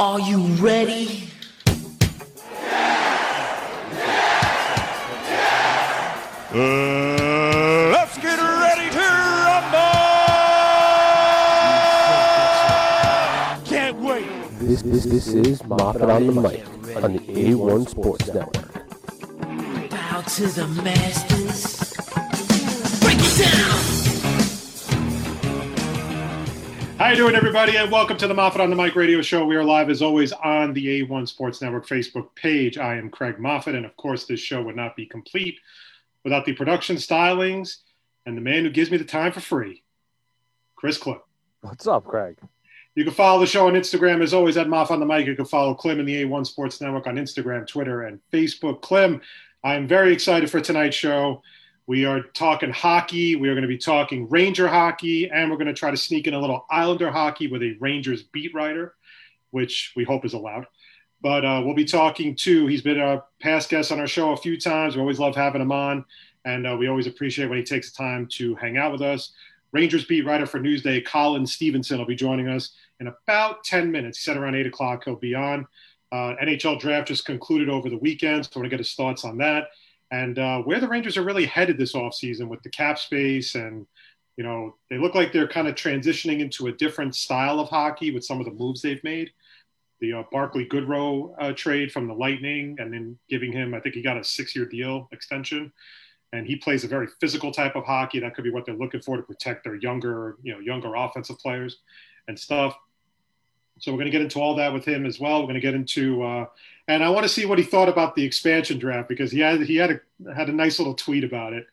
Are 0.00 0.18
you 0.18 0.40
ready? 0.64 1.28
Yeah, 2.64 3.10
yeah, 5.28 6.54
Uh, 6.54 7.90
let's 7.92 8.16
get 8.16 8.38
ready 8.38 8.88
to 8.96 8.98
rumble! 9.44 9.92
Can't 13.66 14.00
wait. 14.00 14.26
This, 14.60 14.80
this, 14.80 15.04
this 15.04 15.26
is 15.34 15.62
Moffat 15.64 16.08
on 16.08 16.26
the 16.28 16.32
mic 16.32 16.64
on 17.04 17.12
the 17.12 17.18
A1 17.18 17.86
Sports 17.90 18.26
Network. 18.32 18.72
Bow 19.90 20.22
to 20.22 20.46
the 20.46 20.66
masters. 20.82 21.92
Break 23.02 23.18
it 23.20 23.38
down. 23.38 23.69
How 27.10 27.16
you 27.16 27.22
doing, 27.22 27.34
everybody, 27.34 27.76
and 27.76 27.90
welcome 27.90 28.16
to 28.18 28.28
the 28.28 28.34
Moffat 28.34 28.60
on 28.60 28.70
the 28.70 28.76
Mic 28.76 28.94
radio 28.94 29.20
show. 29.20 29.44
We 29.44 29.56
are 29.56 29.64
live, 29.64 29.90
as 29.90 30.00
always, 30.00 30.30
on 30.30 30.72
the 30.72 31.02
A1 31.02 31.26
Sports 31.26 31.60
Network 31.60 31.84
Facebook 31.88 32.32
page. 32.36 32.78
I 32.78 32.98
am 32.98 33.10
Craig 33.10 33.40
Moffat, 33.40 33.74
and 33.74 33.84
of 33.84 33.96
course, 33.96 34.26
this 34.26 34.38
show 34.38 34.62
would 34.62 34.76
not 34.76 34.94
be 34.94 35.06
complete 35.06 35.58
without 36.22 36.44
the 36.44 36.52
production 36.52 36.94
stylings 36.94 37.78
and 38.26 38.36
the 38.36 38.40
man 38.40 38.62
who 38.62 38.70
gives 38.70 38.92
me 38.92 38.96
the 38.96 39.02
time 39.02 39.32
for 39.32 39.40
free, 39.40 39.82
Chris 40.76 40.98
Clip. 40.98 41.20
What's 41.62 41.88
up, 41.88 42.04
Craig? 42.04 42.38
You 42.94 43.02
can 43.02 43.12
follow 43.12 43.40
the 43.40 43.46
show 43.46 43.66
on 43.66 43.72
Instagram, 43.72 44.22
as 44.22 44.32
always, 44.32 44.56
at 44.56 44.68
Moff 44.68 44.92
on 44.92 45.00
the 45.00 45.06
Mic. 45.06 45.26
You 45.26 45.34
can 45.34 45.46
follow 45.46 45.74
Clem 45.74 45.98
and 45.98 46.08
the 46.08 46.22
A1 46.22 46.46
Sports 46.46 46.80
Network 46.80 47.08
on 47.08 47.16
Instagram, 47.16 47.66
Twitter, 47.66 48.02
and 48.02 48.20
Facebook. 48.32 48.82
Clem, 48.82 49.20
I'm 49.64 49.88
very 49.88 50.12
excited 50.12 50.48
for 50.48 50.60
tonight's 50.60 50.94
show. 50.94 51.42
We 51.90 52.04
are 52.04 52.20
talking 52.22 52.70
hockey. 52.70 53.34
We 53.34 53.48
are 53.48 53.54
going 53.54 53.62
to 53.62 53.68
be 53.68 53.76
talking 53.76 54.28
Ranger 54.28 54.68
hockey, 54.68 55.28
and 55.28 55.50
we're 55.50 55.56
going 55.56 55.66
to 55.66 55.74
try 55.74 55.90
to 55.90 55.96
sneak 55.96 56.28
in 56.28 56.34
a 56.34 56.38
little 56.38 56.64
Islander 56.70 57.10
hockey 57.10 57.48
with 57.48 57.64
a 57.64 57.76
Rangers 57.80 58.22
beat 58.22 58.54
writer, 58.54 58.94
which 59.50 59.92
we 59.96 60.04
hope 60.04 60.24
is 60.24 60.32
allowed. 60.32 60.68
But 61.20 61.44
uh, 61.44 61.62
we'll 61.64 61.74
be 61.74 61.84
talking 61.84 62.36
to, 62.42 62.68
he's 62.68 62.80
been 62.80 63.00
a 63.00 63.24
past 63.40 63.70
guest 63.70 63.90
on 63.90 63.98
our 63.98 64.06
show 64.06 64.30
a 64.30 64.36
few 64.36 64.56
times. 64.56 64.94
We 64.94 65.00
always 65.00 65.18
love 65.18 65.34
having 65.34 65.60
him 65.60 65.72
on, 65.72 66.04
and 66.44 66.64
uh, 66.64 66.76
we 66.78 66.86
always 66.86 67.08
appreciate 67.08 67.48
when 67.48 67.58
he 67.58 67.64
takes 67.64 67.90
the 67.90 67.96
time 67.96 68.28
to 68.34 68.54
hang 68.54 68.78
out 68.78 68.92
with 68.92 69.02
us. 69.02 69.32
Rangers 69.72 70.04
beat 70.04 70.24
writer 70.24 70.46
for 70.46 70.60
Newsday, 70.60 71.04
Colin 71.04 71.44
Stephenson, 71.44 71.98
will 71.98 72.06
be 72.06 72.14
joining 72.14 72.46
us 72.46 72.70
in 73.00 73.08
about 73.08 73.64
10 73.64 73.90
minutes. 73.90 74.18
He 74.18 74.22
said 74.22 74.36
around 74.36 74.54
8 74.54 74.64
o'clock 74.68 75.02
he'll 75.06 75.16
be 75.16 75.34
on. 75.34 75.66
Uh, 76.12 76.36
NHL 76.40 76.78
draft 76.78 77.08
just 77.08 77.24
concluded 77.24 77.68
over 77.68 77.90
the 77.90 77.98
weekend, 77.98 78.44
so 78.44 78.50
I 78.54 78.58
want 78.60 78.66
to 78.66 78.70
get 78.70 78.78
his 78.78 78.94
thoughts 78.94 79.24
on 79.24 79.38
that 79.38 79.70
and 80.10 80.38
uh, 80.38 80.62
where 80.62 80.80
the 80.80 80.88
Rangers 80.88 81.16
are 81.16 81.22
really 81.22 81.46
headed 81.46 81.78
this 81.78 81.94
offseason 81.94 82.48
with 82.48 82.62
the 82.62 82.70
cap 82.70 82.98
space. 82.98 83.54
And, 83.54 83.86
you 84.36 84.44
know, 84.44 84.76
they 84.88 84.98
look 84.98 85.14
like 85.14 85.32
they're 85.32 85.48
kind 85.48 85.68
of 85.68 85.74
transitioning 85.74 86.40
into 86.40 86.66
a 86.66 86.72
different 86.72 87.14
style 87.14 87.60
of 87.60 87.68
hockey 87.68 88.10
with 88.10 88.24
some 88.24 88.40
of 88.40 88.46
the 88.46 88.52
moves 88.52 88.82
they've 88.82 89.02
made. 89.04 89.30
The 90.00 90.14
uh, 90.14 90.22
Barclay 90.32 90.66
Goodrow 90.66 91.34
uh, 91.38 91.52
trade 91.52 91.92
from 91.92 92.06
the 92.06 92.14
Lightning, 92.14 92.76
and 92.80 92.92
then 92.92 93.18
giving 93.28 93.52
him, 93.52 93.74
I 93.74 93.80
think 93.80 93.94
he 93.94 94.02
got 94.02 94.16
a 94.16 94.24
six 94.24 94.56
year 94.56 94.64
deal 94.64 95.08
extension. 95.12 95.72
And 96.32 96.46
he 96.46 96.56
plays 96.56 96.84
a 96.84 96.88
very 96.88 97.08
physical 97.20 97.52
type 97.52 97.76
of 97.76 97.84
hockey. 97.84 98.20
That 98.20 98.34
could 98.34 98.44
be 98.44 98.50
what 98.50 98.64
they're 98.64 98.76
looking 98.76 99.02
for 99.02 99.16
to 99.16 99.22
protect 99.22 99.64
their 99.64 99.74
younger, 99.74 100.36
you 100.42 100.52
know, 100.52 100.60
younger 100.60 100.94
offensive 100.94 101.38
players 101.38 101.78
and 102.28 102.38
stuff. 102.38 102.76
So 103.78 103.90
we're 103.90 103.98
going 103.98 104.06
to 104.06 104.12
get 104.12 104.20
into 104.20 104.40
all 104.40 104.54
that 104.56 104.72
with 104.72 104.84
him 104.84 105.06
as 105.06 105.18
well. 105.18 105.40
We're 105.40 105.46
going 105.46 105.54
to 105.54 105.60
get 105.60 105.74
into, 105.74 106.22
uh, 106.22 106.46
and 106.90 107.04
I 107.04 107.08
want 107.08 107.22
to 107.22 107.28
see 107.28 107.46
what 107.46 107.58
he 107.58 107.64
thought 107.64 107.88
about 107.88 108.16
the 108.16 108.24
expansion 108.24 108.76
draft 108.76 109.08
because 109.08 109.30
he 109.30 109.38
had 109.38 109.60
he 109.60 109.76
had 109.76 109.92
a 109.92 110.34
had 110.34 110.48
a 110.48 110.52
nice 110.52 110.80
little 110.80 110.94
tweet 110.94 111.22
about 111.22 111.52
it. 111.52 111.66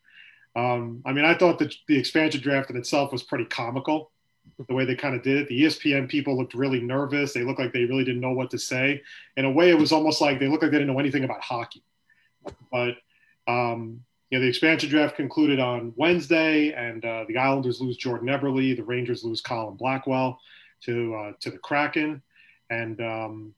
Um, 0.56 1.02
I 1.06 1.12
mean, 1.12 1.26
I 1.26 1.36
thought 1.36 1.58
that 1.58 1.74
the 1.88 1.98
expansion 1.98 2.40
draft 2.40 2.70
in 2.70 2.78
itself 2.78 3.12
was 3.12 3.24
pretty 3.24 3.46
comical, 3.46 4.12
the 4.68 4.76
way 4.76 4.86
they 4.86 4.96
kind 4.96 5.16
of 5.16 5.24
did 5.24 5.38
it. 5.38 5.48
The 5.48 5.64
ESPN 5.64 6.08
people 6.08 6.38
looked 6.38 6.54
really 6.54 6.80
nervous. 6.80 7.34
They 7.34 7.44
looked 7.44 7.60
like 7.60 7.74
they 7.74 7.86
really 7.86 8.04
didn't 8.04 8.22
know 8.22 8.32
what 8.32 8.52
to 8.52 8.60
say. 8.60 9.02
In 9.38 9.46
a 9.46 9.52
way, 9.52 9.72
it 9.72 9.78
was 9.78 9.92
almost 9.92 10.22
like 10.22 10.40
they 10.40 10.48
looked 10.48 10.62
like 10.62 10.72
they 10.72 10.78
didn't 10.78 10.94
know 10.94 11.00
anything 11.00 11.24
about 11.24 11.42
hockey. 11.42 11.82
But 12.72 12.98
um, 13.48 14.04
you 14.30 14.38
know, 14.38 14.44
the 14.44 14.50
expansion 14.50 14.88
draft 14.88 15.16
concluded 15.16 15.60
on 15.60 15.94
Wednesday, 15.96 16.74
and 16.74 17.04
uh, 17.04 17.26
the 17.28 17.38
Islanders 17.38 17.82
lose 17.82 17.98
Jordan 17.98 18.28
Eberle, 18.28 18.76
the 18.76 18.84
Rangers 18.84 19.24
lose 19.24 19.42
Colin 19.42 19.78
Blackwell 19.78 20.40
to 20.82 21.16
uh, 21.16 21.32
to 21.40 21.50
the 21.50 21.58
Kraken, 21.58 22.22
and 22.70 23.02
um, 23.02 23.54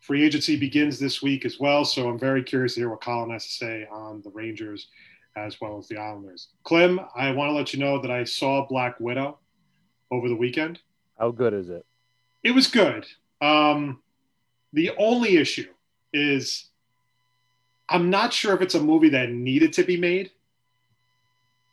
free 0.00 0.24
agency 0.24 0.56
begins 0.56 0.98
this 0.98 1.22
week 1.22 1.44
as 1.44 1.58
well. 1.60 1.84
So 1.84 2.08
I'm 2.08 2.18
very 2.18 2.42
curious 2.42 2.74
to 2.74 2.80
hear 2.80 2.90
what 2.90 3.00
Colin 3.02 3.30
has 3.30 3.46
to 3.46 3.52
say 3.52 3.86
on 3.90 4.22
the 4.22 4.30
Rangers 4.30 4.88
as 5.36 5.60
well 5.60 5.78
as 5.78 5.86
the 5.88 5.96
Islanders. 5.96 6.48
Clem, 6.64 7.00
I 7.14 7.30
want 7.30 7.50
to 7.50 7.52
let 7.54 7.72
you 7.72 7.78
know 7.80 8.00
that 8.00 8.10
I 8.10 8.24
saw 8.24 8.66
Black 8.66 8.98
Widow 8.98 9.38
over 10.10 10.28
the 10.28 10.34
weekend. 10.36 10.80
How 11.18 11.30
good 11.30 11.54
is 11.54 11.68
it? 11.68 11.86
It 12.42 12.50
was 12.52 12.66
good. 12.66 13.06
Um, 13.40 14.00
the 14.72 14.90
only 14.98 15.36
issue 15.36 15.68
is 16.12 16.66
I'm 17.88 18.10
not 18.10 18.32
sure 18.32 18.54
if 18.54 18.62
it's 18.62 18.74
a 18.74 18.82
movie 18.82 19.10
that 19.10 19.30
needed 19.30 19.72
to 19.74 19.84
be 19.84 19.96
made. 19.96 20.30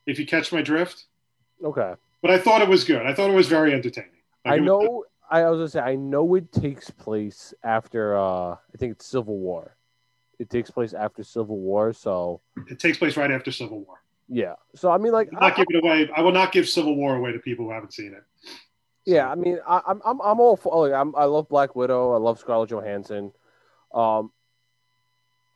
If 0.06 0.20
you 0.20 0.26
catch 0.26 0.52
my 0.54 0.62
drift, 0.62 1.06
Okay. 1.64 1.94
but 2.22 2.32
I 2.32 2.38
thought 2.38 2.62
it 2.62 2.70
was 2.70 2.84
good. 2.84 3.06
I 3.06 3.14
thought 3.14 3.30
it 3.30 3.34
was 3.36 3.48
very 3.48 3.74
entertaining. 3.74 4.12
Like, 4.46 4.54
I 4.54 4.64
know. 4.64 5.04
I 5.30 5.50
was 5.50 5.58
gonna 5.58 5.70
say 5.70 5.80
I 5.80 5.96
know 5.96 6.36
it 6.36 6.52
takes 6.52 6.90
place 6.90 7.54
after. 7.64 8.16
uh 8.18 8.52
I 8.54 8.78
think 8.78 8.94
it's 8.94 9.06
Civil 9.06 9.38
War. 9.38 9.76
It 10.40 10.50
takes 10.50 10.70
place 10.70 10.94
after 10.94 11.24
Civil 11.24 11.58
War, 11.60 11.94
so 11.94 12.42
it 12.70 12.80
takes 12.80 12.98
place 12.98 13.18
right 13.18 13.32
after 13.32 13.52
Civil 13.52 13.80
War. 13.82 14.02
yeah. 14.30 14.54
So 14.76 14.92
I 14.92 14.98
mean, 14.98 15.12
like, 15.14 15.30
I'm 15.34 15.40
not 15.40 15.54
I- 15.60 15.64
giving 15.64 15.84
away. 15.84 16.10
I 16.16 16.22
will 16.22 16.32
not 16.32 16.52
give 16.52 16.68
Civil 16.70 16.96
War 16.96 17.16
away 17.16 17.32
to 17.32 17.40
people 17.40 17.66
who 17.66 17.72
haven't 17.72 17.94
seen 17.94 18.14
it. 18.14 18.24
Yeah, 19.06 19.30
I 19.32 19.36
mean, 19.36 19.60
I, 19.68 19.82
I'm 19.88 20.02
I'm 20.06 20.22
I'm 20.22 20.40
all 20.40 20.56
for. 20.58 20.88
Like, 20.88 20.94
I'm, 21.00 21.16
I 21.16 21.24
love 21.26 21.48
Black 21.50 21.76
Widow. 21.76 22.12
I 22.14 22.18
love 22.18 22.40
Scarlett 22.40 22.70
Johansson. 22.70 23.32
Um, 23.94 24.32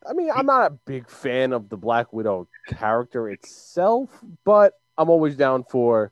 I 0.08 0.14
mean, 0.14 0.30
I'm 0.34 0.46
not 0.46 0.72
a 0.72 0.74
big 0.86 1.08
fan 1.08 1.52
of 1.52 1.68
the 1.68 1.76
Black 1.76 2.12
Widow 2.12 2.48
character 2.66 3.28
itself, 3.30 4.08
but 4.44 4.72
I'm 4.98 5.10
always 5.10 5.36
down 5.36 5.64
for 5.64 6.10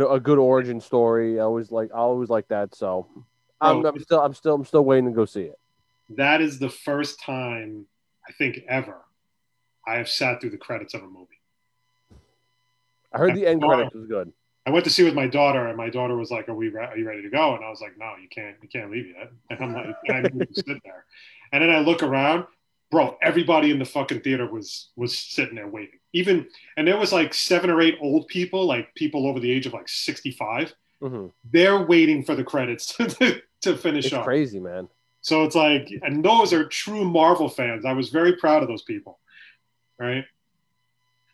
a, 0.00 0.06
a 0.12 0.20
good 0.20 0.38
origin 0.38 0.80
story. 0.80 1.38
I 1.38 1.42
always 1.42 1.70
like 1.70 1.90
I 1.92 1.98
always 1.98 2.30
like 2.30 2.48
that. 2.48 2.74
So 2.74 3.06
I'm. 3.60 3.84
I'm 3.84 4.00
still 4.00 4.20
I'm 4.20 4.34
still 4.34 4.54
I'm 4.54 4.64
still 4.64 4.84
waiting 4.84 5.06
to 5.06 5.12
go 5.12 5.24
see 5.24 5.42
it. 5.42 5.58
That 6.10 6.40
is 6.40 6.58
the 6.58 6.70
first 6.70 7.20
time 7.20 7.86
I 8.28 8.32
think 8.32 8.60
ever 8.68 9.02
I 9.86 9.96
have 9.96 10.08
sat 10.08 10.40
through 10.40 10.50
the 10.50 10.58
credits 10.58 10.94
of 10.94 11.02
a 11.02 11.06
movie. 11.06 11.28
I 13.12 13.18
heard 13.18 13.34
the 13.34 13.46
end 13.46 13.62
credits 13.62 13.94
was 13.94 14.06
good. 14.06 14.32
I 14.64 14.70
went 14.70 14.84
to 14.84 14.90
see 14.90 15.02
it 15.02 15.06
with 15.06 15.14
my 15.14 15.26
daughter, 15.26 15.66
and 15.66 15.76
my 15.76 15.90
daughter 15.90 16.16
was 16.16 16.30
like, 16.30 16.48
"Are 16.48 16.54
we? 16.54 16.68
Re- 16.68 16.84
are 16.84 16.96
you 16.96 17.06
ready 17.06 17.22
to 17.22 17.30
go?" 17.30 17.54
And 17.56 17.64
I 17.64 17.68
was 17.68 17.80
like, 17.80 17.98
"No, 17.98 18.12
you 18.20 18.28
can't. 18.28 18.56
You 18.62 18.68
can't 18.68 18.90
leave 18.90 19.08
yet." 19.08 19.30
And 19.50 19.60
I'm 19.60 19.74
like, 19.74 19.96
I 20.10 20.22
didn't 20.22 20.54
sit 20.54 20.78
there. 20.84 21.04
And 21.52 21.62
then 21.62 21.70
I 21.70 21.80
look 21.80 22.02
around, 22.02 22.46
bro. 22.90 23.18
Everybody 23.22 23.70
in 23.70 23.78
the 23.78 23.84
fucking 23.84 24.20
theater 24.20 24.46
was 24.46 24.90
was 24.96 25.16
sitting 25.16 25.56
there 25.56 25.68
waiting. 25.68 25.98
Even 26.12 26.46
and 26.76 26.86
there 26.86 26.98
was 26.98 27.12
like 27.12 27.32
seven 27.32 27.70
or 27.70 27.80
eight 27.80 27.96
old 28.00 28.26
people, 28.28 28.66
like 28.66 28.94
people 28.94 29.26
over 29.26 29.40
the 29.40 29.50
age 29.50 29.66
of 29.66 29.72
like 29.72 29.88
65. 29.88 30.74
hmm 31.00 31.26
They're 31.50 31.80
waiting 31.82 32.22
for 32.22 32.34
the 32.34 32.44
credits 32.44 32.86
to, 32.96 33.40
to 33.62 33.76
finish 33.76 34.06
It's 34.06 34.14
up. 34.14 34.24
crazy, 34.24 34.60
man. 34.60 34.88
So 35.22 35.44
it's 35.44 35.54
like, 35.54 35.88
and 36.02 36.24
those 36.24 36.52
are 36.52 36.64
true 36.66 37.04
Marvel 37.04 37.48
fans. 37.48 37.84
I 37.84 37.92
was 37.92 38.08
very 38.08 38.34
proud 38.36 38.62
of 38.62 38.68
those 38.68 38.82
people, 38.82 39.20
right? 39.98 40.24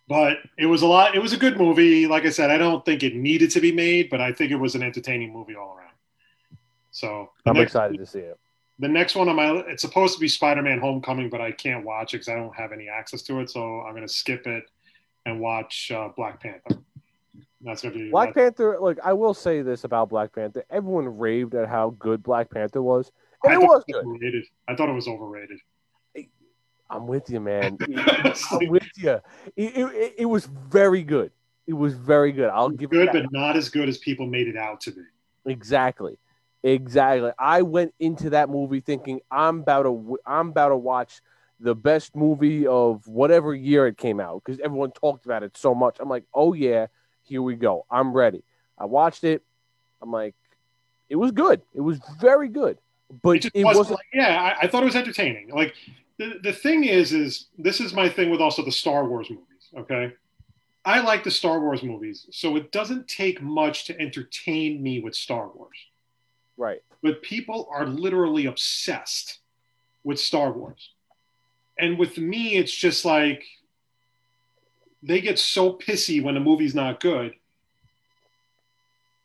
But 0.09 0.39
it 0.59 0.67
was 0.67 0.83
a 0.83 0.87
lot. 0.87 1.15
It 1.15 1.19
was 1.21 1.33
a 1.33 1.37
good 1.37 1.59
movie. 1.59 2.07
Like 2.07 2.25
I 2.25 2.31
said, 2.31 2.51
I 2.51 2.59
don't 2.59 2.85
think 2.85 3.03
it 3.03 3.15
needed 3.15 3.51
to 3.53 3.61
be 3.61 3.73
made, 3.73 4.09
but 4.11 4.21
I 4.21 4.33
think 4.33 4.51
it 4.53 4.57
was 4.57 4.75
an 4.75 4.83
entertaining 4.83 5.33
movie 5.33 5.55
all 5.55 5.75
around. 5.77 5.93
So 6.91 7.31
I'm 7.47 7.55
next, 7.55 7.71
excited 7.73 7.99
to 7.99 8.07
see 8.07 8.21
it. 8.21 8.39
The 8.81 8.89
next 8.89 9.17
one 9.17 9.29
on 9.29 9.37
my 9.37 9.57
it's 9.69 9.83
supposed 9.83 10.15
to 10.15 10.21
be 10.21 10.29
Spider-Man: 10.29 10.79
Homecoming, 10.79 11.31
but 11.31 11.41
I 11.41 11.51
can't 11.51 11.85
watch 11.85 12.15
it 12.15 12.19
because 12.19 12.29
I 12.29 12.37
don't 12.37 12.55
have 12.55 12.73
any 12.73 12.89
access 12.89 13.23
to 13.23 13.41
it. 13.41 13.51
So 13.51 13.81
I'm 13.81 13.95
gonna 13.95 14.09
skip 14.09 14.47
it 14.47 14.65
and 15.27 15.41
watch 15.41 15.91
uh, 15.91 16.09
Black 16.17 16.41
Panther. 16.41 16.79
That's 17.61 17.83
gonna 17.83 17.95
be 17.95 18.11
Black 18.11 18.35
Panther. 18.35 18.79
Like 18.81 18.99
I 19.03 19.13
will 19.13 19.35
say 19.35 19.63
this 19.63 19.85
about 19.85 20.09
Black 20.09 20.33
Panther. 20.33 20.65
Everyone 20.71 21.19
raved 21.19 21.55
at 21.55 21.69
how 21.69 21.91
good 21.99 22.23
Black 22.23 22.51
Panther 22.51 22.81
was, 22.81 23.11
and 23.43 23.53
I 23.53 23.57
it 23.57 23.61
was 23.61 23.83
it 23.89 23.93
good. 23.93 24.05
overrated. 24.05 24.45
I 24.69 24.77
thought 24.77 24.89
it 24.89 24.95
was 24.95 25.09
overrated. 25.09 25.59
I'm 26.91 27.07
with 27.07 27.29
you, 27.29 27.41
man. 27.41 27.77
I'm 28.51 28.69
with 28.69 28.89
you. 28.97 29.21
It, 29.57 29.77
it, 29.77 30.15
it 30.21 30.25
was 30.25 30.47
very 30.47 31.03
good. 31.03 31.31
It 31.67 31.75
was 31.75 31.93
very 31.93 32.33
good. 32.33 32.49
I'll 32.49 32.71
give 32.71 32.91
good, 32.91 33.11
but 33.13 33.31
not 33.31 33.57
as 33.57 33.69
good 33.69 33.89
as 33.89 33.99
people 33.99 34.27
made 34.27 34.49
it 34.49 34.57
out 34.57 34.81
to 34.83 34.93
be. 34.93 35.03
exactly, 35.45 36.17
exactly. 36.63 37.31
I 37.39 37.63
went 37.63 37.95
into 37.99 38.31
that 38.31 38.49
movie 38.49 38.81
thinking 38.81 39.21
I'm 39.31 39.61
about 39.61 39.83
to 39.85 40.19
I'm 40.27 40.49
about 40.49 40.71
to 40.71 40.77
watch 40.77 41.21
the 41.61 41.75
best 41.75 42.15
movie 42.15 42.67
of 42.67 43.07
whatever 43.07 43.55
year 43.55 43.87
it 43.87 43.97
came 43.97 44.21
out 44.21 44.43
because 44.45 44.61
everyone 44.61 44.93
talked 44.93 45.25
about 45.25 45.43
it 45.43 45.57
so 45.57 45.75
much. 45.75 45.97
I'm 46.01 46.09
like, 46.09 46.25
oh 46.33 46.53
yeah, 46.53 46.87
here 47.23 47.43
we 47.43 47.57
go. 47.57 47.85
I'm 47.91 48.13
ready. 48.13 48.45
I 48.79 48.85
watched 48.85 49.25
it. 49.25 49.43
I'm 50.01 50.13
like, 50.13 50.35
it 51.09 51.17
was 51.17 51.33
good. 51.33 51.63
It 51.75 51.81
was 51.81 51.99
very 52.21 52.49
good, 52.49 52.79
but 53.23 53.45
it 53.45 53.51
it, 53.55 53.65
wasn't. 53.65 53.91
like, 53.91 54.07
yeah 54.13 54.55
I, 54.61 54.65
I 54.65 54.69
thought 54.69 54.83
it 54.83 54.87
was 54.87 54.97
entertaining 54.97 55.49
like 55.51 55.75
the, 56.19 56.39
the 56.43 56.53
thing 56.53 56.85
is 56.85 57.13
is 57.13 57.47
this 57.57 57.81
is 57.81 57.95
my 57.95 58.09
thing 58.09 58.31
with 58.31 58.41
also 58.41 58.65
the 58.65 58.73
star 58.73 59.07
wars 59.07 59.31
movies 59.31 59.45
okay 59.77 60.13
i 60.85 61.01
like 61.01 61.25
the 61.25 61.31
star 61.31 61.61
wars 61.61 61.83
movies 61.83 62.27
so 62.31 62.57
it 62.57 62.71
doesn't 62.71 63.09
take 63.09 63.41
much 63.41 63.87
to 63.87 63.99
entertain 64.01 64.83
me 64.83 65.01
with 65.01 65.15
star 65.15 65.49
wars 65.55 65.79
Right. 66.59 66.83
but 67.03 67.23
people 67.23 67.69
are 67.71 67.87
literally 67.87 68.45
obsessed 68.47 69.39
with 70.05 70.19
Star 70.21 70.51
Wars. 70.53 70.91
And 71.79 71.99
with 71.99 72.19
me, 72.19 72.57
it's 72.57 72.75
just 72.75 73.05
like 73.05 73.45
they 75.03 75.21
get 75.21 75.39
so 75.39 75.73
pissy 75.75 76.21
when 76.23 76.37
a 76.37 76.41
movie's 76.41 76.75
not 76.75 76.99
good. 77.01 77.33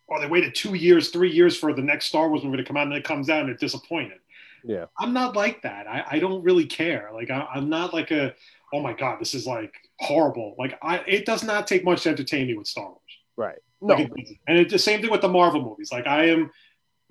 Or 0.08 0.20
they 0.20 0.28
waited 0.28 0.54
two 0.54 0.76
years, 0.76 1.10
three 1.10 1.32
years 1.32 1.58
for 1.58 1.74
the 1.74 1.82
next 1.82 2.06
Star 2.06 2.30
Wars 2.30 2.44
movie 2.44 2.58
to 2.58 2.64
come 2.64 2.78
out 2.78 2.88
and 2.88 2.96
it 2.96 3.04
comes 3.04 3.30
out 3.30 3.40
and 3.40 3.50
they're 3.50 3.56
disappointed. 3.56 4.20
Yeah. 4.64 4.86
I'm 5.00 5.14
not 5.14 5.36
like 5.36 5.62
that. 5.64 5.88
I, 5.88 6.04
I 6.12 6.20
don't 6.20 6.44
really 6.44 6.66
care. 6.66 7.10
Like 7.14 7.30
I, 7.32 7.48
I'm 7.54 7.70
not 7.70 7.94
like 7.94 8.12
a, 8.12 8.34
oh 8.74 8.82
my 8.82 8.94
God, 8.94 9.20
this 9.20 9.34
is 9.34 9.48
like 9.48 9.74
horrible. 10.00 10.56
Like 10.60 10.78
I, 10.82 10.98
it 11.08 11.26
does 11.26 11.44
not 11.44 11.68
take 11.68 11.84
much 11.84 12.04
to 12.04 12.10
entertain 12.10 12.48
me 12.48 12.56
with 12.56 12.68
Star 12.68 12.86
Wars. 12.86 13.00
Right. 13.36 13.60
No. 13.82 13.96
Like, 13.96 14.12
it- 14.16 14.38
and 14.48 14.58
it's 14.60 14.72
the 14.72 14.80
same 14.80 15.02
thing 15.02 15.10
with 15.12 15.22
the 15.22 15.28
Marvel 15.30 15.62
movies. 15.62 15.92
Like 15.92 16.06
I 16.06 16.28
am, 16.28 16.52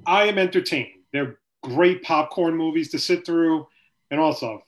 I 0.06 0.24
am 0.24 0.38
entertained. 0.38 1.00
They're 1.12 1.38
great 1.62 2.02
popcorn 2.02 2.56
movies 2.56 2.90
to 2.90 2.98
sit 2.98 3.24
through, 3.24 3.66
and 4.10 4.20
also, 4.20 4.64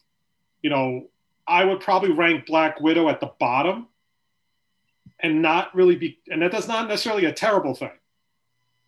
you 0.62 0.70
know, 0.70 1.08
I 1.46 1.64
would 1.64 1.80
probably 1.80 2.12
rank 2.12 2.46
Black 2.46 2.80
Widow 2.80 3.08
at 3.08 3.20
the 3.20 3.30
bottom, 3.38 3.88
and 5.20 5.42
not 5.42 5.74
really 5.74 5.96
be. 5.96 6.18
And 6.30 6.42
that 6.42 6.52
that's 6.52 6.68
not 6.68 6.88
necessarily 6.88 7.24
a 7.26 7.32
terrible 7.32 7.74
thing. 7.74 7.90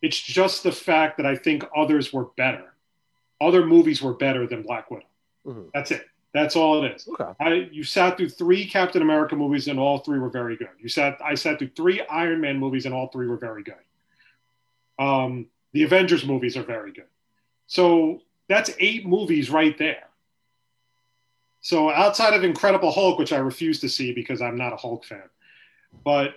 It's 0.03 0.21
just 0.21 0.63
the 0.63 0.73
fact 0.73 1.17
that 1.17 1.27
I 1.27 1.37
think 1.37 1.65
others 1.75 2.13
were 2.13 2.27
better. 2.37 2.75
Other 3.41 3.65
movies 3.67 4.03
were 4.03 4.15
better 4.15 4.47
than 4.47 4.63
Black 4.63 4.91
Widow. 4.91 5.07
Mhm. 5.47 5.71
That's 5.75 5.91
it. 5.91 6.07
That's 6.33 6.55
all 6.55 6.85
it 6.85 6.93
is. 6.93 7.09
Okay. 7.09 7.33
I 7.41 7.55
you 7.73 7.83
sat 7.83 8.17
through 8.17 8.29
three 8.29 8.67
Captain 8.67 9.01
America 9.01 9.35
movies 9.37 9.69
and 9.69 9.79
all 9.79 9.99
three 9.99 10.19
were 10.19 10.29
very 10.29 10.57
good. 10.57 10.69
You 10.79 10.89
sat 10.89 11.19
I 11.25 11.35
sat 11.35 11.59
through 11.59 11.71
three 11.77 12.03
Iron 12.09 12.41
Man 12.41 12.59
movies 12.59 12.85
and 12.85 12.95
all 12.95 13.09
three 13.09 13.27
were 13.27 13.39
very 13.39 13.63
good. 13.63 13.75
Um, 14.99 15.47
the 15.77 15.83
Avengers 15.83 16.25
movies 16.25 16.57
are 16.57 16.63
very 16.63 16.91
good. 16.91 17.05
So 17.67 18.23
that's 18.49 18.71
eight 18.79 19.07
movies 19.07 19.51
right 19.51 19.77
there. 19.77 20.05
So 21.61 21.91
outside 21.91 22.33
of 22.33 22.45
Incredible 22.45 22.91
Hulk, 22.91 23.19
which 23.19 23.31
I 23.31 23.37
refuse 23.37 23.79
to 23.81 23.89
see 23.91 24.15
because 24.15 24.41
I'm 24.41 24.57
not 24.57 24.73
a 24.73 24.77
Hulk 24.77 25.05
fan, 25.05 25.29
but 26.03 26.37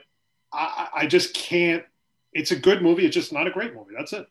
I, 0.51 0.89
I 0.93 1.07
just 1.07 1.33
can't. 1.33 1.85
It's 2.33 2.51
a 2.51 2.55
good 2.57 2.81
movie. 2.81 3.05
It's 3.05 3.15
just 3.15 3.31
not 3.31 3.47
a 3.47 3.49
great 3.49 3.73
movie. 3.73 3.93
That's 3.97 4.11
it. 4.11 4.27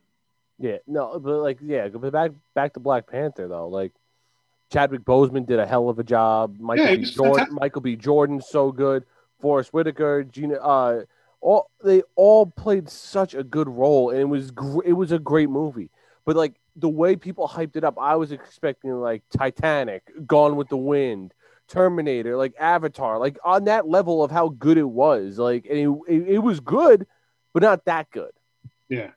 Yeah. 0.58 0.76
No, 0.87 1.19
but 1.19 1.40
like, 1.40 1.56
yeah, 1.62 1.88
but 1.88 2.12
back 2.12 2.32
back 2.54 2.75
to 2.75 2.81
Black 2.81 3.06
Panther 3.06 3.49
though. 3.49 3.69
Like, 3.69 3.93
Chadwick 4.70 5.06
Boseman 5.06 5.46
did 5.46 5.58
a 5.58 5.66
hell 5.66 5.88
of 5.88 5.99
a 5.99 6.04
job. 6.04 6.58
Michael 6.61 6.84
Yeah, 6.84 6.96
B. 6.96 7.04
Jordan, 7.04 7.34
fantastic. 7.34 7.58
Michael 7.58 7.81
B. 7.81 7.96
Jordan's 7.96 8.46
so 8.46 8.72
good. 8.72 9.04
Forest 9.40 9.72
Whitaker, 9.72 10.22
Gina, 10.25 10.56
uh, 10.56 11.04
all 11.40 11.70
they 11.82 12.02
all 12.17 12.46
played 12.46 12.88
such 12.88 13.35
a 13.35 13.44
good 13.44 13.69
role, 13.69 14.11
and 14.11 14.20
it 14.20 14.29
was 14.29 14.50
gr- 14.50 14.85
it 14.85 14.93
was 14.93 15.12
a 15.12 15.19
great 15.19 15.50
movie. 15.50 15.90
But 16.25 16.37
like 16.37 16.55
the 16.76 16.88
way 16.88 17.17
people 17.17 17.49
hyped 17.49 17.76
it 17.76 17.85
up, 17.85 17.96
I 18.00 18.17
was 18.17 18.32
expecting 18.32 18.93
like 18.93 19.23
Titanic, 19.37 20.02
Gone 20.26 20.56
with 20.56 20.69
the 20.69 20.76
Wind, 20.76 21.35
Terminator, 21.69 22.37
like 22.37 22.55
Avatar, 22.58 23.19
like 23.19 23.38
on 23.44 23.64
that 23.64 23.88
level 23.88 24.23
of 24.23 24.31
how 24.31 24.49
good 24.49 24.79
it 24.79 24.88
was. 24.88 25.38
Like, 25.38 25.67
and 25.69 25.79
it, 25.79 25.99
it, 26.08 26.29
it 26.35 26.38
was 26.38 26.61
good, 26.61 27.06
but 27.52 27.62
not 27.62 27.85
that 27.87 28.11
good. 28.11 28.31
Yeah. 28.88 29.11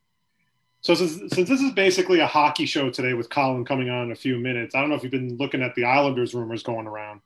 So 0.81 0.95
since, 0.95 1.33
since 1.33 1.47
this 1.47 1.61
is 1.61 1.71
basically 1.73 2.19
a 2.19 2.27
hockey 2.27 2.65
show 2.65 2.89
today 2.89 3.13
with 3.13 3.29
Colin 3.29 3.65
coming 3.65 3.89
on 3.89 4.05
in 4.07 4.11
a 4.11 4.15
few 4.15 4.37
minutes, 4.39 4.73
I 4.73 4.81
don't 4.81 4.89
know 4.89 4.95
if 4.95 5.03
you've 5.03 5.11
been 5.11 5.37
looking 5.37 5.61
at 5.61 5.75
the 5.75 5.85
Islanders 5.85 6.33
rumors 6.33 6.63
going 6.63 6.87
around. 6.87 7.21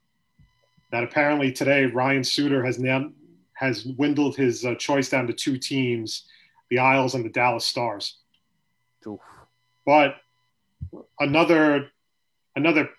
That 0.91 1.03
apparently 1.03 1.51
today 1.51 1.85
Ryan 1.85 2.23
Suter 2.23 2.63
has 2.63 2.77
now 2.79 3.09
has 3.55 3.83
dwindled 3.83 4.35
his 4.35 4.63
uh, 4.65 4.75
choice 4.75 5.09
down 5.09 5.27
to 5.27 5.33
two 5.33 5.57
teams, 5.57 6.27
the 6.69 6.79
Isles 6.79 7.15
and 7.15 7.25
the 7.25 7.29
Dallas 7.29 7.65
Stars. 7.65 8.17
Oof. 9.07 9.19
But 9.85 10.15
another 11.19 11.89
another 12.55 12.89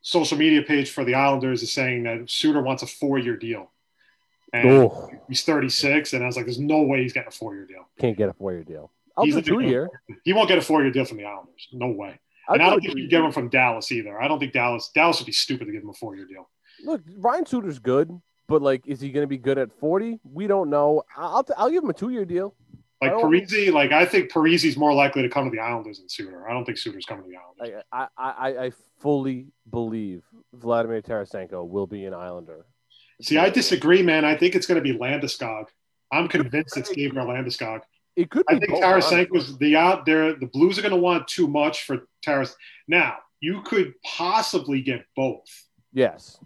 social 0.00 0.36
media 0.38 0.62
page 0.62 0.90
for 0.90 1.04
the 1.04 1.14
Islanders 1.14 1.62
is 1.62 1.72
saying 1.72 2.04
that 2.04 2.30
Suter 2.30 2.62
wants 2.62 2.82
a 2.82 2.86
four 2.86 3.18
year 3.18 3.36
deal. 3.36 3.70
And 4.52 4.68
Oh, 4.68 5.10
he's 5.28 5.44
36, 5.44 6.12
and 6.12 6.22
I 6.22 6.26
was 6.26 6.36
like, 6.36 6.44
there's 6.44 6.58
no 6.58 6.82
way 6.82 7.02
he's 7.02 7.14
getting 7.14 7.28
a 7.28 7.32
four 7.32 7.54
year 7.54 7.64
deal. 7.66 7.88
can't 7.98 8.16
get 8.16 8.28
a 8.28 8.34
four 8.34 8.52
year 8.52 8.64
deal. 8.64 8.90
I'll 9.16 9.24
He's 9.24 9.36
a 9.36 9.42
two-year. 9.42 9.88
He 10.24 10.32
won't 10.32 10.48
get 10.48 10.58
a 10.58 10.62
four 10.62 10.82
year 10.82 10.90
deal 10.90 11.04
from 11.04 11.18
the 11.18 11.24
Islanders. 11.24 11.68
No 11.72 11.88
way. 11.88 12.18
I'll 12.48 12.54
And 12.54 12.62
I 12.62 12.66
do 12.66 12.70
don't 12.72 12.80
think 12.82 12.98
you'd 12.98 13.10
get 13.10 13.22
him 13.22 13.32
from 13.32 13.48
Dallas 13.48 13.92
either. 13.92 14.20
I 14.20 14.26
don't 14.28 14.38
think 14.38 14.52
Dallas 14.52 14.90
Dallas 14.94 15.20
would 15.20 15.26
be 15.26 15.32
stupid 15.32 15.66
to 15.66 15.72
give 15.72 15.82
him 15.82 15.90
a 15.90 15.94
four 15.94 16.16
year 16.16 16.26
deal. 16.26 16.48
Look, 16.84 17.02
Ryan 17.18 17.46
Suter's 17.46 17.78
good, 17.78 18.10
but 18.48 18.62
like, 18.62 18.86
is 18.86 19.00
he 19.00 19.10
going 19.10 19.22
to 19.24 19.28
be 19.28 19.38
good 19.38 19.58
at 19.58 19.72
forty? 19.72 20.20
We 20.24 20.46
don't 20.46 20.70
know. 20.70 21.02
I'll 21.16 21.46
I'll 21.56 21.70
give 21.70 21.82
him 21.84 21.90
a 21.90 21.94
two 21.94 22.10
year 22.10 22.24
deal. 22.24 22.54
Like 23.00 23.12
Parise, 23.14 23.72
like 23.72 23.90
I 23.92 24.04
think 24.06 24.30
Parise's 24.30 24.76
more 24.76 24.94
likely 24.94 25.22
to 25.22 25.28
come 25.28 25.46
to 25.46 25.50
the 25.50 25.60
Islanders 25.60 25.98
than 25.98 26.08
Suter. 26.08 26.48
I 26.48 26.52
don't 26.52 26.64
think 26.64 26.78
Suter's 26.78 27.04
coming 27.04 27.24
to 27.24 27.30
the 27.30 27.36
Islanders. 27.36 27.82
I 27.92 28.06
I 28.16 28.30
I, 28.30 28.64
I 28.66 28.72
fully 29.00 29.48
believe 29.68 30.22
Vladimir 30.54 31.02
Tarasenko 31.02 31.66
will 31.68 31.88
be 31.88 32.04
an 32.04 32.14
Islander. 32.14 32.64
See, 33.20 33.38
I 33.38 33.50
disagree, 33.50 34.02
man. 34.02 34.24
I 34.24 34.36
think 34.36 34.54
it's 34.54 34.66
going 34.66 34.82
to 34.82 34.92
be 34.92 34.96
Landeskog. 34.96 35.66
I'm 36.12 36.28
convinced 36.28 36.76
it's 36.76 36.90
Gabriel 36.90 37.26
Landeskog. 37.26 37.80
It 38.14 38.30
could 38.30 38.44
be. 38.46 38.56
I 38.56 38.58
think 38.60 38.72
Tarasenko's 38.72 39.58
the 39.58 39.76
out 39.76 40.06
there. 40.06 40.34
The 40.34 40.46
Blues 40.46 40.78
are 40.78 40.82
going 40.82 40.94
to 40.94 41.00
want 41.00 41.26
too 41.26 41.48
much 41.48 41.84
for 41.84 42.06
Taras. 42.24 42.54
Now 42.86 43.16
you 43.40 43.62
could 43.62 43.94
possibly 44.04 44.80
get 44.82 45.04
both. 45.16 45.46
Yes. 45.92 46.38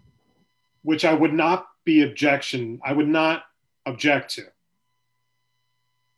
which 0.81 1.05
I 1.05 1.13
would 1.13 1.33
not 1.33 1.67
be 1.87 2.03
objection. 2.03 2.79
I 2.85 2.93
would 2.93 3.07
not 3.07 3.45
object 3.87 4.35
to. 4.35 4.43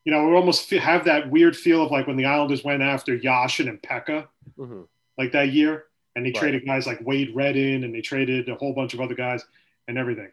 You 0.04 0.12
know, 0.12 0.27
we 0.27 0.33
almost 0.36 0.69
have 0.71 1.06
that 1.06 1.30
weird 1.30 1.56
feel 1.56 1.83
of 1.86 1.92
like 1.92 2.07
when 2.07 2.18
the 2.18 2.25
Islanders 2.25 2.63
went 2.63 2.81
after 2.81 3.18
Yashin 3.18 3.69
and 3.69 3.81
Peca, 3.81 4.27
hmm 4.57 4.81
like 5.18 5.33
that 5.33 5.51
year, 5.51 5.83
and 6.16 6.25
they 6.25 6.30
Right. 6.31 6.39
traded 6.39 6.66
guys 6.66 6.88
like 6.88 7.01
Wade 7.01 7.36
Redden 7.36 7.83
and 7.83 7.94
they 7.94 8.00
traded 8.00 8.48
a 8.48 8.56
whole 8.56 8.74
bunch 8.74 8.94
of 8.94 9.01
other 9.01 9.16
guys 9.16 9.45
and 9.89 9.98
everything. 9.98 10.31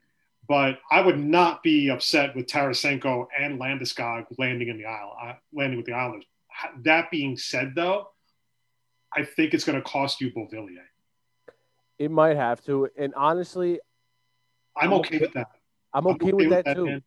But 0.48 0.78
I 0.92 1.00
would 1.00 1.18
not 1.18 1.64
be 1.64 1.88
upset 1.88 2.36
with 2.36 2.46
Tarasenko 2.46 3.26
and 3.36 3.58
Landeskog 3.60 4.26
landing 4.38 4.68
in 4.68 4.78
the 4.78 4.84
Isle, 4.84 5.16
uh, 5.20 5.32
landing 5.52 5.76
with 5.76 5.86
the 5.86 5.92
Islanders. 5.92 6.24
That 6.84 7.10
being 7.10 7.36
said, 7.36 7.74
though, 7.74 8.10
I 9.12 9.24
think 9.24 9.54
it's 9.54 9.64
going 9.64 9.76
to 9.76 9.82
cost 9.82 10.20
you 10.20 10.30
Beauvillier. 10.30 10.86
It 11.98 12.12
might 12.12 12.36
have 12.36 12.62
to, 12.66 12.88
and 12.96 13.12
honestly, 13.16 13.80
I'm 14.76 14.92
I'm 14.92 14.98
okay 15.00 15.16
okay- 15.16 15.24
with 15.24 15.32
that. 15.34 15.48
I'm 15.94 16.06
okay, 16.08 16.32
with 16.32 16.50
that, 16.50 16.74
too. 16.74 16.86
man. 16.86 17.02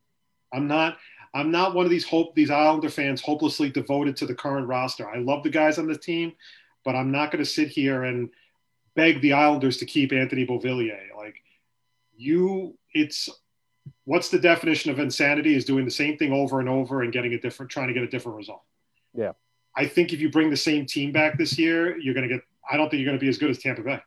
I'm 0.51 0.67
not. 0.67 0.97
I'm 1.33 1.51
not 1.51 1.75
one 1.75 1.85
of 1.85 1.91
these 1.91 2.05
hope 2.05 2.33
these 2.33 2.49
Islander 2.49 2.89
fans 2.89 3.21
hopelessly 3.21 3.69
devoted 3.69 4.17
to 4.17 4.25
the 4.25 4.33
current 4.33 4.67
roster. 4.67 5.07
I 5.07 5.19
love 5.19 5.43
the 5.43 5.51
guys 5.51 5.77
on 5.77 5.87
the 5.87 5.97
team, 5.97 6.33
but 6.83 6.95
I'm 6.95 7.11
not 7.11 7.31
going 7.31 7.43
to 7.43 7.49
sit 7.49 7.67
here 7.67 8.05
and 8.05 8.29
beg 8.95 9.21
the 9.21 9.33
Islanders 9.33 9.77
to 9.77 9.85
keep 9.85 10.11
Anthony 10.11 10.47
Beauvillier. 10.47 10.97
Like 11.15 11.35
you, 12.17 12.75
it's 12.93 13.29
what's 14.05 14.29
the 14.29 14.39
definition 14.39 14.89
of 14.89 14.97
insanity? 14.97 15.53
Is 15.53 15.65
doing 15.65 15.85
the 15.85 15.91
same 15.91 16.17
thing 16.17 16.33
over 16.33 16.59
and 16.59 16.67
over 16.67 17.03
and 17.03 17.13
getting 17.13 17.33
a 17.35 17.39
different, 17.39 17.71
trying 17.71 17.89
to 17.89 17.93
get 17.93 18.01
a 18.01 18.07
different 18.07 18.37
result. 18.37 18.63
Yeah. 19.13 19.33
I 19.77 19.85
think 19.85 20.13
if 20.13 20.19
you 20.19 20.31
bring 20.31 20.49
the 20.49 20.57
same 20.57 20.87
team 20.87 21.11
back 21.11 21.37
this 21.37 21.59
year, 21.59 21.95
you're 21.99 22.15
going 22.15 22.27
to 22.27 22.33
get. 22.33 22.43
I 22.71 22.75
don't 22.75 22.89
think 22.89 23.01
you're 23.01 23.09
going 23.09 23.19
to 23.19 23.23
be 23.23 23.29
as 23.29 23.37
good 23.37 23.51
as 23.51 23.59
Tampa 23.59 23.83
Bay. 23.83 23.99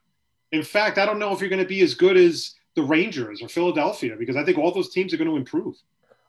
In 0.50 0.64
fact, 0.64 0.98
I 0.98 1.06
don't 1.06 1.20
know 1.20 1.32
if 1.32 1.40
you're 1.40 1.48
going 1.48 1.62
to 1.62 1.68
be 1.68 1.82
as 1.82 1.94
good 1.94 2.16
as 2.16 2.54
the 2.74 2.82
Rangers 2.82 3.42
or 3.42 3.48
Philadelphia 3.48 4.16
because 4.18 4.36
I 4.36 4.44
think 4.44 4.58
all 4.58 4.72
those 4.72 4.90
teams 4.90 5.12
are 5.12 5.16
going 5.16 5.30
to 5.30 5.36
improve. 5.36 5.76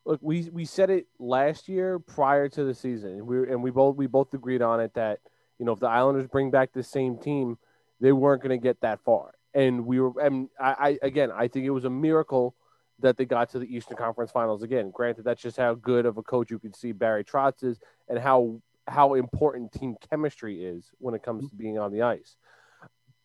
Look, 0.06 0.20
we 0.22 0.50
we 0.52 0.66
said 0.66 0.90
it 0.90 1.08
last 1.18 1.70
year 1.70 1.98
prior 2.00 2.50
to 2.50 2.64
the 2.64 2.74
season, 2.74 3.12
and 3.12 3.28
we 3.28 3.50
and 3.50 3.64
we 3.64 3.72
both 3.72 3.96
we 3.96 4.08
both 4.08 4.34
agreed 4.34 4.62
on 4.62 4.82
it 4.82 4.94
that 4.96 5.20
you 5.60 5.66
know 5.66 5.72
if 5.72 5.80
the 5.80 5.88
Islanders 5.88 6.28
bring 6.28 6.52
back 6.52 6.74
the 6.74 6.84
same 6.84 7.18
team, 7.18 7.58
they 8.02 8.12
weren't 8.12 8.42
going 8.42 8.58
to 8.58 8.62
get 8.62 8.82
that 8.82 9.00
far. 9.06 9.34
And 9.54 9.86
we 9.86 10.02
were, 10.02 10.20
and 10.20 10.50
I, 10.60 10.72
I 10.72 11.00
again, 11.02 11.32
I 11.32 11.48
think 11.48 11.66
it 11.66 11.70
was 11.70 11.86
a 11.86 11.90
miracle 11.90 12.56
that 13.00 13.16
they 13.16 13.26
got 13.26 13.52
to 13.52 13.60
the 13.60 13.76
Eastern 13.76 13.96
Conference 13.96 14.32
Finals 14.32 14.62
again. 14.62 14.92
Granted, 14.92 15.24
that's 15.24 15.42
just 15.42 15.58
how 15.58 15.76
good 15.76 16.06
of 16.06 16.18
a 16.18 16.24
coach 16.24 16.52
you 16.52 16.60
can 16.60 16.74
see 16.74 16.92
Barry 16.92 17.24
Trotz 17.24 17.64
is, 17.64 17.80
and 18.10 18.20
how 18.20 18.62
how 18.88 19.14
important 19.14 19.72
team 19.72 19.96
chemistry 20.10 20.66
is 20.66 20.92
when 20.98 21.16
it 21.16 21.24
comes 21.24 21.46
mm-hmm. 21.46 21.56
to 21.56 21.56
being 21.56 21.80
on 21.80 21.94
the 21.94 22.02
ice. 22.02 22.36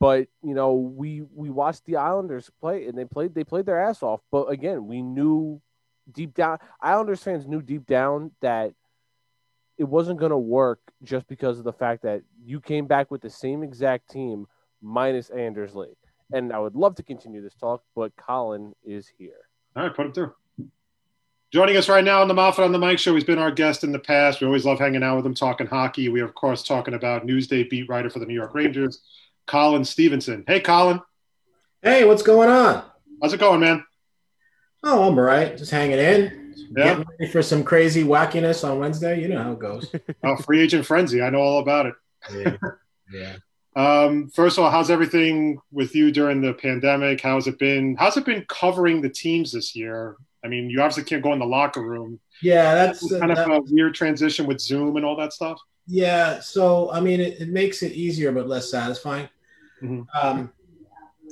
But 0.01 0.29
you 0.43 0.55
know, 0.55 0.75
we 0.75 1.23
we 1.35 1.51
watched 1.51 1.85
the 1.85 1.97
Islanders 1.97 2.51
play, 2.61 2.87
and 2.87 2.97
they 2.97 3.05
played 3.05 3.35
they 3.35 3.45
played 3.45 3.67
their 3.67 3.81
ass 3.81 4.03
off. 4.03 4.21
But 4.31 4.47
again, 4.47 4.87
we 4.87 5.03
knew 5.03 5.61
deep 6.13 6.35
down, 6.35 6.59
Islanders 6.81 7.23
fans 7.23 7.47
knew 7.47 7.63
deep 7.63 7.87
down 7.87 8.31
that 8.41 8.75
it 9.77 9.85
wasn't 9.85 10.19
going 10.19 10.31
to 10.31 10.39
work 10.39 10.81
just 11.03 11.27
because 11.29 11.59
of 11.59 11.65
the 11.65 11.73
fact 11.73 12.03
that 12.03 12.23
you 12.45 12.61
came 12.61 12.87
back 12.87 13.11
with 13.11 13.23
the 13.23 13.31
same 13.31 13.63
exact 13.63 14.11
team 14.11 14.47
minus 14.83 15.31
Anders 15.31 15.75
Lee. 15.75 15.97
And 16.33 16.53
I 16.53 16.59
would 16.59 16.75
love 16.75 16.97
to 16.97 17.03
continue 17.03 17.41
this 17.41 17.55
talk, 17.55 17.83
but 17.95 18.15
Colin 18.17 18.75
is 18.85 19.11
here. 19.19 19.49
All 19.77 19.85
right, 19.85 19.95
put 19.95 20.07
him 20.07 20.13
through. 20.13 20.35
Joining 21.51 21.79
us 21.79 21.89
right 21.89 22.05
now 22.05 22.21
on 22.21 22.29
the 22.29 22.35
Moffat 22.35 22.65
on 22.65 22.73
the 22.73 22.79
Mic 22.79 22.99
show, 22.99 23.15
he's 23.15 23.25
been 23.25 23.39
our 23.39 23.51
guest 23.51 23.83
in 23.83 23.91
the 23.91 23.99
past. 23.99 24.41
We 24.41 24.47
always 24.47 24.67
love 24.67 24.79
hanging 24.79 25.03
out 25.03 25.17
with 25.17 25.25
him, 25.25 25.33
talking 25.33 25.67
hockey. 25.67 26.11
We 26.11 26.21
are, 26.21 26.27
of 26.27 26.35
course, 26.35 26.63
talking 26.63 26.93
about 26.93 27.27
Newsday 27.27 27.71
beat 27.71 27.89
writer 27.89 28.11
for 28.11 28.19
the 28.19 28.27
New 28.27 28.35
York 28.35 28.55
Rangers, 28.55 29.01
Colin 29.49 29.85
Stephenson. 29.85 30.45
Hey, 30.47 30.61
Colin, 30.61 31.01
Hey, 31.83 32.05
what's 32.05 32.23
going 32.23 32.49
on? 32.51 32.85
how's 33.21 33.33
it 33.33 33.41
going, 33.41 33.61
man? 33.61 33.85
Oh, 34.85 35.09
I'm 35.09 35.19
all 35.19 35.25
right. 35.25 35.57
Just 35.57 35.73
hanging 35.73 35.99
in. 35.99 36.55
Yeah. 36.77 36.85
Getting 36.85 37.07
ready 37.19 37.33
for 37.33 37.43
some 37.43 37.65
crazy 37.65 38.05
wackiness 38.05 38.69
on 38.69 38.79
Wednesday. 38.79 39.21
You 39.21 39.29
know 39.29 39.43
how 39.43 39.53
it 39.53 39.59
goes. 39.59 39.93
Oh, 40.23 40.37
free 40.37 40.61
agent 40.61 40.87
frenzy. 40.87 41.21
I 41.23 41.31
know 41.31 41.41
all 41.41 41.61
about 41.61 41.87
it. 41.87 41.95
Yeah. 42.33 42.57
yeah. 43.13 43.37
Um, 43.75 44.29
first 44.31 44.59
of 44.59 44.65
all, 44.65 44.71
how's 44.71 44.91
everything 44.91 45.61
with 45.73 45.95
you 45.95 46.11
during 46.13 46.41
the 46.41 46.53
pandemic? 46.53 47.21
How's 47.21 47.47
it 47.47 47.59
been? 47.59 47.97
How's 47.97 48.17
it 48.17 48.25
been 48.25 48.45
covering 48.49 49.01
the 49.01 49.09
teams 49.09 49.53
this 49.53 49.75
year? 49.75 50.17
I 50.45 50.49
mean, 50.49 50.69
you 50.71 50.81
obviously 50.81 51.05
can't 51.05 51.23
go 51.23 51.33
in 51.33 51.39
the 51.39 51.47
locker 51.47 51.83
room. 51.83 52.21
Yeah, 52.43 52.75
that's 52.75 53.09
kind 53.19 53.31
of 53.33 53.37
that- 53.37 53.51
a 53.51 53.61
weird 53.71 53.95
transition 53.95 54.47
with 54.47 54.61
Zoom 54.61 54.97
and 54.97 55.05
all 55.07 55.17
that 55.17 55.33
stuff. 55.33 55.59
Yeah, 55.87 56.41
so 56.41 56.91
I 56.93 57.01
mean, 57.01 57.21
it, 57.21 57.41
it 57.41 57.49
makes 57.49 57.83
it 57.83 57.93
easier 57.93 58.31
but 58.31 58.47
less 58.47 58.71
satisfying. 58.71 59.29
Mhm. 59.83 60.07
Um, 60.21 60.53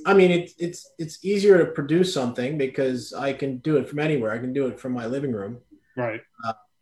I 0.05 0.15
mean, 0.15 0.31
it's 0.31 0.55
it's 0.59 0.93
it's 0.99 1.25
easier 1.25 1.59
to 1.59 1.73
produce 1.73 2.13
something 2.13 2.59
because 2.59 3.13
I 3.13 3.33
can 3.33 3.59
do 3.59 3.77
it 3.77 3.89
from 3.89 3.99
anywhere. 3.99 4.33
I 4.33 4.39
can 4.39 4.53
do 4.53 4.67
it 4.69 4.79
from 4.79 4.93
my 4.93 5.07
living 5.07 5.33
room, 5.33 5.59
Right. 5.97 6.21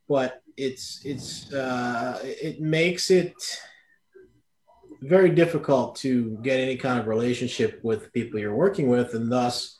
but 0.09 0.43
it's 0.57 1.01
it's 1.05 1.53
uh, 1.53 2.21
it 2.23 2.61
makes 2.61 3.11
it 3.11 3.35
very 5.01 5.31
difficult 5.31 5.97
to 5.97 6.39
get 6.43 6.61
any 6.61 6.77
kind 6.77 6.99
of 6.99 7.07
relationship 7.07 7.81
with 7.83 8.13
people 8.13 8.39
you're 8.41 8.55
working 8.55 8.89
with, 8.89 9.15
and 9.15 9.31
thus 9.31 9.79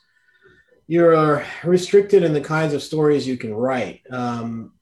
you're 0.87 1.43
restricted 1.63 2.23
in 2.23 2.33
the 2.33 2.41
kinds 2.41 2.73
of 2.73 2.81
stories 2.81 3.27
you 3.27 3.37
can 3.37 3.53
write. 3.53 4.01
Um, 4.11 4.73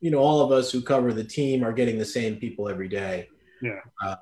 you 0.00 0.10
know, 0.10 0.18
all 0.18 0.40
of 0.40 0.50
us 0.50 0.70
who 0.72 0.80
cover 0.80 1.12
the 1.12 1.24
team 1.24 1.62
are 1.62 1.72
getting 1.72 1.98
the 1.98 2.04
same 2.06 2.36
people 2.36 2.68
every 2.68 2.88
day. 2.88 3.28
Yeah. 3.60 3.80
Uh, 4.02 4.16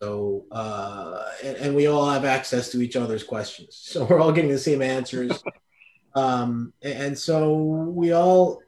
so, 0.00 0.44
uh, 0.50 1.24
and, 1.42 1.56
and 1.56 1.76
we 1.76 1.86
all 1.86 2.08
have 2.08 2.24
access 2.24 2.70
to 2.70 2.82
each 2.82 2.96
other's 2.96 3.24
questions. 3.24 3.76
So 3.76 4.04
we're 4.04 4.20
all 4.20 4.32
getting 4.32 4.50
the 4.50 4.58
same 4.58 4.82
answers. 4.82 5.42
um, 6.14 6.72
and, 6.82 6.94
and 6.94 7.18
so 7.18 7.54
we 7.54 8.12
all, 8.12 8.60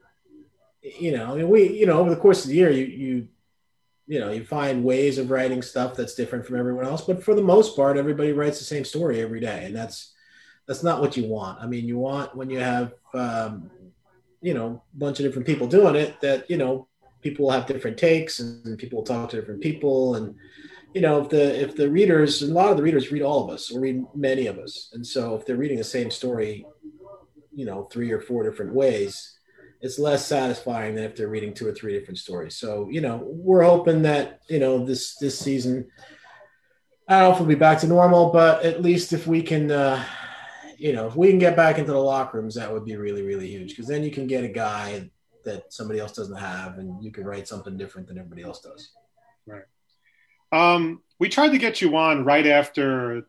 you 0.82 1.12
know, 1.12 1.32
I 1.32 1.36
mean, 1.36 1.48
we, 1.48 1.70
you 1.70 1.86
know, 1.86 1.98
over 1.98 2.10
the 2.10 2.16
course 2.16 2.44
of 2.44 2.50
the 2.50 2.56
year, 2.56 2.70
you, 2.70 2.86
you, 2.86 3.28
you 4.06 4.20
know, 4.20 4.30
you 4.30 4.42
find 4.42 4.84
ways 4.84 5.18
of 5.18 5.30
writing 5.30 5.60
stuff 5.60 5.94
that's 5.94 6.14
different 6.14 6.46
from 6.46 6.58
everyone 6.58 6.86
else. 6.86 7.02
But 7.02 7.22
for 7.22 7.34
the 7.34 7.42
most 7.42 7.76
part, 7.76 7.98
everybody 7.98 8.32
writes 8.32 8.58
the 8.58 8.64
same 8.64 8.86
story 8.86 9.20
every 9.20 9.40
day. 9.40 9.66
And 9.66 9.76
that's, 9.76 10.14
that's 10.66 10.82
not 10.82 11.02
what 11.02 11.16
you 11.16 11.26
want. 11.26 11.60
I 11.60 11.66
mean, 11.66 11.84
you 11.84 11.98
want 11.98 12.34
when 12.34 12.48
you 12.48 12.58
have, 12.58 12.94
um, 13.12 13.70
you 14.40 14.54
know, 14.54 14.82
a 14.94 14.98
bunch 14.98 15.20
of 15.20 15.26
different 15.26 15.46
people 15.46 15.66
doing 15.66 15.94
it 15.94 16.18
that, 16.22 16.48
you 16.48 16.56
know, 16.56 16.88
people 17.20 17.46
will 17.46 17.52
have 17.52 17.66
different 17.66 17.98
takes 17.98 18.40
and 18.40 18.78
people 18.78 18.98
will 18.98 19.04
talk 19.04 19.28
to 19.28 19.36
different 19.36 19.60
people. 19.60 20.14
And, 20.14 20.34
you 20.98 21.02
know, 21.02 21.22
if 21.22 21.28
the, 21.28 21.62
if 21.62 21.76
the 21.76 21.88
readers, 21.88 22.42
a 22.42 22.52
lot 22.52 22.72
of 22.72 22.76
the 22.76 22.82
readers 22.82 23.12
read 23.12 23.22
all 23.22 23.44
of 23.44 23.54
us 23.54 23.70
or 23.70 23.78
read 23.78 24.02
many 24.16 24.48
of 24.48 24.58
us. 24.58 24.90
And 24.94 25.06
so 25.06 25.36
if 25.36 25.46
they're 25.46 25.54
reading 25.54 25.78
the 25.78 25.84
same 25.84 26.10
story, 26.10 26.66
you 27.54 27.64
know, 27.64 27.84
three 27.84 28.10
or 28.10 28.20
four 28.20 28.42
different 28.42 28.74
ways, 28.74 29.38
it's 29.80 30.00
less 30.00 30.26
satisfying 30.26 30.96
than 30.96 31.04
if 31.04 31.14
they're 31.14 31.28
reading 31.28 31.54
two 31.54 31.68
or 31.68 31.72
three 31.72 31.92
different 31.92 32.18
stories. 32.18 32.56
So, 32.56 32.88
you 32.90 33.00
know, 33.00 33.22
we're 33.22 33.62
hoping 33.62 34.02
that, 34.02 34.40
you 34.48 34.58
know, 34.58 34.84
this, 34.84 35.14
this 35.18 35.38
season, 35.38 35.86
I 37.06 37.20
don't 37.20 37.28
know 37.28 37.32
if 37.34 37.38
we'll 37.38 37.48
be 37.48 37.54
back 37.54 37.78
to 37.82 37.86
normal, 37.86 38.32
but 38.32 38.64
at 38.64 38.82
least 38.82 39.12
if 39.12 39.28
we 39.28 39.40
can, 39.40 39.70
uh, 39.70 40.04
you 40.78 40.92
know, 40.92 41.06
if 41.06 41.14
we 41.14 41.28
can 41.28 41.38
get 41.38 41.54
back 41.54 41.78
into 41.78 41.92
the 41.92 41.98
locker 41.98 42.40
rooms, 42.40 42.56
that 42.56 42.72
would 42.72 42.84
be 42.84 42.96
really, 42.96 43.22
really 43.22 43.46
huge. 43.46 43.70
Because 43.70 43.86
then 43.86 44.02
you 44.02 44.10
can 44.10 44.26
get 44.26 44.42
a 44.42 44.48
guy 44.48 45.08
that 45.44 45.72
somebody 45.72 46.00
else 46.00 46.14
doesn't 46.14 46.38
have, 46.38 46.78
and 46.78 47.00
you 47.04 47.12
can 47.12 47.24
write 47.24 47.46
something 47.46 47.76
different 47.76 48.08
than 48.08 48.18
everybody 48.18 48.42
else 48.42 48.62
does. 48.62 48.90
Um, 50.52 51.02
we 51.18 51.28
tried 51.28 51.50
to 51.50 51.58
get 51.58 51.80
you 51.80 51.96
on 51.96 52.24
right 52.24 52.46
after, 52.46 53.26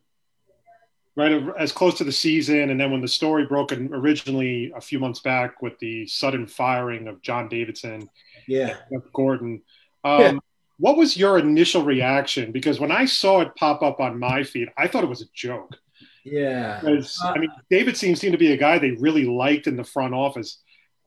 right 1.16 1.44
as 1.58 1.72
close 1.72 1.98
to 1.98 2.04
the 2.04 2.12
season, 2.12 2.70
and 2.70 2.80
then 2.80 2.92
when 2.92 3.02
the 3.02 3.08
story 3.08 3.46
broke 3.46 3.72
originally 3.72 4.72
a 4.76 4.82
few 4.82 5.00
months 5.00 5.20
back 5.20 5.62
with 5.62 5.78
the 5.80 6.06
sudden 6.08 6.48
firing 6.48 7.08
of 7.08 7.22
John 7.22 7.50
Davidson, 7.50 8.10
Yeah, 8.48 8.76
Jeff 8.92 9.04
Gorton. 9.14 9.62
Um, 10.04 10.22
Yeah. 10.22 10.34
What 10.78 10.96
was 10.96 11.18
your 11.18 11.38
initial 11.38 11.84
reaction? 11.84 12.54
Because 12.54 12.80
when 12.80 12.90
I 12.92 13.04
saw 13.04 13.42
it 13.42 13.54
pop 13.58 13.82
up 13.84 14.00
on 14.00 14.18
my 14.18 14.44
feed, 14.44 14.70
I 14.78 14.88
thought 14.88 15.04
it 15.04 15.10
was 15.10 15.22
a 15.22 15.26
joke. 15.34 15.76
yeah, 16.24 16.80
Because 16.80 17.20
I 17.22 17.38
mean, 17.38 17.52
Davidson 17.70 18.16
seemed 18.16 18.32
to 18.32 18.38
be 18.38 18.54
a 18.54 18.58
guy 18.58 18.80
they 18.80 18.92
really 18.92 19.26
liked 19.26 19.68
in 19.68 19.76
the 19.76 19.84
front 19.84 20.14
office, 20.14 20.62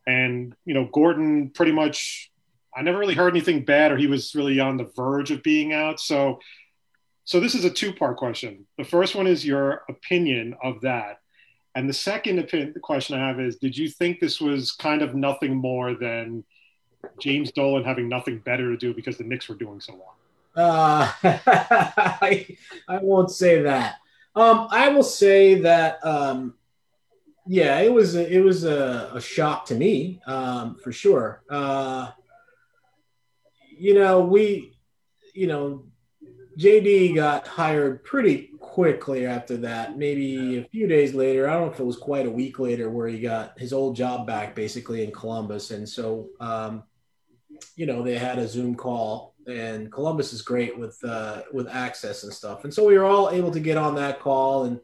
and 0.06 0.54
you 0.66 0.74
know, 0.74 0.84
Gordon 0.92 1.50
pretty 1.50 1.72
much. 1.72 2.30
I 2.74 2.82
never 2.82 2.98
really 2.98 3.14
heard 3.14 3.34
anything 3.34 3.64
bad, 3.64 3.92
or 3.92 3.96
he 3.96 4.06
was 4.06 4.34
really 4.34 4.60
on 4.60 4.76
the 4.76 4.90
verge 4.96 5.30
of 5.30 5.42
being 5.42 5.72
out. 5.72 6.00
So, 6.00 6.40
so 7.24 7.40
this 7.40 7.54
is 7.54 7.64
a 7.64 7.70
two-part 7.70 8.16
question. 8.16 8.66
The 8.78 8.84
first 8.84 9.14
one 9.14 9.26
is 9.26 9.44
your 9.44 9.82
opinion 9.88 10.54
of 10.62 10.80
that, 10.82 11.20
and 11.74 11.88
the 11.88 11.94
second 11.94 12.38
opinion, 12.38 12.72
the 12.72 12.80
question 12.80 13.18
I 13.18 13.26
have 13.26 13.40
is: 13.40 13.56
Did 13.56 13.76
you 13.76 13.88
think 13.88 14.20
this 14.20 14.40
was 14.40 14.72
kind 14.72 15.02
of 15.02 15.14
nothing 15.14 15.54
more 15.54 15.94
than 15.94 16.44
James 17.20 17.52
Dolan 17.52 17.84
having 17.84 18.08
nothing 18.08 18.38
better 18.38 18.70
to 18.70 18.76
do 18.76 18.94
because 18.94 19.18
the 19.18 19.24
Knicks 19.24 19.48
were 19.48 19.54
doing 19.54 19.80
so 19.80 19.94
well? 19.94 20.16
Uh, 20.54 21.10
I, 21.24 22.46
I 22.88 22.98
won't 22.98 23.30
say 23.30 23.62
that. 23.62 23.96
Um, 24.34 24.68
I 24.70 24.88
will 24.88 25.02
say 25.02 25.56
that, 25.56 26.04
um, 26.04 26.54
yeah, 27.46 27.80
it 27.80 27.92
was 27.92 28.16
a, 28.16 28.32
it 28.32 28.40
was 28.40 28.64
a, 28.64 29.10
a 29.14 29.20
shock 29.20 29.66
to 29.66 29.74
me 29.74 30.20
um, 30.26 30.76
for 30.76 30.92
sure. 30.92 31.42
Uh, 31.50 32.10
you 33.82 33.94
know, 33.94 34.20
we, 34.20 34.76
you 35.34 35.48
know, 35.48 35.86
JD 36.56 37.16
got 37.16 37.48
hired 37.48 38.04
pretty 38.04 38.50
quickly 38.60 39.26
after 39.26 39.56
that. 39.56 39.98
Maybe 39.98 40.58
a 40.58 40.64
few 40.68 40.86
days 40.86 41.14
later. 41.14 41.48
I 41.48 41.54
don't 41.54 41.66
know 41.66 41.72
if 41.72 41.80
it 41.80 41.84
was 41.84 41.96
quite 41.96 42.26
a 42.26 42.30
week 42.30 42.60
later, 42.60 42.90
where 42.90 43.08
he 43.08 43.18
got 43.18 43.58
his 43.58 43.72
old 43.72 43.96
job 43.96 44.24
back, 44.24 44.54
basically 44.54 45.02
in 45.04 45.10
Columbus, 45.10 45.72
and 45.72 45.88
so. 45.88 46.28
Um, 46.40 46.84
you 47.76 47.86
know 47.86 48.02
they 48.02 48.18
had 48.18 48.38
a 48.38 48.48
zoom 48.48 48.74
call 48.74 49.34
and 49.46 49.92
columbus 49.92 50.32
is 50.32 50.42
great 50.42 50.76
with 50.76 50.98
uh 51.04 51.42
with 51.52 51.68
access 51.68 52.24
and 52.24 52.32
stuff 52.32 52.64
and 52.64 52.72
so 52.72 52.84
we 52.84 52.96
were 52.96 53.04
all 53.04 53.30
able 53.30 53.50
to 53.50 53.60
get 53.60 53.76
on 53.76 53.94
that 53.94 54.20
call 54.20 54.64
and 54.64 54.80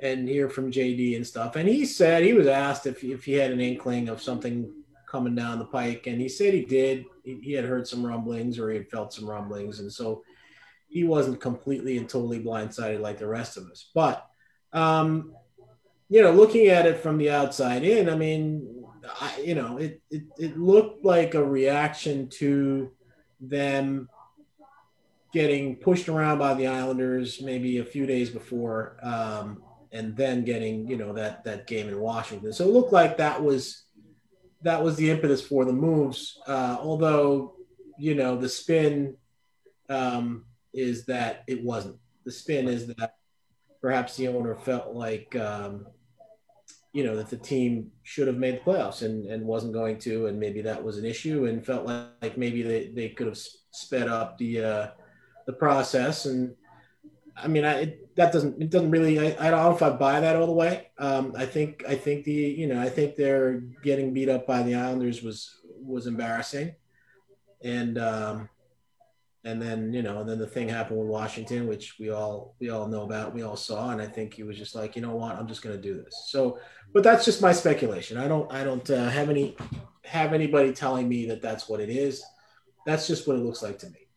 and 0.00 0.28
hear 0.28 0.48
from 0.48 0.72
jd 0.72 1.16
and 1.16 1.26
stuff 1.26 1.54
and 1.54 1.68
he 1.68 1.84
said 1.84 2.24
he 2.24 2.32
was 2.32 2.46
asked 2.46 2.86
if, 2.86 3.04
if 3.04 3.24
he 3.24 3.34
had 3.34 3.52
an 3.52 3.60
inkling 3.60 4.08
of 4.08 4.22
something 4.22 4.72
coming 5.10 5.34
down 5.34 5.58
the 5.58 5.64
pike 5.64 6.06
and 6.06 6.20
he 6.20 6.28
said 6.28 6.52
he 6.52 6.64
did 6.64 7.04
he, 7.24 7.38
he 7.42 7.52
had 7.52 7.64
heard 7.64 7.86
some 7.86 8.04
rumblings 8.04 8.58
or 8.58 8.70
he 8.70 8.76
had 8.76 8.90
felt 8.90 9.12
some 9.12 9.28
rumblings 9.28 9.80
and 9.80 9.92
so 9.92 10.22
he 10.88 11.04
wasn't 11.04 11.40
completely 11.40 11.98
and 11.98 12.08
totally 12.08 12.42
blindsided 12.42 13.00
like 13.00 13.18
the 13.18 13.26
rest 13.26 13.56
of 13.56 13.66
us 13.70 13.90
but 13.94 14.28
um 14.72 15.32
you 16.08 16.22
know 16.22 16.30
looking 16.30 16.68
at 16.68 16.86
it 16.86 16.98
from 16.98 17.16
the 17.18 17.30
outside 17.30 17.84
in 17.84 18.08
i 18.08 18.14
mean 18.14 18.78
I, 19.20 19.40
you 19.44 19.54
know, 19.54 19.78
it, 19.78 20.00
it 20.10 20.24
it 20.38 20.58
looked 20.58 21.04
like 21.04 21.34
a 21.34 21.44
reaction 21.44 22.28
to 22.30 22.90
them 23.40 24.08
getting 25.32 25.76
pushed 25.76 26.08
around 26.08 26.38
by 26.38 26.54
the 26.54 26.66
Islanders 26.66 27.40
maybe 27.42 27.78
a 27.78 27.84
few 27.84 28.06
days 28.06 28.30
before, 28.30 28.96
um, 29.02 29.62
and 29.92 30.16
then 30.16 30.44
getting 30.44 30.88
you 30.88 30.96
know 30.96 31.12
that 31.12 31.44
that 31.44 31.66
game 31.66 31.88
in 31.88 31.98
Washington. 31.98 32.52
So 32.52 32.64
it 32.64 32.72
looked 32.72 32.92
like 32.92 33.16
that 33.18 33.42
was 33.42 33.84
that 34.62 34.82
was 34.82 34.96
the 34.96 35.10
impetus 35.10 35.40
for 35.40 35.64
the 35.64 35.72
moves. 35.72 36.38
Uh, 36.46 36.76
although 36.80 37.54
you 37.98 38.14
know 38.14 38.36
the 38.36 38.48
spin 38.48 39.16
um, 39.88 40.44
is 40.72 41.06
that 41.06 41.44
it 41.46 41.62
wasn't. 41.62 41.96
The 42.24 42.32
spin 42.32 42.68
is 42.68 42.86
that 42.88 43.16
perhaps 43.80 44.16
the 44.16 44.28
owner 44.28 44.54
felt 44.54 44.94
like. 44.94 45.34
Um, 45.36 45.86
you 46.94 47.04
know 47.04 47.14
that 47.16 47.28
the 47.28 47.36
team 47.36 47.92
should 48.02 48.26
have 48.26 48.38
made 48.38 48.56
the 48.56 48.60
playoffs 48.60 49.02
and, 49.02 49.26
and 49.26 49.44
wasn't 49.44 49.74
going 49.74 49.98
to 49.98 50.26
and 50.26 50.40
maybe 50.40 50.62
that 50.62 50.82
was 50.82 50.96
an 50.96 51.04
issue 51.04 51.44
and 51.44 51.64
felt 51.64 51.84
like, 51.84 52.06
like 52.22 52.38
maybe 52.38 52.62
they, 52.62 52.88
they 52.88 53.10
could 53.10 53.26
have 53.26 53.38
sped 53.70 54.08
up 54.08 54.38
the 54.38 54.64
uh, 54.64 54.86
the 55.46 55.52
process 55.52 56.24
and 56.24 56.54
I 57.42 57.48
mean 57.48 57.64
I 57.64 57.80
it, 57.82 58.16
that 58.16 58.32
doesn't 58.32 58.60
it 58.62 58.70
doesn't 58.70 58.90
really 58.90 59.18
I, 59.18 59.46
I 59.46 59.50
don't 59.50 59.62
know 59.64 59.74
if 59.74 59.82
I 59.82 59.90
buy 59.90 60.20
that 60.20 60.36
all 60.36 60.46
the 60.46 60.52
way 60.52 60.88
um, 60.98 61.34
I 61.36 61.46
think 61.46 61.84
I 61.88 61.94
think 61.94 62.24
the 62.24 62.32
you 62.32 62.66
know 62.66 62.80
I 62.80 62.88
think 62.88 63.16
they're 63.16 63.60
getting 63.82 64.12
beat 64.12 64.28
up 64.28 64.46
by 64.46 64.62
the 64.62 64.74
Islanders 64.74 65.22
was 65.22 65.56
was 65.80 66.06
embarrassing 66.06 66.74
and 67.62 67.98
um, 67.98 68.48
and 69.44 69.60
then 69.62 69.92
you 69.92 70.02
know 70.02 70.20
and 70.20 70.28
then 70.28 70.38
the 70.38 70.46
thing 70.46 70.68
happened 70.68 70.98
with 70.98 71.08
Washington 71.08 71.66
which 71.66 71.96
we 71.98 72.10
all 72.10 72.54
we 72.60 72.70
all 72.70 72.86
know 72.88 73.02
about 73.02 73.34
we 73.34 73.42
all 73.42 73.56
saw 73.56 73.90
and 73.90 74.02
I 74.02 74.06
think 74.06 74.34
he 74.34 74.42
was 74.42 74.58
just 74.58 74.74
like 74.74 74.96
you 74.96 75.02
know 75.02 75.14
what 75.14 75.36
I'm 75.36 75.48
just 75.48 75.62
going 75.62 75.76
to 75.76 75.82
do 75.82 75.94
this 76.02 76.26
so 76.28 76.58
but 76.92 77.02
that's 77.02 77.24
just 77.24 77.42
my 77.42 77.52
speculation. 77.52 78.16
I 78.16 78.28
don't 78.28 78.50
I 78.52 78.64
don't 78.64 78.88
uh, 78.90 79.08
have 79.08 79.28
any 79.28 79.56
have 80.04 80.32
anybody 80.32 80.72
telling 80.72 81.08
me 81.08 81.26
that 81.26 81.42
that's 81.42 81.68
what 81.68 81.80
it 81.80 81.90
is. 81.90 82.24
That's 82.86 83.06
just 83.06 83.26
what 83.28 83.36
it 83.36 83.44
looks 83.44 83.62
like 83.62 83.78
to 83.80 83.90
me. 83.90 84.07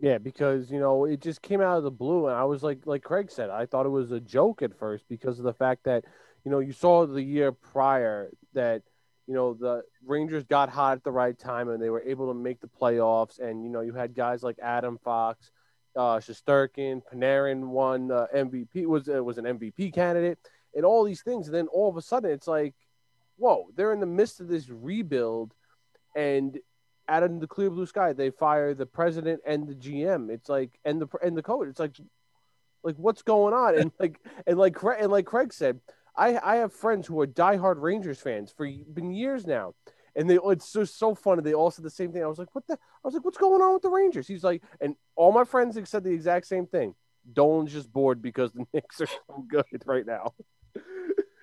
Yeah, 0.00 0.18
because 0.18 0.70
you 0.70 0.78
know 0.78 1.06
it 1.06 1.20
just 1.20 1.40
came 1.40 1.60
out 1.60 1.78
of 1.78 1.84
the 1.84 1.90
blue, 1.90 2.26
and 2.26 2.36
I 2.36 2.44
was 2.44 2.62
like, 2.62 2.80
like 2.84 3.02
Craig 3.02 3.30
said, 3.30 3.48
I 3.48 3.64
thought 3.64 3.86
it 3.86 3.90
was 3.90 4.12
a 4.12 4.20
joke 4.20 4.60
at 4.60 4.78
first 4.78 5.04
because 5.08 5.38
of 5.38 5.44
the 5.44 5.54
fact 5.54 5.84
that 5.84 6.04
you 6.44 6.50
know 6.50 6.58
you 6.58 6.72
saw 6.72 7.06
the 7.06 7.22
year 7.22 7.50
prior 7.50 8.30
that 8.52 8.82
you 9.26 9.32
know 9.32 9.54
the 9.54 9.82
Rangers 10.04 10.44
got 10.44 10.68
hot 10.68 10.98
at 10.98 11.04
the 11.04 11.10
right 11.10 11.38
time 11.38 11.70
and 11.70 11.82
they 11.82 11.88
were 11.88 12.02
able 12.02 12.28
to 12.28 12.34
make 12.34 12.60
the 12.60 12.68
playoffs, 12.68 13.38
and 13.38 13.64
you 13.64 13.70
know 13.70 13.80
you 13.80 13.94
had 13.94 14.14
guys 14.14 14.42
like 14.42 14.58
Adam 14.62 14.98
Fox, 15.02 15.50
uh, 15.96 16.18
Shesterkin, 16.18 17.00
Panarin 17.10 17.68
won 17.68 18.10
uh, 18.10 18.26
MVP 18.34 18.84
was 18.86 19.08
uh, 19.08 19.24
was 19.24 19.38
an 19.38 19.46
MVP 19.46 19.94
candidate, 19.94 20.38
and 20.74 20.84
all 20.84 21.04
these 21.04 21.22
things, 21.22 21.46
and 21.46 21.54
then 21.54 21.68
all 21.68 21.88
of 21.88 21.96
a 21.96 22.02
sudden 22.02 22.30
it's 22.30 22.46
like 22.46 22.74
whoa, 23.38 23.68
they're 23.74 23.92
in 23.92 24.00
the 24.00 24.06
midst 24.06 24.40
of 24.40 24.48
this 24.48 24.68
rebuild, 24.68 25.54
and 26.14 26.58
out 27.08 27.22
of 27.22 27.40
the 27.40 27.46
clear 27.46 27.70
blue 27.70 27.86
sky, 27.86 28.12
they 28.12 28.30
fire 28.30 28.74
the 28.74 28.86
president 28.86 29.40
and 29.46 29.66
the 29.66 29.74
GM. 29.74 30.30
It's 30.30 30.48
like 30.48 30.78
and 30.84 31.00
the 31.00 31.08
and 31.22 31.36
the 31.36 31.42
coach. 31.42 31.68
It's 31.68 31.80
like, 31.80 31.96
like 32.82 32.96
what's 32.96 33.22
going 33.22 33.54
on? 33.54 33.78
And 33.78 33.92
like 33.98 34.20
and 34.46 34.58
like 34.58 34.74
Craig, 34.74 34.98
and 35.00 35.12
like 35.12 35.26
Craig 35.26 35.52
said, 35.52 35.80
I 36.16 36.38
I 36.38 36.56
have 36.56 36.72
friends 36.72 37.06
who 37.06 37.20
are 37.20 37.26
diehard 37.26 37.80
Rangers 37.80 38.20
fans 38.20 38.52
for 38.56 38.66
been 38.66 39.12
years 39.12 39.46
now, 39.46 39.74
and 40.14 40.28
they 40.28 40.38
it's 40.42 40.72
just 40.72 40.98
so 40.98 41.14
funny. 41.14 41.42
They 41.42 41.54
all 41.54 41.70
said 41.70 41.84
the 41.84 41.90
same 41.90 42.12
thing. 42.12 42.22
I 42.22 42.28
was 42.28 42.38
like, 42.38 42.54
what 42.54 42.66
the? 42.66 42.74
I 42.74 42.78
was 43.04 43.14
like, 43.14 43.24
what's 43.24 43.38
going 43.38 43.62
on 43.62 43.74
with 43.74 43.82
the 43.82 43.90
Rangers? 43.90 44.26
He's 44.26 44.44
like, 44.44 44.62
and 44.80 44.96
all 45.14 45.32
my 45.32 45.44
friends 45.44 45.78
said 45.88 46.04
the 46.04 46.12
exact 46.12 46.46
same 46.46 46.66
thing. 46.66 46.94
Dolan's 47.32 47.72
just 47.72 47.92
bored 47.92 48.22
because 48.22 48.52
the 48.52 48.66
Knicks 48.72 49.00
are 49.00 49.06
so 49.06 49.44
good 49.48 49.64
right 49.84 50.06
now. 50.06 50.32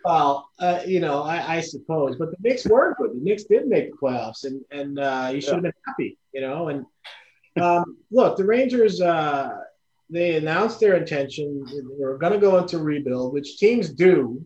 Well, 0.03 0.49
uh, 0.59 0.81
you 0.85 0.99
know, 0.99 1.23
I, 1.23 1.57
I, 1.57 1.61
suppose, 1.61 2.17
but 2.17 2.31
the 2.31 2.37
Knicks 2.41 2.65
were 2.65 2.95
good. 2.97 3.11
The 3.11 3.21
Knicks 3.21 3.45
did 3.45 3.67
make 3.67 3.91
the 3.91 3.97
playoffs, 3.97 4.43
and 4.43 4.61
and 4.71 4.99
uh, 4.99 5.31
you 5.33 5.39
should 5.39 5.55
have 5.55 5.63
yeah. 5.63 5.71
been 5.71 5.73
happy, 5.87 6.17
you 6.33 6.41
know. 6.41 6.67
And 6.67 6.85
um, 7.61 7.97
look, 8.11 8.35
the 8.35 8.45
Rangers, 8.45 8.99
uh, 8.99 9.51
they 10.09 10.35
announced 10.35 10.79
their 10.79 10.95
intention. 10.95 11.65
They 11.65 12.03
were 12.03 12.17
going 12.17 12.33
to 12.33 12.39
go 12.39 12.57
into 12.57 12.79
rebuild, 12.79 13.33
which 13.33 13.57
teams 13.57 13.89
do, 13.89 14.45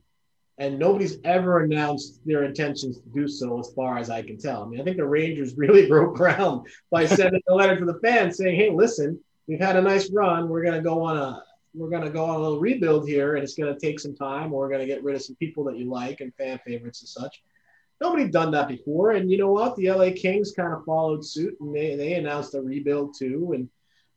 and 0.60 0.78
nobody's 0.78 1.18
ever 1.24 1.64
announced 1.64 2.20
their 2.26 2.44
intentions 2.44 3.00
to 3.00 3.10
do 3.10 3.28
so, 3.28 3.60
as 3.60 3.72
far 3.76 3.98
as 3.98 4.12
I 4.12 4.22
can 4.22 4.38
tell. 4.38 4.64
I 4.64 4.68
mean, 4.68 4.80
I 4.80 4.84
think 4.84 4.98
the 4.98 5.06
Rangers 5.06 5.54
really 5.58 5.88
broke 5.88 6.16
ground 6.16 6.68
by 6.92 7.06
sending 7.08 7.42
a 7.50 7.56
letter 7.56 7.80
to 7.80 7.86
the 7.86 8.00
fans 8.04 8.38
saying, 8.38 8.56
"Hey, 8.56 8.70
listen, 8.70 9.20
we've 9.48 9.60
had 9.60 9.76
a 9.76 9.82
nice 9.82 10.12
run. 10.12 10.50
We're 10.50 10.64
going 10.64 10.78
to 10.78 10.88
go 10.88 11.02
on 11.02 11.18
a 11.18 11.44
we're 11.78 11.90
going 11.90 12.04
to 12.04 12.10
go 12.10 12.26
on 12.26 12.36
a 12.36 12.40
little 12.40 12.60
rebuild 12.60 13.08
here 13.08 13.36
and 13.36 13.44
it's 13.44 13.54
going 13.54 13.74
to 13.74 13.80
take 13.80 14.00
some 14.00 14.16
time. 14.16 14.50
We're 14.50 14.70
going 14.70 14.82
to 14.82 14.88
get 14.88 15.04
rid 15.04 15.16
of 15.16 15.22
some 15.22 15.36
people 15.36 15.64
that 15.66 15.78
you 15.78 15.90
like 15.90 16.22
and 16.22 16.34
fan 16.36 16.60
favorites 16.66 17.02
and 17.02 17.10
such. 17.10 17.44
Nobody 18.02 18.28
done 18.28 18.52
that 18.52 18.68
before. 18.68 19.12
And 19.12 19.32
you 19.32 19.38
know 19.38 19.52
what? 19.52 19.76
The 19.76 19.92
LA 19.92 20.10
Kings 20.16 20.52
kind 20.52 20.74
of 20.74 20.84
followed 20.86 21.26
suit 21.26 21.56
and 21.60 21.76
they, 21.76 21.96
they 21.96 22.14
announced 22.14 22.56
a 22.56 22.62
rebuild 22.62 23.16
too. 23.18 23.52
And, 23.54 23.70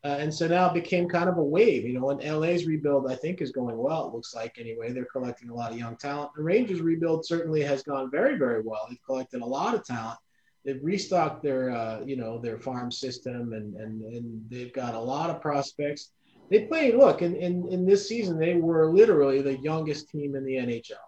uh, 0.02 0.16
and 0.18 0.32
so 0.32 0.46
now 0.46 0.70
it 0.70 0.74
became 0.74 1.08
kind 1.08 1.28
of 1.28 1.36
a 1.36 1.44
wave, 1.44 1.84
you 1.84 1.92
know, 1.92 2.10
and 2.10 2.22
LA's 2.22 2.66
rebuild, 2.66 3.10
I 3.10 3.14
think, 3.14 3.40
is 3.40 3.52
going 3.52 3.76
well. 3.76 4.08
It 4.08 4.14
looks 4.14 4.34
like 4.34 4.56
anyway, 4.58 4.92
they're 4.92 5.04
collecting 5.04 5.50
a 5.50 5.54
lot 5.54 5.72
of 5.72 5.78
young 5.78 5.96
talent. 5.96 6.30
The 6.34 6.42
Rangers 6.42 6.80
rebuild 6.80 7.26
certainly 7.26 7.62
has 7.62 7.82
gone 7.82 8.10
very, 8.10 8.38
very 8.38 8.62
well. 8.62 8.86
They've 8.88 9.04
collected 9.04 9.42
a 9.42 9.46
lot 9.46 9.74
of 9.74 9.84
talent. 9.84 10.18
They've 10.64 10.82
restocked 10.82 11.42
their, 11.42 11.70
uh, 11.70 12.00
you 12.04 12.16
know, 12.16 12.38
their 12.38 12.58
farm 12.58 12.90
system 12.90 13.52
and, 13.52 13.74
and, 13.76 14.02
and 14.02 14.44
they've 14.50 14.72
got 14.72 14.94
a 14.94 15.00
lot 15.00 15.30
of 15.30 15.40
prospects 15.40 16.12
they 16.50 16.66
played. 16.66 16.96
Look, 16.96 17.22
in, 17.22 17.36
in 17.36 17.68
in 17.68 17.86
this 17.86 18.08
season, 18.08 18.38
they 18.38 18.54
were 18.54 18.92
literally 18.92 19.40
the 19.40 19.58
youngest 19.58 20.08
team 20.08 20.34
in 20.34 20.44
the 20.44 20.54
NHL 20.54 21.06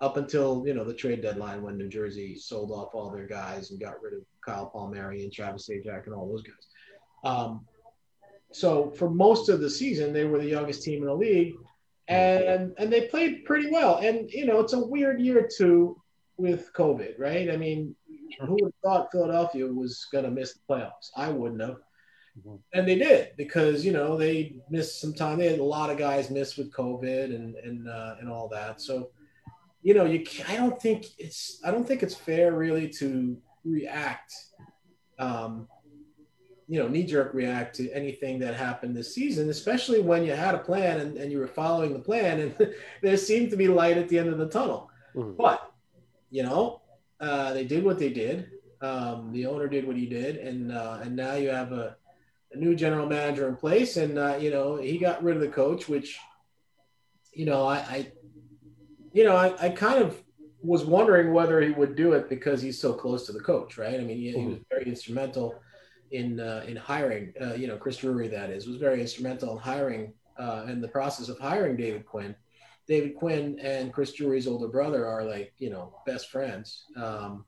up 0.00 0.16
until 0.16 0.62
you 0.66 0.74
know 0.74 0.84
the 0.84 0.94
trade 0.94 1.22
deadline 1.22 1.62
when 1.62 1.76
New 1.76 1.88
Jersey 1.88 2.36
sold 2.36 2.70
off 2.70 2.94
all 2.94 3.10
their 3.10 3.26
guys 3.26 3.70
and 3.70 3.80
got 3.80 4.00
rid 4.02 4.14
of 4.14 4.20
Kyle 4.44 4.66
Palmieri 4.66 5.22
and 5.24 5.32
Travis 5.32 5.68
Zajac 5.68 6.06
and 6.06 6.14
all 6.14 6.28
those 6.28 6.42
guys. 6.42 6.66
Um, 7.24 7.66
so 8.52 8.90
for 8.90 9.10
most 9.10 9.48
of 9.48 9.60
the 9.60 9.70
season, 9.70 10.12
they 10.12 10.24
were 10.24 10.38
the 10.38 10.48
youngest 10.48 10.82
team 10.82 11.02
in 11.02 11.08
the 11.08 11.14
league, 11.14 11.54
and 12.08 12.72
and 12.78 12.92
they 12.92 13.08
played 13.08 13.44
pretty 13.44 13.70
well. 13.70 13.98
And 13.98 14.30
you 14.30 14.46
know, 14.46 14.60
it's 14.60 14.74
a 14.74 14.86
weird 14.86 15.20
year 15.20 15.48
too 15.56 16.00
with 16.36 16.72
COVID, 16.72 17.18
right? 17.18 17.50
I 17.50 17.56
mean, 17.56 17.94
who 18.40 18.54
would 18.60 18.72
have 18.72 18.82
thought 18.82 19.12
Philadelphia 19.12 19.66
was 19.66 20.06
going 20.12 20.24
to 20.24 20.30
miss 20.30 20.54
the 20.54 20.60
playoffs? 20.68 21.10
I 21.16 21.30
wouldn't 21.30 21.60
have. 21.60 21.76
Mm-hmm. 22.38 22.56
And 22.72 22.88
they 22.88 22.96
did 22.96 23.30
because 23.36 23.84
you 23.84 23.92
know 23.92 24.16
they 24.16 24.56
missed 24.68 25.00
some 25.00 25.14
time. 25.14 25.38
They 25.38 25.48
had 25.48 25.60
a 25.60 25.64
lot 25.64 25.90
of 25.90 25.98
guys 25.98 26.30
miss 26.30 26.56
with 26.56 26.72
COVID 26.72 27.34
and 27.34 27.54
and 27.56 27.88
uh, 27.88 28.16
and 28.20 28.28
all 28.28 28.48
that. 28.48 28.80
So 28.80 29.10
you 29.82 29.94
know 29.94 30.04
you 30.04 30.24
I 30.48 30.56
don't 30.56 30.80
think 30.80 31.06
it's 31.18 31.60
I 31.64 31.70
don't 31.70 31.86
think 31.86 32.02
it's 32.02 32.14
fair 32.14 32.52
really 32.52 32.88
to 32.88 33.36
react, 33.64 34.34
um, 35.18 35.68
you 36.66 36.80
know, 36.80 36.88
knee 36.88 37.04
jerk 37.04 37.32
react 37.34 37.76
to 37.76 37.90
anything 37.92 38.40
that 38.40 38.54
happened 38.54 38.96
this 38.96 39.14
season, 39.14 39.48
especially 39.48 40.00
when 40.00 40.24
you 40.24 40.32
had 40.32 40.56
a 40.56 40.58
plan 40.58 41.00
and, 41.00 41.16
and 41.16 41.30
you 41.30 41.38
were 41.38 41.46
following 41.46 41.92
the 41.92 42.00
plan 42.00 42.40
and 42.40 42.74
there 43.02 43.16
seemed 43.16 43.50
to 43.50 43.56
be 43.56 43.68
light 43.68 43.96
at 43.96 44.08
the 44.08 44.18
end 44.18 44.28
of 44.28 44.38
the 44.38 44.48
tunnel. 44.48 44.90
Mm-hmm. 45.14 45.36
But 45.36 45.70
you 46.30 46.42
know 46.42 46.82
uh, 47.20 47.52
they 47.52 47.64
did 47.64 47.84
what 47.84 48.00
they 48.00 48.10
did. 48.10 48.50
Um, 48.80 49.30
the 49.32 49.46
owner 49.46 49.68
did 49.68 49.86
what 49.86 49.96
he 49.96 50.06
did, 50.06 50.36
and 50.36 50.72
uh, 50.72 50.98
and 51.00 51.14
now 51.14 51.34
you 51.34 51.48
have 51.48 51.72
a 51.72 51.96
a 52.54 52.58
new 52.58 52.74
general 52.74 53.06
manager 53.06 53.48
in 53.48 53.56
place, 53.56 53.96
and 53.96 54.18
uh, 54.18 54.36
you 54.40 54.50
know 54.50 54.76
he 54.76 54.98
got 54.98 55.22
rid 55.22 55.36
of 55.36 55.42
the 55.42 55.48
coach, 55.48 55.88
which 55.88 56.18
you 57.32 57.46
know 57.46 57.66
I, 57.66 57.76
I 57.76 58.12
you 59.12 59.24
know 59.24 59.36
I, 59.36 59.54
I 59.60 59.68
kind 59.70 60.02
of 60.02 60.22
was 60.64 60.84
wondering 60.84 61.32
whether 61.32 61.60
he 61.60 61.70
would 61.70 61.94
do 61.94 62.12
it 62.12 62.28
because 62.28 62.62
he's 62.62 62.80
so 62.80 62.94
close 62.94 63.26
to 63.26 63.32
the 63.32 63.40
coach, 63.40 63.76
right? 63.76 64.00
I 64.00 64.02
mean, 64.02 64.16
he, 64.16 64.32
he 64.32 64.46
was 64.46 64.58
very 64.70 64.86
instrumental 64.86 65.60
in 66.10 66.40
uh, 66.40 66.64
in 66.66 66.76
hiring, 66.76 67.34
uh, 67.40 67.54
you 67.54 67.66
know, 67.66 67.76
Chris 67.76 67.98
Drury 67.98 68.28
that 68.28 68.50
is 68.50 68.66
was 68.66 68.76
very 68.76 69.00
instrumental 69.00 69.52
in 69.52 69.58
hiring 69.58 70.12
uh, 70.38 70.64
in 70.68 70.80
the 70.80 70.88
process 70.88 71.28
of 71.28 71.38
hiring 71.38 71.76
David 71.76 72.06
Quinn. 72.06 72.34
David 72.86 73.14
Quinn 73.14 73.58
and 73.60 73.92
Chris 73.92 74.12
Drury's 74.12 74.46
older 74.46 74.68
brother 74.68 75.06
are 75.06 75.24
like 75.24 75.52
you 75.58 75.70
know 75.70 75.94
best 76.06 76.30
friends. 76.30 76.84
Um, 76.96 77.44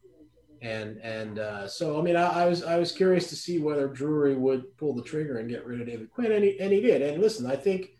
and 0.66 0.98
and 0.98 1.38
uh, 1.38 1.68
so 1.68 1.98
I 1.98 2.02
mean 2.02 2.16
I, 2.16 2.42
I, 2.42 2.46
was 2.46 2.64
I 2.64 2.78
was 2.78 2.90
curious 2.90 3.28
to 3.28 3.36
see 3.36 3.58
whether 3.58 3.86
Drury 3.86 4.34
would 4.34 4.76
pull 4.76 4.94
the 4.94 5.02
trigger 5.02 5.38
and 5.38 5.48
get 5.48 5.64
rid 5.64 5.80
of 5.80 5.86
David 5.86 6.10
Quinn, 6.10 6.32
and 6.32 6.44
he 6.44 6.58
and 6.58 6.72
he 6.72 6.80
did. 6.80 7.02
And 7.02 7.22
listen, 7.22 7.46
I 7.46 7.56
think 7.56 7.90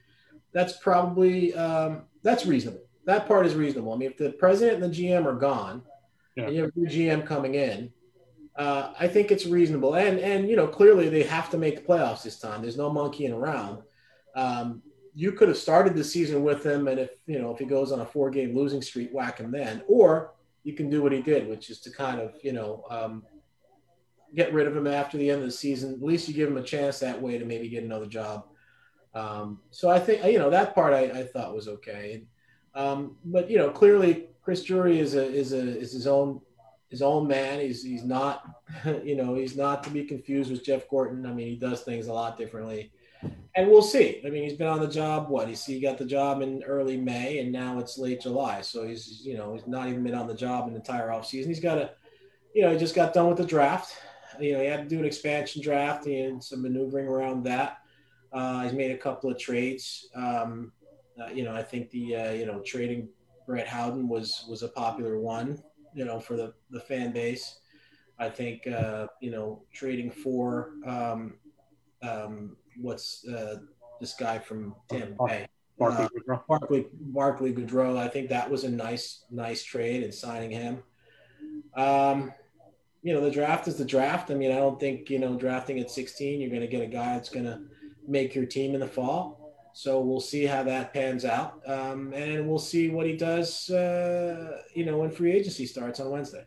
that's 0.53 0.77
probably 0.79 1.55
um, 1.55 2.03
that's 2.23 2.45
reasonable. 2.45 2.83
That 3.05 3.29
part 3.29 3.47
is 3.47 3.55
reasonable. 3.55 3.93
I 3.93 3.97
mean, 3.97 4.11
if 4.11 4.17
the 4.17 4.31
president 4.31 4.83
and 4.83 4.93
the 4.93 4.97
GM 4.97 5.27
are 5.27 5.35
gone, 5.35 5.83
yeah. 6.35 6.45
and 6.45 6.55
you 6.57 6.63
have 6.63 6.73
a 6.75 6.79
new 6.79 6.89
GM 6.89 7.25
coming 7.25 7.55
in, 7.55 7.93
uh, 8.57 8.93
I 8.99 9.07
think 9.07 9.31
it's 9.31 9.47
reasonable. 9.47 9.95
And 9.95 10.19
and 10.19 10.49
you 10.49 10.57
know 10.57 10.67
clearly 10.67 11.09
they 11.09 11.23
have 11.23 11.51
to 11.51 11.59
make 11.59 11.77
the 11.77 11.83
playoffs 11.83 12.25
this 12.25 12.41
time. 12.41 12.63
There's 12.63 12.77
no 12.77 12.93
monkeying 12.93 13.33
around. 13.33 13.83
Um, 14.35 14.83
you 15.15 15.33
could 15.33 15.49
have 15.49 15.57
started 15.57 15.95
the 15.95 16.05
season 16.05 16.43
with 16.43 16.67
him, 16.67 16.89
and 16.89 16.99
if 16.99 17.11
you 17.27 17.41
know 17.41 17.53
if 17.53 17.61
he 17.61 17.65
goes 17.65 17.93
on 17.93 18.01
a 18.01 18.07
four 18.07 18.29
game 18.29 18.57
losing 18.57 18.83
streak, 18.83 19.11
whack 19.13 19.39
him 19.39 19.53
then, 19.53 19.83
or 19.87 20.33
you 20.67 20.73
can 20.73 20.91
do 20.91 21.01
what 21.01 21.13
he 21.13 21.23
did, 21.23 21.47
which 21.49 21.71
is 21.71 21.79
to 21.79 21.93
kind 21.93 22.21
of, 22.21 22.35
you 22.43 22.53
know, 22.53 22.83
um, 22.91 23.23
get 24.35 24.53
rid 24.53 24.67
of 24.67 24.77
him 24.77 24.89
after 24.89 25.17
the 25.17 25.31
end 25.31 25.39
of 25.39 25.47
the 25.47 25.53
season. 25.53 25.95
At 25.95 26.03
least 26.03 26.27
you 26.27 26.35
give 26.35 26.49
him 26.49 26.57
a 26.57 26.63
chance 26.63 26.99
that 26.99 27.23
way 27.23 27.39
to 27.39 27.45
maybe 27.45 27.69
get 27.69 27.85
another 27.85 28.07
job. 28.07 28.47
Um, 29.15 29.61
so 29.71 29.89
I 29.89 30.01
think, 30.01 30.25
you 30.25 30.41
know, 30.41 30.51
that 30.51 30.75
part 30.75 30.93
I, 30.93 31.05
I 31.05 31.23
thought 31.23 31.55
was 31.55 31.69
okay. 31.69 32.25
Um, 32.75 33.17
but, 33.25 33.49
you 33.49 33.59
know, 33.59 33.71
clearly 33.71 34.27
Chris 34.43 34.65
Drury 34.65 34.99
is 34.99 35.15
a, 35.15 35.25
is 35.25 35.53
a, 35.53 35.61
is 35.79 35.93
his 35.93 36.09
own, 36.09 36.41
his 36.91 37.01
own 37.01 37.29
man. 37.29 37.61
He's, 37.61 37.85
he's 37.85 38.03
not, 38.03 38.43
you 39.05 39.15
know, 39.15 39.37
he's 39.37 39.57
not 39.57 39.85
to 39.85 39.91
be 39.91 40.03
confused 40.03 40.51
with 40.51 40.65
Jeff 40.65 40.89
Gorton. 40.89 41.27
I 41.27 41.33
mean, 41.33 41.47
he 41.47 41.57
does 41.57 41.83
things 41.83 42.09
a 42.09 42.13
lot 42.13 42.37
differently 42.37 42.91
and 43.57 43.71
we'll 43.71 43.83
see. 43.83 44.21
I 44.25 44.29
mean, 44.29 44.43
he's 44.43 44.57
been 44.57 44.67
on 44.69 44.81
the 44.81 44.89
job. 44.89 45.31
What 45.31 45.49
he's 45.49 45.65
he 45.65 45.81
got 45.81 45.97
the 45.97 46.05
job 46.05 46.43
in 46.43 46.63
early 46.65 46.97
May, 46.99 47.39
and 47.39 47.51
now 47.51 47.79
it's 47.79 47.99
late 47.99 48.21
July. 48.21 48.61
So 48.61 48.87
he's 48.87 49.23
you 49.25 49.37
know 49.37 49.55
he's 49.55 49.67
not 49.67 49.89
even 49.89 50.03
been 50.03 50.15
on 50.15 50.27
the 50.27 50.35
job 50.35 50.69
an 50.69 50.77
entire 50.77 51.09
offseason. 51.09 51.47
He's 51.47 51.61
got 51.61 51.79
a, 51.79 51.91
you 52.55 52.63
know, 52.63 52.71
he 52.71 52.79
just 52.79 52.95
got 52.95 53.15
done 53.15 53.29
with 53.29 53.39
the 53.39 53.47
draft. 53.47 53.97
You 54.39 54.53
know, 54.53 54.61
he 54.61 54.67
had 54.67 54.83
to 54.83 54.89
do 54.89 54.99
an 54.99 55.07
expansion 55.07 55.63
draft 55.63 56.07
and 56.07 56.43
some 56.43 56.63
maneuvering 56.63 57.07
around 57.07 57.45
that. 57.45 57.79
Uh, 58.31 58.65
he's 58.65 58.75
made 58.75 58.91
a 58.91 58.99
couple 58.99 59.31
of 59.31 59.39
trades. 59.39 60.11
Um, 60.15 60.73
uh, 61.19 61.29
you 61.33 61.43
know, 61.43 61.55
I 61.55 61.63
think 61.63 61.89
the 61.91 62.15
uh, 62.15 62.33
you 62.33 62.45
know 62.45 62.61
trading 62.61 63.09
Brett 63.47 63.67
Howden 63.67 64.07
was 64.07 64.45
was 64.51 64.63
a 64.63 64.69
popular 64.69 65.19
one. 65.19 65.63
You 65.95 66.05
know, 66.05 66.21
for 66.21 66.37
the 66.37 66.53
the 66.71 66.81
fan 66.81 67.13
base. 67.13 67.61
I 68.19 68.29
think 68.29 68.67
uh, 68.67 69.07
you 69.21 69.31
know 69.31 69.63
trading 69.73 70.11
for 70.11 70.73
um, 70.87 71.35
um, 72.03 72.57
what's 72.81 73.27
uh, 73.27 73.57
this 74.01 74.15
guy 74.15 74.39
from 74.39 74.75
Tampa 74.89 75.25
Bay? 75.27 75.49
Barclay 75.79 76.09
uh. 76.31 76.39
Barclay, 76.49 76.87
Barclay 76.93 77.53
Goodrow. 77.53 77.99
I 77.99 78.09
think 78.09 78.29
that 78.31 78.51
was 78.51 78.65
a 78.65 78.71
nice, 78.71 79.25
nice 79.31 79.63
trade 79.63 80.03
in 80.03 80.13
signing 80.13 80.51
him. 80.51 80.83
Um, 81.77 82.33
you 83.03 83.13
know, 83.13 83.21
the 83.21 83.31
draft 83.31 83.69
is 83.69 83.77
the 83.77 83.85
draft. 83.85 84.31
I 84.31 84.35
mean, 84.35 84.51
I 84.51 84.57
don't 84.57 84.81
think, 84.81 85.11
you 85.11 85.19
know, 85.19 85.37
drafting 85.37 85.79
at 85.79 85.91
16, 85.91 86.41
you're 86.41 86.51
going 86.51 86.63
to 86.63 86.67
get 86.67 86.83
a 86.83 86.87
guy 86.87 87.15
that's 87.15 87.29
going 87.29 87.45
to 87.45 87.61
make 88.09 88.35
your 88.35 88.47
team 88.47 88.75
in 88.75 88.81
the 88.81 88.87
fall. 88.87 89.55
So 89.75 90.01
we'll 90.01 90.21
see 90.21 90.47
how 90.47 90.63
that 90.63 90.95
pans 90.95 91.25
out. 91.25 91.61
Um, 91.67 92.13
and 92.15 92.49
we'll 92.49 92.59
see 92.59 92.89
what 92.89 93.07
he 93.07 93.17
does, 93.17 93.69
uh, 93.71 94.63
you 94.75 94.87
know, 94.87 94.99
when 94.99 95.11
free 95.11 95.33
agency 95.33 95.67
starts 95.67 96.01
on 96.01 96.11
Wednesday. 96.11 96.45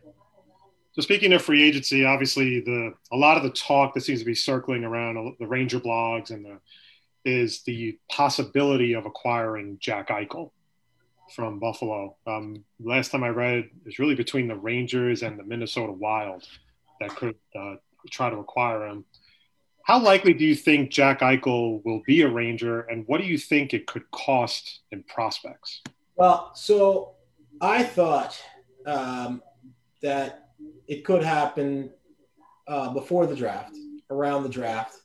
So 1.00 1.04
speaking 1.04 1.32
of 1.32 1.40
free 1.40 1.62
agency, 1.62 2.04
obviously 2.04 2.60
the 2.60 2.92
a 3.10 3.16
lot 3.16 3.38
of 3.38 3.42
the 3.42 3.48
talk 3.48 3.94
that 3.94 4.02
seems 4.02 4.18
to 4.18 4.26
be 4.26 4.34
circling 4.34 4.84
around 4.84 5.34
the 5.40 5.46
Ranger 5.46 5.80
blogs 5.80 6.28
and 6.28 6.44
the 6.44 6.58
is 7.24 7.62
the 7.62 7.98
possibility 8.10 8.92
of 8.92 9.06
acquiring 9.06 9.78
Jack 9.80 10.08
Eichel 10.08 10.50
from 11.34 11.58
Buffalo. 11.58 12.18
Um, 12.26 12.66
last 12.78 13.12
time 13.12 13.24
I 13.24 13.30
read, 13.30 13.60
it 13.60 13.70
was 13.86 13.98
really 13.98 14.14
between 14.14 14.46
the 14.46 14.56
Rangers 14.56 15.22
and 15.22 15.38
the 15.38 15.42
Minnesota 15.42 15.90
Wild 15.90 16.46
that 17.00 17.16
could 17.16 17.36
uh, 17.58 17.76
try 18.10 18.28
to 18.28 18.36
acquire 18.36 18.86
him. 18.86 19.06
How 19.86 19.98
likely 19.98 20.34
do 20.34 20.44
you 20.44 20.54
think 20.54 20.90
Jack 20.90 21.20
Eichel 21.20 21.82
will 21.82 22.02
be 22.06 22.20
a 22.20 22.28
Ranger, 22.28 22.82
and 22.82 23.08
what 23.08 23.22
do 23.22 23.26
you 23.26 23.38
think 23.38 23.72
it 23.72 23.86
could 23.86 24.10
cost 24.10 24.80
in 24.92 25.02
prospects? 25.04 25.80
Well, 26.16 26.50
so 26.54 27.14
I 27.58 27.84
thought 27.84 28.38
um, 28.84 29.42
that 30.02 30.49
it 30.90 31.04
could 31.04 31.22
happen 31.22 31.88
uh, 32.66 32.92
before 32.92 33.24
the 33.24 33.36
draft, 33.36 33.76
around 34.10 34.42
the 34.42 34.48
draft, 34.48 34.96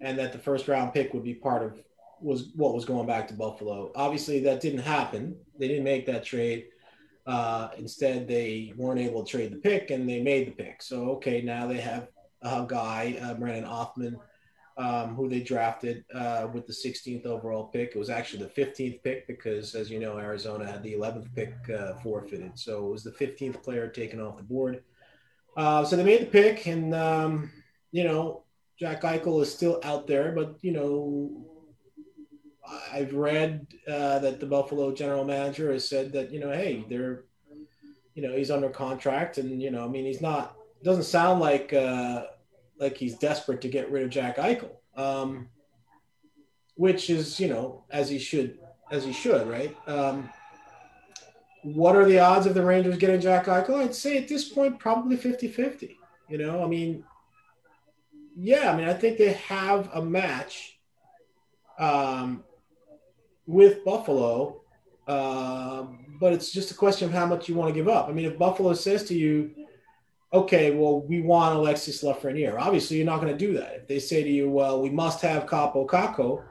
and 0.00 0.18
that 0.18 0.32
the 0.32 0.38
first 0.38 0.66
round 0.66 0.94
pick 0.94 1.12
would 1.12 1.22
be 1.22 1.34
part 1.34 1.62
of 1.62 1.78
was 2.22 2.48
what 2.56 2.74
was 2.74 2.86
going 2.86 3.06
back 3.06 3.28
to 3.28 3.34
Buffalo. 3.34 3.92
Obviously, 3.94 4.40
that 4.40 4.62
didn't 4.62 4.80
happen. 4.80 5.36
They 5.58 5.68
didn't 5.68 5.84
make 5.84 6.06
that 6.06 6.24
trade. 6.24 6.68
Uh, 7.26 7.68
instead, 7.76 8.26
they 8.26 8.72
weren't 8.76 8.98
able 8.98 9.22
to 9.22 9.30
trade 9.30 9.52
the 9.52 9.58
pick, 9.58 9.90
and 9.90 10.08
they 10.08 10.22
made 10.22 10.46
the 10.46 10.52
pick. 10.52 10.82
So, 10.82 11.10
okay, 11.12 11.42
now 11.42 11.66
they 11.66 11.80
have 11.80 12.08
a 12.40 12.64
guy, 12.66 13.18
uh, 13.22 13.34
Brennan 13.34 13.64
Othmann, 13.64 14.16
um, 14.78 15.14
who 15.14 15.28
they 15.28 15.40
drafted 15.40 16.02
uh, 16.14 16.48
with 16.50 16.66
the 16.66 16.72
16th 16.72 17.26
overall 17.26 17.64
pick. 17.64 17.90
It 17.94 17.98
was 17.98 18.08
actually 18.08 18.44
the 18.44 18.62
15th 18.62 19.02
pick 19.02 19.26
because, 19.26 19.74
as 19.74 19.90
you 19.90 19.98
know, 19.98 20.18
Arizona 20.18 20.64
had 20.64 20.82
the 20.82 20.94
11th 20.94 21.34
pick 21.34 21.54
uh, 21.68 21.94
forfeited. 22.02 22.58
So 22.58 22.86
it 22.86 22.90
was 22.90 23.04
the 23.04 23.12
15th 23.12 23.62
player 23.62 23.86
taken 23.86 24.18
off 24.18 24.38
the 24.38 24.42
board. 24.42 24.82
Uh, 25.56 25.84
so 25.84 25.96
they 25.96 26.04
made 26.04 26.22
the 26.22 26.26
pick, 26.26 26.66
and 26.66 26.94
um, 26.94 27.50
you 27.92 28.04
know, 28.04 28.44
Jack 28.78 29.02
Eichel 29.02 29.42
is 29.42 29.52
still 29.52 29.80
out 29.84 30.06
there, 30.06 30.32
but 30.32 30.56
you 30.62 30.72
know, 30.72 31.46
I've 32.92 33.12
read 33.14 33.66
uh, 33.88 34.20
that 34.20 34.40
the 34.40 34.46
Buffalo 34.46 34.94
general 34.94 35.24
manager 35.24 35.72
has 35.72 35.88
said 35.88 36.12
that 36.12 36.30
you 36.30 36.40
know, 36.40 36.50
hey, 36.50 36.84
they're, 36.88 37.24
you 38.14 38.22
know, 38.22 38.36
he's 38.36 38.50
under 38.50 38.70
contract, 38.70 39.38
and 39.38 39.60
you 39.60 39.70
know, 39.70 39.84
I 39.84 39.88
mean, 39.88 40.04
he's 40.04 40.20
not. 40.20 40.56
Doesn't 40.82 41.04
sound 41.04 41.40
like 41.40 41.72
uh, 41.72 42.24
like 42.78 42.96
he's 42.96 43.16
desperate 43.16 43.60
to 43.60 43.68
get 43.68 43.90
rid 43.90 44.02
of 44.02 44.10
Jack 44.10 44.36
Eichel, 44.36 44.70
um, 44.96 45.48
which 46.76 47.10
is 47.10 47.38
you 47.38 47.48
know 47.48 47.84
as 47.90 48.08
he 48.08 48.18
should 48.18 48.58
as 48.90 49.04
he 49.04 49.12
should, 49.12 49.46
right? 49.46 49.76
Um, 49.86 50.30
what 51.62 51.96
are 51.96 52.04
the 52.04 52.18
odds 52.18 52.46
of 52.46 52.54
the 52.54 52.64
Rangers 52.64 52.96
getting 52.96 53.20
Jack 53.20 53.46
Eichel? 53.46 53.82
I'd 53.82 53.94
say 53.94 54.16
at 54.18 54.28
this 54.28 54.48
point, 54.48 54.78
probably 54.78 55.16
50 55.16 55.48
50. 55.48 55.98
You 56.28 56.38
know, 56.38 56.62
I 56.62 56.66
mean, 56.66 57.04
yeah, 58.36 58.72
I 58.72 58.76
mean, 58.76 58.88
I 58.88 58.94
think 58.94 59.18
they 59.18 59.32
have 59.32 59.90
a 59.92 60.02
match 60.02 60.78
um, 61.78 62.44
with 63.46 63.84
Buffalo, 63.84 64.62
uh, 65.08 65.86
but 66.20 66.32
it's 66.32 66.52
just 66.52 66.70
a 66.70 66.74
question 66.74 67.08
of 67.08 67.14
how 67.14 67.26
much 67.26 67.48
you 67.48 67.54
want 67.54 67.68
to 67.68 67.74
give 67.74 67.88
up. 67.88 68.08
I 68.08 68.12
mean, 68.12 68.26
if 68.26 68.38
Buffalo 68.38 68.74
says 68.74 69.04
to 69.04 69.14
you, 69.14 69.50
okay, 70.32 70.70
well, 70.70 71.00
we 71.00 71.20
want 71.20 71.56
Alexis 71.56 72.04
Lafreniere, 72.04 72.58
obviously 72.58 72.98
you're 72.98 73.06
not 73.06 73.20
going 73.20 73.36
to 73.36 73.46
do 73.46 73.54
that. 73.54 73.74
If 73.74 73.88
they 73.88 73.98
say 73.98 74.22
to 74.22 74.30
you, 74.30 74.48
well, 74.48 74.80
we 74.80 74.90
must 74.90 75.20
have 75.22 75.46
Kaapo 75.46 75.86
Kakko, 75.86 76.44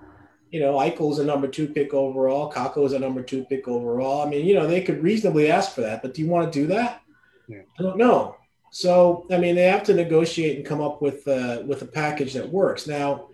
you 0.51 0.59
know, 0.59 0.73
Eichel's 0.75 1.19
a 1.19 1.25
number 1.25 1.47
two 1.47 1.67
pick 1.67 1.93
overall. 1.93 2.51
Kakko 2.51 2.85
is 2.85 2.93
a 2.93 2.99
number 2.99 3.21
two 3.21 3.43
pick 3.45 3.67
overall. 3.67 4.25
I 4.25 4.29
mean, 4.29 4.45
you 4.45 4.55
know, 4.55 4.67
they 4.67 4.81
could 4.81 5.03
reasonably 5.03 5.51
ask 5.51 5.73
for 5.73 5.81
that, 5.81 6.01
but 6.01 6.13
do 6.13 6.21
you 6.21 6.27
want 6.27 6.51
to 6.51 6.59
do 6.59 6.67
that? 6.67 7.01
Yeah. 7.47 7.61
I 7.79 7.83
don't 7.83 7.97
know. 7.97 8.35
So, 8.71 9.25
I 9.31 9.37
mean, 9.37 9.55
they 9.55 9.63
have 9.63 9.83
to 9.83 9.93
negotiate 9.93 10.57
and 10.57 10.65
come 10.65 10.81
up 10.81 11.01
with 11.01 11.27
uh, 11.27 11.63
with 11.65 11.81
a 11.81 11.87
package 11.87 12.33
that 12.33 12.49
works. 12.49 12.87
Now, 12.87 13.29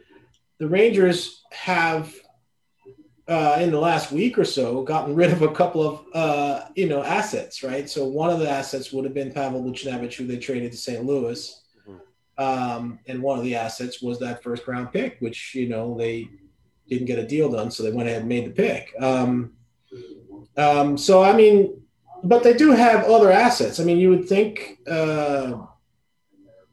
the 0.59 0.67
Rangers 0.67 1.43
have, 1.51 2.13
uh, 3.27 3.57
in 3.59 3.71
the 3.71 3.79
last 3.79 4.11
week 4.11 4.37
or 4.37 4.45
so, 4.45 4.83
gotten 4.83 5.13
rid 5.13 5.31
of 5.31 5.41
a 5.41 5.51
couple 5.51 5.85
of 5.85 6.05
uh, 6.13 6.65
you 6.75 6.87
know 6.87 7.03
assets, 7.03 7.63
right? 7.63 7.89
So 7.89 8.05
one 8.05 8.29
of 8.29 8.39
the 8.39 8.49
assets 8.49 8.93
would 8.93 9.03
have 9.03 9.13
been 9.13 9.33
Pavel 9.33 9.63
Buchnevich, 9.63 10.13
who 10.15 10.25
they 10.25 10.37
traded 10.37 10.71
to 10.71 10.77
St. 10.77 11.03
Louis, 11.03 11.61
um, 12.37 12.99
and 13.07 13.21
one 13.21 13.37
of 13.37 13.43
the 13.43 13.55
assets 13.55 14.01
was 14.01 14.19
that 14.19 14.43
first 14.43 14.67
round 14.67 14.91
pick, 14.91 15.17
which 15.19 15.53
you 15.53 15.67
know 15.67 15.97
they 15.97 16.29
didn't 16.87 17.07
get 17.07 17.19
a 17.19 17.27
deal 17.27 17.49
done, 17.49 17.71
so 17.71 17.83
they 17.83 17.91
went 17.91 18.07
ahead 18.07 18.21
and 18.21 18.29
made 18.29 18.45
the 18.45 18.51
pick. 18.51 18.93
Um, 18.99 19.53
um, 20.57 20.97
so 20.97 21.23
I 21.23 21.33
mean, 21.33 21.81
but 22.23 22.43
they 22.43 22.53
do 22.53 22.71
have 22.71 23.05
other 23.05 23.31
assets. 23.31 23.79
I 23.79 23.83
mean, 23.83 23.97
you 23.97 24.09
would 24.09 24.27
think 24.27 24.79
uh, 24.87 25.65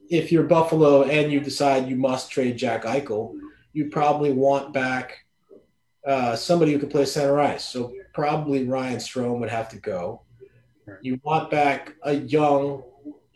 if 0.09 0.31
you're 0.31 0.44
Buffalo 0.44 1.05
and 1.05 1.33
you 1.33 1.40
decide 1.40 1.88
you 1.88 1.96
must 1.96 2.31
trade 2.31 2.57
Jack 2.57 2.85
Eichel, 2.85 3.35
you 3.72 3.90
probably 3.90 4.33
want 4.33 4.72
back 4.72 5.25
uh, 6.07 6.37
somebody 6.37 6.72
who 6.72 6.79
could 6.79 6.90
play 6.90 7.05
center 7.05 7.40
ice. 7.40 7.64
So 7.64 7.92
probably 8.12 8.64
Ryan 8.64 8.98
Strome 8.98 9.40
would 9.40 9.51
have 9.51 9.68
to 9.70 9.79
go. 9.79 10.22
You 11.01 11.20
want 11.22 11.51
back 11.51 11.94
a 12.03 12.14
young 12.14 12.83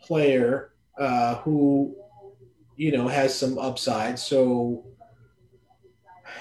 player 0.01 0.73
uh, 0.99 1.35
who, 1.35 1.95
you 2.75 2.91
know, 2.91 3.07
has 3.07 3.33
some 3.33 3.57
upside. 3.57 4.19
So 4.19 4.85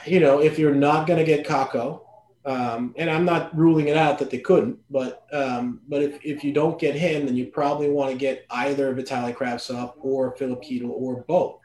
you 0.06 0.20
know, 0.20 0.40
if 0.40 0.58
you're 0.58 0.74
not 0.74 1.06
going 1.06 1.18
to 1.18 1.24
get 1.24 1.46
Kakko, 1.46 2.02
um, 2.44 2.94
and 2.96 3.10
I'm 3.10 3.24
not 3.24 3.56
ruling 3.56 3.88
it 3.88 3.96
out 3.96 4.20
that 4.20 4.30
they 4.30 4.38
couldn't, 4.38 4.78
but 4.88 5.26
um, 5.32 5.80
but 5.88 6.02
if, 6.02 6.24
if 6.24 6.44
you 6.44 6.52
don't 6.52 6.78
get 6.78 6.94
him, 6.94 7.26
then 7.26 7.34
you 7.34 7.46
probably 7.46 7.90
want 7.90 8.12
to 8.12 8.16
get 8.16 8.46
either 8.50 8.94
Vitaly 8.94 9.34
Kravtsov 9.36 9.94
or 9.98 10.36
Filip 10.36 10.62
Chytil 10.62 10.90
or 10.90 11.24
both. 11.26 11.58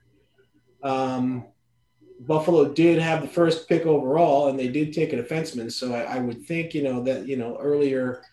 Um, 0.82 1.45
Buffalo 2.21 2.73
did 2.73 2.99
have 2.99 3.21
the 3.21 3.27
first 3.27 3.69
pick 3.69 3.86
overall, 3.86 4.49
and 4.49 4.58
they 4.58 4.69
did 4.69 4.91
take 4.91 5.13
a 5.13 5.21
defenseman. 5.21 5.71
So 5.71 5.93
I, 5.93 6.15
I 6.15 6.19
would 6.19 6.45
think, 6.45 6.73
you 6.73 6.84
know, 6.84 7.04
that 7.04 7.27
you 7.27 7.38
know 7.38 7.58
earlier 7.60 8.23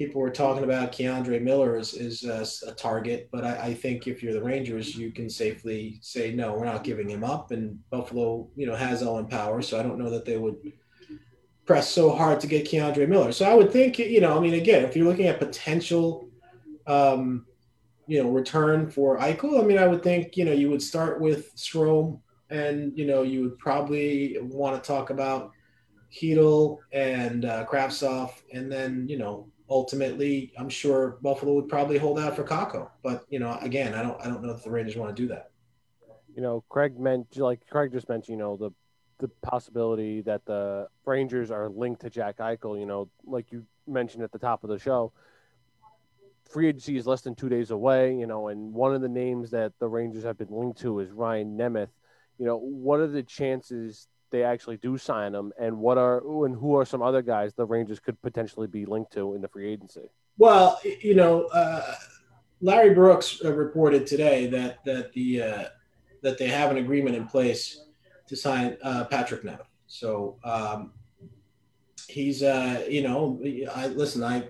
people 0.00 0.22
were 0.22 0.30
talking 0.30 0.64
about 0.64 0.92
K'Andre 0.92 1.42
Miller 1.42 1.76
as, 1.76 1.92
as 1.92 2.22
a, 2.22 2.70
a 2.70 2.74
target, 2.74 3.28
but 3.30 3.44
I, 3.44 3.66
I, 3.66 3.74
think 3.74 4.06
if 4.06 4.22
you're 4.22 4.32
the 4.32 4.42
Rangers, 4.42 4.96
you 4.96 5.12
can 5.12 5.28
safely 5.28 5.98
say 6.00 6.32
no, 6.32 6.54
we're 6.54 6.64
not 6.64 6.84
giving 6.84 7.06
him 7.06 7.22
up. 7.22 7.50
And 7.50 7.78
Buffalo, 7.90 8.48
you 8.56 8.66
know, 8.66 8.74
has 8.74 9.02
Owen 9.02 9.26
Power, 9.26 9.60
so 9.60 9.78
I 9.78 9.82
don't 9.82 9.98
know 9.98 10.08
that 10.08 10.24
they 10.24 10.38
would 10.38 10.56
press 11.66 11.86
so 11.90 12.16
hard 12.16 12.40
to 12.40 12.46
get 12.46 12.64
K'Andre 12.64 13.06
Miller. 13.06 13.30
So 13.30 13.44
I 13.44 13.52
would 13.52 13.70
think, 13.70 13.98
you 13.98 14.22
know, 14.22 14.38
I 14.38 14.40
mean, 14.40 14.54
again, 14.54 14.86
if 14.86 14.96
you're 14.96 15.04
looking 15.04 15.26
at 15.26 15.38
potential, 15.38 16.30
um, 16.86 17.44
you 18.06 18.22
know, 18.22 18.30
return 18.30 18.90
for 18.90 19.18
Eichel, 19.18 19.62
I 19.62 19.66
mean, 19.66 19.76
I 19.76 19.86
would 19.86 20.02
think, 20.02 20.34
you 20.34 20.46
know, 20.46 20.52
you 20.52 20.70
would 20.70 20.82
start 20.82 21.20
with 21.20 21.54
Strome, 21.56 22.20
and 22.48 22.96
you 22.96 23.04
know, 23.04 23.20
you 23.20 23.42
would 23.42 23.58
probably 23.58 24.38
want 24.40 24.82
to 24.82 24.88
talk 24.88 25.10
about 25.10 25.50
Chytil 26.10 26.78
and 26.90 27.44
uh, 27.44 27.66
Kravtsov, 27.66 28.32
and 28.50 28.72
then 28.72 29.06
you 29.06 29.18
know 29.18 29.46
ultimately, 29.70 30.52
I'm 30.58 30.68
sure 30.68 31.18
Buffalo 31.22 31.54
would 31.54 31.68
probably 31.68 31.96
hold 31.96 32.18
out 32.18 32.36
for 32.36 32.44
Kakko. 32.44 32.90
But 33.02 33.24
you 33.30 33.38
know, 33.38 33.56
again, 33.62 33.94
I 33.94 34.02
don't 34.02 34.20
I 34.20 34.28
don't 34.28 34.42
know 34.42 34.50
if 34.50 34.64
the 34.64 34.70
Rangers 34.70 34.96
want 34.96 35.14
to 35.14 35.22
do 35.22 35.28
that. 35.28 35.52
You 36.34 36.42
know, 36.42 36.64
Craig 36.68 36.98
meant 36.98 37.36
like 37.38 37.60
Craig 37.70 37.92
just 37.92 38.08
mentioned. 38.08 38.38
You 38.38 38.44
know, 38.44 38.56
the 38.56 38.70
the 39.18 39.28
possibility 39.42 40.22
that 40.22 40.44
the 40.44 40.88
Rangers 41.04 41.50
are 41.50 41.68
linked 41.68 42.02
to 42.02 42.10
Jack 42.10 42.38
Eichel. 42.38 42.78
You 42.78 42.86
know, 42.86 43.08
like 43.24 43.52
you 43.52 43.64
mentioned 43.86 44.24
at 44.24 44.32
the 44.32 44.38
top 44.38 44.64
of 44.64 44.70
the 44.70 44.78
show, 44.78 45.12
free 46.50 46.68
agency 46.68 46.96
is 46.96 47.06
less 47.06 47.22
than 47.22 47.34
two 47.34 47.48
days 47.48 47.70
away. 47.70 48.14
You 48.16 48.26
know, 48.26 48.48
and 48.48 48.74
one 48.74 48.94
of 48.94 49.00
the 49.00 49.08
names 49.08 49.50
that 49.52 49.72
the 49.78 49.88
Rangers 49.88 50.24
have 50.24 50.36
been 50.36 50.50
linked 50.50 50.80
to 50.80 50.98
is 50.98 51.10
Ryan 51.10 51.56
Nemeth. 51.56 51.90
You 52.38 52.46
know, 52.46 52.56
what 52.56 53.00
are 53.00 53.06
the 53.06 53.22
chances 53.22 54.08
they 54.30 54.44
actually 54.44 54.76
do 54.76 54.96
sign 54.96 55.34
him, 55.34 55.52
and 55.58 55.78
what 55.78 55.98
are 55.98 56.18
and 56.44 56.54
who 56.54 56.76
are 56.76 56.84
some 56.84 57.02
other 57.02 57.22
guys 57.22 57.54
the 57.54 57.64
Rangers 57.64 58.00
could 58.00 58.20
potentially 58.22 58.66
be 58.66 58.86
linked 58.86 59.12
to 59.12 59.34
in 59.34 59.40
the 59.40 59.48
free 59.48 59.70
agency? 59.72 60.08
Well, 60.38 60.80
you 61.00 61.14
know, 61.14 61.44
uh, 61.46 61.94
Larry 62.60 62.94
Brooks 62.94 63.40
uh, 63.44 63.52
reported 63.52 64.06
today 64.06 64.46
that 64.48 64.84
that 64.84 65.12
the 65.12 65.42
uh, 65.42 65.64
that 66.22 66.38
they 66.38 66.48
have 66.48 66.70
an 66.70 66.76
agreement 66.78 67.16
in 67.16 67.26
place 67.26 67.82
to 68.26 68.36
sign 68.36 68.76
uh, 68.82 69.04
Patrik 69.10 69.42
Nemeth. 69.42 69.66
So 69.86 70.38
um, 70.44 70.92
he's, 72.08 72.42
uh, 72.42 72.84
you 72.88 73.02
know, 73.02 73.40
I 73.74 73.88
listen. 73.88 74.22
I, 74.22 74.48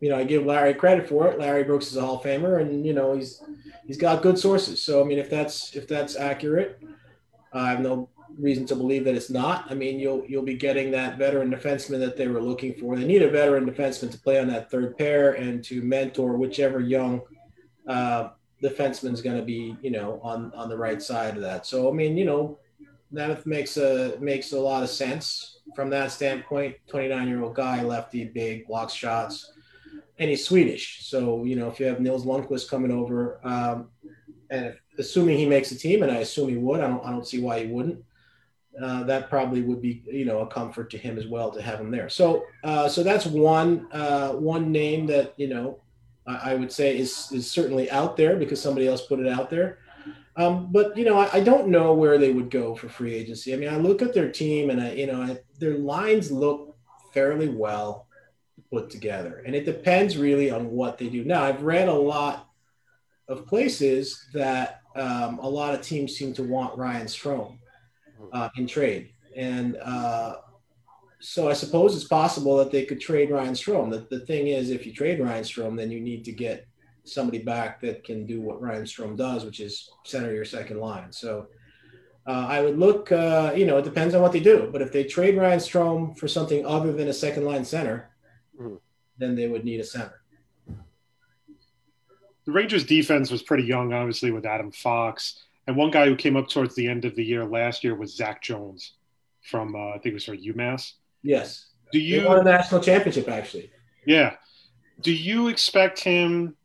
you 0.00 0.10
know, 0.10 0.16
I 0.16 0.24
give 0.24 0.44
Larry 0.44 0.74
credit 0.74 1.08
for 1.08 1.28
it. 1.28 1.38
Larry 1.38 1.64
Brooks 1.64 1.86
is 1.86 1.96
a 1.96 2.00
Hall 2.00 2.16
of 2.16 2.22
Famer, 2.22 2.60
and 2.60 2.84
you 2.84 2.92
know, 2.92 3.14
he's 3.14 3.42
he's 3.86 3.96
got 3.96 4.22
good 4.22 4.38
sources. 4.38 4.82
So 4.82 5.00
I 5.00 5.04
mean, 5.04 5.18
if 5.18 5.30
that's 5.30 5.74
if 5.76 5.86
that's 5.86 6.16
accurate, 6.16 6.82
I 7.52 7.70
have 7.70 7.80
no 7.80 8.08
reason 8.38 8.66
to 8.66 8.76
believe 8.76 9.04
that 9.04 9.14
it's 9.14 9.30
not. 9.30 9.70
I 9.70 9.74
mean, 9.74 9.98
you'll 9.98 10.24
you'll 10.26 10.42
be 10.42 10.54
getting 10.54 10.90
that 10.92 11.18
veteran 11.18 11.50
defenseman 11.50 12.00
that 12.00 12.16
they 12.16 12.28
were 12.28 12.40
looking 12.40 12.74
for. 12.74 12.96
They 12.96 13.04
need 13.04 13.22
a 13.22 13.30
veteran 13.30 13.66
defenseman 13.66 14.10
to 14.12 14.18
play 14.18 14.38
on 14.38 14.48
that 14.48 14.70
third 14.70 14.96
pair 14.96 15.32
and 15.32 15.62
to 15.64 15.82
mentor 15.82 16.36
whichever 16.36 16.80
young 16.80 17.22
uh, 17.86 18.30
is 18.62 19.22
going 19.22 19.36
to 19.36 19.44
be, 19.44 19.76
you 19.82 19.90
know, 19.90 20.20
on 20.22 20.52
on 20.54 20.68
the 20.68 20.76
right 20.76 21.02
side 21.02 21.36
of 21.36 21.42
that. 21.42 21.66
So 21.66 21.88
I 21.88 21.92
mean, 21.92 22.16
you 22.16 22.24
know, 22.24 22.58
that 23.12 23.46
makes 23.46 23.76
a 23.76 24.16
makes 24.20 24.52
a 24.52 24.58
lot 24.58 24.82
of 24.82 24.88
sense 24.88 25.58
from 25.74 25.90
that 25.90 26.12
standpoint. 26.12 26.76
Twenty 26.88 27.08
nine 27.08 27.28
year 27.28 27.42
old 27.42 27.54
guy, 27.54 27.82
lefty, 27.82 28.24
big, 28.24 28.66
blocks 28.66 28.94
shots, 28.94 29.52
and 30.18 30.30
he's 30.30 30.44
Swedish. 30.44 31.06
So 31.06 31.44
you 31.44 31.56
know, 31.56 31.68
if 31.68 31.78
you 31.78 31.86
have 31.86 32.00
Nils 32.00 32.24
Lundkvist 32.24 32.68
coming 32.68 32.90
over. 32.90 33.40
Um, 33.44 33.88
and 34.50 34.66
if, 34.66 34.80
assuming 34.98 35.38
he 35.38 35.46
makes 35.46 35.72
a 35.72 35.76
team, 35.76 36.02
and 36.02 36.12
I 36.12 36.16
assume 36.16 36.50
he 36.50 36.56
would, 36.56 36.80
I 36.80 36.86
don't, 36.86 37.04
I 37.04 37.10
don't 37.10 37.26
see 37.26 37.40
why 37.40 37.64
he 37.64 37.66
wouldn't 37.66 38.04
uh, 38.80 39.04
that 39.04 39.30
probably 39.30 39.62
would 39.62 39.80
be 39.80 40.02
you 40.06 40.24
know 40.24 40.40
a 40.40 40.46
comfort 40.46 40.90
to 40.90 40.98
him 40.98 41.18
as 41.18 41.26
well 41.26 41.50
to 41.50 41.62
have 41.62 41.80
him 41.80 41.90
there. 41.90 42.08
So 42.08 42.44
uh, 42.64 42.88
so 42.88 43.02
that's 43.02 43.26
one 43.26 43.86
uh, 43.92 44.32
one 44.32 44.72
name 44.72 45.06
that 45.06 45.34
you 45.36 45.48
know 45.48 45.80
I, 46.26 46.52
I, 46.52 46.54
would 46.54 46.72
say 46.72 46.98
is 46.98 47.30
is 47.32 47.50
certainly 47.50 47.90
out 47.90 48.16
there 48.16 48.36
because 48.36 48.60
somebody 48.60 48.88
else 48.88 49.06
put 49.06 49.20
it 49.20 49.28
out 49.28 49.50
there. 49.50 49.78
Um, 50.36 50.72
but 50.72 50.96
you 50.96 51.04
know 51.04 51.18
I, 51.18 51.30
I, 51.34 51.40
don't 51.40 51.68
know 51.68 51.94
where 51.94 52.18
they 52.18 52.32
would 52.32 52.50
go 52.50 52.74
for 52.74 52.88
free 52.88 53.14
agency. 53.14 53.54
I 53.54 53.56
mean 53.56 53.72
I 53.72 53.76
look 53.76 54.02
at 54.02 54.12
their 54.12 54.30
team 54.30 54.70
and 54.70 54.80
I 54.80 54.92
you 54.92 55.06
know 55.06 55.22
I, 55.22 55.38
their 55.60 55.78
lines 55.78 56.32
look 56.32 56.76
fairly 57.12 57.48
well 57.48 58.08
put 58.70 58.90
together. 58.90 59.42
And 59.46 59.54
it 59.54 59.64
depends 59.64 60.18
really 60.18 60.50
on 60.50 60.70
what 60.70 60.98
they 60.98 61.08
do. 61.08 61.24
Now, 61.24 61.44
I've 61.44 61.62
read 61.62 61.88
a 61.88 61.94
lot 61.94 62.48
of 63.28 63.46
places 63.46 64.26
that 64.34 64.82
um, 64.96 65.38
a 65.38 65.48
lot 65.48 65.74
of 65.74 65.80
teams 65.80 66.16
seem 66.16 66.34
to 66.34 66.42
want 66.42 66.76
Ryan 66.76 67.06
Strome 67.06 67.58
uh, 68.32 68.48
in 68.56 68.66
trade. 68.66 69.12
And 69.36 69.76
uh, 69.76 70.36
so 71.20 71.48
I 71.48 71.54
suppose 71.54 71.96
it's 71.96 72.04
possible 72.04 72.56
that 72.58 72.70
they 72.70 72.84
could 72.84 73.00
trade 73.00 73.30
Ryan 73.30 73.54
Strome. 73.54 73.90
The, 73.90 74.06
the 74.16 74.24
thing 74.26 74.48
is, 74.48 74.70
if 74.70 74.86
you 74.86 74.92
trade 74.92 75.20
Ryan 75.20 75.44
Strome, 75.44 75.76
then 75.76 75.90
you 75.90 76.00
need 76.00 76.24
to 76.26 76.32
get 76.32 76.66
somebody 77.04 77.38
back 77.38 77.80
that 77.80 78.04
can 78.04 78.26
do 78.26 78.40
what 78.40 78.60
Ryan 78.62 78.84
Strome 78.84 79.16
does, 79.16 79.44
which 79.44 79.60
is 79.60 79.90
center 80.04 80.32
your 80.32 80.44
second 80.44 80.78
line. 80.78 81.12
So 81.12 81.48
uh, 82.26 82.46
I 82.48 82.62
would 82.62 82.78
look, 82.78 83.12
uh, 83.12 83.52
you 83.54 83.66
know, 83.66 83.76
it 83.78 83.84
depends 83.84 84.14
on 84.14 84.22
what 84.22 84.32
they 84.32 84.40
do. 84.40 84.68
But 84.72 84.80
if 84.82 84.92
they 84.92 85.04
trade 85.04 85.36
Ryan 85.36 85.58
Strome 85.58 86.16
for 86.18 86.28
something 86.28 86.64
other 86.64 86.92
than 86.92 87.08
a 87.08 87.12
second 87.12 87.44
line 87.44 87.64
center, 87.64 88.10
Mhm. 88.58 88.78
then 89.18 89.34
they 89.34 89.48
would 89.48 89.64
need 89.64 89.80
a 89.80 89.84
center. 89.84 90.22
The 92.46 92.52
Rangers 92.52 92.84
defense 92.84 93.30
was 93.30 93.42
pretty 93.42 93.64
young, 93.64 93.92
obviously, 93.92 94.30
with 94.30 94.44
Adam 94.44 94.70
Fox. 94.70 95.42
And 95.66 95.76
one 95.76 95.90
guy 95.90 96.06
who 96.06 96.16
came 96.16 96.36
up 96.36 96.48
towards 96.48 96.74
the 96.74 96.88
end 96.88 97.04
of 97.04 97.14
the 97.16 97.24
year 97.24 97.44
last 97.44 97.84
year 97.84 97.94
was 97.94 98.14
Zach 98.16 98.42
Jones 98.42 98.94
from, 99.42 99.74
uh, 99.74 99.90
I 99.90 99.92
think 99.94 100.06
it 100.06 100.14
was 100.14 100.24
from 100.24 100.36
UMass. 100.38 100.92
Yes. 101.22 101.68
Do 101.92 101.98
They 101.98 102.04
you, 102.04 102.26
won 102.26 102.40
a 102.40 102.44
national 102.44 102.80
championship, 102.80 103.28
actually. 103.28 103.70
yeah. 104.06 104.36
Do 105.00 105.12
you 105.12 105.48
expect 105.48 105.98
him, 106.00 106.56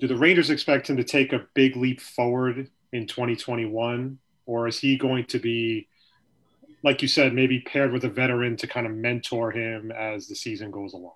do 0.00 0.06
the 0.06 0.16
Rangers 0.16 0.50
expect 0.50 0.90
him 0.90 0.96
to 0.96 1.04
take 1.04 1.32
a 1.32 1.46
big 1.54 1.76
leap 1.76 2.00
forward 2.00 2.68
in 2.92 3.06
2021? 3.06 4.18
Or 4.46 4.66
is 4.68 4.78
he 4.78 4.96
going 4.96 5.26
to 5.26 5.38
be, 5.38 5.88
like 6.82 7.02
you 7.02 7.08
said, 7.08 7.32
maybe 7.32 7.60
paired 7.60 7.92
with 7.92 8.04
a 8.04 8.08
veteran 8.08 8.56
to 8.56 8.66
kind 8.66 8.86
of 8.86 8.92
mentor 8.92 9.50
him 9.52 9.92
as 9.92 10.26
the 10.26 10.34
season 10.34 10.70
goes 10.70 10.92
along? 10.92 11.14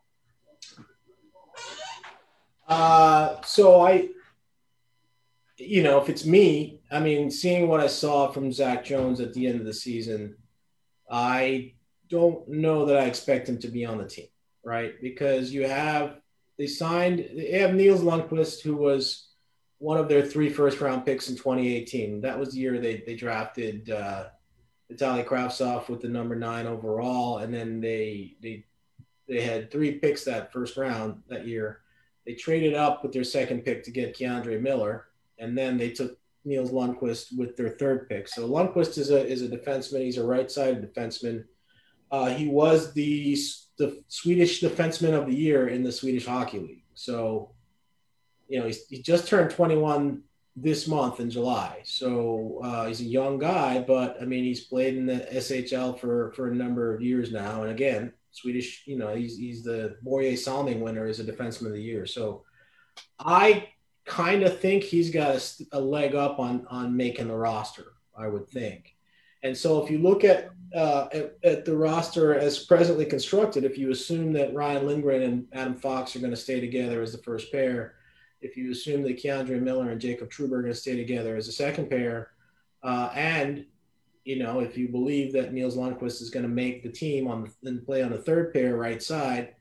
Uh, 2.66 3.40
so 3.42 3.80
I, 3.82 4.08
you 5.56 5.82
know, 5.82 6.00
if 6.00 6.08
it's 6.08 6.24
me, 6.24 6.80
I 6.90 7.00
mean, 7.00 7.30
seeing 7.30 7.68
what 7.68 7.80
I 7.80 7.86
saw 7.86 8.30
from 8.30 8.52
Zach 8.52 8.84
Jones 8.84 9.20
at 9.20 9.32
the 9.32 9.46
end 9.46 9.60
of 9.60 9.66
the 9.66 9.74
season, 9.74 10.36
I 11.10 11.74
don't 12.08 12.46
know 12.48 12.86
that 12.86 12.96
I 12.96 13.04
expect 13.04 13.48
him 13.48 13.58
to 13.58 13.68
be 13.68 13.84
on 13.84 13.98
the 13.98 14.06
team, 14.06 14.26
right? 14.64 14.94
Because 15.00 15.52
you 15.52 15.66
have 15.66 16.20
they 16.58 16.66
signed 16.66 17.30
they 17.36 17.58
have 17.58 17.74
Nils 17.74 18.02
Lundkvist, 18.02 18.62
who 18.62 18.76
was 18.76 19.28
one 19.78 19.98
of 19.98 20.08
their 20.08 20.22
three 20.24 20.48
first 20.48 20.80
round 20.80 21.04
picks 21.04 21.28
in 21.28 21.36
2018. 21.36 22.20
That 22.20 22.38
was 22.38 22.52
the 22.52 22.60
year 22.60 22.78
they 22.78 23.02
they 23.06 23.14
drafted 23.14 23.90
uh, 23.90 24.26
Vitaly 24.92 25.24
Kravtsov 25.24 25.88
with 25.88 26.00
the 26.00 26.08
number 26.08 26.34
nine 26.34 26.66
overall, 26.66 27.38
and 27.38 27.52
then 27.52 27.80
they 27.80 28.36
they 28.42 28.64
they 29.28 29.40
had 29.40 29.70
three 29.70 29.98
picks 29.98 30.24
that 30.24 30.52
first 30.52 30.76
round 30.76 31.22
that 31.28 31.46
year. 31.46 31.80
They 32.26 32.34
traded 32.34 32.74
up 32.74 33.02
with 33.02 33.12
their 33.12 33.24
second 33.24 33.64
pick 33.64 33.84
to 33.84 33.90
get 33.90 34.16
K'Andre 34.16 34.60
Miller, 34.60 35.06
and 35.38 35.56
then 35.56 35.76
they 35.76 35.90
took 35.90 36.18
Nils 36.44 36.70
Lundkvist 36.70 37.36
with 37.36 37.56
their 37.56 37.70
third 37.70 38.08
pick. 38.08 38.28
So 38.28 38.48
Lundqvist 38.48 38.98
is 38.98 39.10
a 39.10 39.26
is 39.26 39.42
a 39.42 39.48
defenseman. 39.48 40.04
He's 40.04 40.18
a 40.18 40.26
right-sided 40.26 40.94
defenseman. 40.94 41.44
Uh, 42.10 42.30
he 42.30 42.48
was 42.48 42.92
the 42.92 43.36
the 43.78 44.02
Swedish 44.08 44.62
defenseman 44.62 45.14
of 45.14 45.26
the 45.26 45.34
year 45.34 45.68
in 45.68 45.82
the 45.82 45.92
Swedish 45.92 46.26
Hockey 46.26 46.60
League. 46.60 46.84
So, 46.94 47.50
you 48.48 48.60
know, 48.60 48.66
he's, 48.66 48.86
he 48.86 49.02
just 49.02 49.26
turned 49.26 49.50
21 49.50 50.22
this 50.54 50.86
month 50.86 51.18
in 51.18 51.28
July. 51.28 51.80
So 51.82 52.60
uh, 52.62 52.86
he's 52.86 53.00
a 53.00 53.04
young 53.04 53.38
guy, 53.38 53.80
but 53.80 54.16
I 54.20 54.24
mean, 54.26 54.44
he's 54.44 54.66
played 54.66 54.96
in 54.96 55.06
the 55.06 55.26
SHL 55.32 55.98
for 55.98 56.32
for 56.32 56.48
a 56.48 56.54
number 56.54 56.94
of 56.94 57.02
years 57.02 57.32
now. 57.32 57.62
And 57.62 57.72
again, 57.72 58.12
Swedish, 58.30 58.84
you 58.86 58.96
know, 58.96 59.14
he's 59.14 59.36
he's 59.36 59.64
the 59.64 59.96
Borje 60.04 60.38
Salming 60.38 60.80
winner 60.80 61.06
as 61.06 61.18
a 61.18 61.24
defenseman 61.24 61.66
of 61.66 61.72
the 61.72 61.82
year. 61.82 62.06
So 62.06 62.44
I 63.18 63.68
kind 64.04 64.42
of 64.42 64.60
think 64.60 64.82
he's 64.82 65.10
got 65.10 65.36
a, 65.36 65.78
a 65.78 65.80
leg 65.80 66.14
up 66.14 66.38
on 66.38 66.66
on 66.68 66.96
making 66.96 67.28
the 67.28 67.36
roster. 67.36 67.94
I 68.16 68.28
would 68.28 68.48
think. 68.48 68.94
And 69.42 69.56
so 69.56 69.82
if 69.82 69.90
you 69.90 69.98
look 69.98 70.24
at, 70.24 70.50
uh, 70.74 71.08
at 71.12 71.36
at 71.44 71.64
the 71.64 71.76
roster 71.76 72.34
as 72.34 72.64
presently 72.64 73.04
constructed, 73.04 73.64
if 73.64 73.76
you 73.76 73.90
assume 73.90 74.32
that 74.32 74.54
Ryan 74.54 74.86
Lindgren 74.86 75.22
and 75.22 75.46
Adam 75.52 75.74
Fox 75.74 76.16
are 76.16 76.20
going 76.20 76.30
to 76.30 76.36
stay 76.36 76.60
together 76.60 77.02
as 77.02 77.12
the 77.12 77.18
first 77.18 77.52
pair, 77.52 77.96
if 78.40 78.56
you 78.56 78.72
assume 78.72 79.02
that 79.02 79.18
K'Andre 79.18 79.60
Miller 79.60 79.90
and 79.90 80.00
Jacob 80.00 80.30
Trouba 80.30 80.52
are 80.52 80.62
going 80.62 80.72
to 80.72 80.74
stay 80.74 80.96
together 80.96 81.36
as 81.36 81.48
a 81.48 81.52
second 81.52 81.90
pair, 81.90 82.30
uh, 82.82 83.10
and 83.14 83.66
you 84.24 84.38
know 84.38 84.60
if 84.60 84.78
you 84.78 84.88
believe 84.88 85.32
that 85.34 85.52
Nils 85.52 85.76
Lundkvist 85.76 86.22
is 86.22 86.30
going 86.30 86.44
to 86.44 86.48
make 86.48 86.82
the 86.82 86.90
team 86.90 87.28
on 87.28 87.50
and 87.64 87.84
play 87.84 88.02
on 88.02 88.10
the 88.10 88.18
third 88.18 88.52
pair 88.52 88.76
right 88.76 89.02
side, 89.02 89.53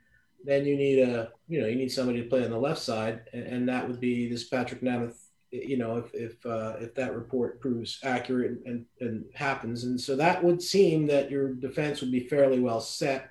then 0.43 0.65
you 0.65 0.75
need 0.75 0.99
a 0.99 1.31
you 1.47 1.61
know 1.61 1.67
you 1.67 1.75
need 1.75 1.91
somebody 1.91 2.21
to 2.21 2.29
play 2.29 2.43
on 2.43 2.51
the 2.51 2.57
left 2.57 2.81
side, 2.81 3.21
and, 3.33 3.43
and 3.43 3.69
that 3.69 3.87
would 3.87 3.99
be 3.99 4.29
this 4.29 4.49
Patrik 4.49 4.81
Nemeth. 4.81 5.17
You 5.51 5.77
know 5.77 5.97
if 5.97 6.13
if 6.13 6.45
uh, 6.45 6.75
if 6.79 6.95
that 6.95 7.15
report 7.15 7.61
proves 7.61 7.99
accurate 8.03 8.61
and, 8.65 8.85
and 8.99 9.25
happens, 9.33 9.83
and 9.83 9.99
so 9.99 10.15
that 10.15 10.43
would 10.43 10.61
seem 10.61 11.07
that 11.07 11.29
your 11.31 11.53
defense 11.53 12.01
would 12.01 12.11
be 12.11 12.27
fairly 12.27 12.59
well 12.59 12.81
set. 12.81 13.29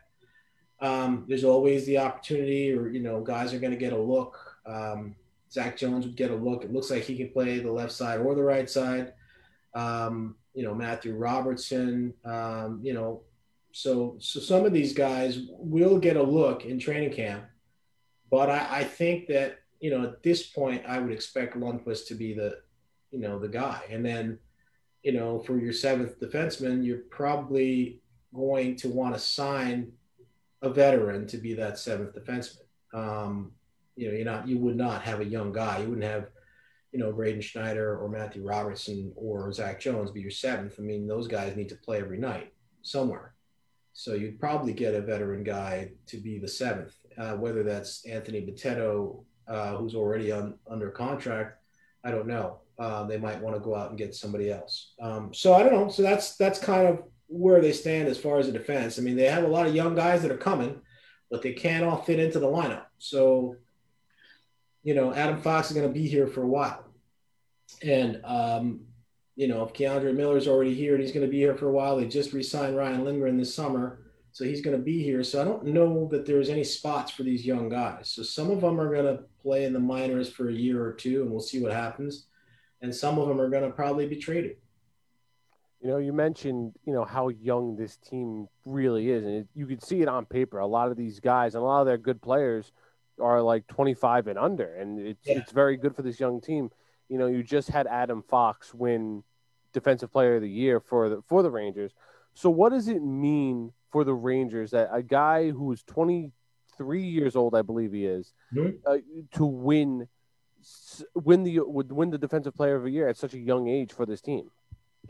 Um, 0.81 1.25
there's 1.29 1.45
always 1.45 1.85
the 1.87 1.99
opportunity, 1.99 2.73
or 2.73 2.89
you 2.89 3.01
know, 3.01 3.21
guys 3.21 3.53
are 3.53 3.59
going 3.59 3.73
to 3.73 3.79
get 3.79 3.93
a 3.93 3.99
look. 3.99 4.39
Um, 4.67 5.17
Zach 5.51 5.77
Jones 5.77 6.07
would 6.07 6.17
get 6.17 6.31
a 6.31 6.35
look. 6.35 6.65
It 6.65 6.73
looks 6.73 6.91
like 6.91 7.03
he 7.03 7.17
can 7.17 7.29
play 7.29 7.59
the 7.59 7.71
left 7.71 7.93
side 7.93 8.21
or 8.21 8.35
the 8.35 8.43
right 8.43 8.71
side. 8.71 9.13
Um, 9.75 10.37
you 10.55 10.63
know, 10.63 10.75
Matthew 10.75 11.15
Robertson. 11.15 12.15
Um, 12.25 12.81
you 12.83 12.95
know, 12.95 13.23
so 13.73 14.17
so 14.21 14.39
some 14.39 14.65
of 14.65 14.73
these 14.73 14.93
guys 14.93 15.41
will 15.49 15.99
get 15.99 16.17
a 16.17 16.23
look 16.23 16.65
in 16.65 16.79
training 16.79 17.13
camp, 17.13 17.45
but 18.31 18.51
I, 18.51 18.67
I 18.71 18.85
think 18.85 19.27
that 19.29 19.61
you 19.81 19.91
know 19.91 20.05
at 20.05 20.23
this 20.23 20.47
point 20.47 20.85
I 20.87 20.99
would 20.99 21.13
expect 21.13 21.57
Lundkvist 21.57 22.07
to 22.09 22.15
be 22.15 22.35
the 22.35 22.59
you 23.11 23.19
know 23.19 23.39
the 23.39 23.49
guy, 23.49 23.83
and 23.91 24.05
then 24.05 24.39
you 25.03 25.13
know 25.13 25.41
for 25.41 25.59
your 25.59 25.73
seventh 25.73 26.21
defenseman 26.21 26.85
you're 26.85 26.99
probably 27.11 28.01
going 28.35 28.77
to 28.77 28.89
want 28.89 29.15
to 29.15 29.21
sign 29.21 29.93
a 30.63 30.71
veteran 30.71 31.27
to 31.27 31.37
be 31.39 31.55
that 31.55 31.79
seventh 31.79 32.15
defenseman. 32.15 32.59
Um, 32.95 33.53
you 33.97 34.09
know, 34.09 34.15
you're 34.15 34.25
not 34.25 34.47
you 34.47 34.59
would 34.59 34.77
not 34.77 35.03
have 35.03 35.21
a 35.21 35.25
young 35.25 35.53
guy. 35.53 35.79
You 35.79 35.89
wouldn't 35.89 36.05
have 36.05 36.29
you 36.93 36.99
know 36.99 37.11
Braden 37.11 37.41
Schneider 37.41 37.97
or 37.99 38.09
Matthew 38.09 38.47
Robertson 38.47 39.13
or 39.17 39.51
Zach 39.51 39.81
Jones 39.81 40.11
be 40.11 40.21
your 40.21 40.31
seventh. 40.31 40.75
I 40.79 40.83
mean, 40.83 41.07
those 41.07 41.27
guys 41.27 41.57
need 41.57 41.71
to 41.71 41.77
play 41.77 41.99
every 41.99 42.19
night 42.19 42.53
somewhere. 42.83 43.35
So 43.93 44.15
you'd 44.15 44.41
probably 44.41 44.73
get 44.73 44.95
a 44.95 45.01
veteran 45.01 45.45
guy 45.45 45.93
to 46.07 46.17
be 46.17 46.39
the 46.39 46.49
seventh, 46.49 46.95
uh, 47.19 47.35
whether 47.35 47.63
that's 47.63 48.05
Anthony 48.07 48.41
Bitetto, 48.41 49.23
uh, 49.49 49.77
who's 49.77 49.95
already 49.95 50.33
on 50.33 50.55
under 50.69 50.91
contract. 50.91 51.59
I 52.05 52.11
don't 52.11 52.27
know. 52.27 52.59
Uh, 52.79 53.05
they 53.05 53.19
might 53.19 53.41
want 53.41 53.55
to 53.55 53.61
go 53.61 53.77
out 53.77 53.91
and 53.91 53.99
get 53.99 54.15
somebody 54.15 54.51
else. 54.51 54.95
Um, 55.01 55.33
so 55.35 55.55
I 55.55 55.63
don't 55.63 55.73
know. 55.73 55.89
So 55.89 56.03
that's 56.03 56.37
that's 56.37 56.59
kind 56.59 56.89
of 56.89 57.03
where 57.29 57.61
they 57.61 57.73
stand 57.73 58.09
as 58.09 58.19
far 58.19 58.39
as 58.39 58.47
the 58.47 58.53
defense. 58.53 58.99
I 58.99 59.03
mean, 59.03 59.17
they 59.17 59.29
have 59.29 59.45
a 59.45 59.49
lot 59.49 59.67
of 59.67 59.75
young 59.75 59.95
guys 59.95 60.23
that 60.23 60.31
are 60.31 60.37
coming, 60.37 60.81
but 61.31 61.43
they 61.43 61.53
can't 61.53 61.85
all 61.85 62.03
fit 62.03 62.19
into 62.19 62.39
the 62.39 62.47
lineup. 62.47 62.87
So, 62.99 63.57
you 64.83 64.95
know, 64.95 65.13
Adam 65.15 65.41
Fox 65.41 65.71
is 65.71 65.77
going 65.77 65.87
to 65.87 65.93
be 65.93 66.09
here 66.09 66.27
for 66.27 66.43
a 66.43 66.47
while, 66.47 66.85
and 67.83 68.21
um, 68.25 68.81
you 69.37 69.49
know, 69.49 69.63
if 69.65 69.73
K'Andre 69.73 70.15
Miller's 70.15 70.47
already 70.49 70.75
here 70.75 70.95
and 70.95 71.03
he's 71.03 71.13
going 71.13 71.25
to 71.27 71.31
be 71.31 71.39
here 71.39 71.55
for 71.55 71.69
a 71.69 71.73
while, 71.73 71.97
they 71.97 72.07
just 72.07 72.33
re-signed 72.33 72.77
Ryan 72.77 73.05
Lindgren 73.05 73.39
this 73.39 73.55
summer, 73.55 74.01
so 74.33 74.45
he's 74.45 74.61
going 74.61 74.77
to 74.77 74.83
be 74.83 75.03
here. 75.03 75.23
So 75.25 75.41
I 75.41 75.45
don't 75.45 75.65
know 75.65 76.09
that 76.11 76.27
there's 76.27 76.49
any 76.51 76.65
spots 76.65 77.11
for 77.11 77.23
these 77.23 77.45
young 77.47 77.69
guys. 77.69 78.11
So 78.11 78.23
some 78.23 78.51
of 78.51 78.61
them 78.61 78.81
are 78.81 78.93
going 78.93 79.17
to 79.17 79.25
play 79.41 79.65
in 79.65 79.73
the 79.73 79.81
minors 79.81 80.29
for 80.31 80.49
a 80.49 80.53
year 80.55 80.85
or 80.85 80.93
two, 80.93 81.23
and 81.23 81.31
we'll 81.31 81.41
see 81.41 81.63
what 81.63 81.73
happens. 81.73 82.27
And 82.83 82.95
some 82.95 83.19
of 83.19 83.29
them 83.29 83.41
are 83.41 83.49
going 83.49 83.63
to 83.63 83.71
probably 83.71 84.07
be 84.07 84.17
traded. 84.17 84.57
You 85.81 85.89
know, 85.89 85.99
you 85.99 86.13
mentioned, 86.13 86.73
you 86.87 86.93
know, 86.93 87.05
how 87.05 87.29
young 87.29 87.77
this 87.77 87.97
team 87.97 88.49
really 88.65 89.11
is. 89.11 89.25
And 89.25 89.35
it, 89.39 89.49
you 89.55 89.67
could 89.67 89.83
see 89.83 90.01
it 90.01 90.09
on 90.09 90.27
paper. 90.27 90.59
A 90.59 90.67
lot 90.67 90.91
of 90.91 90.97
these 90.97 91.19
guys 91.21 91.55
and 91.55 91.63
a 91.63 91.67
lot 91.67 91.81
of 91.81 91.87
their 91.87 91.99
good 91.99 92.23
players 92.23 92.71
are 93.21 93.43
like 93.43 93.67
25 93.67 94.29
and 94.29 94.39
under. 94.39 94.75
And 94.75 95.01
it's, 95.01 95.27
Yeah. 95.27 95.39
it's 95.39 95.53
very 95.53 95.77
good 95.77 95.97
for 95.97 96.03
this 96.03 96.21
young 96.21 96.41
team. 96.41 96.71
You 97.13 97.19
know, 97.19 97.27
you 97.27 97.43
just 97.43 97.69
had 97.69 97.87
Adam 97.87 98.23
Fox 98.23 98.73
win 98.73 99.23
Defensive 99.75 100.11
Player 100.11 100.37
of 100.37 100.41
the 100.43 100.49
Year 100.49 100.81
for 100.81 101.11
the, 101.11 101.23
for 101.29 101.43
the 101.43 101.51
Rangers. 101.51 101.93
So, 102.33 102.49
what 102.49 102.73
does 102.73 102.89
it 102.89 103.03
mean 103.03 103.75
for 103.91 104.03
the 104.03 104.15
Rangers 104.15 104.71
that 104.71 104.89
a 104.91 105.03
guy 105.03 105.51
who 105.51 105.71
is 105.73 105.83
23 105.83 107.03
years 107.03 107.37
old, 107.37 107.55
I 107.55 107.61
believe 107.61 107.93
he 107.93 108.07
is, 108.07 108.33
Mhm. 108.55 108.79
uh, 108.87 108.97
to 109.33 109.45
win 109.45 110.09
win 111.15 111.43
the 111.43 111.59
would 111.61 111.93
win 111.93 112.09
the 112.09 112.17
Defensive 112.17 112.55
Player 112.55 112.77
of 112.77 112.85
the 112.85 112.91
Year 112.91 113.09
at 113.09 113.19
such 113.19 113.35
a 113.35 113.39
young 113.39 113.69
age 113.69 113.93
for 113.93 114.07
this 114.07 114.23
team? 114.23 114.51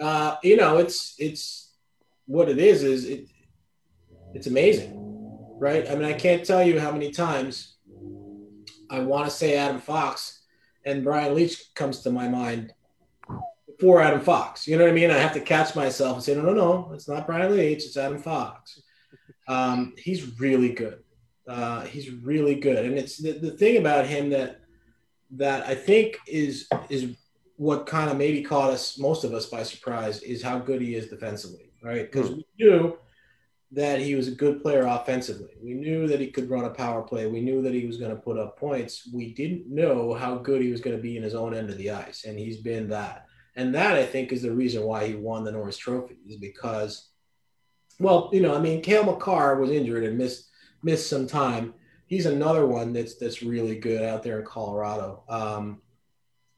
uh, 0.00 0.36
you 0.42 0.56
know, 0.56 0.78
it's 0.78 1.14
it's 1.18 1.76
what 2.26 2.48
it 2.48 2.58
is 2.58 2.82
is 2.82 3.04
it 3.04 3.28
it's 4.34 4.48
amazing, 4.48 4.90
right? 5.60 5.88
I 5.88 5.94
mean, 5.94 6.04
I 6.06 6.14
can't 6.14 6.44
tell 6.44 6.66
you 6.66 6.80
how 6.80 6.90
many 6.90 7.12
times 7.12 7.76
I 8.90 8.98
want 9.00 9.26
to 9.26 9.30
say 9.30 9.56
Adam 9.56 9.78
Fox, 9.78 10.41
and 10.84 11.04
Brian 11.04 11.34
Leetch 11.34 11.74
comes 11.74 12.00
to 12.00 12.10
my 12.10 12.28
mind 12.28 12.72
before 13.66 14.02
Adam 14.02 14.20
Fox. 14.20 14.66
You 14.66 14.76
know 14.76 14.84
what 14.84 14.90
I 14.90 14.94
mean? 14.94 15.10
I 15.10 15.18
have 15.18 15.34
to 15.34 15.40
catch 15.40 15.74
myself 15.74 16.14
and 16.14 16.24
say, 16.24 16.34
no, 16.34 16.42
no, 16.42 16.52
no, 16.52 16.90
it's 16.92 17.08
not 17.08 17.26
Brian 17.26 17.52
Leetch, 17.52 17.84
it's 17.84 17.96
Adam 17.96 18.18
Fox. 18.18 18.80
Um, 19.48 19.94
he's 19.96 20.38
really 20.38 20.70
good. 20.70 21.02
Uh, 21.48 21.82
he's 21.82 22.10
really 22.10 22.54
good, 22.54 22.84
and 22.84 22.96
it's 22.96 23.18
the, 23.18 23.32
the 23.32 23.50
thing 23.50 23.78
about 23.78 24.06
him 24.06 24.30
that 24.30 24.60
that 25.32 25.66
I 25.66 25.74
think 25.74 26.18
is 26.28 26.68
is 26.88 27.16
what 27.56 27.86
kind 27.86 28.10
of 28.10 28.16
maybe 28.16 28.42
caught 28.42 28.70
us 28.70 28.98
most 28.98 29.24
of 29.24 29.34
us 29.34 29.46
by 29.46 29.62
surprise 29.62 30.22
is 30.22 30.42
how 30.42 30.58
good 30.58 30.80
he 30.80 30.94
is 30.94 31.08
defensively, 31.08 31.72
right? 31.82 32.10
Because 32.10 32.30
we 32.30 32.46
knew 32.58 32.96
that 33.72 34.00
he 34.00 34.14
was 34.14 34.28
a 34.28 34.32
good 34.32 34.62
player 34.62 34.82
offensively. 34.86 35.54
We 35.62 35.72
knew 35.72 36.06
that 36.06 36.20
he 36.20 36.30
could 36.30 36.50
run 36.50 36.66
a 36.66 36.70
power 36.70 37.02
play. 37.02 37.26
We 37.26 37.40
knew 37.40 37.62
that 37.62 37.72
he 37.72 37.86
was 37.86 37.96
going 37.96 38.14
to 38.14 38.20
put 38.20 38.38
up 38.38 38.58
points. 38.58 39.08
We 39.12 39.32
didn't 39.32 39.66
know 39.66 40.12
how 40.12 40.36
good 40.36 40.60
he 40.60 40.70
was 40.70 40.82
going 40.82 40.96
to 40.96 41.02
be 41.02 41.16
in 41.16 41.22
his 41.22 41.34
own 41.34 41.54
end 41.54 41.70
of 41.70 41.78
the 41.78 41.90
ice, 41.90 42.24
and 42.24 42.38
he's 42.38 42.58
been 42.58 42.90
that. 42.90 43.26
And 43.56 43.74
that 43.74 43.96
I 43.96 44.04
think 44.04 44.30
is 44.30 44.42
the 44.42 44.52
reason 44.52 44.82
why 44.82 45.06
he 45.06 45.14
won 45.14 45.44
the 45.44 45.52
Norris 45.52 45.78
Trophy 45.78 46.16
is 46.26 46.36
because, 46.36 47.08
well, 47.98 48.28
you 48.32 48.40
know, 48.40 48.54
I 48.54 48.60
mean, 48.60 48.82
Cale 48.82 49.04
Makar 49.04 49.58
was 49.58 49.70
injured 49.70 50.04
and 50.04 50.18
missed 50.18 50.50
missed 50.82 51.08
some 51.08 51.26
time. 51.26 51.74
He's 52.06 52.26
another 52.26 52.66
one 52.66 52.92
that's 52.92 53.16
that's 53.16 53.42
really 53.42 53.78
good 53.78 54.02
out 54.02 54.22
there 54.22 54.40
in 54.40 54.46
Colorado. 54.46 55.22
Um, 55.28 55.80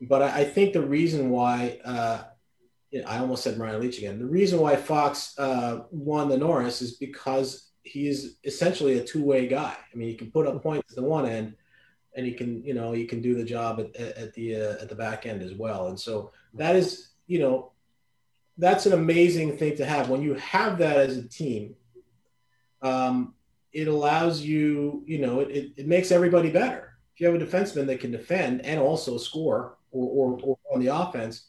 but 0.01 0.23
I, 0.23 0.41
I, 0.41 0.45
think 0.45 0.73
the 0.73 0.85
reason 0.85 1.31
why 1.31 1.79
uh, 1.85 2.25
I 3.03 3.19
almost 3.19 3.43
said 3.43 3.59
Ryan 3.59 3.81
Leetch 3.81 3.99
again. 3.99 4.19
The 4.19 4.27
reason 4.27 4.61
why 4.61 4.77
Fox 4.77 5.39
uh, 5.39 5.85
won 5.91 6.29
the 6.29 6.39
Norris 6.39 6.83
is 6.83 6.97
because 6.97 7.71
he's 7.83 8.37
essentially 8.45 8.99
a 8.99 9.05
two-way 9.05 9.47
guy. 9.47 9.77
I 9.93 9.97
mean, 9.97 10.09
he 10.09 10.15
can 10.15 10.31
put 10.31 10.47
up 10.47 10.63
points 10.63 10.93
at 10.93 10.97
the 10.97 11.03
one 11.03 11.27
end, 11.27 11.57
and 12.17 12.25
he 12.25 12.33
can, 12.33 12.63
you 12.65 12.75
know, 12.75 12.93
he 12.93 13.05
can 13.07 13.21
do 13.21 13.35
the 13.35 13.45
job 13.45 13.81
at, 13.81 13.97
at 13.97 14.35
the 14.35 14.57
uh, 14.57 14.83
at 14.83 14.89
the 14.89 14.95
back 14.95 15.27
end 15.27 15.43
as 15.43 15.55
well. 15.55 15.89
And 15.89 15.99
so 15.99 16.33
that 16.55 16.77
is, 16.77 17.09
you 17.27 17.41
know, 17.41 17.73
that's 18.59 18.87
an 18.87 18.93
amazing 18.93 19.57
thing 19.57 19.77
to 19.77 19.85
have. 19.85 20.09
When 20.09 20.23
you 20.23 20.35
have 20.35 20.79
that 20.79 20.97
as 20.97 21.17
a 21.17 21.29
team, 21.29 21.75
um, 22.83 23.35
it 23.73 23.89
allows 23.89 24.41
you, 24.41 25.03
you 25.07 25.19
know, 25.19 25.41
it, 25.41 25.73
it 25.77 25.89
makes 25.89 26.13
everybody 26.13 26.51
better. 26.51 26.97
If 27.15 27.21
you 27.21 27.27
have 27.27 27.41
a 27.41 27.45
defenseman 27.45 27.87
that 27.87 28.01
can 28.01 28.13
defend 28.13 28.65
and 28.65 28.79
also 28.79 29.19
score 29.19 29.79
or, 29.91 30.37
or, 30.37 30.41
or 30.43 30.59
on 30.73 30.81
the 30.81 30.95
offense, 30.95 31.47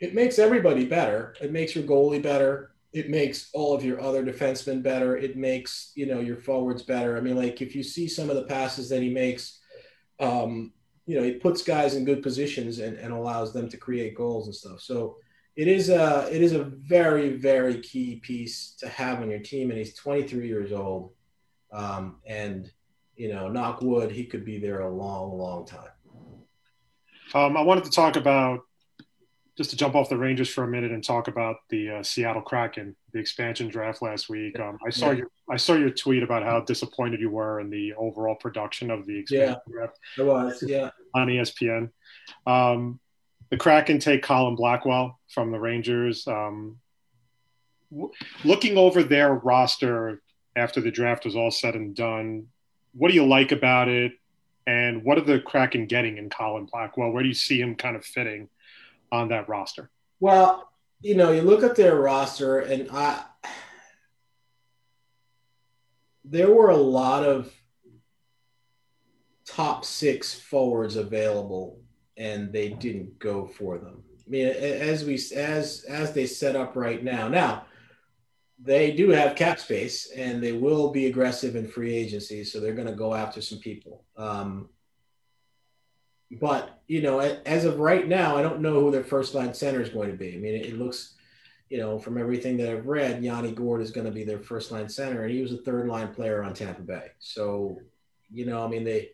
it 0.00 0.14
makes 0.14 0.38
everybody 0.38 0.84
better. 0.86 1.34
It 1.40 1.52
makes 1.52 1.74
your 1.74 1.84
goalie 1.84 2.22
better. 2.22 2.72
It 2.92 3.10
makes 3.10 3.50
all 3.52 3.74
of 3.74 3.84
your 3.84 4.00
other 4.00 4.24
defensemen 4.24 4.82
better. 4.82 5.16
It 5.16 5.36
makes 5.36 5.92
you 5.94 6.06
know 6.06 6.20
your 6.20 6.36
forwards 6.36 6.82
better. 6.82 7.16
I 7.16 7.20
mean, 7.20 7.36
like 7.36 7.60
if 7.60 7.74
you 7.74 7.82
see 7.82 8.08
some 8.08 8.30
of 8.30 8.36
the 8.36 8.44
passes 8.44 8.88
that 8.88 9.02
he 9.02 9.10
makes, 9.10 9.60
um, 10.20 10.72
you 11.06 11.16
know, 11.16 11.22
he 11.22 11.32
puts 11.32 11.62
guys 11.62 11.94
in 11.94 12.04
good 12.04 12.22
positions 12.22 12.78
and, 12.78 12.96
and 12.98 13.12
allows 13.12 13.52
them 13.52 13.68
to 13.68 13.76
create 13.76 14.16
goals 14.16 14.46
and 14.46 14.54
stuff. 14.54 14.80
So 14.80 15.16
it 15.56 15.68
is 15.68 15.88
a 15.88 16.28
it 16.30 16.42
is 16.42 16.52
a 16.52 16.64
very 16.64 17.36
very 17.36 17.80
key 17.80 18.16
piece 18.16 18.74
to 18.80 18.88
have 18.88 19.20
on 19.20 19.30
your 19.30 19.40
team. 19.40 19.70
And 19.70 19.78
he's 19.78 19.94
23 19.94 20.46
years 20.46 20.72
old, 20.72 21.12
um, 21.72 22.16
and 22.26 22.70
you 23.16 23.32
know, 23.32 23.48
knock 23.48 23.80
wood, 23.80 24.10
he 24.10 24.26
could 24.26 24.44
be 24.44 24.58
there 24.58 24.80
a 24.80 24.94
long 24.94 25.36
long 25.36 25.66
time. 25.66 25.90
Um, 27.34 27.56
I 27.56 27.62
wanted 27.62 27.84
to 27.84 27.90
talk 27.90 28.16
about 28.16 28.60
just 29.56 29.70
to 29.70 29.76
jump 29.76 29.94
off 29.94 30.08
the 30.08 30.16
Rangers 30.16 30.50
for 30.50 30.64
a 30.64 30.68
minute 30.68 30.92
and 30.92 31.02
talk 31.02 31.28
about 31.28 31.56
the 31.70 31.90
uh, 31.90 32.02
Seattle 32.02 32.42
Kraken, 32.42 32.94
the 33.12 33.18
expansion 33.18 33.68
draft 33.68 34.02
last 34.02 34.28
week. 34.28 34.58
Um, 34.60 34.78
I 34.86 34.90
saw 34.90 35.10
yeah. 35.10 35.18
your 35.18 35.30
I 35.50 35.56
saw 35.56 35.74
your 35.74 35.90
tweet 35.90 36.22
about 36.22 36.42
how 36.42 36.60
disappointed 36.60 37.20
you 37.20 37.30
were 37.30 37.60
in 37.60 37.70
the 37.70 37.94
overall 37.94 38.34
production 38.34 38.90
of 38.90 39.06
the 39.06 39.18
expansion 39.18 39.56
yeah, 39.66 39.72
draft. 39.72 39.98
It 40.18 40.22
was, 40.22 40.62
yeah, 40.66 40.90
on 41.14 41.28
ESPN. 41.28 41.90
Um, 42.46 43.00
the 43.50 43.56
Kraken 43.56 43.98
take 43.98 44.22
Colin 44.22 44.56
Blackwell 44.56 45.18
from 45.28 45.52
the 45.52 45.58
Rangers. 45.58 46.26
Um, 46.26 46.78
w- 47.90 48.12
looking 48.44 48.76
over 48.76 49.02
their 49.02 49.34
roster 49.34 50.20
after 50.56 50.80
the 50.80 50.90
draft 50.90 51.24
was 51.24 51.36
all 51.36 51.50
said 51.50 51.74
and 51.74 51.94
done, 51.94 52.48
what 52.92 53.08
do 53.08 53.14
you 53.14 53.26
like 53.26 53.52
about 53.52 53.88
it? 53.88 54.12
And 54.66 55.04
what 55.04 55.16
are 55.16 55.22
the 55.22 55.38
Kraken 55.38 55.86
getting 55.86 56.18
in 56.18 56.28
Colin 56.28 56.66
Blackwell? 56.66 57.10
Where 57.10 57.22
do 57.22 57.28
you 57.28 57.34
see 57.34 57.60
him 57.60 57.76
kind 57.76 57.94
of 57.94 58.04
fitting? 58.04 58.48
On 59.12 59.28
that 59.28 59.48
roster? 59.48 59.90
Well, 60.20 60.68
you 61.00 61.14
know, 61.14 61.30
you 61.32 61.42
look 61.42 61.62
at 61.62 61.76
their 61.76 61.96
roster, 61.96 62.60
and 62.60 62.88
I 62.90 63.22
there 66.24 66.52
were 66.52 66.70
a 66.70 66.76
lot 66.76 67.24
of 67.24 67.52
top 69.46 69.84
six 69.84 70.34
forwards 70.34 70.96
available, 70.96 71.80
and 72.16 72.52
they 72.52 72.70
didn't 72.70 73.18
go 73.18 73.46
for 73.46 73.78
them. 73.78 74.02
I 74.26 74.30
mean, 74.30 74.46
as 74.46 75.04
we 75.04 75.14
as 75.36 75.84
as 75.88 76.12
they 76.12 76.26
set 76.26 76.56
up 76.56 76.74
right 76.74 77.02
now, 77.02 77.28
now 77.28 77.66
they 78.58 78.92
do 78.92 79.10
have 79.10 79.36
cap 79.36 79.58
space, 79.58 80.10
and 80.10 80.42
they 80.42 80.52
will 80.52 80.90
be 80.90 81.06
aggressive 81.06 81.56
in 81.56 81.68
free 81.68 81.94
agency, 81.94 82.42
so 82.42 82.58
they're 82.58 82.74
going 82.74 82.88
to 82.88 82.94
go 82.94 83.14
after 83.14 83.40
some 83.40 83.58
people. 83.58 84.04
Um, 84.16 84.70
but 86.32 86.80
you 86.86 87.02
know, 87.02 87.20
as 87.20 87.64
of 87.64 87.78
right 87.78 88.06
now, 88.06 88.36
I 88.36 88.42
don't 88.42 88.60
know 88.60 88.80
who 88.80 88.90
their 88.90 89.04
first 89.04 89.34
line 89.34 89.54
center 89.54 89.80
is 89.80 89.88
going 89.88 90.10
to 90.10 90.16
be. 90.16 90.34
I 90.34 90.38
mean, 90.38 90.54
it, 90.54 90.78
looks, 90.78 91.14
you 91.68 91.78
know, 91.78 91.98
from 91.98 92.18
everything 92.18 92.56
that 92.58 92.70
I've 92.70 92.86
read, 92.86 93.22
Yanni 93.22 93.52
Gourde 93.52 93.82
is 93.82 93.90
going 93.90 94.06
to 94.06 94.12
be 94.12 94.24
their 94.24 94.38
first 94.38 94.72
line 94.72 94.88
center, 94.88 95.22
and 95.22 95.32
he 95.32 95.42
was 95.42 95.52
a 95.52 95.58
third 95.58 95.88
line 95.88 96.14
player 96.14 96.42
on 96.42 96.54
Tampa 96.54 96.82
Bay. 96.82 97.08
So, 97.18 97.80
you 98.30 98.46
know, 98.46 98.64
I 98.64 98.68
mean, 98.68 98.84
they 98.84 99.10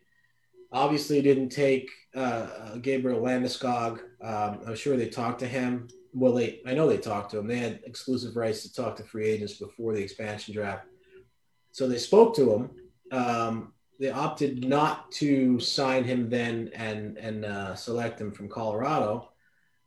obviously 0.71 1.21
didn't 1.21 1.51
take 1.51 1.91
uh, 2.15 2.19
uh 2.19 2.77
Gabriel 2.77 3.21
Landeskog. 3.21 4.01
Um, 4.23 4.61
I'm 4.67 4.77
sure 4.77 4.97
they 4.97 5.09
talked 5.09 5.41
to 5.41 5.49
him. 5.49 5.89
Well, 6.15 6.35
they 6.35 6.61
I 6.67 6.75
know 6.75 6.89
they 6.89 6.99
talked 6.99 7.31
to 7.33 7.39
him. 7.39 7.47
They 7.47 7.59
had 7.59 7.81
exclusive 7.85 8.37
rights 8.37 8.63
to 8.63 8.73
talk 8.73 8.97
to 8.97 9.05
free 9.05 9.29
agents 9.29 9.55
before 9.55 9.95
the 9.95 10.03
expansion 10.03 10.55
draft, 10.55 10.87
so 11.73 11.89
they 11.89 11.99
spoke 11.99 12.35
to 12.37 12.55
him. 12.55 12.71
Um, 13.13 13.73
they 14.03 14.11
opted 14.11 14.65
not 14.65 15.13
to 15.13 15.61
sign 15.61 16.03
him 16.03 16.29
then 16.29 16.73
and 16.75 17.17
and 17.19 17.45
uh, 17.45 17.77
select 17.77 18.21
him 18.21 18.33
from 18.33 18.49
Colorado. 18.49 19.31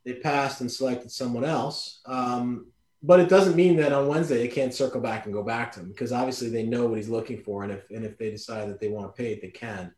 They 0.06 0.14
passed 0.14 0.62
and 0.62 0.72
selected 0.72 1.12
someone 1.12 1.44
else. 1.44 2.00
Um, 2.06 2.68
but 3.04 3.20
it 3.20 3.28
doesn't 3.28 3.58
mean 3.58 3.76
that 3.76 3.92
on 3.92 4.08
Wednesday 4.08 4.38
they 4.38 4.48
can't 4.48 4.74
circle 4.74 5.02
back 5.02 5.26
and 5.26 5.34
go 5.34 5.44
back 5.44 5.74
to 5.74 5.82
him 5.82 5.90
because 5.90 6.14
obviously 6.14 6.50
they 6.50 6.64
know 6.64 6.88
what 6.88 6.98
he's 6.98 7.10
looking 7.10 7.44
for, 7.44 7.64
and 7.64 7.74
if 7.74 7.90
and 7.90 8.06
if 8.06 8.18
they 8.18 8.32
decide 8.32 8.70
that 8.70 8.80
they 8.80 8.88
want 8.88 9.14
to 9.14 9.22
pay 9.22 9.34
it, 9.34 9.42
they 9.42 9.50
can. 9.50 9.94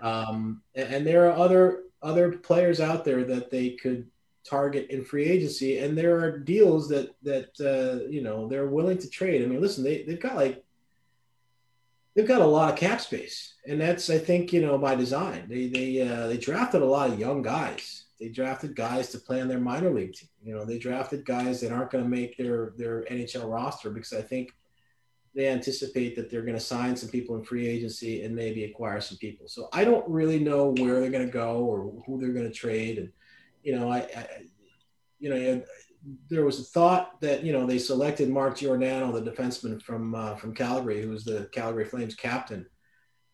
Um, 0.00 0.62
and, 0.76 0.94
and 0.94 1.06
there 1.06 1.28
are 1.28 1.36
other 1.36 1.82
other 2.02 2.30
players 2.30 2.80
out 2.80 3.04
there 3.04 3.24
that 3.24 3.50
they 3.50 3.70
could 3.70 4.06
target 4.44 4.90
in 4.90 5.04
free 5.04 5.24
agency, 5.24 5.78
and 5.78 5.98
there 5.98 6.20
are 6.20 6.38
deals 6.38 6.88
that 6.90 7.16
that 7.24 7.50
uh, 7.60 8.08
you 8.08 8.22
know 8.22 8.46
they're 8.46 8.68
willing 8.68 8.98
to 8.98 9.10
trade. 9.10 9.42
I 9.42 9.46
mean, 9.46 9.60
listen, 9.60 9.82
they 9.82 10.04
they've 10.04 10.20
got 10.20 10.36
like 10.36 10.64
they've 12.14 12.28
got 12.28 12.40
a 12.40 12.46
lot 12.46 12.72
of 12.72 12.78
cap 12.78 13.00
space, 13.00 13.54
and 13.66 13.80
that's 13.80 14.10
I 14.10 14.18
think 14.18 14.52
you 14.52 14.62
know 14.62 14.78
by 14.78 14.94
design. 14.94 15.46
They 15.48 15.68
they 15.68 16.00
uh, 16.02 16.26
they 16.26 16.36
drafted 16.36 16.82
a 16.82 16.86
lot 16.86 17.10
of 17.10 17.18
young 17.18 17.42
guys. 17.42 18.04
They 18.18 18.28
drafted 18.28 18.76
guys 18.76 19.08
to 19.10 19.18
play 19.18 19.40
on 19.40 19.48
their 19.48 19.60
minor 19.60 19.90
league 19.90 20.12
team. 20.12 20.28
You 20.42 20.54
know, 20.54 20.64
they 20.64 20.78
drafted 20.78 21.24
guys 21.24 21.60
that 21.62 21.72
aren't 21.72 21.90
going 21.90 22.04
to 22.04 22.10
make 22.10 22.36
their 22.36 22.72
their 22.76 23.04
NHL 23.04 23.50
roster 23.50 23.90
because 23.90 24.12
I 24.12 24.22
think 24.22 24.52
they 25.34 25.48
anticipate 25.48 26.16
that 26.16 26.28
they're 26.28 26.42
going 26.42 26.54
to 26.54 26.60
sign 26.60 26.96
some 26.96 27.08
people 27.08 27.36
in 27.36 27.44
free 27.44 27.66
agency 27.66 28.22
and 28.24 28.34
maybe 28.34 28.64
acquire 28.64 29.00
some 29.00 29.16
people. 29.18 29.46
So 29.46 29.68
I 29.72 29.84
don't 29.84 30.08
really 30.08 30.40
know 30.40 30.74
where 30.78 31.00
they're 31.00 31.10
going 31.10 31.26
to 31.26 31.32
go 31.32 31.58
or 31.58 32.02
who 32.04 32.20
they're 32.20 32.32
going 32.32 32.48
to 32.48 32.52
trade. 32.52 32.98
And 32.98 33.12
you 33.62 33.78
know, 33.78 33.90
I, 33.90 33.98
I 33.98 34.26
you 35.18 35.30
know, 35.30 35.62
there 36.28 36.44
was 36.44 36.60
a 36.60 36.64
thought 36.64 37.20
that 37.20 37.44
you 37.44 37.52
know 37.52 37.66
they 37.66 37.78
selected 37.78 38.28
Mark 38.28 38.58
Giordano, 38.58 39.12
the 39.12 39.30
defenseman 39.30 39.80
from 39.82 40.14
uh, 40.14 40.34
from 40.36 40.54
Calgary, 40.54 41.02
who 41.02 41.10
was 41.10 41.24
the 41.24 41.48
Calgary 41.52 41.84
Flames 41.84 42.14
captain, 42.14 42.66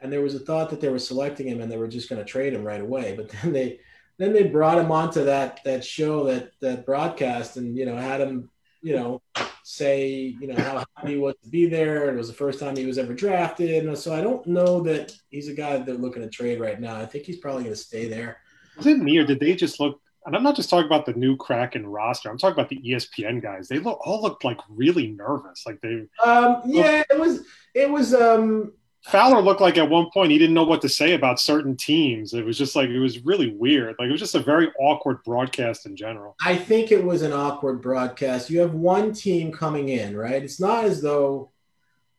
and 0.00 0.12
there 0.12 0.22
was 0.22 0.34
a 0.34 0.40
thought 0.40 0.70
that 0.70 0.80
they 0.80 0.88
were 0.88 0.98
selecting 0.98 1.48
him 1.48 1.60
and 1.60 1.70
they 1.70 1.76
were 1.76 1.88
just 1.88 2.08
going 2.08 2.22
to 2.22 2.30
trade 2.30 2.52
him 2.52 2.64
right 2.64 2.80
away. 2.80 3.14
But 3.16 3.28
then 3.42 3.52
they 3.52 3.80
then 4.18 4.32
they 4.32 4.44
brought 4.44 4.78
him 4.78 4.90
onto 4.90 5.24
that 5.24 5.60
that 5.64 5.84
show 5.84 6.24
that 6.24 6.52
that 6.60 6.86
broadcast 6.86 7.56
and 7.56 7.76
you 7.76 7.86
know 7.86 7.96
had 7.96 8.20
him 8.20 8.50
you 8.82 8.94
know 8.94 9.22
say 9.62 10.34
you 10.40 10.46
know 10.46 10.56
how 10.56 10.84
happy 10.96 11.12
he 11.12 11.16
was 11.16 11.34
to 11.42 11.48
be 11.48 11.68
there. 11.68 12.08
It 12.08 12.16
was 12.16 12.28
the 12.28 12.34
first 12.34 12.60
time 12.60 12.76
he 12.76 12.86
was 12.86 12.98
ever 12.98 13.14
drafted, 13.14 13.86
and 13.86 13.98
so 13.98 14.14
I 14.14 14.20
don't 14.20 14.46
know 14.46 14.80
that 14.82 15.16
he's 15.30 15.48
a 15.48 15.54
guy 15.54 15.76
that 15.76 15.86
they're 15.86 15.94
looking 15.94 16.22
to 16.22 16.28
trade 16.28 16.60
right 16.60 16.80
now. 16.80 16.96
I 16.96 17.06
think 17.06 17.24
he's 17.24 17.38
probably 17.38 17.64
going 17.64 17.74
to 17.74 17.80
stay 17.80 18.08
there. 18.08 18.38
Was 18.76 18.86
it 18.86 18.98
me 18.98 19.16
or 19.18 19.24
did 19.24 19.40
they 19.40 19.54
just 19.54 19.80
look 19.80 20.00
and 20.26 20.34
I'm 20.34 20.42
not 20.42 20.56
just 20.56 20.68
talking 20.68 20.86
about 20.86 21.06
the 21.06 21.14
new 21.14 21.36
Kraken 21.36 21.86
roster. 21.86 22.28
I'm 22.28 22.36
talking 22.36 22.54
about 22.54 22.68
the 22.68 22.80
ESPN 22.80 23.40
guys. 23.40 23.68
They 23.68 23.78
look 23.78 24.04
all 24.04 24.20
looked 24.20 24.44
like 24.44 24.58
really 24.68 25.08
nervous. 25.08 25.64
Like 25.64 25.80
they. 25.80 26.06
Um. 26.24 26.62
Yeah. 26.66 27.04
It 27.08 27.18
was. 27.18 27.44
It 27.74 27.88
was. 27.88 28.12
Um. 28.12 28.72
Fowler 29.04 29.40
looked 29.40 29.60
like 29.60 29.78
at 29.78 29.88
one 29.88 30.10
point 30.12 30.32
he 30.32 30.38
didn't 30.38 30.54
know 30.54 30.64
what 30.64 30.82
to 30.82 30.88
say 30.88 31.14
about 31.14 31.38
certain 31.38 31.76
teams. 31.76 32.34
It 32.34 32.44
was 32.44 32.58
just 32.58 32.74
like 32.74 32.88
it 32.88 32.98
was 32.98 33.24
really 33.24 33.54
weird. 33.54 33.94
Like 34.00 34.08
it 34.08 34.12
was 34.12 34.20
just 34.20 34.34
a 34.34 34.40
very 34.40 34.68
awkward 34.80 35.22
broadcast 35.22 35.86
in 35.86 35.94
general. 35.94 36.34
I 36.44 36.56
think 36.56 36.90
it 36.90 37.04
was 37.04 37.22
an 37.22 37.32
awkward 37.32 37.80
broadcast. 37.80 38.50
You 38.50 38.58
have 38.60 38.74
one 38.74 39.12
team 39.12 39.52
coming 39.52 39.90
in, 39.90 40.16
right? 40.16 40.42
It's 40.42 40.58
not 40.58 40.84
as 40.84 41.00
though 41.00 41.52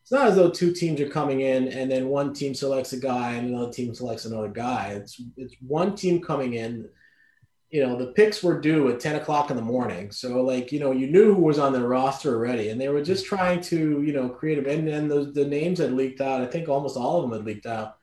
it's 0.00 0.10
not 0.10 0.28
as 0.28 0.36
though 0.36 0.48
two 0.48 0.72
teams 0.72 1.02
are 1.02 1.10
coming 1.10 1.42
in 1.42 1.68
and 1.68 1.90
then 1.90 2.08
one 2.08 2.32
team 2.32 2.54
selects 2.54 2.94
a 2.94 2.98
guy 2.98 3.32
and 3.32 3.50
another 3.50 3.70
team 3.70 3.94
selects 3.94 4.24
another 4.24 4.48
guy. 4.48 4.92
It's 4.92 5.20
it's 5.36 5.56
one 5.60 5.94
team 5.94 6.22
coming 6.22 6.54
in 6.54 6.88
you 7.70 7.84
know, 7.86 7.96
the 7.96 8.12
picks 8.12 8.42
were 8.42 8.60
due 8.60 8.88
at 8.88 8.98
10 9.00 9.16
o'clock 9.16 9.50
in 9.50 9.56
the 9.56 9.62
morning. 9.62 10.10
So, 10.10 10.42
like, 10.42 10.72
you 10.72 10.80
know, 10.80 10.90
you 10.92 11.06
knew 11.06 11.34
who 11.34 11.42
was 11.42 11.58
on 11.58 11.72
their 11.72 11.86
roster 11.86 12.34
already, 12.34 12.70
and 12.70 12.80
they 12.80 12.88
were 12.88 13.02
just 13.02 13.26
trying 13.26 13.60
to, 13.62 14.02
you 14.02 14.12
know, 14.12 14.28
create 14.28 14.58
a, 14.64 14.70
and 14.70 14.88
then 14.88 15.06
those, 15.08 15.34
the 15.34 15.44
names 15.44 15.78
had 15.78 15.92
leaked 15.92 16.20
out. 16.22 16.40
I 16.40 16.46
think 16.46 16.68
almost 16.68 16.96
all 16.96 17.16
of 17.22 17.28
them 17.28 17.38
had 17.38 17.46
leaked 17.46 17.66
out, 17.66 17.96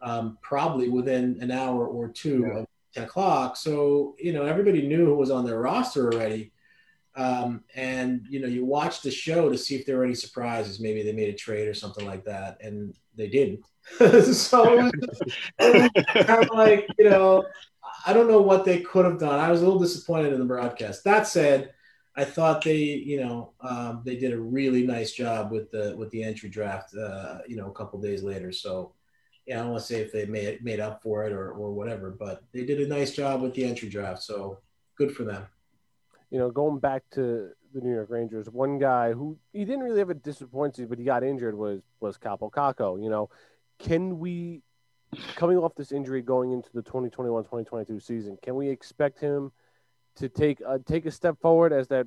um, 0.00 0.38
probably 0.42 0.88
within 0.88 1.38
an 1.40 1.50
hour 1.50 1.86
or 1.86 2.08
two 2.08 2.44
Yeah. 2.46 2.60
of 2.60 2.66
10 2.94 3.04
o'clock. 3.04 3.56
So, 3.56 4.14
you 4.18 4.32
know, 4.32 4.44
everybody 4.44 4.86
knew 4.86 5.06
who 5.06 5.14
was 5.16 5.30
on 5.32 5.44
their 5.44 5.60
roster 5.60 6.12
already. 6.12 6.52
Um, 7.16 7.64
and, 7.74 8.24
you 8.30 8.40
know, 8.40 8.46
you 8.46 8.64
watch 8.64 9.02
the 9.02 9.10
show 9.10 9.50
to 9.50 9.58
see 9.58 9.74
if 9.74 9.84
there 9.86 9.98
were 9.98 10.04
any 10.04 10.14
surprises. 10.14 10.78
Maybe 10.80 11.02
they 11.02 11.12
made 11.12 11.28
a 11.28 11.36
trade 11.36 11.66
or 11.66 11.74
something 11.74 12.06
like 12.06 12.24
that, 12.26 12.58
and 12.62 12.94
they 13.16 13.28
didn't. 13.28 13.64
so, 13.98 14.78
it 14.78 14.82
was 14.84 14.92
just, 15.02 15.22
it 15.58 15.92
was 15.94 16.24
kind 16.24 16.44
of 16.44 16.50
like, 16.54 16.86
you 16.98 17.10
know, 17.10 17.44
I 18.06 18.12
don't 18.12 18.28
know 18.28 18.40
what 18.40 18.64
they 18.64 18.80
could 18.80 19.04
have 19.04 19.18
done. 19.18 19.38
I 19.38 19.50
was 19.50 19.60
a 19.60 19.64
little 19.64 19.80
disappointed 19.80 20.32
in 20.32 20.38
the 20.38 20.44
broadcast. 20.44 21.04
That 21.04 21.26
said, 21.26 21.72
I 22.16 22.24
thought 22.24 22.62
they, 22.62 22.76
you 22.76 23.20
know, 23.20 23.52
um, 23.60 24.02
they 24.04 24.16
did 24.16 24.32
a 24.32 24.40
really 24.40 24.86
nice 24.86 25.12
job 25.12 25.50
with 25.50 25.70
the 25.70 25.94
with 25.96 26.10
the 26.10 26.22
entry 26.22 26.48
draft. 26.48 26.94
Uh, 26.94 27.38
you 27.46 27.56
know, 27.56 27.68
a 27.68 27.72
couple 27.72 28.00
days 28.00 28.22
later. 28.22 28.52
So, 28.52 28.94
yeah, 29.46 29.58
I 29.58 29.62
don't 29.62 29.72
want 29.72 29.82
to 29.82 29.86
say 29.86 30.00
if 30.00 30.12
they 30.12 30.26
made 30.26 30.62
made 30.64 30.80
up 30.80 31.02
for 31.02 31.24
it 31.24 31.32
or 31.32 31.52
or 31.52 31.72
whatever, 31.72 32.10
but 32.10 32.42
they 32.52 32.64
did 32.64 32.80
a 32.80 32.88
nice 32.88 33.12
job 33.12 33.42
with 33.42 33.54
the 33.54 33.64
entry 33.64 33.88
draft. 33.88 34.22
So, 34.22 34.58
good 34.96 35.14
for 35.14 35.24
them. 35.24 35.46
You 36.30 36.38
know, 36.38 36.50
going 36.50 36.78
back 36.78 37.04
to 37.12 37.50
the 37.72 37.80
New 37.80 37.92
York 37.92 38.10
Rangers, 38.10 38.48
one 38.50 38.78
guy 38.78 39.12
who 39.12 39.38
he 39.52 39.64
didn't 39.64 39.84
really 39.84 39.98
have 40.00 40.10
a 40.10 40.14
disappointment, 40.14 40.90
but 40.90 40.98
he 40.98 41.04
got 41.04 41.22
injured 41.22 41.56
was 41.56 41.80
was 42.00 42.18
Kaapo 42.18 42.50
Kakko. 42.50 43.02
You 43.02 43.10
know, 43.10 43.30
can 43.78 44.18
we 44.18 44.62
coming 45.34 45.58
off 45.58 45.74
this 45.74 45.92
injury 45.92 46.22
going 46.22 46.52
into 46.52 46.68
the 46.72 46.82
2021-2022 46.82 48.02
season, 48.02 48.38
can 48.42 48.54
we 48.54 48.68
expect 48.68 49.20
him 49.20 49.52
to 50.16 50.28
take 50.28 50.60
a, 50.66 50.78
take 50.78 51.06
a 51.06 51.10
step 51.10 51.40
forward 51.40 51.72
as 51.72 51.88
that 51.88 52.06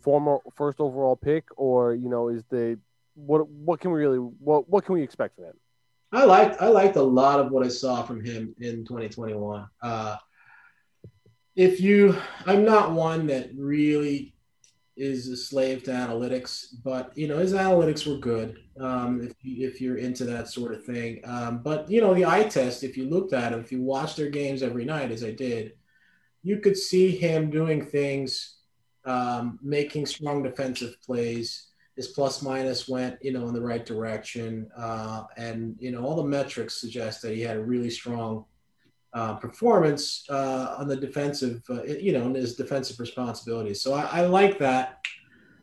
former 0.00 0.38
first 0.54 0.80
overall 0.80 1.16
pick, 1.16 1.44
or 1.56 1.94
you 1.94 2.08
know, 2.08 2.28
is 2.28 2.44
the 2.50 2.78
what 3.14 3.48
what 3.48 3.80
can 3.80 3.92
we 3.92 4.00
really 4.00 4.18
what 4.18 4.68
what 4.68 4.84
can 4.84 4.94
we 4.94 5.02
expect 5.02 5.36
from 5.36 5.44
him? 5.44 5.54
I 6.12 6.24
liked 6.24 6.60
I 6.60 6.68
liked 6.68 6.96
a 6.96 7.02
lot 7.02 7.40
of 7.40 7.50
what 7.50 7.64
I 7.64 7.68
saw 7.68 8.02
from 8.02 8.24
him 8.24 8.54
in 8.58 8.84
2021. 8.84 9.66
Uh, 9.82 10.16
if 11.54 11.80
you, 11.80 12.16
I'm 12.46 12.64
not 12.64 12.92
one 12.92 13.26
that 13.26 13.50
really 13.54 14.31
is 15.02 15.28
a 15.28 15.36
slave 15.36 15.82
to 15.84 15.90
analytics, 15.90 16.66
but 16.84 17.16
you 17.16 17.26
know 17.28 17.38
his 17.38 17.52
analytics 17.52 18.06
were 18.06 18.18
good. 18.18 18.58
Um, 18.78 19.22
if 19.22 19.34
you, 19.42 19.66
if 19.66 19.80
you're 19.80 19.98
into 19.98 20.24
that 20.26 20.48
sort 20.48 20.72
of 20.72 20.84
thing, 20.84 21.20
um, 21.24 21.62
but 21.62 21.90
you 21.90 22.00
know 22.00 22.14
the 22.14 22.26
eye 22.26 22.44
test. 22.44 22.84
If 22.84 22.96
you 22.96 23.08
looked 23.08 23.32
at 23.32 23.52
him, 23.52 23.60
if 23.60 23.72
you 23.72 23.82
watched 23.82 24.16
their 24.16 24.30
games 24.30 24.62
every 24.62 24.84
night, 24.84 25.10
as 25.10 25.24
I 25.24 25.32
did, 25.32 25.72
you 26.42 26.58
could 26.60 26.76
see 26.76 27.10
him 27.10 27.50
doing 27.50 27.84
things, 27.84 28.58
um, 29.04 29.58
making 29.62 30.06
strong 30.06 30.42
defensive 30.42 30.96
plays 31.02 31.72
his 31.96 32.08
plus 32.08 32.42
minus 32.42 32.88
went 32.88 33.18
you 33.22 33.32
know 33.32 33.46
in 33.48 33.54
the 33.54 33.60
right 33.60 33.84
direction 33.84 34.70
uh, 34.76 35.24
and 35.36 35.76
you 35.78 35.90
know 35.90 36.02
all 36.02 36.16
the 36.16 36.24
metrics 36.24 36.80
suggest 36.80 37.22
that 37.22 37.34
he 37.34 37.42
had 37.42 37.56
a 37.56 37.62
really 37.62 37.90
strong 37.90 38.44
uh, 39.14 39.34
performance 39.34 40.24
uh, 40.30 40.76
on 40.78 40.88
the 40.88 40.96
defensive 40.96 41.62
uh, 41.68 41.82
you 41.84 42.12
know 42.12 42.32
his 42.32 42.56
defensive 42.56 42.98
responsibilities. 42.98 43.82
So 43.82 43.92
i, 43.94 44.20
I 44.20 44.26
like 44.26 44.58
that. 44.58 45.04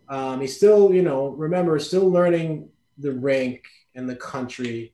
Um, 0.08 0.41
he's 0.41 0.56
still 0.56 0.93
you 0.93 1.02
know 1.02 1.30
remember 1.30 1.78
still 1.80 2.10
learning 2.10 2.70
the 2.97 3.12
rink 3.12 3.64
and 3.95 4.10
the 4.10 4.16
country. 4.16 4.93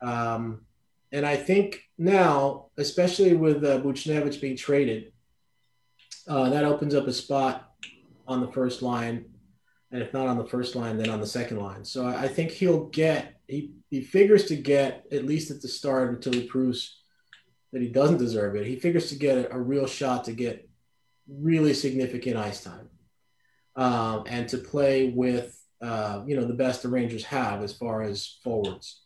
Um, 0.00 0.62
and 1.12 1.26
i 1.26 1.36
think 1.36 1.82
now 1.98 2.66
especially 2.78 3.34
with 3.34 3.62
uh, 3.64 3.78
Buchnevich 3.82 4.40
being 4.40 4.56
traded 4.56 5.12
uh, 6.28 6.48
that 6.50 6.64
opens 6.64 6.94
up 6.94 7.06
a 7.06 7.12
spot 7.12 7.72
on 8.26 8.40
the 8.40 8.48
first 8.48 8.82
line. 8.82 9.26
And 9.90 10.02
if 10.02 10.12
not 10.12 10.26
on 10.26 10.38
the 10.38 10.46
first 10.46 10.74
line, 10.74 10.96
then 10.96 11.10
on 11.10 11.20
the 11.20 11.26
second 11.26 11.58
line. 11.58 11.84
So 11.84 12.06
I, 12.06 12.22
I 12.22 12.28
think 12.28 12.50
he'll 12.50 12.86
get 12.86 13.36
he 13.46 13.72
he 13.90 14.00
figures 14.00 14.46
to 14.46 14.56
get 14.56 15.04
at 15.12 15.26
least 15.26 15.50
at 15.50 15.60
the 15.60 15.68
start 15.68 16.10
until 16.10 16.32
he 16.32 16.46
proves 16.46 17.01
that 17.72 17.82
he 17.82 17.88
doesn't 17.88 18.18
deserve 18.18 18.56
it. 18.56 18.66
He 18.66 18.76
figures 18.76 19.08
to 19.08 19.16
get 19.16 19.38
a, 19.38 19.54
a 19.54 19.58
real 19.58 19.86
shot 19.86 20.24
to 20.24 20.32
get 20.32 20.68
really 21.28 21.74
significant 21.74 22.36
ice 22.36 22.62
time, 22.62 22.88
um, 23.76 24.24
and 24.26 24.48
to 24.50 24.58
play 24.58 25.10
with 25.10 25.58
uh, 25.80 26.22
you 26.26 26.36
know 26.36 26.44
the 26.44 26.54
best 26.54 26.82
the 26.82 26.88
Rangers 26.88 27.24
have 27.24 27.62
as 27.62 27.72
far 27.72 28.02
as 28.02 28.38
forwards. 28.42 29.00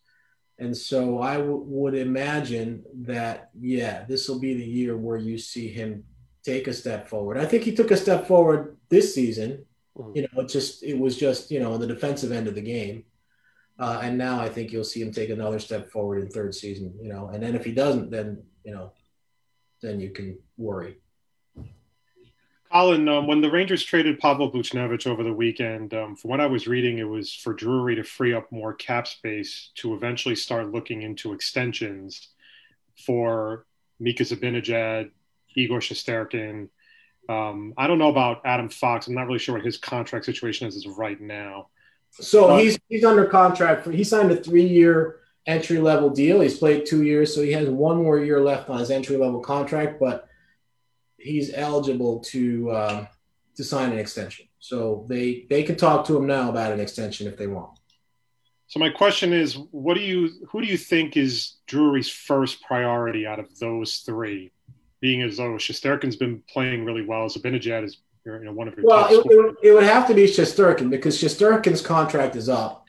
And 0.59 0.75
so 0.75 1.21
I 1.21 1.37
w- 1.37 1.65
would 1.67 1.95
imagine 1.95 2.83
that 3.03 3.51
yeah, 3.59 4.05
this 4.05 4.29
will 4.29 4.41
be 4.41 4.55
the 4.55 4.65
year 4.65 4.97
where 4.97 5.19
you 5.19 5.39
see 5.39 5.69
him 5.69 6.05
take 6.45 6.67
a 6.67 6.73
step 6.73 7.09
forward. 7.09 7.39
I 7.39 7.45
think 7.45 7.65
he 7.65 7.75
took 7.75 7.91
a 7.91 7.97
step 7.97 8.27
forward 8.27 8.77
this 8.89 9.15
season 9.15 9.67
you 10.15 10.23
know, 10.23 10.43
it 10.43 10.49
just 10.49 10.83
it 10.83 10.99
was 10.99 11.17
just 11.17 11.51
you 11.51 11.61
know 11.61 11.73
on 11.73 11.81
the 11.81 11.87
defensive 11.87 12.33
end 12.33 12.49
of 12.49 12.55
the 12.55 12.61
game, 12.61 13.05
uh, 13.79 14.01
and 14.03 14.17
now 14.17 14.41
I 14.41 14.49
think 14.49 14.73
you'll 14.73 14.85
see 14.85 15.03
him 15.03 15.13
take 15.13 15.31
another 15.31 15.59
step 15.59 15.91
forward 15.91 16.23
in 16.23 16.29
third 16.29 16.55
season. 16.55 16.95
You 17.01 17.09
know, 17.09 17.29
and 17.33 17.43
then 17.43 17.55
if 17.55 17.65
he 17.65 17.73
doesn't, 17.73 18.11
then 18.11 18.43
you 18.65 18.73
know, 18.73 18.93
then 19.83 20.01
you 20.01 20.11
can 20.11 20.39
worry. 20.57 20.97
Colin, 22.73 23.09
um, 23.09 23.27
when 23.27 23.41
the 23.41 23.51
Rangers 23.51 23.83
traded 23.83 24.19
Pavel 24.19 24.51
Buchnevich 24.51 25.07
over 25.07 25.23
the 25.23 25.33
weekend, 25.33 25.95
um, 25.95 26.17
from 26.17 26.31
what 26.31 26.41
I 26.41 26.47
was 26.47 26.67
reading, 26.67 26.99
it 26.99 27.05
was 27.09 27.33
for 27.33 27.55
Drury 27.55 27.95
to 27.95 28.03
free 28.03 28.35
up 28.35 28.51
more 28.51 28.75
cap 28.75 29.07
space 29.07 29.71
to 29.77 29.95
eventually 29.95 30.35
start 30.35 30.73
looking 30.73 31.03
into 31.03 31.33
extensions 31.33 32.29
for 33.07 33.65
Mika 33.99 34.25
Zibanejad, 34.25 35.11
Igor 35.55 35.79
Shesterkin. 35.79 36.69
Um, 37.29 37.73
I 37.79 37.87
don't 37.87 37.99
know 37.99 38.11
about 38.11 38.43
Adam 38.45 38.69
Fox. 38.69 39.07
I'm 39.07 39.15
not 39.15 39.27
really 39.27 39.39
sure 39.39 39.55
what 39.55 39.65
his 39.65 39.79
contract 39.79 40.27
situation 40.27 40.67
is 40.67 40.85
of 40.85 40.99
right 40.99 41.21
now. 41.21 41.69
So 42.13 42.51
Uh, 42.51 42.59
he's 42.59 42.79
he's 42.89 43.05
under 43.05 43.27
contract 43.27 43.85
for 43.85 43.93
he 43.93 44.05
signed 44.05 44.31
a 44.31 44.37
three 44.37 44.67
year 44.67 45.21
entry 45.47 45.79
level 45.79 46.11
deal. 46.11 46.41
He's 46.41 46.59
played 46.59 46.87
two 46.87 47.03
years, 47.05 47.35
so 47.35 47.43
he 47.43 47.53
has 47.53 47.69
one 47.69 47.97
more 47.97 48.19
year 48.19 48.41
left 48.41 48.69
on 48.69 48.79
his 48.79 48.91
entry 48.91 49.17
level 49.17 49.41
contract, 49.41 50.01
but 50.01 50.29
he's 51.19 51.53
eligible 51.55 52.21
to 52.21 52.73
um, 52.73 53.09
to 53.57 53.65
sign 53.65 53.93
an 53.93 53.99
extension. 53.99 54.47
So 54.59 55.07
they 55.09 55.47
they 55.49 55.63
can 55.63 55.77
talk 55.77 56.07
to 56.07 56.17
him 56.17 56.27
now 56.27 56.51
about 56.51 56.73
an 56.73 56.81
extension 56.81 57.27
if 57.27 57.37
they 57.37 57.47
want. 57.47 57.79
So 58.69 58.81
my 58.81 58.91
question 58.91 59.33
is, 59.33 59.57
what 59.71 59.95
do 59.95 60.01
you 60.01 60.47
who 60.49 60.61
do 60.61 60.67
you 60.67 60.77
think 60.77 61.17
is 61.17 61.57
Drury's 61.67 62.09
first 62.09 62.63
priority 62.63 63.27
out 63.27 63.39
of 63.39 63.57
those 63.59 63.99
three? 63.99 64.53
Being 65.01 65.23
as 65.23 65.37
though 65.37 65.53
Shesterkin's 65.53 66.17
been 66.17 66.43
playing 66.49 66.85
really 66.85 67.05
well, 67.05 67.29
Zibanejad 67.29 67.85
is 68.27 68.41
you 68.41 68.47
know 68.47 68.53
one 68.53 68.69
of 68.69 68.77
your 68.77 68.87
Well, 68.87 69.07
it, 69.07 69.25
it, 69.25 69.37
would, 69.37 69.57
it 69.63 69.73
would 69.73 69.85
have 69.85 70.07
to 70.09 70.15
be 70.15 70.25
Shesterkin 70.25 70.91
because 70.91 71.21
Shesterkin's 71.21 71.81
contract 71.81 72.37
is 72.37 72.49
up, 72.49 72.87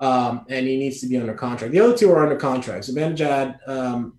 um, 0.00 0.46
and 0.48 0.66
he 0.66 0.76
needs 0.76 1.00
to 1.00 1.06
be 1.06 1.16
under 1.16 1.34
contract. 1.34 1.72
The 1.72 1.80
other 1.80 1.96
two 1.96 2.10
are 2.10 2.22
under 2.22 2.36
contract. 2.36 2.84
So 2.84 2.92
Zibanejad 2.92 3.68
um, 3.68 4.18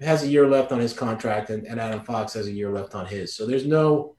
has 0.00 0.22
a 0.22 0.28
year 0.28 0.48
left 0.48 0.72
on 0.72 0.80
his 0.80 0.92
contract, 0.92 1.50
and, 1.50 1.66
and 1.66 1.80
Adam 1.80 2.00
Fox 2.04 2.32
has 2.34 2.46
a 2.46 2.52
year 2.52 2.70
left 2.70 2.94
on 2.94 3.06
his. 3.06 3.34
So 3.34 3.46
there's 3.46 3.66
no. 3.66 4.16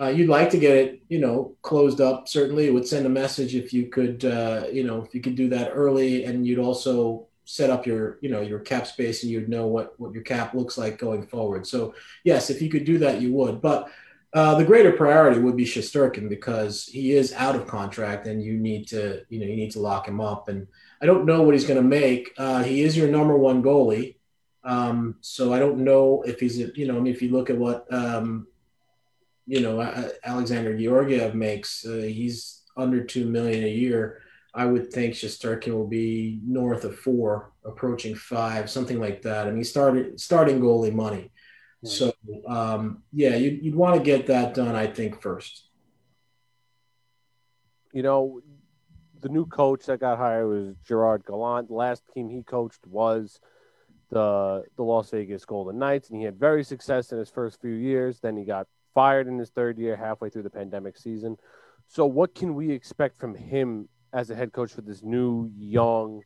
Uh, 0.00 0.08
you'd 0.08 0.28
like 0.28 0.50
to 0.50 0.58
get 0.58 0.76
it, 0.76 1.02
you 1.08 1.20
know, 1.20 1.54
closed 1.62 2.00
up. 2.00 2.26
Certainly, 2.26 2.66
it 2.66 2.74
would 2.74 2.88
send 2.88 3.06
a 3.06 3.10
message 3.10 3.54
if 3.54 3.72
you 3.72 3.86
could, 3.86 4.24
uh, 4.24 4.64
you 4.72 4.84
know, 4.84 5.02
if 5.02 5.14
you 5.14 5.20
could 5.20 5.36
do 5.36 5.48
that 5.50 5.70
early, 5.72 6.24
and 6.24 6.46
you'd 6.46 6.58
also 6.58 7.26
set 7.44 7.70
up 7.70 7.86
your, 7.86 8.18
you 8.20 8.30
know, 8.30 8.40
your 8.40 8.58
cap 8.58 8.86
space, 8.86 9.22
and 9.22 9.30
you'd 9.30 9.48
know 9.48 9.66
what 9.66 9.98
what 10.00 10.12
your 10.12 10.22
cap 10.22 10.54
looks 10.54 10.78
like 10.78 10.98
going 10.98 11.26
forward. 11.26 11.66
So 11.66 11.94
yes, 12.24 12.50
if 12.50 12.62
you 12.62 12.70
could 12.70 12.84
do 12.84 12.98
that, 12.98 13.20
you 13.20 13.32
would. 13.34 13.60
But 13.60 13.90
uh, 14.34 14.54
the 14.54 14.64
greater 14.64 14.92
priority 14.92 15.40
would 15.40 15.56
be 15.56 15.64
Shesterkin 15.64 16.28
because 16.28 16.86
he 16.86 17.12
is 17.12 17.34
out 17.34 17.54
of 17.54 17.66
contract 17.66 18.26
and 18.26 18.42
you 18.42 18.58
need 18.58 18.88
to, 18.88 19.22
you 19.28 19.38
know, 19.40 19.46
you 19.46 19.56
need 19.56 19.72
to 19.72 19.80
lock 19.80 20.08
him 20.08 20.20
up. 20.20 20.48
And 20.48 20.66
I 21.02 21.06
don't 21.06 21.26
know 21.26 21.42
what 21.42 21.54
he's 21.54 21.66
going 21.66 21.82
to 21.82 21.86
make. 21.86 22.32
Uh, 22.38 22.62
he 22.62 22.82
is 22.82 22.96
your 22.96 23.08
number 23.08 23.36
one 23.36 23.62
goalie. 23.62 24.16
Um, 24.64 25.16
so 25.20 25.52
I 25.52 25.58
don't 25.58 25.78
know 25.78 26.22
if 26.22 26.40
he's, 26.40 26.56
you 26.58 26.86
know, 26.86 26.96
I 26.96 27.00
mean, 27.00 27.12
if 27.12 27.20
you 27.20 27.30
look 27.30 27.50
at 27.50 27.58
what, 27.58 27.92
um, 27.92 28.46
you 29.46 29.60
know, 29.60 29.80
Alexander 30.24 30.78
Georgiev 30.78 31.34
makes, 31.34 31.84
uh, 31.84 31.96
he's 31.96 32.62
under 32.76 33.04
2 33.04 33.26
million 33.26 33.64
a 33.64 33.68
year. 33.68 34.22
I 34.54 34.64
would 34.64 34.92
think 34.92 35.14
Shesterkin 35.14 35.72
will 35.72 35.88
be 35.88 36.40
north 36.46 36.84
of 36.84 36.98
four, 36.98 37.52
approaching 37.64 38.14
five, 38.14 38.70
something 38.70 39.00
like 39.00 39.22
that. 39.22 39.46
I 39.46 39.50
mean, 39.50 39.64
started 39.64 40.20
starting 40.20 40.60
goalie 40.60 40.94
money. 40.94 41.31
So 41.84 42.12
um, 42.46 43.02
yeah, 43.12 43.34
you'd, 43.34 43.62
you'd 43.62 43.74
want 43.74 43.96
to 43.96 44.02
get 44.02 44.26
that 44.28 44.54
done, 44.54 44.74
I 44.74 44.86
think, 44.86 45.20
first. 45.20 45.64
you 47.92 48.02
know, 48.02 48.40
the 49.20 49.28
new 49.28 49.46
coach 49.46 49.86
that 49.86 50.00
got 50.00 50.18
hired 50.18 50.48
was 50.48 50.74
Gerard 50.86 51.24
Gallant. 51.24 51.68
The 51.68 51.74
last 51.74 52.02
team 52.12 52.28
he 52.28 52.42
coached 52.42 52.86
was 52.86 53.38
the 54.10 54.64
the 54.76 54.82
Las 54.82 55.10
Vegas 55.10 55.44
Golden 55.44 55.78
Knights, 55.78 56.08
and 56.08 56.18
he 56.18 56.24
had 56.24 56.38
very 56.38 56.64
success 56.64 57.12
in 57.12 57.18
his 57.18 57.30
first 57.30 57.60
few 57.60 57.70
years. 57.70 58.18
Then 58.20 58.36
he 58.36 58.44
got 58.44 58.66
fired 58.94 59.28
in 59.28 59.38
his 59.38 59.50
third 59.50 59.78
year, 59.78 59.96
halfway 59.96 60.30
through 60.30 60.42
the 60.42 60.50
pandemic 60.50 60.96
season. 60.96 61.36
So, 61.86 62.06
what 62.06 62.34
can 62.34 62.54
we 62.54 62.70
expect 62.70 63.18
from 63.18 63.34
him 63.34 63.88
as 64.12 64.30
a 64.30 64.34
head 64.34 64.52
coach 64.52 64.72
for 64.72 64.82
this 64.82 65.02
new 65.02 65.50
young 65.56 66.22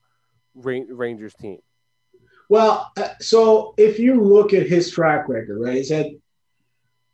Rangers 0.55 1.35
team? 1.35 1.59
Well, 2.49 2.93
uh, 2.97 3.09
so 3.21 3.75
if 3.77 3.99
you 3.99 4.23
look 4.23 4.53
at 4.53 4.67
his 4.67 4.91
track 4.91 5.29
record, 5.29 5.59
right, 5.61 5.77
he's 5.77 5.91
had 5.91 6.13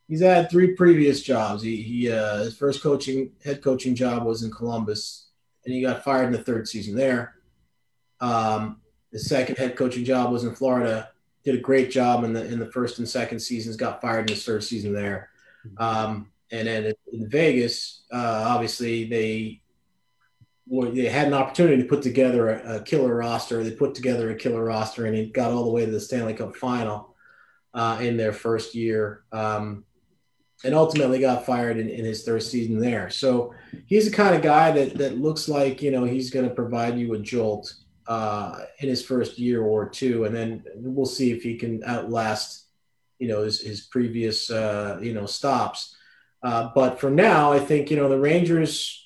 he's 0.09 0.21
had 0.21 0.51
three 0.51 0.75
previous 0.75 1.23
jobs. 1.23 1.63
He, 1.63 1.77
he 1.83 2.13
uh, 2.13 2.39
his 2.39 2.57
first 2.57 2.83
coaching 2.83 3.33
head 3.45 3.63
coaching 3.63 3.95
job 3.95 4.25
was 4.25 4.43
in 4.43 4.51
Columbus, 4.51 5.29
and 5.65 5.75
he 5.75 5.81
got 5.81 6.05
fired 6.05 6.27
in 6.27 6.33
the 6.33 6.43
third 6.43 6.69
season 6.69 6.95
there. 6.95 7.35
Um, 8.21 8.81
his 9.11 9.27
second 9.27 9.57
head 9.57 9.77
coaching 9.77 10.05
job 10.05 10.31
was 10.31 10.45
in 10.45 10.55
Florida. 10.55 11.11
Did 11.45 11.57
a 11.57 11.61
great 11.61 11.91
job 11.91 12.25
in 12.25 12.35
the 12.35 12.45
in 12.45 12.59
the 12.59 12.71
first 12.71 12.99
and 12.99 13.09
second 13.09 13.41
seasons. 13.41 13.77
Got 13.77 14.01
fired 14.01 14.29
in 14.29 14.37
his 14.37 14.45
third 14.45 14.63
season 14.65 14.93
there. 14.93 15.31
Um, 15.79 16.31
and 16.51 16.69
then 16.69 16.93
in 17.13 17.29
Vegas, 17.31 18.03
uh, 18.13 18.45
obviously 18.49 19.05
they 19.07 19.62
they 20.81 21.05
had 21.05 21.27
an 21.27 21.35
opportunity 21.35 21.83
to 21.83 21.89
put 21.89 22.03
together 22.03 22.49
a, 22.49 22.77
a, 22.77 22.83
killer 22.83 23.15
roster. 23.15 23.63
They 23.63 23.73
put 23.73 23.95
together 23.95 24.31
a 24.31 24.35
killer 24.35 24.65
roster, 24.65 25.05
and 25.05 25.15
he 25.15 25.27
got 25.27 25.53
all 25.53 25.65
the 25.65 25.71
way 25.71 25.85
to 25.85 25.93
the 25.93 26.01
Stanley 26.01 26.33
Cup 26.33 26.57
final 26.57 27.15
uh, 27.75 27.99
in 28.01 28.17
their 28.17 28.33
first 28.33 28.75
year, 28.75 29.25
um, 29.33 29.85
and 30.65 30.75
ultimately 30.75 31.21
got 31.21 31.45
fired 31.45 31.77
in, 31.77 31.91
in, 31.91 32.05
his 32.05 32.25
third 32.25 32.43
season 32.43 32.79
there. 32.79 33.11
So 33.11 33.53
he's 33.87 34.09
the 34.09 34.17
kind 34.17 34.35
of 34.35 34.41
guy 34.41 34.71
that 34.71 34.97
that 34.97 35.19
looks 35.19 35.47
like 35.47 35.83
you 35.83 35.91
know 35.91 36.05
he's 36.05 36.31
going 36.31 36.49
to 36.49 36.55
provide 36.55 36.99
you 36.99 37.13
a 37.15 37.19
jolt 37.19 37.75
uh, 38.07 38.61
in 38.79 38.89
his 38.89 39.05
first 39.05 39.39
year 39.39 39.63
or 39.63 39.91
two, 39.91 40.25
and 40.25 40.35
then 40.35 40.65
we'll 40.77 41.05
see 41.05 41.33
if 41.33 41.43
he 41.43 41.57
can 41.57 41.85
outlast 41.85 42.69
you 43.19 43.29
know 43.29 43.43
his, 43.43 43.61
his 43.61 43.83
previous 43.83 44.51
uh, 44.51 44.99
you 45.03 45.13
know 45.13 45.27
stops. 45.27 45.97
Uh, 46.43 46.71
but 46.75 46.99
for 46.99 47.11
now, 47.11 47.53
I 47.53 47.59
think 47.59 47.91
you 47.91 47.99
know 47.99 48.09
the 48.09 48.19
Rangers 48.19 49.02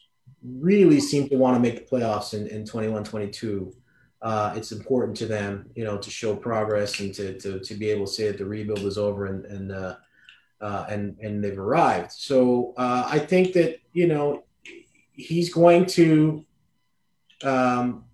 really 0.61 1.01
seem 1.01 1.29
to 1.29 1.37
want 1.37 1.57
to 1.57 1.61
make 1.61 1.77
the 1.77 1.97
playoffs 1.97 2.35
in, 2.35 2.47
in 2.49 2.65
21 2.65 3.05
22 3.05 3.73
uh, 4.23 4.53
it's 4.57 4.73
important 4.73 5.17
to 5.17 5.27
them 5.27 5.69
you 5.75 5.85
know 5.85 5.99
to 5.99 6.11
show 6.11 6.35
progress 6.35 7.01
and 7.01 7.15
to, 7.15 7.39
to, 7.39 7.61
to 7.61 7.75
be 7.75 7.91
able 7.91 8.07
to 8.07 8.13
say 8.13 8.27
that 8.29 8.39
the 8.39 8.45
rebuild 8.45 8.81
is 8.81 8.99
over 8.99 9.27
and 9.27 9.45
and 9.47 9.73
uh, 9.73 9.97
uh, 10.61 10.87
and 10.89 11.17
and 11.21 11.45
they've 11.45 11.59
arrived. 11.59 12.13
So 12.13 12.75
uh, 12.77 13.07
i 13.11 13.19
think 13.19 13.53
that 13.53 13.79
you 13.93 14.07
know 14.07 14.45
he's 15.13 15.53
going 15.53 15.87
to 15.87 16.45
um, 17.43 18.05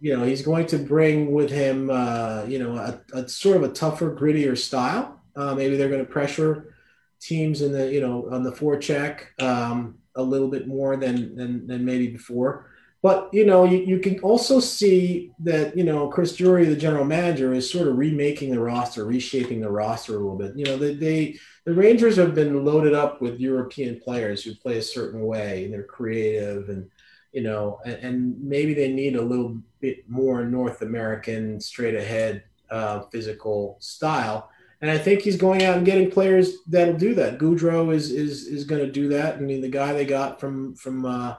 you 0.00 0.16
know 0.16 0.24
he's 0.24 0.42
going 0.42 0.66
to 0.66 0.78
bring 0.78 1.32
with 1.32 1.50
him 1.50 1.90
uh, 1.90 2.44
you 2.46 2.58
know 2.58 2.76
a, 2.76 3.00
a, 3.12 3.28
sort 3.28 3.56
of 3.56 3.62
a 3.62 3.72
tougher 3.72 4.14
grittier 4.14 4.56
style. 4.56 5.20
Uh, 5.36 5.54
maybe 5.54 5.76
they're 5.76 5.88
going 5.88 6.04
to 6.04 6.10
pressure 6.10 6.74
teams 7.20 7.62
in 7.62 7.72
the 7.72 7.92
you 7.92 8.00
know 8.00 8.28
on 8.30 8.42
the 8.42 8.52
forecheck. 8.52 9.40
Um, 9.40 9.98
a 10.18 10.22
little 10.22 10.48
bit 10.48 10.66
more 10.66 10.96
than 10.96 11.34
than, 11.34 11.66
than 11.66 11.84
maybe 11.84 12.08
before. 12.08 12.66
But 13.00 13.32
you 13.32 13.46
know, 13.46 13.64
you, 13.64 13.78
you 13.78 14.00
can 14.00 14.18
also 14.20 14.58
see 14.58 15.30
that 15.38 15.76
you 15.76 15.84
know 15.84 16.08
Chris 16.08 16.36
Drury, 16.36 16.66
the 16.66 16.76
general 16.76 17.04
manager, 17.04 17.54
is 17.54 17.70
sort 17.70 17.88
of 17.88 17.96
remaking 17.96 18.50
the 18.50 18.60
roster, 18.60 19.04
reshaping 19.04 19.60
the 19.60 19.70
roster 19.70 20.16
a 20.16 20.18
little 20.18 20.36
bit. 20.36 20.56
You 20.56 20.64
know, 20.64 20.76
they, 20.76 20.94
they 20.94 21.38
the 21.64 21.74
Rangers 21.74 22.16
have 22.16 22.34
been 22.34 22.64
loaded 22.64 22.94
up 22.94 23.22
with 23.22 23.40
European 23.40 24.00
players 24.00 24.42
who 24.42 24.54
play 24.54 24.78
a 24.78 24.82
certain 24.82 25.20
way 25.20 25.64
and 25.64 25.72
they're 25.72 25.84
creative 25.84 26.68
and 26.68 26.90
you 27.32 27.42
know, 27.42 27.78
and, 27.84 27.94
and 27.96 28.42
maybe 28.42 28.74
they 28.74 28.90
need 28.90 29.14
a 29.14 29.22
little 29.22 29.58
bit 29.80 30.08
more 30.08 30.44
North 30.44 30.80
American, 30.82 31.60
straight 31.60 31.94
ahead, 31.94 32.42
uh, 32.70 33.02
physical 33.12 33.76
style 33.80 34.50
and 34.80 34.90
I 34.90 34.98
think 34.98 35.22
he's 35.22 35.36
going 35.36 35.64
out 35.64 35.76
and 35.76 35.86
getting 35.86 36.10
players 36.10 36.58
that'll 36.68 36.96
do 36.96 37.14
that. 37.14 37.38
Goodrow 37.38 37.92
is 37.92 38.10
is 38.10 38.46
is 38.46 38.64
going 38.64 38.84
to 38.84 38.90
do 38.90 39.08
that. 39.08 39.36
I 39.36 39.40
mean, 39.40 39.60
the 39.60 39.68
guy 39.68 39.92
they 39.92 40.04
got 40.04 40.40
from 40.40 40.74
from 40.76 41.04
uh, 41.04 41.36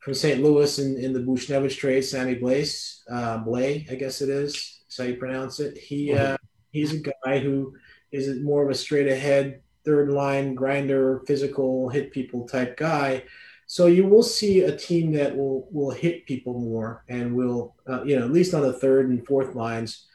from 0.00 0.14
St. 0.14 0.42
Louis 0.42 0.78
in, 0.78 0.98
in 0.98 1.12
the 1.12 1.20
Buchnevich 1.20 1.78
trade, 1.78 2.02
Sammy 2.02 2.34
Blaze, 2.34 3.02
uh, 3.10 3.38
Blay, 3.38 3.86
I 3.90 3.94
guess 3.94 4.20
it 4.20 4.28
is. 4.28 4.80
That's 4.82 4.98
how 4.98 5.04
you 5.04 5.16
pronounce 5.16 5.60
it. 5.60 5.78
He 5.78 6.12
uh, 6.12 6.36
he's 6.70 6.92
a 6.92 7.12
guy 7.24 7.38
who 7.38 7.74
is 8.10 8.42
more 8.42 8.64
of 8.64 8.70
a 8.70 8.74
straight 8.74 9.08
ahead, 9.08 9.62
third 9.84 10.10
line 10.10 10.54
grinder, 10.54 11.22
physical, 11.26 11.88
hit 11.88 12.10
people 12.10 12.46
type 12.46 12.76
guy. 12.76 13.24
So 13.66 13.86
you 13.86 14.06
will 14.06 14.22
see 14.22 14.62
a 14.62 14.76
team 14.76 15.12
that 15.12 15.36
will 15.36 15.68
will 15.70 15.90
hit 15.90 16.26
people 16.26 16.58
more 16.58 17.04
and 17.08 17.34
will, 17.34 17.76
uh, 17.88 18.02
you 18.02 18.18
know, 18.18 18.24
at 18.24 18.32
least 18.32 18.52
on 18.52 18.62
the 18.62 18.72
third 18.72 19.08
and 19.08 19.24
fourth 19.24 19.54
lines. 19.54 20.06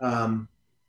Um, 0.00 0.48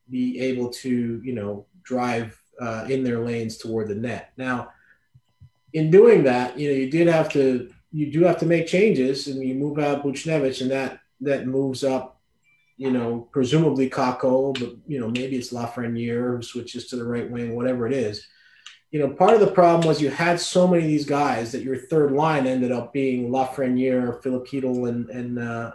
be 0.10 0.40
able 0.40 0.70
to, 0.70 1.22
you 1.24 1.34
know, 1.34 1.66
drive 1.84 2.40
uh, 2.60 2.86
in 2.90 3.04
their 3.04 3.20
lanes 3.20 3.58
toward 3.58 3.88
the 3.88 3.96
net. 3.96 4.32
Now, 4.38 4.70
in 5.74 5.92
doing 5.92 6.24
that, 6.24 6.58
you 6.58 6.70
know, 6.70 6.76
you 6.76 6.90
did 6.90 7.08
have 7.08 7.30
to, 7.34 7.70
you 7.92 8.12
do 8.12 8.24
have 8.24 8.40
to 8.40 8.46
make 8.46 8.68
changes, 8.68 9.28
and 9.28 9.44
you 9.44 9.56
move 9.56 9.80
out 9.80 10.04
Buchnevich, 10.04 10.62
and 10.62 10.72
that 10.72 11.00
that 11.22 11.48
moves 11.48 11.84
up, 11.84 12.20
you 12.78 12.92
know, 12.92 13.28
presumably 13.32 13.90
Kakko, 13.90 14.58
but 14.60 14.76
you 14.88 15.00
know, 15.00 15.08
maybe 15.08 15.38
it's 15.38 15.54
Lafreniere 15.54 16.36
who 16.36 16.42
switches 16.42 16.88
to 16.88 16.96
the 16.96 17.06
right 17.06 17.30
wing, 17.30 17.56
whatever 17.56 17.88
it 17.88 17.94
is. 17.94 18.28
You 18.92 19.00
know, 19.00 19.10
part 19.10 19.34
of 19.34 19.40
the 19.40 19.52
problem 19.52 19.88
was 19.88 20.02
you 20.02 20.10
had 20.10 20.40
so 20.40 20.68
many 20.68 20.84
of 20.84 20.88
these 20.90 21.06
guys 21.06 21.52
that 21.52 21.64
your 21.64 21.78
third 21.78 22.12
line 22.12 22.48
ended 22.48 22.72
up 22.72 22.94
being 22.94 23.30
Lafreniere, 23.30 24.22
Filipino, 24.22 24.86
and 24.86 25.10
and 25.10 25.40
uh, 25.40 25.74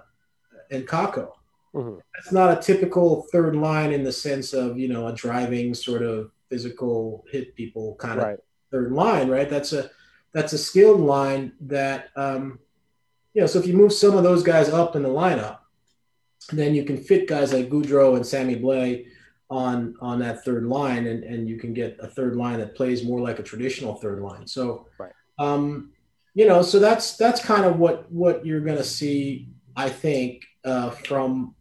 and 0.70 0.86
Kakko. 0.86 1.32
Mm-hmm. 1.74 1.98
That's 2.14 2.32
not 2.32 2.56
a 2.56 2.60
typical 2.60 3.26
third 3.32 3.54
line 3.54 3.92
in 3.92 4.02
the 4.02 4.12
sense 4.12 4.52
of 4.52 4.78
you 4.78 4.88
know 4.88 5.06
a 5.06 5.12
driving 5.12 5.74
sort 5.74 6.02
of 6.02 6.32
physical 6.48 7.24
hit 7.30 7.54
people 7.54 7.94
kind 7.96 8.18
of 8.18 8.26
right. 8.26 8.38
third 8.70 8.92
line, 8.92 9.28
right? 9.28 9.48
That's 9.48 9.72
a 9.72 9.90
that's 10.32 10.52
a 10.52 10.58
skilled 10.58 11.00
line 11.00 11.52
that 11.60 12.08
um, 12.16 12.58
you 13.34 13.40
know. 13.40 13.46
So 13.46 13.58
if 13.58 13.66
you 13.66 13.74
move 13.74 13.92
some 13.92 14.16
of 14.16 14.24
those 14.24 14.42
guys 14.42 14.68
up 14.68 14.96
in 14.96 15.02
the 15.02 15.08
lineup, 15.08 15.58
then 16.52 16.74
you 16.74 16.84
can 16.84 16.96
fit 16.96 17.28
guys 17.28 17.52
like 17.52 17.70
Goodrow 17.70 18.16
and 18.16 18.26
Sammy 18.26 18.56
Blais 18.56 19.06
on 19.48 19.94
on 20.00 20.18
that 20.20 20.44
third 20.44 20.64
line, 20.64 21.06
and 21.06 21.22
and 21.24 21.48
you 21.48 21.56
can 21.56 21.72
get 21.72 21.98
a 22.00 22.08
third 22.08 22.36
line 22.36 22.58
that 22.58 22.74
plays 22.74 23.04
more 23.04 23.20
like 23.20 23.38
a 23.38 23.44
traditional 23.44 23.94
third 23.94 24.20
line. 24.20 24.46
So, 24.46 24.88
right. 24.98 25.12
um, 25.38 25.92
you 26.34 26.46
know, 26.46 26.62
so 26.62 26.80
that's 26.80 27.16
that's 27.16 27.44
kind 27.44 27.64
of 27.64 27.78
what 27.78 28.10
what 28.10 28.44
you're 28.44 28.60
going 28.60 28.78
to 28.78 28.84
see, 28.84 29.48
I 29.76 29.88
think, 29.88 30.44
uh, 30.64 30.90
from 30.90 31.54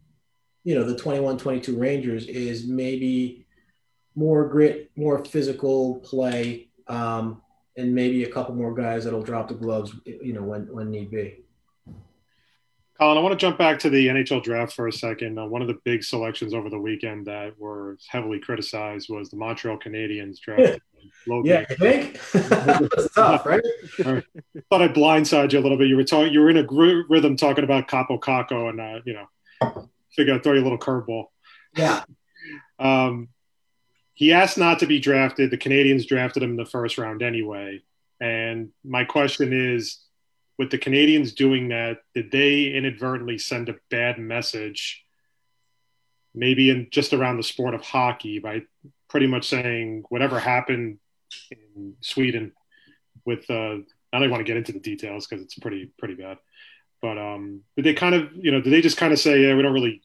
you 0.64 0.74
know 0.74 0.84
the 0.84 0.96
21 0.96 1.38
22 1.38 1.76
rangers 1.76 2.26
is 2.26 2.66
maybe 2.66 3.46
more 4.14 4.48
grit 4.48 4.90
more 4.96 5.24
physical 5.24 5.96
play 6.00 6.68
um, 6.88 7.40
and 7.76 7.94
maybe 7.94 8.24
a 8.24 8.30
couple 8.30 8.54
more 8.54 8.74
guys 8.74 9.04
that'll 9.04 9.22
drop 9.22 9.48
the 9.48 9.54
gloves 9.54 9.94
you 10.04 10.32
know 10.32 10.42
when 10.42 10.72
when 10.72 10.90
need 10.90 11.10
be 11.10 11.44
Colin, 13.00 13.16
I 13.16 13.22
want 13.22 13.32
to 13.32 13.42
jump 13.42 13.56
back 13.56 13.78
to 13.78 13.88
the 13.88 14.08
NHL 14.08 14.42
draft 14.42 14.74
for 14.74 14.86
a 14.86 14.92
second. 14.92 15.38
Uh, 15.38 15.46
one 15.46 15.62
of 15.62 15.68
the 15.68 15.78
big 15.84 16.04
selections 16.04 16.52
over 16.52 16.68
the 16.68 16.78
weekend 16.78 17.26
that 17.28 17.58
were 17.58 17.96
heavily 18.06 18.38
criticized 18.38 19.08
was 19.08 19.30
the 19.30 19.38
Montreal 19.38 19.78
Canadiens 19.78 20.38
draft. 20.38 20.80
yeah, 21.44 21.64
I 21.70 21.74
think 21.76 22.20
that's 22.32 23.14
tough, 23.14 23.46
right? 23.46 23.62
I 24.00 24.22
thought 24.68 24.82
I'd 24.82 24.94
blindside 24.94 25.50
you 25.50 25.60
a 25.60 25.62
little 25.62 25.78
bit. 25.78 25.88
You 25.88 25.96
were 25.96 26.04
talking, 26.04 26.30
you 26.30 26.40
were 26.40 26.50
in 26.50 26.58
a 26.58 26.62
gr- 26.62 27.06
rhythm 27.08 27.36
talking 27.36 27.64
about 27.64 27.88
Kaapo 27.88 28.20
Kakko, 28.20 28.68
and 28.68 28.78
uh, 28.78 29.00
you 29.06 29.14
know, 29.14 29.89
figure 30.14 30.34
I'd 30.34 30.42
throw 30.42 30.54
you 30.54 30.60
a 30.60 30.62
little 30.62 30.78
curveball. 30.78 31.26
Yeah. 31.76 32.04
um, 32.78 33.28
he 34.14 34.32
asked 34.32 34.58
not 34.58 34.80
to 34.80 34.86
be 34.86 35.00
drafted. 35.00 35.50
The 35.50 35.58
Canadiens 35.58 36.06
drafted 36.06 36.42
him 36.42 36.50
in 36.50 36.56
the 36.56 36.66
first 36.66 36.98
round 36.98 37.22
anyway. 37.22 37.82
And 38.20 38.70
my 38.84 39.04
question 39.04 39.52
is, 39.52 40.00
with 40.58 40.70
the 40.70 40.78
Canadiens 40.78 41.34
doing 41.34 41.68
that, 41.68 41.98
did 42.14 42.30
they 42.30 42.64
inadvertently 42.64 43.38
send 43.38 43.70
a 43.70 43.76
bad 43.90 44.18
message, 44.18 45.02
maybe 46.34 46.68
in 46.68 46.88
just 46.90 47.14
around 47.14 47.38
the 47.38 47.42
sport 47.42 47.74
of 47.74 47.80
hockey, 47.80 48.40
by 48.40 48.62
pretty 49.08 49.26
much 49.26 49.48
saying 49.48 50.04
whatever 50.10 50.38
happened 50.38 50.98
in 51.50 51.94
Sweden 52.00 52.52
with 53.24 53.48
uh, 53.50 53.76
I 54.12 54.18
don't 54.18 54.30
want 54.30 54.40
to 54.40 54.44
get 54.44 54.56
into 54.56 54.72
the 54.72 54.80
details 54.80 55.26
because 55.26 55.42
it's 55.44 55.58
pretty 55.58 55.90
pretty 55.98 56.14
bad. 56.14 56.38
But 57.02 57.18
um, 57.18 57.62
did 57.76 57.84
they 57.84 57.94
kind 57.94 58.14
of, 58.14 58.30
you 58.34 58.50
know, 58.50 58.60
did 58.60 58.72
they 58.72 58.82
just 58.82 58.96
kind 58.96 59.12
of 59.12 59.18
say, 59.18 59.42
yeah, 59.42 59.54
we 59.54 59.62
don't 59.62 59.72
really 59.72 60.02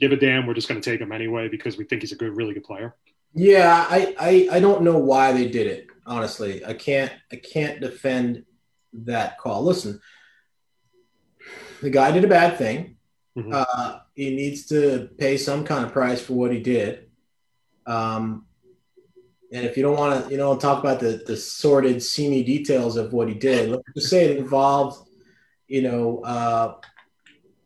give 0.00 0.12
a 0.12 0.16
damn. 0.16 0.46
We're 0.46 0.54
just 0.54 0.68
going 0.68 0.80
to 0.80 0.90
take 0.90 1.00
him 1.00 1.12
anyway 1.12 1.48
because 1.48 1.76
we 1.76 1.84
think 1.84 2.02
he's 2.02 2.12
a 2.12 2.16
good, 2.16 2.36
really 2.36 2.54
good 2.54 2.64
player. 2.64 2.94
Yeah, 3.34 3.86
I, 3.88 4.14
I, 4.18 4.48
I 4.56 4.60
don't 4.60 4.82
know 4.82 4.98
why 4.98 5.32
they 5.32 5.48
did 5.48 5.66
it. 5.66 5.86
Honestly, 6.06 6.64
I 6.64 6.74
can't, 6.74 7.12
I 7.32 7.36
can't 7.36 7.80
defend 7.80 8.44
that 8.92 9.38
call. 9.38 9.62
Listen, 9.62 10.00
the 11.82 11.90
guy 11.90 12.10
did 12.12 12.24
a 12.24 12.28
bad 12.28 12.56
thing. 12.56 12.96
Mm-hmm. 13.36 13.52
Uh, 13.52 13.98
he 14.14 14.34
needs 14.34 14.66
to 14.66 15.10
pay 15.18 15.36
some 15.36 15.64
kind 15.64 15.84
of 15.84 15.92
price 15.92 16.22
for 16.22 16.32
what 16.32 16.52
he 16.52 16.60
did. 16.60 17.10
Um, 17.86 18.46
and 19.52 19.64
if 19.64 19.76
you 19.76 19.82
don't 19.82 19.98
want 19.98 20.24
to, 20.24 20.30
you 20.30 20.38
know, 20.38 20.56
talk 20.56 20.80
about 20.80 20.98
the 21.00 21.22
the 21.24 21.36
sordid, 21.36 22.02
seamy 22.02 22.42
details 22.42 22.96
of 22.96 23.12
what 23.12 23.28
he 23.28 23.34
did, 23.34 23.70
let's 23.70 23.84
just 23.94 24.10
say 24.10 24.24
it 24.24 24.38
involved 24.38 25.08
you 25.68 25.82
know, 25.82 26.20
uh, 26.20 26.74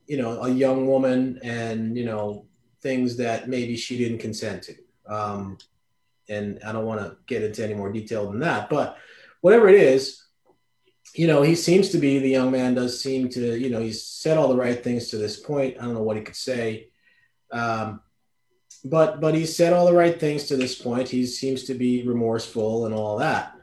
you 0.07 0.17
know, 0.17 0.43
a 0.43 0.51
young 0.51 0.87
woman 0.87 1.39
and, 1.43 1.97
you 1.97 2.05
know, 2.05 2.47
things 2.81 3.17
that 3.19 3.49
maybe 3.49 3.77
she 3.77 3.99
didn't 3.99 4.19
consent 4.19 4.63
to. 4.65 4.75
Um, 5.07 5.59
and 6.29 6.61
I 6.65 6.73
don't 6.73 6.87
want 6.87 7.01
to 7.01 7.17
get 7.27 7.43
into 7.43 7.65
any 7.65 7.75
more 7.75 7.93
detail 7.93 8.31
than 8.31 8.41
that, 8.41 8.71
but 8.71 8.97
whatever 9.41 9.69
it 9.69 9.77
is, 9.77 10.25
you 11.15 11.27
know, 11.27 11.43
he 11.43 11.55
seems 11.55 11.91
to 11.91 11.99
be 11.99 12.19
the 12.19 12.29
young 12.29 12.51
man 12.51 12.75
does 12.75 13.01
seem 13.01 13.29
to, 13.31 13.59
you 13.59 13.69
know, 13.69 13.81
he's 13.81 14.03
said 14.05 14.39
all 14.39 14.49
the 14.49 14.57
right 14.57 14.83
things 14.83 15.09
to 15.09 15.17
this 15.17 15.39
point. 15.39 15.77
I 15.79 15.85
don't 15.85 15.95
know 15.95 16.03
what 16.03 16.17
he 16.17 16.23
could 16.23 16.37
say. 16.37 16.89
Um, 17.51 18.01
but 18.85 19.21
but 19.21 19.35
he 19.35 19.45
said 19.45 19.73
all 19.73 19.87
the 19.87 19.93
right 19.93 20.19
things 20.19 20.45
to 20.45 20.57
this 20.57 20.81
point. 20.81 21.09
He 21.09 21.27
seems 21.27 21.65
to 21.65 21.75
be 21.75 22.07
remorseful 22.07 22.87
and 22.87 22.95
all 22.95 23.19
that. 23.19 23.55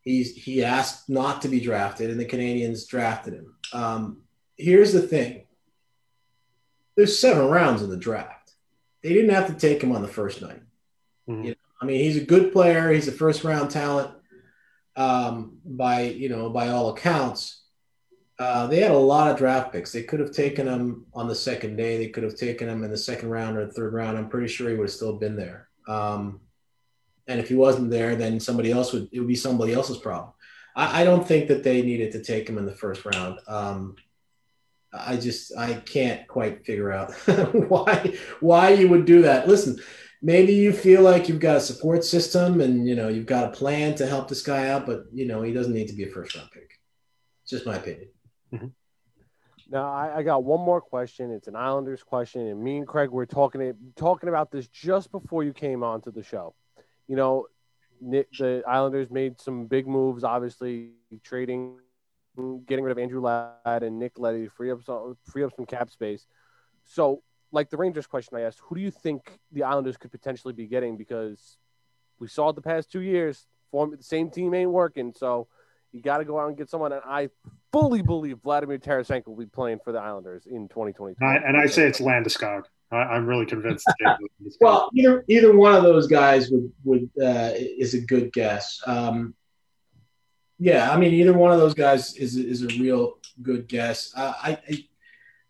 He's 0.00 0.34
he 0.34 0.64
asked 0.64 1.08
not 1.08 1.42
to 1.42 1.48
be 1.48 1.60
drafted, 1.60 2.10
and 2.10 2.18
the 2.18 2.24
Canadiens 2.24 2.88
drafted 2.88 3.34
him. 3.34 3.54
Um, 3.72 4.22
here's 4.56 4.92
the 4.92 5.02
thing: 5.02 5.46
there's 6.96 7.18
seven 7.18 7.48
rounds 7.48 7.82
in 7.82 7.90
the 7.90 7.96
draft. 7.96 8.52
They 9.02 9.10
didn't 9.10 9.30
have 9.30 9.46
to 9.48 9.54
take 9.54 9.82
him 9.82 9.92
on 9.92 10.02
the 10.02 10.08
first 10.08 10.42
night. 10.42 10.62
Mhm. 11.28 11.44
You 11.44 11.50
know, 11.50 11.56
I 11.80 11.84
mean, 11.84 12.00
he's 12.00 12.16
a 12.16 12.24
good 12.24 12.52
player. 12.52 12.90
He's 12.90 13.08
a 13.08 13.12
first 13.12 13.44
round 13.44 13.70
talent 13.70 14.10
um, 14.96 15.58
by 15.64 16.02
you 16.02 16.28
know 16.28 16.50
by 16.50 16.68
all 16.68 16.90
accounts. 16.90 17.62
Uh, 18.38 18.66
they 18.66 18.80
had 18.80 18.90
a 18.90 18.98
lot 18.98 19.30
of 19.30 19.38
draft 19.38 19.72
picks. 19.72 19.92
They 19.92 20.02
could 20.02 20.20
have 20.20 20.30
taken 20.30 20.66
him 20.66 21.06
on 21.14 21.26
the 21.26 21.34
second 21.34 21.76
day. 21.76 21.96
They 21.96 22.08
could 22.08 22.22
have 22.22 22.36
taken 22.36 22.68
him 22.68 22.84
in 22.84 22.90
the 22.90 22.96
second 22.96 23.30
round 23.30 23.56
or 23.56 23.64
the 23.64 23.72
third 23.72 23.94
round. 23.94 24.18
I'm 24.18 24.28
pretty 24.28 24.48
sure 24.48 24.68
he 24.68 24.76
would 24.76 24.88
have 24.88 24.92
still 24.94 25.16
been 25.16 25.36
there. 25.36 25.68
Um, 25.88 26.40
and 27.26 27.40
if 27.40 27.48
he 27.48 27.54
wasn't 27.54 27.90
there, 27.90 28.14
then 28.14 28.38
somebody 28.38 28.70
else 28.72 28.92
would. 28.92 29.08
It 29.10 29.20
would 29.20 29.28
be 29.28 29.36
somebody 29.36 29.72
else's 29.72 29.96
problem. 29.98 30.32
I, 30.76 31.00
I 31.00 31.04
don't 31.04 31.26
think 31.26 31.48
that 31.48 31.64
they 31.64 31.82
needed 31.82 32.12
to 32.12 32.22
take 32.22 32.48
him 32.48 32.58
in 32.58 32.66
the 32.66 32.72
first 32.72 33.04
round. 33.04 33.40
Um, 33.48 33.96
I 34.92 35.16
just 35.16 35.56
I 35.56 35.74
can't 35.74 36.28
quite 36.28 36.64
figure 36.64 36.92
out 36.92 37.12
why 37.68 38.14
why 38.40 38.70
you 38.70 38.88
would 38.88 39.06
do 39.06 39.22
that. 39.22 39.48
Listen, 39.48 39.78
maybe 40.22 40.52
you 40.54 40.72
feel 40.72 41.02
like 41.02 41.28
you've 41.28 41.40
got 41.40 41.56
a 41.56 41.60
support 41.60 42.04
system 42.04 42.60
and 42.60 42.86
you 42.86 42.94
know 42.94 43.08
you've 43.08 43.26
got 43.26 43.48
a 43.48 43.56
plan 43.56 43.94
to 43.96 44.06
help 44.06 44.28
this 44.28 44.42
guy 44.42 44.68
out, 44.68 44.86
but 44.86 45.04
you 45.12 45.26
know 45.26 45.42
he 45.42 45.52
doesn't 45.52 45.74
need 45.74 45.88
to 45.88 45.94
be 45.94 46.04
a 46.04 46.10
first 46.10 46.36
round 46.36 46.50
pick. 46.52 46.70
It's 47.42 47.50
just 47.50 47.66
my 47.66 47.76
opinion. 47.76 48.08
Now 49.68 49.92
I, 49.92 50.18
I 50.18 50.22
got 50.22 50.44
one 50.44 50.60
more 50.60 50.80
question. 50.80 51.32
It's 51.32 51.48
an 51.48 51.56
Islanders 51.56 52.02
question, 52.02 52.46
and 52.46 52.62
me 52.62 52.78
and 52.78 52.86
Craig 52.86 53.10
were 53.10 53.26
talking 53.26 53.74
talking 53.96 54.28
about 54.28 54.50
this 54.50 54.68
just 54.68 55.10
before 55.10 55.42
you 55.42 55.52
came 55.52 55.82
on 55.82 56.02
to 56.02 56.10
the 56.10 56.22
show. 56.22 56.54
You 57.08 57.16
know, 57.16 57.46
the 58.00 58.62
Islanders 58.66 59.10
made 59.10 59.40
some 59.40 59.66
big 59.66 59.86
moves, 59.86 60.24
obviously 60.24 60.90
trading, 61.22 61.78
getting 62.66 62.84
rid 62.84 62.92
of 62.92 62.98
Andrew 62.98 63.20
Ladd 63.20 63.82
and 63.82 63.98
Nick 63.98 64.18
Leddy, 64.18 64.48
free 64.48 64.70
up 64.70 64.82
some, 64.84 65.16
free 65.24 65.42
up 65.42 65.52
some 65.56 65.66
cap 65.66 65.90
space. 65.90 66.26
So, 66.84 67.22
like 67.52 67.70
the 67.70 67.76
Rangers 67.76 68.06
question 68.06 68.36
I 68.36 68.42
asked, 68.42 68.60
who 68.60 68.74
do 68.74 68.80
you 68.80 68.90
think 68.90 69.38
the 69.52 69.62
Islanders 69.62 69.96
could 69.96 70.10
potentially 70.10 70.52
be 70.52 70.66
getting? 70.66 70.96
Because 70.96 71.58
we 72.18 72.28
saw 72.28 72.52
the 72.52 72.62
past 72.62 72.90
two 72.90 73.00
years, 73.00 73.46
form 73.70 73.94
the 73.96 74.02
same 74.02 74.30
team 74.30 74.54
ain't 74.54 74.70
working. 74.70 75.12
So 75.16 75.48
you 75.92 76.02
got 76.02 76.18
to 76.18 76.24
go 76.24 76.38
out 76.38 76.48
and 76.48 76.56
get 76.56 76.68
someone. 76.68 76.92
And 76.92 77.02
I 77.04 77.30
fully 77.72 78.02
believe 78.02 78.38
Vladimir 78.42 78.78
Tarasenko 78.78 79.28
will 79.28 79.36
be 79.36 79.46
playing 79.46 79.80
for 79.84 79.92
the 79.92 79.98
Islanders 79.98 80.46
in 80.46 80.68
2022. 80.68 81.16
And 81.20 81.30
I, 81.30 81.48
and 81.48 81.56
I 81.56 81.66
say 81.66 81.86
it's 81.86 82.00
Landeskog. 82.00 82.64
I, 82.90 82.96
I'm 82.96 83.26
really 83.26 83.46
convinced. 83.46 83.86
Well, 84.60 84.90
either 84.94 85.24
either 85.28 85.56
one 85.56 85.74
of 85.74 85.82
those 85.82 86.06
guys 86.06 86.50
would 86.50 86.72
would 86.84 87.10
uh, 87.20 87.50
is 87.54 87.94
a 87.94 88.00
good 88.00 88.32
guess. 88.32 88.80
Um, 88.86 89.34
yeah, 90.58 90.90
I 90.90 90.96
mean, 90.96 91.12
either 91.14 91.32
one 91.32 91.52
of 91.52 91.58
those 91.58 91.74
guys 91.74 92.14
is 92.16 92.36
is 92.36 92.62
a 92.62 92.68
real 92.80 93.18
good 93.42 93.66
guess. 93.68 94.12
Uh, 94.16 94.32
I, 94.40 94.58
I 94.70 94.84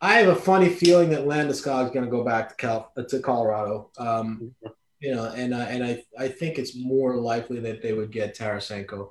I 0.01 0.14
have 0.14 0.28
a 0.28 0.37
funny 0.37 0.68
feeling 0.68 1.11
that 1.11 1.26
Landeskog 1.26 1.87
is 1.87 1.91
going 1.91 2.05
to 2.05 2.11
go 2.11 2.24
back 2.24 2.51
to 2.51 2.55
Cal 2.57 2.93
uh, 2.97 3.03
to 3.03 3.20
Colorado. 3.20 3.91
Um, 3.99 4.55
you 5.01 5.14
know, 5.14 5.24
and 5.37 5.55
uh, 5.55 5.66
and 5.68 5.84
I 5.84 6.03
I 6.18 6.28
think 6.28 6.59
it's 6.59 6.76
more 6.76 7.16
likely 7.16 7.61
that 7.61 7.82
they 7.82 7.93
would 7.93 8.11
get 8.11 8.37
Tarasenko. 8.37 9.11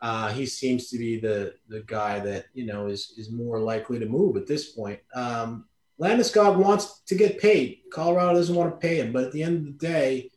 Uh, 0.00 0.30
he 0.30 0.46
seems 0.46 0.88
to 0.90 0.98
be 0.98 1.18
the 1.18 1.54
the 1.68 1.80
guy 1.80 2.20
that 2.20 2.46
you 2.54 2.66
know 2.66 2.86
is 2.86 3.14
is 3.16 3.30
more 3.30 3.60
likely 3.60 3.98
to 3.98 4.06
move 4.06 4.36
at 4.36 4.46
this 4.46 4.70
point. 4.72 5.00
Um, 5.14 5.66
Landeskog 6.00 6.56
wants 6.56 7.00
to 7.06 7.14
get 7.14 7.38
paid. 7.38 7.80
Colorado 7.92 8.34
doesn't 8.34 8.54
want 8.54 8.72
to 8.72 8.86
pay 8.86 8.96
him, 9.00 9.12
but 9.12 9.24
at 9.24 9.32
the 9.32 9.42
end 9.42 9.58
of 9.58 9.64
the 9.64 9.86
day, 9.86 10.30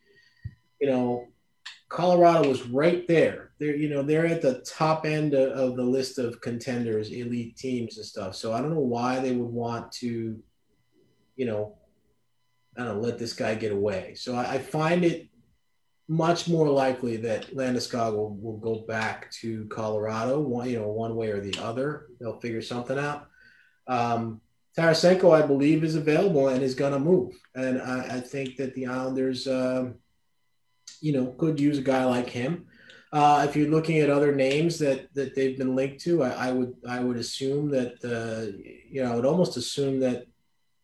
you 0.80 0.88
know, 0.88 1.26
Colorado 1.88 2.48
was 2.48 2.66
right 2.66 3.06
there. 3.06 3.50
They're 3.58 3.76
you 3.76 3.90
know 3.90 4.02
they're 4.02 4.26
at 4.26 4.40
the 4.40 4.60
top 4.60 5.04
end 5.04 5.34
of, 5.34 5.50
of 5.50 5.76
the 5.76 5.84
list 5.84 6.18
of 6.18 6.40
contenders, 6.40 7.10
elite 7.10 7.56
teams 7.56 7.98
and 7.98 8.06
stuff. 8.06 8.36
So 8.36 8.52
I 8.52 8.60
don't 8.60 8.72
know 8.72 8.80
why 8.80 9.18
they 9.18 9.32
would 9.32 9.50
want 9.50 9.92
to, 9.92 10.40
you 11.36 11.46
know, 11.46 11.76
I 12.78 12.84
don't 12.84 12.94
know, 12.94 13.00
let 13.00 13.18
this 13.18 13.34
guy 13.34 13.54
get 13.56 13.72
away. 13.72 14.14
So 14.14 14.34
I, 14.34 14.54
I 14.54 14.58
find 14.58 15.04
it 15.04 15.28
much 16.08 16.48
more 16.48 16.68
likely 16.68 17.16
that 17.18 17.54
Landeskog 17.54 18.14
will, 18.14 18.34
will 18.36 18.56
go 18.56 18.80
back 18.86 19.30
to 19.32 19.66
Colorado, 19.66 20.40
one 20.40 20.70
you 20.70 20.78
know 20.78 20.88
one 20.88 21.16
way 21.16 21.28
or 21.28 21.40
the 21.40 21.58
other. 21.60 22.06
They'll 22.18 22.40
figure 22.40 22.62
something 22.62 22.98
out. 22.98 23.28
Um, 23.86 24.40
Tarasenko, 24.76 25.34
I 25.34 25.46
believe, 25.46 25.82
is 25.82 25.96
available 25.96 26.48
and 26.48 26.62
is 26.62 26.74
going 26.74 26.92
to 26.92 26.98
move, 26.98 27.34
and 27.54 27.80
I, 27.82 28.16
I 28.16 28.20
think 28.20 28.56
that 28.56 28.74
the 28.74 28.86
Islanders, 28.86 29.48
um, 29.48 29.96
you 31.00 31.12
know, 31.12 31.26
could 31.38 31.58
use 31.58 31.78
a 31.78 31.82
guy 31.82 32.04
like 32.04 32.28
him. 32.28 32.66
Uh, 33.12 33.44
if 33.48 33.56
you're 33.56 33.68
looking 33.68 33.98
at 33.98 34.10
other 34.10 34.32
names 34.32 34.78
that 34.78 35.12
that 35.14 35.34
they've 35.34 35.58
been 35.58 35.74
linked 35.74 36.00
to, 36.02 36.22
I, 36.22 36.48
I 36.48 36.52
would 36.52 36.74
I 36.88 37.00
would 37.00 37.16
assume 37.16 37.70
that 37.70 37.94
uh, 38.04 38.56
you 38.88 39.02
know 39.02 39.12
I 39.12 39.16
would 39.16 39.26
almost 39.26 39.56
assume 39.56 39.98
that 40.00 40.26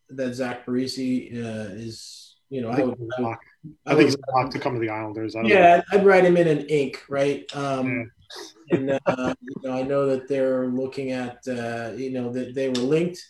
that 0.09 0.33
Zach 0.33 0.65
Parise 0.65 1.31
uh, 1.33 1.73
is 1.73 2.35
you 2.49 2.61
know 2.61 2.69
I 2.69 2.73
I 2.73 2.75
think 2.75 2.99
would, 2.99 3.09
I 3.17 3.21
would. 3.21 3.37
I 3.85 3.95
think 3.95 4.05
he's 4.05 4.17
locked 4.33 4.51
to 4.53 4.59
come 4.59 4.73
to 4.73 4.79
the 4.79 4.89
Islanders. 4.89 5.35
I 5.35 5.41
don't 5.41 5.49
know. 5.49 5.55
yeah, 5.55 5.81
I'd 5.91 6.05
write 6.05 6.25
him 6.25 6.37
in 6.37 6.47
an 6.47 6.65
ink, 6.67 7.03
right? 7.09 7.43
Um, 7.55 8.11
and 8.71 8.99
uh, 9.05 9.33
you 9.41 9.55
know, 9.63 9.73
I 9.73 9.81
know 9.83 10.05
that 10.07 10.27
they're 10.27 10.67
looking 10.67 11.11
at, 11.11 11.37
uh, 11.47 11.91
you 11.95 12.11
know, 12.11 12.31
that 12.33 12.53
they 12.53 12.69
were 12.69 12.75
linked, 12.75 13.25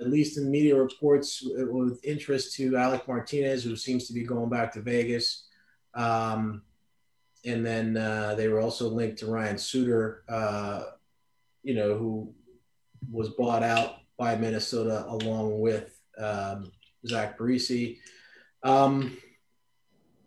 at 0.00 0.10
least 0.10 0.38
in 0.38 0.50
media 0.50 0.76
reports, 0.76 1.42
with 1.44 2.04
interest 2.04 2.54
to 2.56 2.76
Alec 2.76 3.06
Martinez, 3.06 3.62
who 3.62 3.76
seems 3.76 4.06
to 4.06 4.12
be 4.12 4.24
going 4.24 4.50
back 4.50 4.72
to 4.72 4.80
Vegas. 4.80 5.46
Um, 5.94 6.62
and 7.44 7.64
then 7.64 7.96
uh, 7.96 8.34
they 8.34 8.48
were 8.48 8.60
also 8.60 8.88
linked 8.88 9.18
to 9.18 9.26
Ryan 9.26 9.58
Suter, 9.58 10.24
uh, 10.28 10.84
you 11.62 11.74
know, 11.74 11.96
who 11.96 12.34
was 13.10 13.30
bought 13.30 13.62
out 13.62 13.96
by 14.16 14.36
Minnesota 14.36 15.04
along 15.08 15.60
with 15.60 16.00
um, 16.18 16.72
Zach 17.06 17.38
Parise. 17.38 17.98
Um, 18.62 19.16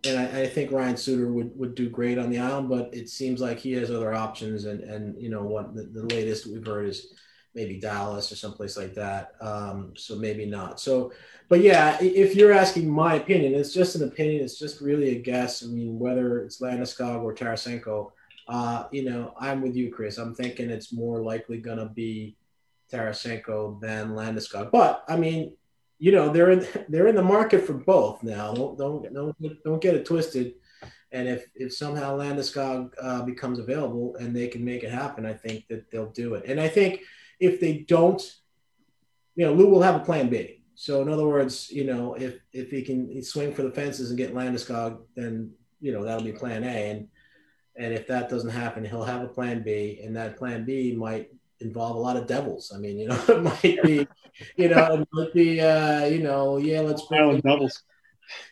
and 0.06 0.20
I, 0.20 0.42
I 0.42 0.48
think 0.48 0.72
Ryan 0.72 0.96
Suter 0.96 1.32
would, 1.32 1.58
would 1.58 1.76
do 1.76 1.90
great 1.90 2.18
on 2.18 2.30
the 2.30 2.40
island, 2.40 2.70
but 2.70 2.94
it 2.94 3.10
seems 3.10 3.42
like 3.42 3.60
he 3.60 3.74
has 3.74 3.90
other 3.90 4.14
options. 4.14 4.66
And, 4.66 4.82
and 4.82 5.22
you 5.22 5.30
know, 5.30 5.44
what 5.44 5.76
the, 5.76 5.84
the 5.84 6.04
latest 6.04 6.46
we've 6.46 6.66
heard 6.66 6.88
is 6.88 7.14
maybe 7.58 7.80
Dallas 7.80 8.32
or 8.32 8.36
someplace 8.36 8.78
like 8.78 8.94
that. 8.94 9.34
Um, 9.42 9.94
so 9.98 10.16
maybe 10.16 10.46
not. 10.46 10.80
So, 10.80 11.12
but 11.50 11.62
yeah, 11.62 11.98
if 12.00 12.36
you're 12.36 12.54
asking 12.54 12.88
my 12.88 13.16
opinion, 13.16 13.56
it's 13.56 13.74
just 13.74 13.96
an 13.96 14.04
opinion. 14.04 14.44
It's 14.44 14.60
just 14.60 14.80
really 14.80 15.16
a 15.16 15.20
guess. 15.20 15.64
I 15.64 15.66
mean, 15.66 15.98
whether 15.98 16.38
it's 16.44 16.62
Landeskog 16.62 17.24
or 17.24 17.34
Tarasenko, 17.34 18.12
uh, 18.48 18.84
you 18.92 19.10
know, 19.10 19.34
I'm 19.40 19.64
with 19.64 19.76
you, 19.76 19.92
Chris. 19.92 20.20
I'm 20.20 20.36
thinking 20.36 20.70
it's 20.70 20.94
more 20.94 21.20
likely 21.20 21.58
going 21.58 21.80
to 21.80 21.88
be 21.88 22.38
Tarasenko 22.94 23.82
than 23.82 24.12
Landeskog. 24.12 24.72
But 24.72 25.04
I 25.10 25.18
mean, 25.18 25.58
you 25.98 26.12
know, 26.12 26.32
they're 26.32 26.52
in 26.52 26.68
they're 26.90 27.08
in 27.08 27.16
the 27.16 27.24
market 27.24 27.66
for 27.66 27.74
both 27.74 28.22
now. 28.22 28.54
Don't 28.54 28.78
don't 28.78 29.12
don't, 29.12 29.64
don't 29.64 29.82
get 29.82 29.96
it 29.96 30.06
twisted. 30.06 30.54
And 31.12 31.28
if 31.28 31.48
if 31.56 31.74
somehow 31.74 32.18
Landeskog 32.18 32.92
uh, 33.02 33.24
becomes 33.24 33.58
available 33.58 34.16
and 34.18 34.36
they 34.36 34.48
can 34.48 34.64
make 34.64 34.84
it 34.84 34.92
happen, 34.92 35.26
I 35.26 35.34
think 35.34 35.68
that 35.70 35.90
they'll 35.90 36.12
do 36.12 36.36
it. 36.36 36.46
And 36.46 36.62
I 36.62 36.68
think 36.68 37.02
if 37.40 37.60
they 37.60 37.80
don't, 37.80 38.22
you 39.36 39.46
know, 39.46 39.54
Lou 39.54 39.68
will 39.68 39.82
have 39.82 39.96
a 39.96 40.06
plan 40.06 40.30
B. 40.30 40.64
So 40.76 41.02
in 41.02 41.10
other 41.10 41.28
words, 41.28 41.70
you 41.72 41.84
know, 41.86 42.14
if 42.16 42.36
if 42.54 42.70
he 42.70 42.82
can 42.82 43.24
swing 43.24 43.54
for 43.54 43.64
the 43.64 43.72
fences 43.72 44.10
and 44.10 44.18
get 44.18 44.34
Landeskog, 44.34 45.00
then 45.16 45.52
you 45.80 45.92
know 45.92 46.04
that'll 46.04 46.24
be 46.24 46.32
plan 46.32 46.64
A. 46.64 46.92
And 46.92 47.08
and 47.76 47.94
if 47.94 48.08
that 48.08 48.30
doesn't 48.30 48.50
happen, 48.50 48.86
he'll 48.86 49.04
have 49.04 49.24
a 49.24 49.28
plan 49.28 49.64
B, 49.64 50.02
and 50.04 50.16
that 50.16 50.38
plan 50.38 50.66
B 50.66 50.96
might 50.96 51.30
involve 51.60 51.96
a 51.96 52.00
lot 52.00 52.18
of 52.18 52.28
devils. 52.28 52.72
I 52.76 52.80
mean, 52.80 53.00
you 53.00 53.08
know, 53.08 53.24
it 53.28 53.44
might 53.44 53.84
be, 53.84 54.08
you 54.56 54.70
know, 54.70 54.94
it 54.94 55.08
might 55.12 55.34
be, 55.34 55.62
uh, 55.62 56.06
you 56.06 56.22
know, 56.22 56.58
yeah, 56.58 56.82
let's 56.82 57.06
bring 57.08 57.22
Island 57.22 57.44
in, 57.44 57.70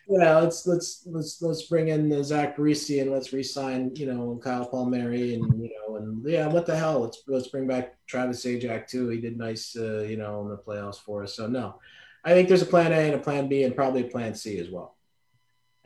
yeah, 0.08 0.38
let's 0.38 0.66
let's 0.66 1.02
let's 1.06 1.42
let's 1.42 1.62
bring 1.64 1.88
in 1.88 2.12
uh, 2.12 2.22
Zach 2.22 2.56
Parise 2.56 3.00
and 3.02 3.10
let's 3.10 3.32
re-sign, 3.32 3.94
you 3.94 4.06
know, 4.06 4.40
Kyle 4.42 4.66
Palmieri 4.66 5.34
and 5.34 5.62
you 5.62 5.70
know, 5.76 5.96
and 5.96 6.24
yeah, 6.28 6.46
what 6.46 6.66
the 6.66 6.76
hell? 6.76 7.00
Let's 7.00 7.22
let's 7.26 7.48
bring 7.48 7.66
back 7.66 7.94
Travis 8.06 8.44
Zajac 8.44 8.88
too. 8.88 9.08
He 9.08 9.20
did 9.20 9.36
nice, 9.36 9.76
uh, 9.76 10.02
you 10.02 10.16
know, 10.16 10.42
in 10.42 10.48
the 10.48 10.58
playoffs 10.58 11.00
for 11.00 11.22
us. 11.22 11.34
So 11.34 11.46
no, 11.46 11.80
I 12.24 12.30
think 12.30 12.48
there's 12.48 12.62
a 12.62 12.66
plan 12.66 12.92
A 12.92 12.96
and 12.96 13.14
a 13.14 13.18
plan 13.18 13.48
B 13.48 13.64
and 13.64 13.74
probably 13.74 14.02
a 14.02 14.10
plan 14.10 14.34
C 14.34 14.58
as 14.58 14.70
well. 14.70 14.96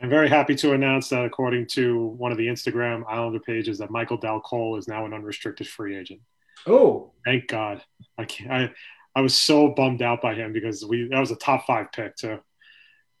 I'm 0.01 0.09
very 0.09 0.29
happy 0.29 0.55
to 0.55 0.73
announce 0.73 1.09
that 1.09 1.25
according 1.25 1.67
to 1.67 2.07
one 2.17 2.31
of 2.31 2.37
the 2.37 2.47
Instagram 2.47 3.03
Islander 3.07 3.39
pages, 3.39 3.77
that 3.77 3.91
Michael 3.91 4.17
Dal 4.17 4.41
Colle 4.41 4.77
is 4.77 4.87
now 4.87 5.05
an 5.05 5.13
unrestricted 5.13 5.67
free 5.67 5.95
agent. 5.95 6.21
Oh, 6.65 7.11
Thank 7.23 7.47
God. 7.47 7.83
I 8.17 8.25
can't, 8.25 8.51
I 8.51 8.71
I 9.15 9.21
was 9.21 9.35
so 9.35 9.69
bummed 9.69 10.01
out 10.01 10.21
by 10.21 10.33
him 10.33 10.53
because 10.53 10.85
we 10.85 11.07
that 11.09 11.19
was 11.19 11.31
a 11.31 11.35
top 11.35 11.65
five 11.67 11.91
pick 11.91 12.15
too, 12.15 12.39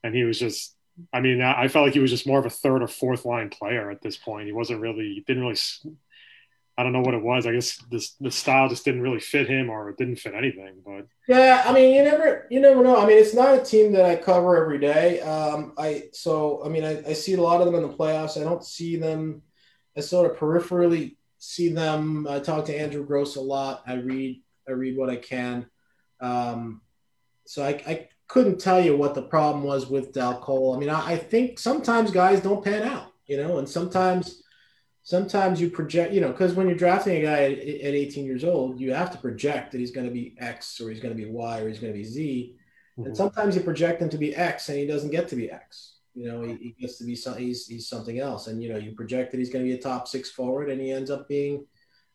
and 0.03 0.15
he 0.15 0.23
was 0.23 0.39
just. 0.39 0.75
I 1.13 1.21
mean, 1.21 1.41
I 1.41 1.67
felt 1.69 1.85
like 1.85 1.93
he 1.93 1.99
was 1.99 2.11
just 2.11 2.27
more 2.27 2.37
of 2.37 2.45
a 2.45 2.49
third 2.49 2.83
or 2.83 2.87
fourth 2.87 3.25
line 3.25 3.49
player 3.49 3.89
at 3.89 4.01
this 4.01 4.17
point. 4.17 4.45
He 4.45 4.51
wasn't 4.51 4.81
really 4.81 5.13
he 5.15 5.23
didn't 5.25 5.41
really, 5.41 5.57
I 6.77 6.83
don't 6.83 6.93
know 6.93 7.01
what 7.01 7.13
it 7.13 7.23
was. 7.23 7.47
I 7.47 7.53
guess 7.53 7.77
this 7.89 8.15
the 8.19 8.29
style 8.29 8.69
just 8.69 8.85
didn't 8.85 9.01
really 9.01 9.19
fit 9.19 9.47
him, 9.47 9.69
or 9.69 9.89
it 9.89 9.97
didn't 9.97 10.17
fit 10.17 10.35
anything. 10.35 10.81
But 10.85 11.07
Yeah, 11.27 11.63
I 11.65 11.71
mean, 11.73 11.95
you 11.95 12.03
never, 12.03 12.47
you 12.51 12.59
never 12.59 12.83
know. 12.83 12.97
I 13.01 13.07
mean, 13.07 13.17
it's 13.17 13.33
not 13.33 13.57
a 13.57 13.63
team 13.63 13.93
that 13.93 14.05
I 14.05 14.15
cover 14.15 14.61
every 14.61 14.79
day. 14.79 15.21
Um, 15.21 15.73
I 15.77 16.09
so, 16.13 16.61
I 16.65 16.69
mean, 16.69 16.83
I, 16.83 17.03
I 17.09 17.13
see 17.13 17.33
a 17.33 17.41
lot 17.41 17.61
of 17.61 17.67
them 17.67 17.75
in 17.75 17.83
the 17.89 17.95
playoffs. 17.95 18.39
I 18.39 18.43
don't 18.43 18.63
see 18.63 18.97
them. 18.97 19.43
I 19.95 20.01
sort 20.01 20.29
of 20.29 20.37
peripherally 20.37 21.15
see 21.37 21.69
them. 21.69 22.27
I 22.29 22.39
talk 22.39 22.65
to 22.65 22.77
Andrew 22.77 23.05
Gross 23.05 23.35
a 23.37 23.41
lot. 23.41 23.83
I 23.87 23.93
read, 23.95 24.41
I 24.67 24.71
read 24.71 24.97
what 24.97 25.09
I 25.09 25.17
can. 25.17 25.67
Um, 26.19 26.81
so 27.45 27.63
I, 27.63 27.81
I 27.87 28.07
couldn't 28.31 28.61
tell 28.61 28.79
you 28.79 28.95
what 28.95 29.13
the 29.13 29.21
problem 29.21 29.61
was 29.61 29.89
with 29.89 30.13
Dal 30.13 30.39
Colle. 30.39 30.73
I 30.73 30.79
mean, 30.79 30.89
I, 30.89 31.05
I 31.05 31.17
think 31.17 31.59
sometimes 31.59 32.11
guys 32.11 32.39
don't 32.39 32.63
pan 32.63 32.83
out, 32.83 33.11
you 33.27 33.35
know, 33.35 33.57
and 33.57 33.67
sometimes 33.67 34.41
sometimes 35.03 35.59
you 35.59 35.69
project, 35.69 36.13
you 36.13 36.21
know, 36.21 36.31
because 36.31 36.53
when 36.53 36.69
you're 36.69 36.77
drafting 36.77 37.17
a 37.17 37.21
guy 37.23 37.43
at, 37.43 37.59
at 37.59 37.93
18 37.93 38.23
years 38.23 38.45
old, 38.45 38.79
you 38.79 38.93
have 38.93 39.11
to 39.11 39.17
project 39.17 39.73
that 39.73 39.79
he's 39.79 39.91
going 39.91 40.07
to 40.07 40.13
be 40.13 40.33
X 40.39 40.79
or 40.79 40.89
he's 40.89 41.01
going 41.01 41.13
to 41.13 41.21
be 41.21 41.29
Y 41.29 41.59
or 41.59 41.67
he's 41.67 41.79
going 41.79 41.91
to 41.91 41.99
be 41.99 42.05
Z. 42.05 42.55
And 42.95 43.17
sometimes 43.17 43.53
you 43.53 43.63
project 43.63 44.01
him 44.01 44.07
to 44.09 44.17
be 44.17 44.33
X 44.33 44.69
and 44.69 44.77
he 44.77 44.87
doesn't 44.87 45.11
get 45.11 45.27
to 45.27 45.35
be 45.35 45.51
X. 45.51 45.95
You 46.13 46.27
know, 46.27 46.41
he, 46.43 46.55
he 46.55 46.75
gets 46.79 46.97
to 46.99 47.03
be 47.03 47.17
some, 47.17 47.37
he's, 47.37 47.67
he's 47.67 47.89
something 47.89 48.19
else. 48.19 48.47
And, 48.47 48.63
you 48.63 48.71
know, 48.71 48.77
you 48.77 48.93
project 48.93 49.31
that 49.31 49.39
he's 49.39 49.49
going 49.49 49.65
to 49.65 49.69
be 49.69 49.77
a 49.77 49.81
top 49.81 50.07
six 50.07 50.31
forward 50.31 50.69
and 50.69 50.79
he 50.79 50.91
ends 50.91 51.11
up 51.11 51.27
being 51.27 51.65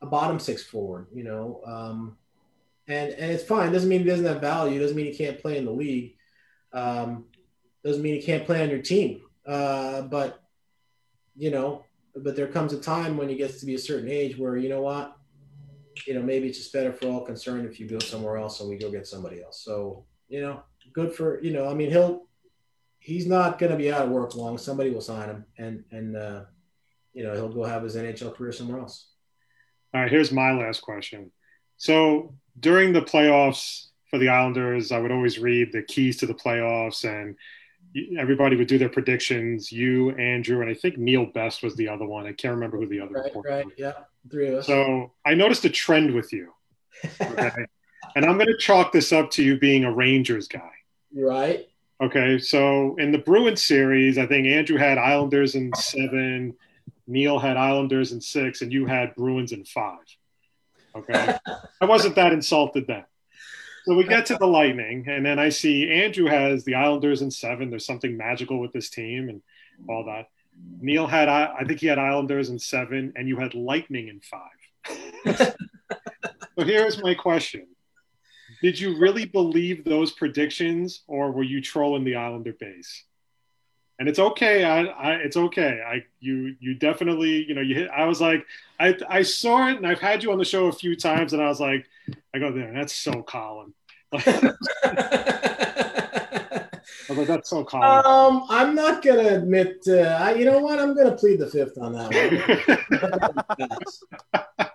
a 0.01 0.07
bottom 0.07 0.39
six 0.39 0.62
forward, 0.62 1.09
you 1.12 1.25
know. 1.25 1.61
Um, 1.67 2.17
and, 2.89 3.12
and 3.12 3.32
it's 3.32 3.45
fine. 3.45 3.72
Doesn't 3.72 3.89
mean 3.89 4.01
he 4.01 4.07
doesn't 4.07 4.24
have 4.24 4.41
value. 4.41 4.80
Doesn't 4.80 4.97
mean 4.97 5.07
he 5.07 5.16
can't 5.16 5.41
play 5.41 5.59
in 5.59 5.64
the 5.64 5.70
league. 5.70 6.16
Um, 6.72 7.26
doesn't 7.84 8.03
mean 8.03 8.14
he 8.14 8.22
can't 8.22 8.47
play 8.47 8.62
on 8.62 8.70
your 8.70 8.82
team. 8.82 9.22
Uh, 9.47 10.03
but, 10.03 10.41
you 11.37 11.51
know, 11.51 11.84
but 12.14 12.37
there 12.37 12.47
comes 12.47 12.72
a 12.72 12.80
time 12.80 13.16
when 13.16 13.28
he 13.28 13.37
gets 13.37 13.61
to 13.61 13.66
be 13.66 13.74
a 13.74 13.78
certain 13.78 14.09
age 14.09 14.39
where 14.39 14.57
you 14.57 14.70
know 14.70 14.80
what 14.80 15.14
you 16.07 16.14
know 16.14 16.22
maybe 16.22 16.49
it's 16.49 16.57
just 16.57 16.72
better 16.72 16.91
for 16.91 17.09
all 17.09 17.20
concerned 17.20 17.66
if 17.66 17.78
you 17.78 17.87
go 17.87 17.99
somewhere 17.99 18.39
else 18.39 18.61
and 18.61 18.70
we 18.70 18.78
go 18.78 18.91
get 18.91 19.07
somebody 19.07 19.43
else 19.43 19.62
so 19.62 20.07
you 20.28 20.41
know 20.41 20.62
good 20.95 21.12
for 21.12 21.43
you 21.43 21.53
know 21.53 21.68
i 21.68 21.74
mean 21.74 21.91
he'll 21.91 22.26
he's 22.99 23.26
not 23.26 23.59
going 23.59 23.70
to 23.70 23.76
be 23.76 23.93
out 23.93 24.07
of 24.07 24.11
work 24.11 24.34
long 24.34 24.57
somebody 24.57 24.91
will 24.91 25.03
sign 25.03 25.28
him 25.28 25.45
and 25.59 25.84
and 25.91 26.16
uh 26.16 26.41
you 27.12 27.22
know 27.22 27.34
he'll 27.34 27.53
go 27.53 27.64
have 27.64 27.82
his 27.82 27.97
nhl 27.97 28.34
career 28.34 28.53
somewhere 28.53 28.80
else 28.80 29.09
all 29.97 30.03
right, 30.03 30.11
here's 30.11 30.30
my 30.30 30.53
last 30.53 30.82
question. 30.82 31.30
So 31.78 32.34
during 32.61 32.93
the 32.93 33.03
playoffs 33.03 33.87
for 34.11 34.19
the 34.19 34.29
Islanders, 34.29 34.93
I 34.93 34.99
would 34.99 35.13
always 35.13 35.39
read 35.39 35.73
the 35.73 35.83
keys 35.83 36.17
to 36.19 36.27
the 36.27 36.35
playoffs, 36.35 37.05
and 37.05 37.37
everybody 38.19 38.57
would 38.57 38.69
do 38.69 38.79
their 38.79 38.89
predictions. 38.89 39.73
You, 39.73 40.11
Andrew, 40.13 40.61
and 40.61 40.71
I 40.71 40.75
think 40.75 40.99
Neil 40.99 41.27
Best 41.27 41.63
was 41.63 41.75
the 41.77 41.89
other 41.89 42.07
one. 42.07 42.27
I 42.27 42.33
can't 42.33 42.55
remember 42.55 42.79
who 42.79 42.87
the 42.87 43.01
other 43.01 43.15
right 43.15 43.33
right 43.45 43.65
was. 43.65 43.75
yeah 43.77 43.93
three 44.31 44.49
of 44.49 44.55
us 44.59 44.67
So 44.67 45.13
I 45.25 45.35
noticed 45.35 45.65
a 45.65 45.71
trend 45.71 46.15
with 46.15 46.33
you. 46.33 46.53
Okay. 47.21 47.51
and 48.17 48.25
I'm 48.25 48.37
going 48.37 48.47
to 48.47 48.57
chalk 48.59 48.93
this 48.93 49.13
up 49.13 49.31
to 49.33 49.43
you 49.43 49.59
being 49.59 49.85
a 49.85 49.93
Rangers 49.93 50.49
guy. 50.49 50.71
right 51.15 51.67
Okay. 52.01 52.39
So 52.39 52.95
in 52.97 53.11
the 53.11 53.19
Bruins 53.19 53.63
series, 53.63 54.19
I 54.19 54.27
think 54.27 54.47
Andrew 54.47 54.77
had 54.77 54.99
Islanders 54.99 55.55
in 55.55 55.73
seven, 55.75 56.55
Neil 57.07 57.39
had 57.39 57.57
Islanders 57.57 58.13
in 58.13 58.21
six, 58.21 58.61
and 58.63 58.73
you 58.73 58.87
had 58.87 59.15
Bruins 59.15 59.53
in 59.53 59.65
five. 59.65 60.05
Okay. 60.97 61.37
I 61.81 61.85
wasn't 61.85 62.15
that 62.15 62.33
insulted 62.33 62.87
then. 62.87 63.05
So 63.85 63.95
we 63.95 64.05
get 64.05 64.27
to 64.27 64.37
the 64.37 64.47
Lightning, 64.47 65.05
and 65.09 65.25
then 65.25 65.39
I 65.39 65.49
see 65.49 65.89
Andrew 65.89 66.27
has 66.27 66.65
the 66.65 66.75
Islanders 66.75 67.23
in 67.23 67.31
seven. 67.31 67.71
There's 67.71 67.87
something 67.87 68.17
magical 68.17 68.59
with 68.61 68.73
this 68.73 68.91
team 68.91 69.29
and 69.29 69.43
all 69.89 70.05
that. 70.07 70.29
Neil 70.81 71.07
had, 71.07 71.29
I 71.29 71.63
think 71.65 71.81
he 71.81 71.87
had 71.87 71.99
Islanders 71.99 72.51
in 72.51 72.59
seven, 72.59 73.13
and 73.15 73.29
you 73.29 73.37
had 73.37 73.55
Lightning 73.55 74.09
in 74.09 74.21
five. 74.21 75.37
so 76.59 76.65
here's 76.65 77.01
my 77.01 77.15
question 77.15 77.69
Did 78.61 78.81
you 78.81 78.99
really 78.99 79.27
believe 79.27 79.85
those 79.85 80.13
predictions, 80.13 81.03
or 81.07 81.31
were 81.31 81.45
you 81.45 81.63
trolling 81.63 82.05
the 82.05 82.17
Islander 82.17 82.55
base? 82.55 83.05
And 83.99 84.09
it's 84.09 84.19
okay. 84.19 84.65
I, 84.65 84.85
I, 84.85 85.13
it's 85.15 85.37
okay. 85.37 85.81
I, 85.87 86.05
you, 86.21 86.55
you 86.61 86.75
definitely, 86.75 87.45
you 87.49 87.55
know, 87.55 87.63
you 87.63 87.75
hit. 87.75 87.89
I 87.89 88.05
was 88.05 88.21
like, 88.21 88.45
I, 88.79 88.95
I 89.09 89.23
saw 89.23 89.69
it, 89.69 89.79
and 89.79 89.87
I've 89.87 90.01
had 90.01 90.23
you 90.23 90.33
on 90.33 90.39
the 90.39 90.45
show 90.45 90.67
a 90.67 90.73
few 90.73 90.97
times, 90.97 91.33
and 91.33 91.43
I 91.43 91.49
was 91.49 91.61
like, 91.61 91.87
I 92.35 92.39
go 92.39 92.53
there. 92.53 92.73
That's 92.75 92.95
so 92.95 93.23
Colin. 93.23 93.73
I 94.13 94.55
was 97.09 97.19
like, 97.19 97.29
that's 97.29 97.51
so 97.51 97.65
Colin. 97.65 98.03
um 98.05 98.45
i'm 98.49 98.75
not 98.75 99.03
gonna 99.03 99.29
admit 99.29 99.79
uh, 99.89 100.19
I, 100.21 100.35
you 100.35 100.45
know 100.45 100.59
what 100.59 100.79
i'm 100.79 100.97
gonna 100.97 101.17
plead 101.17 101.39
the 101.39 101.47
fifth 101.47 101.79
on 101.79 101.93
that 101.93 102.13
one 102.13 102.19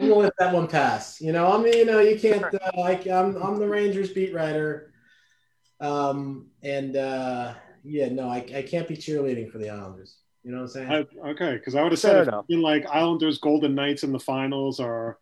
I'm 0.00 0.08
gonna 0.08 0.20
let 0.20 0.32
that 0.38 0.54
one 0.54 0.68
pass. 0.68 1.20
You 1.20 1.32
know, 1.32 1.52
I 1.52 1.60
mean, 1.60 1.76
you 1.76 1.84
know, 1.84 1.98
you 1.98 2.16
can't. 2.18 2.44
Uh, 2.44 2.70
like, 2.76 3.08
I'm 3.08 3.34
I'm 3.42 3.58
the 3.58 3.66
Rangers 3.66 4.12
beat 4.12 4.32
writer, 4.32 4.92
um, 5.80 6.46
and 6.62 6.96
uh, 6.96 7.54
yeah, 7.84 8.08
no, 8.08 8.28
I, 8.28 8.44
I 8.54 8.62
can't 8.62 8.88
be 8.88 8.96
cheerleading 8.96 9.50
for 9.50 9.58
the 9.58 9.70
Islanders. 9.70 10.16
You 10.44 10.52
know 10.52 10.58
what 10.58 10.76
I'm 10.76 10.88
saying? 10.88 11.06
I, 11.22 11.28
okay, 11.30 11.54
because 11.54 11.74
I 11.74 11.82
would 11.82 11.92
have 11.92 11.98
said 11.98 12.22
if 12.22 12.28
enough. 12.28 12.46
in 12.48 12.62
like 12.62 12.86
Islanders 12.86 13.38
Golden 13.38 13.74
Knights 13.74 14.04
in 14.04 14.12
the 14.12 14.18
finals 14.18 14.80
or 14.80 15.18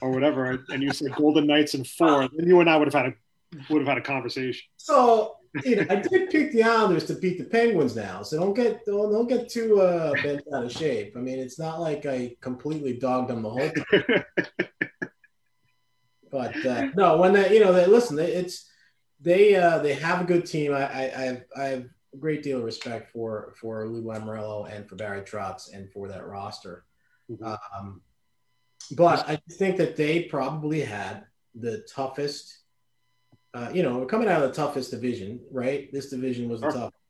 or 0.00 0.10
whatever, 0.10 0.64
and 0.68 0.82
you 0.82 0.92
said 0.92 1.14
Golden 1.14 1.46
Knights 1.46 1.74
in 1.74 1.84
four, 1.84 2.28
then 2.36 2.46
you 2.46 2.60
and 2.60 2.68
I 2.68 2.76
would 2.76 2.92
have 2.92 2.94
had 2.94 3.12
a 3.12 3.72
would 3.72 3.80
have 3.80 3.88
had 3.88 3.98
a 3.98 4.02
conversation. 4.02 4.62
so, 4.76 5.36
you 5.64 5.76
know, 5.76 5.86
I 5.88 5.96
did 5.96 6.30
pick 6.30 6.52
the 6.52 6.62
Islanders 6.62 7.06
to 7.06 7.14
beat 7.14 7.38
the 7.38 7.44
Penguins 7.44 7.96
now, 7.96 8.22
so 8.22 8.38
don't 8.38 8.54
get 8.54 8.84
don't, 8.84 9.10
don't 9.10 9.26
get 9.26 9.48
too 9.48 9.80
uh, 9.80 10.12
bent 10.22 10.42
out 10.54 10.64
of 10.64 10.72
shape. 10.72 11.14
I 11.16 11.20
mean, 11.20 11.38
it's 11.38 11.58
not 11.58 11.80
like 11.80 12.04
I 12.06 12.36
completely 12.40 12.98
dogged 12.98 13.30
them 13.30 13.42
the 13.42 13.50
whole 13.50 13.70
time. 13.70 14.24
But 16.30 16.64
uh, 16.66 16.88
no, 16.94 17.16
when 17.16 17.32
they, 17.32 17.54
you 17.54 17.64
know, 17.64 17.72
they 17.72 17.86
listen, 17.86 18.18
it's 18.18 18.68
they 19.20 19.54
uh, 19.56 19.78
they 19.78 19.94
have 19.94 20.20
a 20.20 20.24
good 20.24 20.46
team. 20.46 20.72
I, 20.72 20.84
I, 20.84 21.02
I 21.02 21.22
have 21.24 21.44
I 21.56 21.64
have 21.64 21.84
a 22.14 22.16
great 22.16 22.42
deal 22.42 22.58
of 22.58 22.64
respect 22.64 23.10
for 23.12 23.54
for 23.60 23.86
Lou 23.88 24.02
Lamoriello 24.02 24.70
and 24.72 24.88
for 24.88 24.96
Barry 24.96 25.22
Trotz 25.22 25.72
and 25.72 25.90
for 25.92 26.08
that 26.08 26.26
roster. 26.26 26.84
Mhm. 27.30 27.58
Um, 27.76 28.02
but 28.92 29.28
I 29.28 29.36
think 29.52 29.76
that 29.76 29.96
they 29.96 30.24
probably 30.24 30.80
had 30.80 31.26
the 31.54 31.86
toughest. 31.94 32.60
Uh, 33.54 33.70
you 33.72 33.82
know, 33.82 33.98
we're 33.98 34.06
coming 34.06 34.28
out 34.28 34.42
of 34.42 34.48
the 34.48 34.54
toughest 34.54 34.90
division, 34.90 35.40
right? 35.50 35.90
This 35.92 36.10
division 36.10 36.48
was 36.48 36.60
the 36.60 36.70
Sure. 36.70 36.80
toughest. 36.80 37.02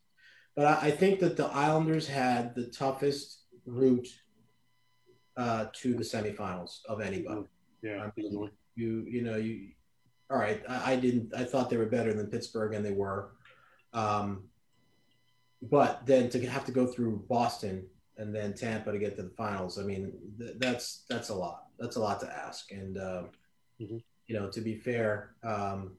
But 0.57 0.67
I, 0.67 0.87
I 0.89 0.91
think 0.91 1.21
that 1.21 1.37
the 1.37 1.47
Islanders 1.47 2.07
had 2.09 2.55
the 2.55 2.67
toughest 2.67 3.43
route 3.67 4.09
uh, 5.37 5.67
to 5.73 5.95
the 5.95 6.03
semifinals 6.03 6.79
of 6.89 7.01
anybody 7.01 7.47
yeah, 7.83 8.03
I 8.05 8.13
mean, 8.17 8.51
you 8.75 9.05
you 9.09 9.23
know 9.23 9.37
you 9.37 9.69
all 10.31 10.39
right 10.39 10.63
I, 10.69 10.93
I 10.93 10.97
didn't 10.97 11.35
i 11.35 11.45
thought 11.45 11.71
they 11.71 11.77
were 11.77 11.87
better 11.87 12.13
than 12.13 12.27
pittsburgh 12.27 12.75
and 12.75 12.85
they 12.85 12.93
were. 12.93 13.31
Um 13.93 14.45
but 15.63 16.07
then 16.07 16.29
to 16.31 16.47
have 16.47 16.65
to 16.67 16.73
go 16.73 16.87
through 16.87 17.25
boston 17.29 17.87
and 18.17 18.35
then 18.35 18.55
tampa 18.55 18.93
to 18.93 18.99
get 18.99 19.17
to 19.17 19.23
the 19.23 19.31
finals 19.31 19.79
i 19.79 19.83
mean 19.83 20.13
th- 20.39 20.57
that's 20.59 21.05
that's 21.09 21.31
a 21.31 21.35
lot. 21.35 21.65
That's 21.79 21.97
a 21.97 22.01
lot 22.01 22.21
to 22.21 22.31
ask. 22.33 22.71
And 22.73 22.99
um 22.99 23.31
Mhm. 23.81 24.03
you 24.27 24.35
know 24.37 24.51
to 24.51 24.61
be 24.61 24.75
fair 24.75 25.37
um 25.45 25.97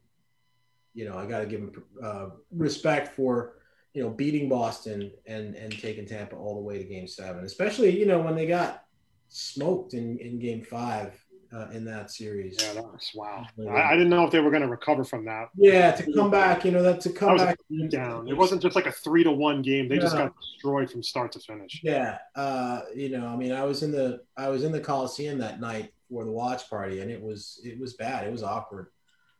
you 0.93 1.05
know 1.07 1.17
i 1.17 1.25
got 1.25 1.39
to 1.39 1.45
give 1.45 1.61
them 1.61 1.83
uh, 2.03 2.29
respect 2.51 3.07
for 3.15 3.55
you 3.93 4.03
know 4.03 4.09
beating 4.09 4.49
boston 4.49 5.11
and 5.25 5.55
and 5.55 5.71
taking 5.79 6.05
tampa 6.05 6.35
all 6.35 6.55
the 6.55 6.61
way 6.61 6.77
to 6.77 6.83
game 6.83 7.07
seven 7.07 7.45
especially 7.45 7.97
you 7.97 8.05
know 8.05 8.19
when 8.19 8.35
they 8.35 8.45
got 8.45 8.83
smoked 9.29 9.93
in 9.93 10.17
in 10.19 10.39
game 10.39 10.61
five 10.63 11.13
uh, 11.53 11.69
in 11.71 11.85
that 11.85 12.11
series 12.11 12.57
Yeah, 12.61 12.73
that 12.73 12.83
was 12.83 13.11
wow. 13.15 13.45
I, 13.69 13.81
I 13.81 13.91
didn't 13.93 14.09
know 14.09 14.25
if 14.25 14.31
they 14.31 14.39
were 14.39 14.51
going 14.51 14.61
to 14.61 14.67
recover 14.67 15.03
from 15.03 15.25
that. 15.25 15.49
Yeah, 15.55 15.91
to 15.91 16.13
come 16.13 16.29
back, 16.29 16.65
you 16.65 16.71
know, 16.71 16.83
that 16.83 17.01
to 17.01 17.09
That 17.09 17.17
come 17.17 17.35
a 17.35 17.37
back. 17.37 17.59
down. 17.89 18.27
It 18.27 18.37
wasn't 18.37 18.61
just 18.61 18.75
like 18.75 18.85
a 18.85 18.91
three 18.91 19.23
to 19.23 19.31
one 19.31 19.61
game. 19.61 19.87
They 19.87 19.97
just 19.97 20.15
got 20.15 20.33
destroyed 20.39 20.91
from 20.91 21.03
start 21.03 21.31
to 21.33 21.39
finish. 21.39 21.81
Yeah, 21.83 22.17
uh, 22.35 22.81
you 22.95 23.09
know, 23.09 23.25
I 23.27 23.35
mean, 23.35 23.51
I 23.51 23.63
was 23.63 23.83
in 23.83 23.91
the 23.91 24.21
I 24.37 24.49
was 24.49 24.63
in 24.63 24.71
the 24.71 24.79
Coliseum 24.79 25.39
that 25.39 25.59
night 25.59 25.93
for 26.09 26.23
the 26.25 26.31
watch 26.31 26.69
party, 26.69 27.01
and 27.01 27.11
it 27.11 27.21
was 27.21 27.59
it 27.63 27.79
was 27.79 27.93
bad. 27.93 28.27
It 28.27 28.31
was 28.31 28.43
awkward. 28.43 28.87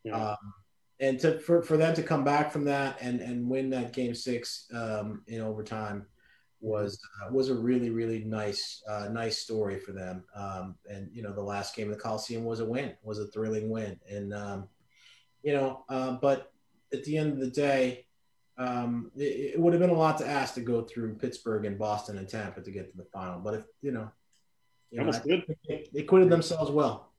Yeah. 0.03 0.31
Um, 0.31 0.53
and 0.99 1.19
to 1.19 1.39
for, 1.39 1.61
for 1.61 1.77
them 1.77 1.95
to 1.95 2.03
come 2.03 2.23
back 2.23 2.51
from 2.51 2.65
that 2.65 2.97
and 3.01 3.21
and 3.21 3.49
win 3.49 3.69
that 3.71 3.93
game 3.93 4.13
six 4.13 4.65
um, 4.73 5.23
in 5.27 5.41
overtime 5.41 6.05
was 6.61 6.99
uh, 7.21 7.31
was 7.31 7.49
a 7.49 7.55
really 7.55 7.89
really 7.89 8.23
nice 8.23 8.83
uh, 8.87 9.07
nice 9.11 9.37
story 9.37 9.79
for 9.79 9.91
them. 9.91 10.23
Um, 10.35 10.75
and 10.89 11.09
you 11.13 11.21
know, 11.21 11.31
the 11.31 11.41
last 11.41 11.75
game 11.75 11.89
of 11.89 11.95
the 11.95 12.01
Coliseum 12.01 12.43
was 12.43 12.59
a 12.59 12.65
win, 12.65 12.93
was 13.03 13.19
a 13.19 13.27
thrilling 13.27 13.69
win, 13.69 13.99
and 14.09 14.33
um, 14.33 14.67
you 15.43 15.53
know, 15.53 15.83
uh, 15.89 16.13
but 16.21 16.51
at 16.93 17.03
the 17.03 17.17
end 17.17 17.33
of 17.33 17.39
the 17.39 17.49
day, 17.49 18.05
um, 18.57 19.11
it, 19.15 19.53
it 19.53 19.59
would 19.59 19.73
have 19.73 19.81
been 19.81 19.89
a 19.89 19.93
lot 19.93 20.17
to 20.17 20.27
ask 20.27 20.53
to 20.55 20.61
go 20.61 20.81
through 20.81 21.15
Pittsburgh 21.15 21.65
and 21.65 21.77
Boston 21.77 22.17
and 22.17 22.27
Tampa 22.27 22.61
to 22.61 22.71
get 22.71 22.91
to 22.91 22.97
the 22.97 23.05
final. 23.05 23.39
But 23.39 23.53
if 23.55 23.63
you 23.81 23.91
know, 23.91 24.11
you 24.91 24.99
know, 24.99 25.05
Almost 25.05 25.23
good. 25.23 25.43
they, 25.67 25.87
they 25.93 26.01
acquitted 26.01 26.29
themselves 26.29 26.71
well. 26.71 27.09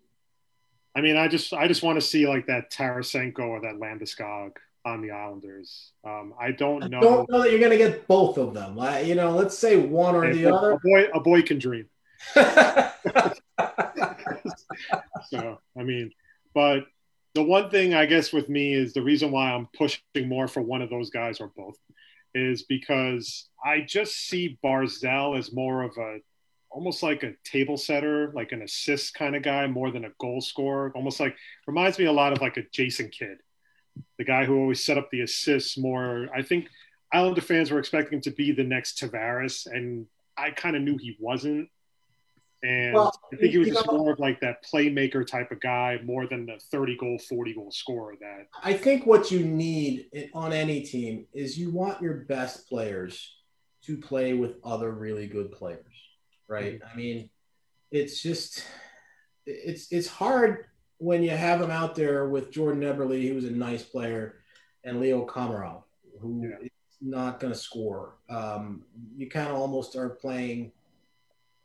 I 0.95 1.01
mean, 1.01 1.17
I 1.17 1.29
just 1.29 1.53
I 1.53 1.69
just 1.69 1.83
want 1.83 2.01
to 2.01 2.07
see 2.07 2.27
like 2.27 2.47
that 2.47 2.71
Tarasenko 2.71 3.41
or 3.41 3.61
that 3.61 3.77
Landeskog 3.77 4.57
on 4.85 5.03
the 5.03 5.11
Islanders. 5.11 5.93
Um, 6.05 6.35
I 6.41 6.53
don't 6.53 6.91
know. 6.91 6.99
I 6.99 7.01
don't 7.01 7.31
know 7.31 7.43
that 7.43 7.51
you're 7.51 7.61
going 7.61 7.73
to 7.73 7.79
get 7.79 8.07
both 8.07 8.39
of 8.39 8.55
them. 8.55 8.79
I, 8.79 9.01
you 9.01 9.15
know, 9.15 9.31
let's 9.31 9.59
say 9.59 9.77
one 9.77 10.15
or 10.15 10.33
the 10.33 10.45
a, 10.45 10.55
other. 10.55 10.79
boy, 10.83 11.07
a 11.13 11.21
boy 11.21 11.43
can 11.43 11.59
dream. 11.59 11.87
So 15.31 15.61
I 15.79 15.83
mean, 15.83 16.13
but 16.55 16.85
the 17.35 17.43
one 17.43 17.71
thing 17.71 17.95
I 17.95 18.07
guess 18.07 18.33
with 18.33 18.49
me 18.49 18.75
is 18.75 18.93
the 18.93 19.03
reason 19.03 19.31
why 19.31 19.53
I'm 19.53 19.69
pushing 19.77 20.01
more 20.27 20.49
for 20.49 20.61
one 20.61 20.83
of 20.83 20.91
those 20.91 21.11
guys 21.11 21.41
or 21.41 21.53
both 21.57 21.77
is 22.35 22.65
because 22.65 23.49
I 23.65 23.81
just 23.81 24.17
see 24.17 24.59
Barzal 24.63 25.39
as 25.39 25.53
more 25.53 25.83
of 25.83 25.97
a 25.97 26.19
almost 26.71 27.03
like 27.03 27.23
a 27.23 27.35
table 27.45 27.77
setter, 27.77 28.33
like 28.35 28.53
an 28.53 28.63
assist 28.63 29.15
kind 29.15 29.35
of 29.35 29.43
guy, 29.43 29.67
more 29.67 29.91
than 29.91 30.05
a 30.05 30.13
goal 30.21 30.41
scorer. 30.41 30.93
Almost 30.95 31.21
like 31.21 31.37
reminds 31.67 31.99
me 31.99 32.05
a 32.07 32.13
lot 32.13 32.33
of 32.33 32.41
like 32.41 32.57
a 32.57 32.63
Jason 32.73 33.09
Kidd, 33.09 33.39
the 34.19 34.25
guy 34.25 34.45
who 34.45 34.59
always 34.59 34.83
set 34.85 34.99
up 34.99 35.11
the 35.11 35.23
assists 35.23 35.79
more. 35.79 36.29
I 36.35 36.43
think 36.43 36.69
Islander 37.13 37.41
fans 37.41 37.71
were 37.71 37.79
expecting 37.79 38.15
him 38.15 38.23
to 38.23 38.31
be 38.31 38.53
the 38.53 38.65
next 38.65 39.01
Tavares, 39.01 39.67
and 39.67 40.07
I 40.37 40.51
kind 40.51 40.77
of 40.77 40.83
knew 40.83 40.97
he 40.97 41.17
wasn't. 41.19 41.69
And 42.63 42.95
Well, 42.95 43.13
I 43.33 43.37
think 43.37 43.53
he 43.53 43.59
was 43.59 43.69
just 43.69 43.87
know- 43.87 43.99
more 43.99 44.13
of 44.13 44.19
like 44.19 44.41
that 44.41 44.65
playmaker 44.65 45.27
type 45.27 45.51
of 45.51 45.61
guy, 45.61 45.99
more 46.05 46.27
than 46.27 46.47
the 46.47 46.59
30 46.71 46.97
goal, 46.97 47.19
40 47.19 47.55
goal 47.55 47.71
scorer 47.71 48.17
that 48.21 48.49
I 48.63 48.75
think 48.75 49.07
what 49.07 49.31
you 49.31 49.45
need 49.45 50.11
on 50.35 50.53
any 50.53 50.83
team 50.83 51.27
is 51.33 51.59
you 51.59 51.71
want 51.71 52.03
your 52.03 52.15
best 52.15 52.69
players 52.69 53.35
to 53.87 53.97
play 53.97 54.35
with 54.35 54.57
other 54.63 54.91
really 54.91 55.27
good 55.27 55.53
players, 55.53 55.95
right? 56.49 56.75
Mm-hmm. 56.75 56.89
I 56.93 56.97
mean, 56.97 57.31
it's 57.91 58.23
just 58.23 58.65
it's 59.47 59.91
it's 59.91 60.07
hard 60.07 60.67
when 61.01 61.23
you 61.23 61.31
have 61.31 61.61
him 61.61 61.71
out 61.71 61.95
there 61.95 62.29
with 62.29 62.51
Jordan 62.53 62.83
Eberle, 62.83 63.27
who's 63.29 63.45
a 63.45 63.51
nice 63.51 63.83
player, 63.83 64.37
and 64.85 65.01
Leo 65.01 65.27
Komarov, 65.27 65.83
who 66.21 66.47
Yeah. 66.47 66.59
is 66.61 66.71
not 67.01 67.41
going 67.41 67.53
to 67.53 67.59
score. 67.59 68.17
Um, 68.29 68.85
you 69.17 69.29
kind 69.29 69.49
of 69.49 69.57
almost 69.57 69.97
are 69.97 70.11
playing. 70.11 70.73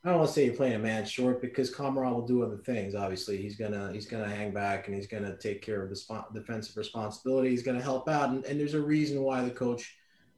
I 0.03 0.09
don't 0.09 0.19
want 0.19 0.29
to 0.29 0.33
say 0.33 0.45
you're 0.45 0.53
playing 0.53 0.75
a 0.75 0.79
man 0.79 1.03
short 1.05 1.41
because 1.41 1.73
Komarov 1.73 2.13
will 2.13 2.27
do 2.27 2.43
other 2.43 2.57
things. 2.57 2.95
Obviously, 2.95 3.37
he's 3.37 3.57
gonna 3.57 3.91
he's 3.91 4.05
gonna 4.05 4.29
hang 4.29 4.51
back 4.51 4.87
and 4.87 4.95
he's 4.95 5.07
gonna 5.07 5.35
take 5.35 5.61
care 5.63 5.81
of 5.81 5.89
the 5.89 5.95
spot, 5.95 6.33
defensive 6.33 6.77
responsibility. 6.77 7.49
He's 7.49 7.63
gonna 7.63 7.81
help 7.81 8.07
out, 8.07 8.29
and, 8.29 8.45
and 8.45 8.59
there's 8.59 8.75
a 8.75 8.81
reason 8.81 9.23
why 9.23 9.43
the 9.43 9.49
coach 9.49 9.97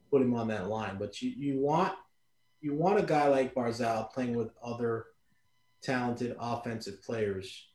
put 0.09 0.21
him 0.21 0.33
on 0.33 0.47
that 0.47 0.69
line. 0.69 0.97
But 0.97 1.21
you 1.21 1.31
you 1.31 1.59
want 1.59 1.93
you 2.61 2.73
want 2.73 2.97
a 2.99 3.03
guy 3.03 3.27
like 3.27 3.53
Barzal 3.53 4.09
playing 4.11 4.35
with 4.37 4.51
other 4.63 5.07
talented 5.81 6.35
offensive 6.39 7.03
players, 7.03 7.66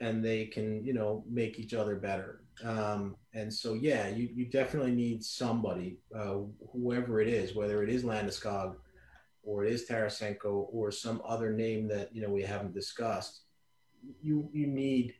and 0.00 0.24
they 0.24 0.46
can 0.46 0.84
you 0.84 0.92
know 0.92 1.24
make 1.28 1.58
each 1.58 1.74
other 1.74 1.96
better. 1.96 2.42
Um, 2.64 3.16
and 3.34 3.52
so 3.52 3.74
yeah, 3.74 4.08
you 4.08 4.28
you 4.34 4.46
definitely 4.46 4.94
need 4.94 5.24
somebody, 5.24 5.98
uh, 6.14 6.38
whoever 6.72 7.20
it 7.20 7.28
is, 7.28 7.54
whether 7.54 7.82
it 7.82 7.90
is 7.90 8.02
Landeskog 8.02 8.76
or 9.42 9.64
it 9.64 9.72
is 9.72 9.88
Tarasenko 9.88 10.68
or 10.72 10.90
some 10.90 11.22
other 11.26 11.52
name 11.52 11.88
that 11.88 12.14
you 12.14 12.22
know 12.22 12.30
we 12.30 12.42
haven't 12.42 12.74
discussed, 12.74 13.40
you 14.22 14.48
you 14.52 14.66
need 14.66 15.14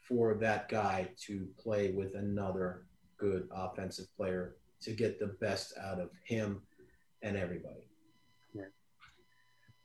for 0.00 0.34
that 0.34 0.68
guy 0.68 1.08
to 1.26 1.46
play 1.58 1.92
with 1.92 2.14
another 2.14 2.86
good 3.18 3.48
offensive 3.52 4.06
player 4.16 4.56
to 4.80 4.92
get 4.92 5.18
the 5.18 5.26
best 5.26 5.74
out 5.82 6.00
of 6.00 6.10
him 6.24 6.62
and 7.22 7.36
everybody. 7.36 7.87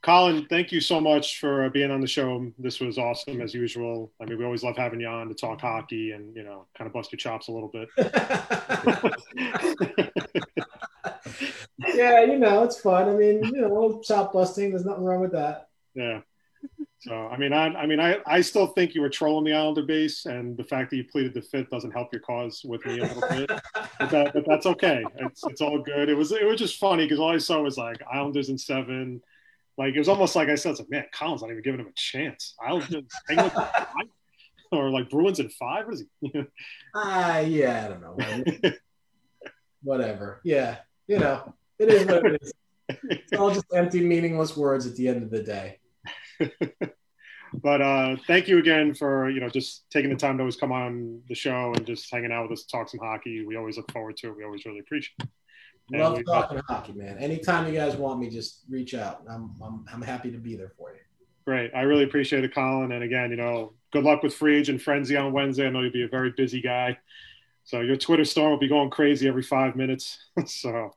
Colin, 0.04 0.45
thank 0.49 0.74
you 0.74 0.82
so 0.82 0.99
much 0.99 1.39
for 1.39 1.64
uh, 1.64 1.70
being 1.70 1.89
on 1.89 2.01
the 2.01 2.08
show. 2.08 2.51
This 2.60 2.82
was 2.82 2.97
awesome 2.97 3.39
as 3.39 3.54
usual. 3.54 4.12
I 4.22 4.26
mean, 4.26 4.38
we 4.38 4.43
always 4.43 4.62
love 4.62 4.76
having 4.76 4.99
you 4.99 5.08
on 5.08 5.30
to 5.30 5.34
talk 5.34 5.62
hockey 5.62 6.12
and 6.12 6.36
you 6.36 6.43
know, 6.43 6.66
kind 6.78 6.88
of 6.88 6.93
bust 6.93 7.14
your 7.14 7.18
chops 7.18 7.47
a 7.47 7.54
little 7.54 7.70
bit. 7.70 7.88
yeah, 11.95 12.26
you 12.26 12.38
know, 12.38 12.64
it's 12.64 12.82
fun. 12.82 13.08
I 13.08 13.14
mean, 13.14 13.45
you 13.45 13.62
know, 13.62 14.01
chop 14.04 14.34
busting, 14.34 14.72
there's 14.72 14.86
nothing 14.86 15.06
wrong 15.06 15.22
with 15.22 15.32
that. 15.32 15.70
yeah. 15.95 16.20
So 16.99 17.28
I 17.28 17.38
mean, 17.38 17.51
I, 17.51 17.68
I 17.68 17.86
mean, 17.86 17.99
I, 17.99 18.18
I 18.26 18.39
still 18.39 18.68
think 18.68 18.95
you 18.95 19.01
were 19.01 19.10
trolling 19.10 19.43
the 19.43 19.54
Islander 19.54 19.84
base, 19.84 20.26
and 20.26 20.56
the 20.56 20.64
fact 20.64 20.89
that 20.89 20.97
you 20.97 21.04
pleaded 21.04 21.34
the 21.34 21.41
fifth 21.41 21.70
doesn't 21.70 21.91
help 21.91 22.14
your 22.14 22.22
cause 22.22 22.62
with 22.64 22.86
me 22.86 22.99
a 22.99 23.04
little 23.04 23.30
bit. 23.30 23.51
But, 23.99 24.10
that, 24.10 24.34
but 24.34 24.43
that's 24.47 24.66
okay. 24.66 25.04
It's 25.18 25.43
it's 25.45 25.62
all 25.62 25.80
good. 25.80 26.10
It 26.10 26.16
was 26.16 26.32
it 26.32 26.45
was 26.45 26.60
just 26.60 26.78
funny 26.78 27.06
because 27.06 27.20
all 27.20 27.32
I 27.32 27.38
saw 27.38 27.62
was 27.62 27.78
like 27.78 28.01
Islanders 28.12 28.49
in 28.49 28.58
seven. 28.58 29.22
Like 29.78 29.95
it 29.95 29.99
was 29.99 30.09
almost 30.09 30.36
like 30.36 30.49
I 30.49 30.55
said, 30.55 30.71
it's 30.71 30.80
like 30.80 30.89
man, 30.89 31.05
Colin's 31.13 31.41
not 31.41 31.51
even 31.51 31.63
giving 31.63 31.80
him 31.80 31.88
a 31.88 31.93
chance. 31.95 32.55
Islanders 32.63 33.05
Penguins 33.28 33.51
in 33.53 33.61
five? 33.61 33.88
or 34.71 34.89
like 34.89 35.09
Bruins 35.09 35.39
in 35.39 35.49
five. 35.49 35.86
What 35.86 35.95
is 35.95 36.03
he? 36.21 36.43
Ah, 36.95 37.39
yeah, 37.39 37.86
I 37.86 37.88
don't 37.89 38.01
know. 38.61 38.71
Whatever. 39.84 40.41
Yeah, 40.43 40.78
you 41.07 41.19
know, 41.19 41.53
it 41.80 41.89
is 41.89 42.05
what 42.05 42.26
it 42.26 42.41
is. 42.41 42.53
It's 43.09 43.34
all 43.34 43.51
just 43.51 43.65
empty, 43.74 44.01
meaningless 44.05 44.55
words 44.55 44.86
at 44.86 44.95
the 44.95 45.07
end 45.07 45.24
of 45.24 45.32
the 45.32 45.41
day. 45.41 45.80
but 47.53 47.82
uh, 47.82 48.15
thank 48.28 48.47
you 48.47 48.59
again 48.59 48.93
for 48.93 49.30
you 49.30 49.39
know 49.39 49.49
just 49.49 49.89
taking 49.89 50.09
the 50.09 50.15
time 50.15 50.38
to 50.38 50.43
always 50.43 50.55
come 50.55 50.71
on 50.71 51.21
the 51.28 51.36
show 51.36 51.74
and 51.76 51.86
just 51.86 52.11
hanging 52.11 52.32
out 52.32 52.43
with 52.49 52.59
us, 52.59 52.65
talk 52.65 52.89
some 52.89 52.99
hockey. 52.99 53.45
We 53.45 53.55
always 53.55 53.78
look 53.78 53.91
forward 53.91 54.17
to 54.17 54.28
it. 54.28 54.38
We 54.38 54.43
always 54.43 54.65
really 54.65 54.80
appreciate. 54.80 55.15
it. 55.21 55.30
Love 55.91 56.19
talking 56.25 56.61
hockey, 56.67 56.93
man. 56.93 57.17
Anytime 57.17 57.67
you 57.67 57.77
guys 57.77 57.95
want 57.95 58.19
me, 58.19 58.29
just 58.29 58.61
reach 58.69 58.93
out. 58.93 59.21
I'm, 59.29 59.53
I'm, 59.61 59.86
I'm 59.93 60.01
happy 60.01 60.31
to 60.31 60.38
be 60.38 60.55
there 60.55 60.71
for 60.77 60.91
you. 60.91 60.99
Great. 61.45 61.71
I 61.75 61.81
really 61.81 62.03
appreciate 62.03 62.43
it, 62.43 62.55
Colin. 62.55 62.93
And 62.93 63.03
again, 63.03 63.31
you 63.31 63.36
know, 63.36 63.73
good 63.91 64.03
luck 64.03 64.23
with 64.23 64.34
free 64.34 64.57
agent 64.57 64.81
frenzy 64.81 65.17
on 65.17 65.34
Wednesday. 65.34 65.67
I 65.67 65.69
know 65.69 65.81
you'll 65.81 65.91
be 65.91 66.03
a 66.03 66.07
very 66.07 66.31
busy 66.31 66.61
guy. 66.61 66.97
So 67.65 67.81
your 67.81 67.97
Twitter 67.97 68.25
storm 68.25 68.51
will 68.51 68.59
be 68.59 68.69
going 68.69 68.89
crazy 68.89 69.27
every 69.27 69.43
five 69.43 69.75
minutes. 69.75 70.17
so, 70.45 70.93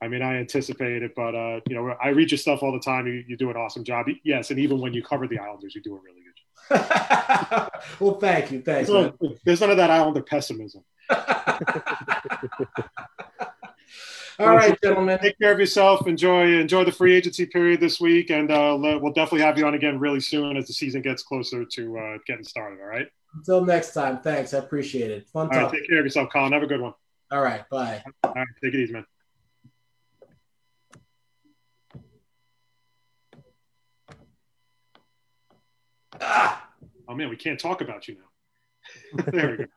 I 0.00 0.08
mean, 0.08 0.22
I 0.22 0.36
anticipate 0.36 1.02
it, 1.02 1.12
but, 1.14 1.34
uh, 1.34 1.60
you 1.68 1.74
know, 1.74 1.94
I 2.02 2.08
read 2.08 2.30
your 2.30 2.38
stuff 2.38 2.62
all 2.62 2.72
the 2.72 2.80
time. 2.80 3.06
You, 3.06 3.24
you 3.26 3.36
do 3.36 3.50
an 3.50 3.56
awesome 3.56 3.84
job. 3.84 4.06
Yes. 4.24 4.50
And 4.50 4.60
even 4.60 4.80
when 4.80 4.94
you 4.94 5.02
cover 5.02 5.26
the 5.26 5.38
Islanders, 5.38 5.74
you 5.74 5.82
do 5.82 5.96
a 5.96 6.00
really 6.00 6.22
good 6.22 6.78
job. 6.78 7.70
well, 8.00 8.14
thank 8.14 8.52
you. 8.52 8.62
Thanks, 8.62 8.88
There's 8.88 9.12
there's 9.44 9.60
none 9.60 9.70
of 9.70 9.76
that 9.76 9.90
Islander 9.90 10.22
pessimism. 10.22 10.84
All 14.38 14.54
right, 14.56 14.80
gentlemen. 14.82 15.18
Take 15.18 15.38
care 15.38 15.52
of 15.52 15.58
yourself. 15.58 16.06
Enjoy 16.06 16.58
enjoy 16.58 16.84
the 16.84 16.92
free 16.92 17.14
agency 17.14 17.46
period 17.46 17.80
this 17.80 18.00
week. 18.00 18.30
And 18.30 18.50
uh, 18.50 18.78
we'll 18.80 19.12
definitely 19.12 19.42
have 19.42 19.58
you 19.58 19.66
on 19.66 19.74
again 19.74 19.98
really 19.98 20.20
soon 20.20 20.56
as 20.56 20.66
the 20.66 20.72
season 20.72 21.02
gets 21.02 21.22
closer 21.22 21.64
to 21.64 21.98
uh, 21.98 22.18
getting 22.26 22.44
started. 22.44 22.80
All 22.80 22.86
right. 22.86 23.06
Until 23.34 23.64
next 23.64 23.92
time. 23.92 24.20
Thanks. 24.20 24.54
I 24.54 24.58
appreciate 24.58 25.10
it. 25.10 25.28
Fun 25.28 25.46
All 25.46 25.50
right. 25.50 25.62
talk. 25.62 25.72
Take 25.72 25.88
care 25.88 25.98
of 25.98 26.04
yourself, 26.04 26.30
Colin. 26.32 26.52
Have 26.52 26.62
a 26.62 26.66
good 26.66 26.80
one. 26.80 26.94
All 27.30 27.42
right. 27.42 27.68
Bye. 27.68 28.02
All 28.24 28.32
right. 28.34 28.46
Take 28.62 28.74
it 28.74 28.80
easy, 28.80 28.92
man. 28.92 29.06
Ah! 36.20 36.68
Oh 37.08 37.14
man, 37.14 37.28
we 37.28 37.36
can't 37.36 37.58
talk 37.58 37.80
about 37.80 38.08
you 38.08 38.16
now. 38.16 39.22
there 39.32 39.68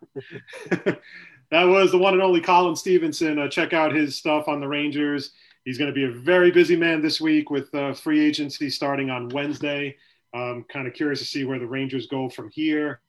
we 0.70 0.78
go. 0.78 0.96
that 1.54 1.66
was 1.66 1.92
the 1.92 1.98
one 2.00 2.16
and 2.16 2.24
only 2.24 2.42
Colin 2.42 2.76
Stephenson. 2.76 3.38
Uh, 3.38 3.48
check 3.48 3.74
out 3.74 3.94
his 3.94 4.16
stuff 4.16 4.48
on 4.48 4.60
the 4.60 4.68
Rangers. 4.68 5.34
He's 5.66 5.78
going 5.78 5.88
to 5.88 5.94
be 5.94 6.06
a 6.06 6.12
very 6.12 6.50
busy 6.50 6.76
man 6.76 7.00
this 7.00 7.22
week 7.22 7.52
with 7.52 7.74
uh, 7.76 7.94
free 7.94 8.26
agency 8.26 8.72
starting 8.72 9.12
on 9.12 9.30
Wednesday. 9.30 9.96
Um, 10.34 10.66
kind 10.68 10.88
of 10.88 10.96
curious 10.96 11.20
to 11.20 11.26
see 11.26 11.46
where 11.46 11.60
the 11.60 11.68
Rangers 11.68 12.08
go 12.08 12.28
from 12.28 12.50
here. 12.50 13.02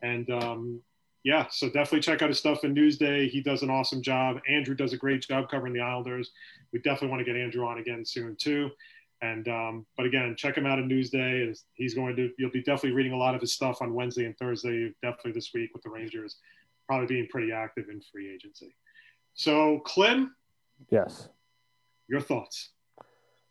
And 0.00 0.30
um, 0.30 0.80
yeah, 1.22 1.48
so 1.50 1.66
definitely 1.66 2.00
check 2.00 2.22
out 2.22 2.30
his 2.30 2.38
stuff 2.38 2.64
in 2.64 2.74
Newsday. 2.74 3.28
He 3.28 3.42
does 3.42 3.62
an 3.62 3.68
awesome 3.68 4.00
job. 4.00 4.40
Andrew 4.48 4.74
does 4.74 4.94
a 4.94 4.96
great 4.96 5.20
job 5.20 5.50
covering 5.50 5.74
the 5.74 5.80
Islanders. 5.80 6.30
We 6.72 6.78
definitely 6.78 7.08
want 7.08 7.20
to 7.20 7.26
get 7.26 7.36
Andrew 7.36 7.66
on 7.66 7.76
again 7.76 8.06
soon 8.06 8.36
too. 8.36 8.70
And 9.20 9.46
um, 9.48 9.86
but 9.98 10.06
again, 10.06 10.34
check 10.38 10.56
him 10.56 10.64
out 10.64 10.78
in 10.78 10.88
Newsday. 10.88 11.54
He's 11.74 11.92
going 11.92 12.16
to 12.16 12.30
you'll 12.38 12.50
be 12.50 12.62
definitely 12.62 12.92
reading 12.92 13.12
a 13.12 13.18
lot 13.18 13.34
of 13.34 13.42
his 13.42 13.52
stuff 13.52 13.82
on 13.82 13.92
Wednesday 13.92 14.24
and 14.24 14.36
Thursday, 14.38 14.94
definitely 15.02 15.32
this 15.32 15.50
week 15.52 15.74
with 15.74 15.82
the 15.82 15.90
Rangers, 15.90 16.38
probably 16.92 17.06
being 17.14 17.28
pretty 17.30 17.52
active 17.52 17.86
in 17.90 18.00
free 18.12 18.32
agency. 18.32 18.76
So, 19.34 19.80
Clem, 19.86 20.34
Yes. 20.90 21.28
your 22.08 22.20
thoughts? 22.20 22.70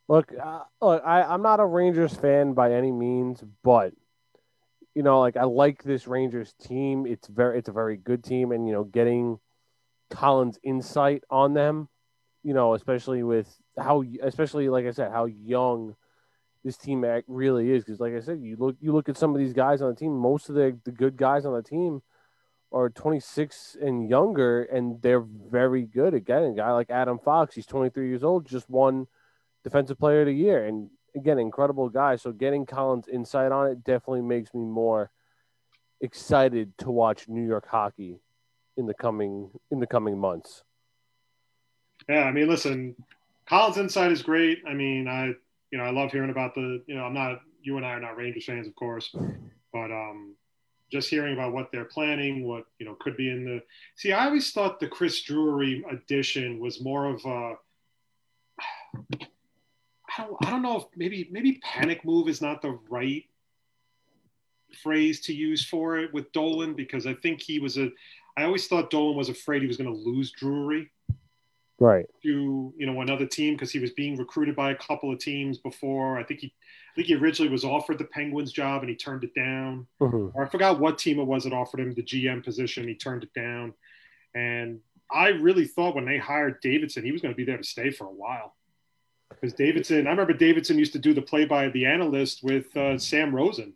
Look, 0.08 0.32
uh, 0.40 0.62
look, 0.82 1.02
I, 1.04 1.24
I'm 1.24 1.42
not 1.42 1.60
a 1.60 1.66
Rangers 1.66 2.14
fan 2.14 2.54
by 2.54 2.74
any 2.74 2.92
means, 2.92 3.44
but 3.64 3.94
you 4.94 5.02
know, 5.02 5.22
like 5.22 5.38
I 5.38 5.46
like 5.46 5.84
this 5.84 6.06
Rangers 6.06 6.54
team. 6.62 7.08
It's 7.08 7.28
very, 7.28 7.58
it's 7.58 7.70
a 7.70 7.72
very 7.72 7.96
good 7.98 8.24
team, 8.24 8.52
and 8.52 8.68
you 8.68 8.74
know, 8.74 8.84
getting 8.84 9.40
Colin's 10.12 10.60
insight 10.64 11.24
on 11.30 11.54
them, 11.54 11.88
you 12.44 12.54
know, 12.54 12.74
especially 12.74 13.24
with 13.24 13.48
how, 13.80 14.04
especially 14.22 14.68
like 14.68 14.86
I 14.86 14.92
said, 14.92 15.12
how 15.12 15.26
young 15.26 15.96
this 16.64 16.78
team 16.78 17.06
really 17.28 17.72
is. 17.72 17.86
Because 17.86 18.02
like 18.02 18.14
I 18.14 18.20
said, 18.20 18.42
you 18.42 18.58
look, 18.60 18.76
you 18.82 18.92
look 18.92 19.08
at 19.08 19.18
some 19.18 19.34
of 19.34 19.40
these 19.40 19.54
guys 19.54 19.82
on 19.82 19.90
the 19.90 19.96
team. 19.96 20.16
Most 20.16 20.50
of 20.50 20.56
the 20.56 20.78
the 20.84 20.92
good 20.92 21.16
guys 21.16 21.46
on 21.46 21.54
the 21.54 21.64
team 21.64 22.04
are 22.72 22.90
26 22.90 23.78
and 23.82 24.10
younger, 24.10 24.64
and 24.64 25.02
they're 25.02 25.22
very 25.22 25.84
good. 25.84 26.14
Again, 26.14 26.44
a 26.44 26.54
guy 26.54 26.72
like 26.72 26.90
Adam 26.90 27.20
Fox, 27.20 27.56
he's 27.56 27.66
23 27.66 28.08
years 28.08 28.24
old, 28.24 28.46
just 28.46 28.70
won 28.70 29.08
defensive 29.64 30.00
player 30.00 30.22
of 30.22 30.26
the 30.26 30.34
year 30.34 30.66
and 30.66 30.90
again 31.16 31.38
incredible 31.38 31.88
guy 31.88 32.16
so 32.16 32.32
getting 32.32 32.66
Colin's 32.66 33.08
insight 33.08 33.52
on 33.52 33.68
it 33.68 33.84
definitely 33.84 34.24
makes 34.24 34.52
me 34.56 34.62
more 34.62 35.12
excited 36.00 36.76
to 36.80 36.90
watch 36.90 37.28
new 37.28 37.46
york 37.46 37.68
hockey 37.68 38.20
in 38.78 38.86
the 38.86 38.94
coming 38.94 39.50
in 39.70 39.80
the 39.80 39.88
coming 39.88 40.18
months. 40.18 40.64
Yeah, 42.10 42.24
I 42.24 42.32
mean, 42.32 42.48
listen, 42.48 42.96
Colin's 43.48 43.78
insight 43.78 44.12
is 44.12 44.22
great. 44.22 44.60
I 44.68 44.74
mean, 44.74 45.08
I 45.08 45.28
you 45.72 45.78
know 45.78 45.84
I 45.84 45.92
love 45.92 46.12
hearing 46.12 46.30
about 46.30 46.56
the 46.56 46.82
you 46.88 46.96
know 46.96 47.04
I'm 47.04 47.14
not 47.14 47.42
you 47.62 47.78
and 47.78 47.86
I 47.86 47.90
are 47.90 48.00
not 48.00 48.18
Rangers 48.18 48.46
fans, 48.46 48.68
of 48.68 48.76
course, 48.76 49.16
but 49.72 49.92
um, 49.92 50.36
just 50.92 51.10
hearing 51.10 51.34
about 51.34 51.54
what 51.54 51.72
they're 51.72 51.86
planning, 51.86 52.44
what 52.44 52.66
you 52.80 52.86
know 52.86 52.96
could 53.00 53.18
be 53.18 53.30
in 53.30 53.46
the. 53.46 53.62
See, 53.96 54.12
I 54.12 54.26
always 54.26 54.52
thought 54.52 54.80
the 54.80 54.88
Chris 54.88 55.22
Drury 55.22 55.84
addition 55.90 56.60
was 56.60 56.82
more 56.82 57.08
of 57.08 57.24
a. 57.26 57.56
I 60.18 60.24
don't, 60.24 60.46
I 60.46 60.50
don't 60.50 60.62
know 60.62 60.78
if 60.78 60.84
maybe 60.96 61.30
maybe 61.32 61.60
panic 61.64 62.04
move 62.04 62.28
is 62.28 62.42
not 62.42 62.62
the 62.62 62.78
right 62.90 63.24
phrase 64.84 65.22
to 65.22 65.34
use 65.34 65.66
for 65.66 65.98
it 66.00 66.14
with 66.14 66.32
Dolan 66.32 66.74
because 66.74 67.08
I 67.08 67.14
think 67.16 67.42
he 67.42 67.60
was 67.60 67.78
a. 67.78 67.90
I 68.38 68.44
always 68.44 68.68
thought 68.68 68.90
Dolan 68.90 69.18
was 69.18 69.30
afraid 69.30 69.62
he 69.62 69.68
was 69.68 69.78
going 69.78 69.92
to 69.92 70.10
lose 70.10 70.32
Drury 70.32 70.92
Right. 71.82 72.06
to 72.22 72.72
you 72.78 72.86
know 72.86 73.02
another 73.02 73.26
team 73.26 73.56
because 73.56 73.72
he 73.72 73.80
was 73.80 73.90
being 73.92 74.16
recruited 74.16 74.56
by 74.56 74.70
a 74.70 74.76
couple 74.76 75.12
of 75.12 75.18
teams 75.18 75.58
before. 75.58 76.20
I 76.20 76.24
think 76.24 76.42
he, 76.42 76.54
think 76.96 77.08
he 77.08 77.16
originally 77.16 77.52
was 77.52 77.64
offered 77.64 77.98
the 77.98 78.06
Penguins 78.06 78.52
job 78.52 78.82
and 78.82 78.90
he 78.90 78.96
turned 78.96 79.24
it 79.24 79.34
down. 79.34 79.88
Mhm. 80.00 80.32
Or 80.36 80.46
I 80.46 80.50
forgot 80.50 80.80
what 80.80 80.98
team 80.98 81.20
it 81.20 81.24
was 81.24 81.44
that 81.44 81.54
offered 81.54 81.80
him 81.80 81.94
the 81.94 82.04
GM 82.04 82.42
position. 82.44 82.88
He 82.88 82.96
turned 82.96 83.24
it 83.24 83.34
down, 83.34 83.74
and 84.36 84.80
I 85.10 85.30
really 85.30 85.66
thought 85.66 85.96
when 85.96 86.06
they 86.06 86.18
hired 86.18 86.62
Davidson, 86.62 87.04
he 87.04 87.12
was 87.12 87.22
going 87.22 87.34
to 87.34 87.38
be 87.38 87.44
there 87.44 87.58
to 87.58 87.64
stay 87.64 87.90
for 87.92 88.06
a 88.06 88.12
while. 88.14 88.56
Because 89.30 89.54
Davidson, 89.54 90.08
I 90.08 90.12
remember 90.12 90.34
Davidson 90.34 90.78
used 90.78 90.94
to 90.94 91.00
do 91.00 91.14
the 91.14 91.22
play 91.22 91.46
by 91.46 91.70
the 91.70 91.86
analyst 91.86 92.44
with 92.44 92.76
uh, 92.76 92.98
Sam 92.98 93.34
Rosen 93.34 93.74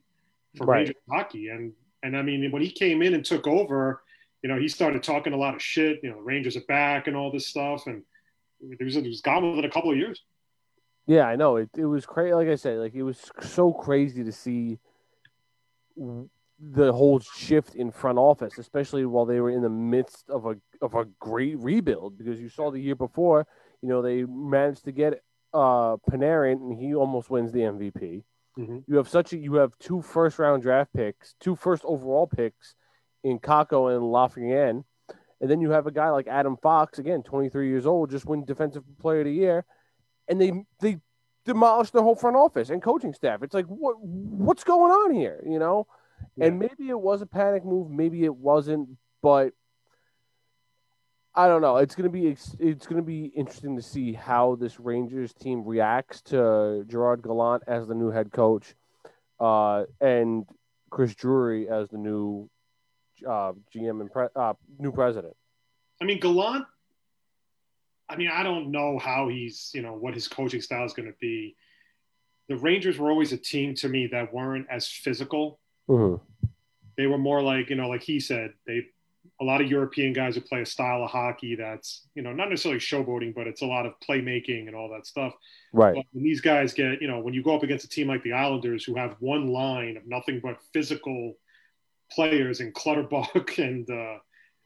for 0.57 0.65
Right. 0.65 0.77
Rangers 0.79 0.95
hockey, 1.09 1.49
and 1.49 1.73
and 2.03 2.15
I 2.17 2.21
mean 2.21 2.51
when 2.51 2.61
he 2.61 2.69
came 2.71 3.01
in 3.01 3.13
and 3.13 3.23
took 3.25 3.47
over, 3.47 4.01
you 4.43 4.49
know 4.49 4.59
he 4.59 4.67
started 4.67 5.01
talking 5.03 5.33
a 5.33 5.37
lot 5.37 5.55
of 5.55 5.61
shit. 5.61 6.01
You 6.03 6.09
know 6.09 6.17
the 6.17 6.21
Rangers 6.23 6.55
are 6.57 6.61
back 6.67 7.07
and 7.07 7.15
all 7.15 7.31
this 7.31 7.47
stuff, 7.47 7.87
and 7.87 8.03
it 8.61 8.83
was, 8.83 8.95
it 8.95 9.05
was 9.05 9.21
gone 9.21 9.49
within 9.49 9.65
a 9.65 9.69
couple 9.69 9.91
of 9.91 9.97
years. 9.97 10.21
Yeah, 11.07 11.25
I 11.27 11.35
know. 11.35 11.57
It 11.57 11.69
it 11.77 11.85
was 11.85 12.05
crazy. 12.05 12.33
Like 12.33 12.47
I 12.47 12.55
said, 12.55 12.79
like 12.79 12.95
it 12.95 13.03
was 13.03 13.31
so 13.41 13.71
crazy 13.73 14.23
to 14.23 14.31
see 14.31 14.79
the 16.59 16.93
whole 16.93 17.19
shift 17.19 17.75
in 17.75 17.91
front 17.91 18.17
office, 18.17 18.57
especially 18.57 19.05
while 19.05 19.25
they 19.25 19.39
were 19.39 19.49
in 19.49 19.61
the 19.61 19.69
midst 19.69 20.29
of 20.29 20.45
a 20.45 20.55
of 20.81 20.95
a 20.95 21.05
great 21.19 21.59
rebuild. 21.59 22.17
Because 22.17 22.39
you 22.39 22.49
saw 22.49 22.71
the 22.71 22.79
year 22.79 22.95
before, 22.95 23.45
you 23.81 23.89
know, 23.89 24.01
they 24.01 24.23
managed 24.23 24.85
to 24.85 24.91
get 24.91 25.21
uh 25.53 25.97
Panarin, 26.09 26.53
and 26.53 26.77
he 26.79 26.95
almost 26.95 27.29
wins 27.29 27.51
the 27.51 27.59
MVP. 27.61 28.23
Mhm. 28.57 28.83
You 28.87 28.95
have 28.97 29.09
such 29.09 29.33
a 29.33 29.37
you 29.37 29.55
have 29.55 29.77
two 29.79 30.01
first 30.01 30.39
round 30.39 30.63
draft 30.63 30.93
picks, 30.93 31.35
two 31.39 31.55
first 31.55 31.83
overall 31.85 32.27
picks 32.27 32.75
in 33.23 33.39
Kakko 33.39 33.93
and 33.93 34.03
Lafreniere. 34.03 34.83
And 35.41 35.49
then 35.51 35.59
you 35.59 35.71
have 35.71 35.85
a 35.85 35.91
guy 35.91 36.09
like 36.09 36.27
Adam 36.27 36.55
Fox, 36.55 36.97
again, 36.97 37.21
23 37.21 37.67
years 37.67 37.85
old, 37.85 38.09
just 38.09 38.25
win 38.25 38.45
Defensive 38.45 38.83
Player 38.99 39.19
of 39.19 39.25
the 39.25 39.33
Year, 39.33 39.65
and 40.27 40.39
they 40.39 40.51
they 40.79 40.99
demolished 41.45 41.93
the 41.93 42.01
whole 42.01 42.15
front 42.15 42.35
office 42.35 42.69
and 42.69 42.81
coaching 42.81 43.13
staff. 43.13 43.43
It's 43.43 43.53
like 43.53 43.65
what 43.65 43.95
what's 43.99 44.63
going 44.63 44.91
on 44.91 45.13
here, 45.13 45.43
you 45.47 45.59
know? 45.59 45.87
And 46.39 46.59
maybe 46.59 46.89
it 46.89 46.99
was 46.99 47.21
a 47.21 47.25
panic 47.25 47.63
move, 47.63 47.89
maybe 47.89 48.25
it 48.25 48.35
wasn't, 48.35 48.89
but 49.21 49.53
I 51.33 51.47
don't 51.47 51.61
know. 51.61 51.77
It's 51.77 51.95
gonna 51.95 52.09
be 52.09 52.27
it's 52.27 52.87
gonna 52.87 53.01
be 53.01 53.25
interesting 53.25 53.75
to 53.75 53.81
see 53.81 54.13
how 54.13 54.55
this 54.55 54.79
Rangers 54.79 55.33
team 55.33 55.65
reacts 55.65 56.21
to 56.23 56.85
Gerard 56.87 57.21
Gallant 57.21 57.63
as 57.67 57.87
the 57.87 57.93
new 57.93 58.09
head 58.09 58.31
coach, 58.31 58.73
uh, 59.39 59.83
and 59.99 60.45
Chris 60.89 61.13
Drury 61.13 61.69
as 61.69 61.89
the 61.89 61.97
new 61.97 62.49
uh, 63.27 63.51
GM 63.73 63.99
and 64.01 64.11
pre- 64.11 64.27
uh, 64.35 64.53
new 64.79 64.93
president. 64.93 65.35
I 66.01 66.05
mean, 66.05 66.19
Gallant. 66.19 66.65
I 68.07 68.15
mean, 68.15 68.29
I 68.31 68.43
don't 68.43 68.71
know 68.71 68.99
how 68.99 69.27
he's, 69.27 69.71
you 69.73 69.81
know, 69.81 69.93
what 69.93 70.13
his 70.13 70.27
coaching 70.27 70.61
style 70.61 70.85
is 70.85 70.93
going 70.93 71.07
to 71.07 71.17
be. 71.19 71.55
The 72.49 72.57
Rangers 72.57 72.99
were 72.99 73.09
always 73.09 73.31
a 73.31 73.37
team 73.37 73.73
to 73.75 73.89
me 73.89 74.07
that 74.07 74.33
weren't 74.33 74.67
as 74.69 74.87
physical. 74.87 75.59
Mm-hmm. 75.89 76.23
They 76.97 77.07
were 77.07 77.17
more 77.17 77.41
like, 77.41 77.69
you 77.69 77.75
know, 77.75 77.89
like 77.89 78.03
he 78.03 78.19
said, 78.19 78.53
they 78.67 78.85
a 79.41 79.43
lot 79.43 79.61
of 79.61 79.69
European 79.69 80.13
guys 80.13 80.35
who 80.35 80.41
play 80.41 80.61
a 80.61 80.65
style 80.65 81.03
of 81.03 81.09
hockey 81.09 81.55
that's, 81.55 82.07
you 82.15 82.21
know, 82.21 82.31
not 82.31 82.49
necessarily 82.49 82.79
showboating, 82.79 83.33
but 83.33 83.47
it's 83.47 83.61
a 83.61 83.65
lot 83.65 83.85
of 83.85 83.93
playmaking 84.07 84.67
and 84.67 84.75
all 84.75 84.89
that 84.89 85.05
stuff. 85.05 85.33
Right. 85.73 85.95
But 85.95 86.05
when 86.11 86.23
these 86.23 86.41
guys 86.41 86.73
get, 86.73 87.01
you 87.01 87.07
know, 87.07 87.19
when 87.19 87.33
you 87.33 87.43
go 87.43 87.55
up 87.55 87.63
against 87.63 87.85
a 87.85 87.89
team 87.89 88.07
like 88.07 88.23
the 88.23 88.33
Islanders 88.33 88.83
who 88.83 88.95
have 88.95 89.15
one 89.19 89.47
line 89.47 89.97
of 89.97 90.07
nothing 90.07 90.39
but 90.41 90.57
physical 90.73 91.35
players 92.11 92.59
and 92.59 92.73
Clutterbuck 92.73 93.57
and 93.57 93.89
uh, 93.89 94.17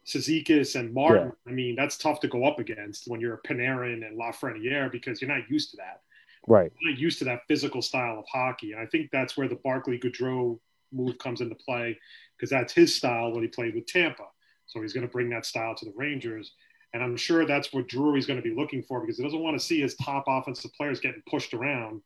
Cizikas 0.09 0.79
and 0.79 0.93
Martin, 0.93 1.31
I 1.47 1.51
mean, 1.51 1.75
that's 1.75 1.97
tough 1.97 2.19
to 2.21 2.27
go 2.27 2.45
up 2.45 2.59
against 2.59 3.07
when 3.07 3.21
you're 3.21 3.35
a 3.35 3.47
Panarin 3.47 4.05
and 4.05 4.19
Lafreniere 4.19 4.91
because 4.91 5.21
you're 5.21 5.29
not 5.29 5.49
used 5.49 5.71
to 5.71 5.77
that. 5.77 6.01
Right. 6.47 6.71
You're 6.79 6.91
not 6.91 6.99
used 6.99 7.19
to 7.19 7.25
that 7.25 7.41
physical 7.47 7.81
style 7.81 8.19
of 8.19 8.25
hockey. 8.27 8.73
And 8.73 8.81
I 8.81 8.85
think 8.87 9.11
that's 9.11 9.37
where 9.37 9.47
the 9.47 9.55
Barclay 9.55 9.99
Goodrow 9.99 10.59
move 10.91 11.17
comes 11.19 11.41
into 11.41 11.55
play 11.55 11.97
because 12.35 12.49
that's 12.49 12.73
his 12.73 12.95
style 12.95 13.31
when 13.31 13.43
he 13.43 13.47
played 13.47 13.75
with 13.75 13.85
Tampa. 13.85 14.25
So 14.65 14.81
he's 14.81 14.93
going 14.93 15.05
to 15.05 15.11
bring 15.11 15.29
that 15.29 15.45
style 15.45 15.75
to 15.75 15.85
the 15.85 15.93
Rangers. 15.95 16.53
And 16.93 17.03
I'm 17.03 17.17
sure 17.17 17.45
that's 17.45 17.71
what 17.71 17.87
Drury's 17.87 18.25
going 18.25 18.41
to 18.41 18.47
be 18.47 18.55
looking 18.55 18.81
for 18.83 19.01
because 19.01 19.17
he 19.17 19.23
doesn't 19.23 19.41
want 19.41 19.59
to 19.59 19.65
see 19.65 19.81
his 19.81 19.95
top 19.95 20.25
offensive 20.27 20.73
players 20.73 20.99
getting 20.99 21.21
pushed 21.29 21.53
around 21.53 22.01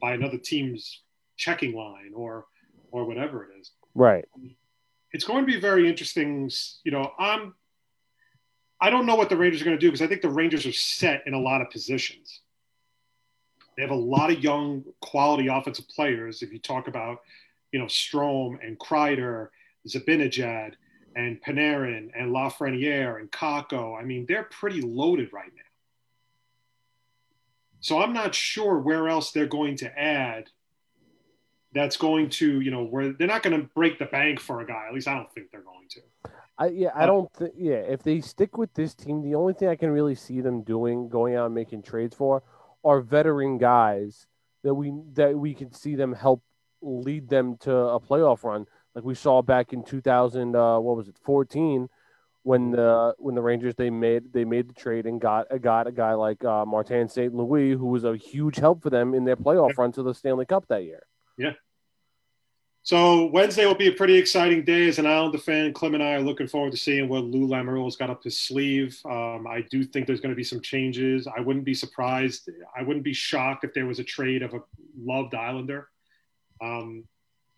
by 0.00 0.12
another 0.12 0.36
team's 0.36 1.02
checking 1.36 1.74
line 1.74 2.12
or 2.14 2.46
or 2.90 3.04
whatever 3.04 3.44
it 3.44 3.50
is. 3.60 3.72
Right. 3.94 4.24
It's 5.12 5.24
going 5.24 5.46
to 5.46 5.52
be 5.52 5.60
very 5.60 5.88
interesting. 5.88 6.50
You 6.84 6.92
know, 6.92 7.12
I'm 7.18 7.54
I 8.80 8.90
don't 8.90 9.06
know 9.06 9.14
what 9.14 9.28
the 9.28 9.36
Rangers 9.36 9.62
are 9.62 9.64
going 9.64 9.76
to 9.76 9.80
do 9.80 9.88
because 9.88 10.02
I 10.02 10.06
think 10.06 10.22
the 10.22 10.28
Rangers 10.28 10.66
are 10.66 10.72
set 10.72 11.22
in 11.26 11.34
a 11.34 11.40
lot 11.40 11.62
of 11.62 11.70
positions. 11.70 12.40
They 13.76 13.82
have 13.82 13.90
a 13.90 13.94
lot 13.94 14.30
of 14.30 14.42
young, 14.42 14.84
quality 15.00 15.48
offensive 15.48 15.88
players. 15.88 16.42
If 16.42 16.52
you 16.52 16.58
talk 16.58 16.88
about, 16.88 17.20
you 17.72 17.78
know, 17.78 17.86
Strome 17.86 18.58
and 18.66 18.78
Kreider, 18.78 19.48
Zibanejad, 19.86 20.74
and 21.14 21.42
Panarin 21.42 22.10
and 22.14 22.30
Lafreniere 22.32 23.18
and 23.18 23.30
Kakko. 23.30 23.98
I 23.98 24.04
mean, 24.04 24.26
they're 24.26 24.44
pretty 24.44 24.82
loaded 24.82 25.32
right 25.32 25.50
now. 25.54 25.62
So 27.80 28.02
I'm 28.02 28.12
not 28.12 28.34
sure 28.34 28.78
where 28.78 29.08
else 29.08 29.32
they're 29.32 29.46
going 29.46 29.76
to 29.78 29.98
add. 29.98 30.50
That's 31.76 31.96
going 31.96 32.30
to, 32.30 32.60
you 32.60 32.70
know, 32.70 32.84
where 32.84 33.12
they're 33.12 33.28
not 33.28 33.42
going 33.42 33.60
to 33.60 33.68
break 33.74 33.98
the 33.98 34.06
bank 34.06 34.40
for 34.40 34.62
a 34.62 34.66
guy. 34.66 34.86
At 34.88 34.94
least 34.94 35.08
I 35.08 35.14
don't 35.14 35.30
think 35.32 35.50
they're 35.50 35.60
going 35.60 35.88
to. 35.90 36.00
I 36.58 36.68
yeah, 36.68 36.90
I 36.94 37.04
don't 37.04 37.30
think 37.34 37.52
yeah. 37.56 37.76
If 37.76 38.02
they 38.02 38.20
stick 38.20 38.56
with 38.56 38.72
this 38.72 38.94
team, 38.94 39.22
the 39.22 39.34
only 39.34 39.52
thing 39.52 39.68
I 39.68 39.76
can 39.76 39.90
really 39.90 40.14
see 40.14 40.40
them 40.40 40.62
doing, 40.62 41.08
going 41.08 41.36
out 41.36 41.46
and 41.46 41.54
making 41.54 41.82
trades 41.82 42.16
for, 42.16 42.42
are 42.82 43.00
veteran 43.00 43.58
guys 43.58 44.26
that 44.64 44.74
we 44.74 44.92
that 45.12 45.38
we 45.38 45.52
can 45.52 45.72
see 45.72 45.96
them 45.96 46.14
help 46.14 46.42
lead 46.80 47.28
them 47.28 47.58
to 47.58 47.74
a 47.74 48.00
playoff 48.00 48.42
run, 48.42 48.66
like 48.94 49.04
we 49.04 49.14
saw 49.14 49.42
back 49.42 49.72
in 49.72 49.84
2000. 49.84 50.56
Uh, 50.56 50.78
what 50.78 50.96
was 50.96 51.08
it, 51.08 51.16
14, 51.22 51.88
when 52.42 52.70
the 52.70 53.14
when 53.18 53.34
the 53.34 53.42
Rangers 53.42 53.74
they 53.74 53.90
made 53.90 54.32
they 54.32 54.44
made 54.44 54.68
the 54.68 54.72
trade 54.72 55.04
and 55.04 55.20
got 55.20 55.48
a 55.50 55.58
got 55.58 55.86
a 55.86 55.92
guy 55.92 56.14
like 56.14 56.44
uh, 56.44 56.64
Martin 56.64 57.08
St. 57.08 57.34
Louis, 57.34 57.72
who 57.72 57.86
was 57.86 58.04
a 58.04 58.16
huge 58.16 58.56
help 58.56 58.82
for 58.82 58.88
them 58.88 59.14
in 59.14 59.24
their 59.24 59.36
playoff 59.36 59.76
run 59.76 59.92
to 59.92 60.02
the 60.02 60.14
Stanley 60.14 60.46
Cup 60.46 60.66
that 60.68 60.84
year. 60.84 61.02
So 62.86 63.26
Wednesday 63.26 63.66
will 63.66 63.74
be 63.74 63.88
a 63.88 63.92
pretty 63.92 64.16
exciting 64.16 64.64
day 64.64 64.86
as 64.86 65.00
an 65.00 65.06
Islander 65.06 65.38
fan. 65.38 65.72
Clem 65.72 65.94
and 65.94 66.02
I 66.04 66.14
are 66.14 66.20
looking 66.20 66.46
forward 66.46 66.70
to 66.70 66.78
seeing 66.78 67.08
what 67.08 67.24
Lou 67.24 67.48
Lamoriello's 67.48 67.96
got 67.96 68.10
up 68.10 68.22
his 68.22 68.38
sleeve. 68.38 68.96
Um, 69.04 69.44
I 69.44 69.64
do 69.72 69.82
think 69.82 70.06
there's 70.06 70.20
going 70.20 70.30
to 70.30 70.36
be 70.36 70.44
some 70.44 70.60
changes. 70.60 71.26
I 71.26 71.40
wouldn't 71.40 71.64
be 71.64 71.74
surprised. 71.74 72.48
I 72.78 72.84
wouldn't 72.84 73.04
be 73.04 73.12
shocked 73.12 73.64
if 73.64 73.74
there 73.74 73.86
was 73.86 73.98
a 73.98 74.04
trade 74.04 74.44
of 74.44 74.54
a 74.54 74.60
loved 74.96 75.34
Islander. 75.34 75.88
Um, 76.62 77.02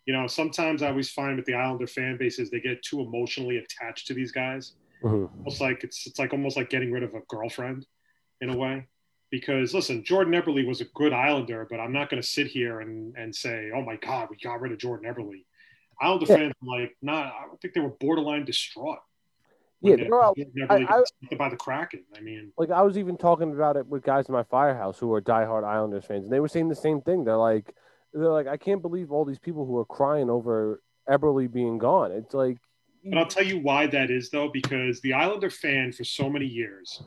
you 0.07 0.13
know, 0.13 0.25
sometimes 0.25 0.81
I 0.81 0.87
always 0.89 1.11
find 1.11 1.37
with 1.37 1.45
the 1.45 1.53
Islander 1.53 1.85
fan 1.85 2.17
bases 2.17 2.49
they 2.49 2.59
get 2.59 2.81
too 2.81 3.01
emotionally 3.01 3.57
attached 3.57 4.07
to 4.07 4.15
these 4.15 4.31
guys. 4.31 4.73
Mhm. 5.03 5.29
Almost 5.37 5.61
like 5.61 5.83
it's 5.83 6.07
it's 6.07 6.17
like 6.17 6.33
almost 6.33 6.57
like 6.57 6.71
getting 6.71 6.91
rid 6.91 7.03
of 7.03 7.13
a 7.13 7.21
girlfriend 7.27 7.85
in 8.41 8.49
a 8.49 8.57
way. 8.57 8.87
Because 9.31 9.73
listen, 9.73 10.03
Jordan 10.03 10.33
Eberle 10.33 10.65
was 10.67 10.81
a 10.81 10.85
good 10.95 11.13
Islander, 11.13 11.67
but 11.69 11.79
I'm 11.79 11.91
not 11.93 12.09
going 12.09 12.21
to 12.21 12.27
sit 12.27 12.47
here 12.47 12.79
and, 12.79 13.15
and 13.15 13.35
say, 13.35 13.69
"Oh 13.75 13.81
my 13.81 13.95
God, 13.97 14.29
we 14.31 14.37
got 14.37 14.59
rid 14.59 14.71
of 14.71 14.79
Jordan 14.79 15.11
Eberle." 15.13 15.43
Islander 16.01 16.25
Yeah. 16.27 16.35
fans, 16.37 16.53
like, 16.63 16.95
nah, 17.01 17.23
I 17.29 17.43
don't 17.45 17.59
think 17.61 17.73
they 17.73 17.81
were 17.81 17.89
borderline 17.89 18.45
distraught. 18.45 18.99
Yeah, 19.81 19.97
they- 19.97 20.03
they're 20.03 20.21
all- 20.21 20.33
Jordan 20.33 20.53
Eberle 20.57 20.89
I- 20.89 21.03
I- 21.31 21.35
by 21.35 21.49
the 21.49 21.57
Kraken. 21.57 22.05
I 22.15 22.21
mean, 22.21 22.51
like 22.57 22.71
I 22.71 22.81
was 22.81 22.97
even 22.97 23.17
talking 23.17 23.51
about 23.53 23.77
it 23.77 23.85
with 23.85 24.01
guys 24.03 24.27
in 24.27 24.33
my 24.33 24.43
firehouse 24.43 24.97
who 24.97 25.13
are 25.13 25.21
diehard 25.21 25.63
Islanders 25.63 26.05
fans, 26.05 26.23
and 26.23 26.33
they 26.33 26.39
were 26.39 26.47
saying 26.47 26.69
the 26.69 26.75
same 26.75 27.01
thing. 27.01 27.23
They're 27.23 27.37
like, 27.37 27.75
they're 28.13 28.29
like, 28.31 28.47
I 28.47 28.57
can't 28.57 28.81
believe 28.81 29.11
all 29.11 29.25
these 29.25 29.37
people 29.39 29.65
who 29.65 29.77
are 29.77 29.85
crying 29.85 30.29
over 30.29 30.81
Eberle 31.07 31.51
being 31.51 31.77
gone. 31.77 32.11
It's 32.11 32.33
like, 32.33 32.57
But 33.05 33.17
I'll 33.17 33.27
tell 33.27 33.45
you 33.45 33.59
why 33.59 33.87
that 33.87 34.09
is, 34.09 34.29
though, 34.29 34.49
because 34.49 34.99
the 35.01 35.13
Islander 35.13 35.49
fan 35.49 35.91
for 35.93 36.03
so 36.03 36.29
many 36.29 36.45
years, 36.45 37.01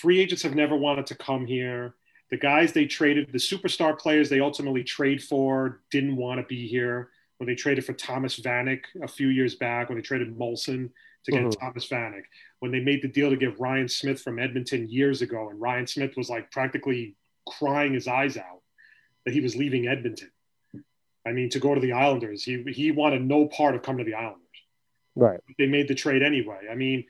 free 0.00 0.20
agents 0.20 0.42
have 0.42 0.54
never 0.54 0.76
wanted 0.76 1.06
to 1.06 1.14
come 1.14 1.46
here. 1.46 1.94
The 2.30 2.36
guys 2.36 2.72
they 2.72 2.86
traded, 2.86 3.30
the 3.32 3.38
superstar 3.38 3.98
players 3.98 4.28
they 4.28 4.40
ultimately 4.40 4.82
trade 4.82 5.22
for, 5.22 5.80
didn't 5.90 6.16
want 6.16 6.40
to 6.40 6.46
be 6.46 6.66
here. 6.66 7.10
when 7.38 7.48
they 7.48 7.54
traded 7.56 7.84
for 7.84 7.92
Thomas 7.94 8.38
Vanek 8.38 8.82
a 9.02 9.08
few 9.08 9.26
years 9.28 9.56
back, 9.56 9.88
when 9.88 9.98
they 9.98 10.02
traded 10.02 10.38
Moulson 10.38 10.88
to 11.24 11.32
get 11.32 11.42
Mhm. 11.42 11.58
Thomas 11.58 11.86
Vanek, 11.88 12.22
when 12.60 12.70
they 12.70 12.78
made 12.78 13.02
the 13.02 13.08
deal 13.08 13.28
to 13.28 13.36
get 13.36 13.58
Ryan 13.58 13.88
Smyth 13.88 14.22
from 14.22 14.38
Edmonton 14.38 14.88
years 14.88 15.20
ago, 15.20 15.48
and 15.50 15.60
Ryan 15.60 15.84
Smyth 15.88 16.16
was 16.16 16.30
like 16.30 16.52
practically 16.52 17.16
crying 17.48 17.92
his 17.92 18.06
eyes 18.06 18.36
out 18.36 18.62
that 19.24 19.34
he 19.34 19.40
was 19.40 19.56
leaving 19.56 19.88
Edmonton. 19.88 20.30
I 21.26 21.32
mean, 21.32 21.48
to 21.50 21.58
go 21.58 21.74
to 21.74 21.80
the 21.80 21.92
Islanders, 21.92 22.44
he 22.44 22.62
he 22.70 22.92
wanted 22.92 23.22
no 23.22 23.46
part 23.48 23.74
of 23.74 23.82
coming 23.82 24.04
to 24.04 24.10
the 24.10 24.16
Islanders 24.16 24.40
Right. 25.16 25.40
they 25.58 25.66
made 25.66 25.88
the 25.88 25.94
trade 25.96 26.22
anyway. 26.22 26.68
I 26.70 26.76
mean, 26.76 27.04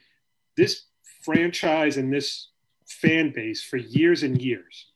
this 0.56 0.86
franchise 1.20 1.98
and 1.98 2.10
this 2.12 2.48
fan 2.86 3.32
base 3.34 3.62
for 3.62 3.76
years 3.76 4.22
and 4.22 4.40
years 4.40 4.86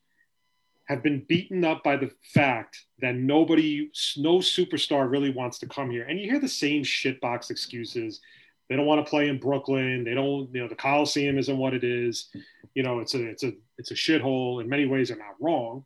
have 0.88 1.02
been 1.02 1.24
beaten 1.28 1.64
up 1.64 1.84
by 1.84 1.96
the 1.96 2.10
fact 2.34 2.84
that 3.00 3.14
nobody, 3.14 3.90
no 4.16 4.38
superstar 4.38 5.10
really 5.10 5.30
wants 5.30 5.58
to 5.58 5.66
come 5.66 5.90
here. 5.90 6.04
And 6.04 6.18
you 6.18 6.30
hear 6.30 6.40
the 6.40 6.48
same 6.48 6.82
shitbox 6.82 7.50
excuses. 7.50 8.20
They 8.68 8.76
don't 8.76 8.86
want 8.86 9.04
to 9.04 9.08
play 9.08 9.28
in 9.28 9.38
Brooklyn. 9.38 10.04
They 10.04 10.14
don't, 10.14 10.48
you 10.52 10.62
know, 10.62 10.68
the 10.68 10.74
Coliseum 10.74 11.38
isn't 11.38 11.56
what 11.58 11.74
it 11.74 11.84
is. 11.84 12.28
You 12.74 12.82
know, 12.82 13.00
it's 13.00 13.14
a, 13.14 13.22
it's 13.26 13.44
a, 13.44 13.52
it's 13.76 13.90
a 13.90 13.94
shithole. 13.94 14.62
In 14.62 14.68
many 14.68 14.86
ways, 14.86 15.08
they're 15.08 15.18
not 15.18 15.36
wrong, 15.40 15.84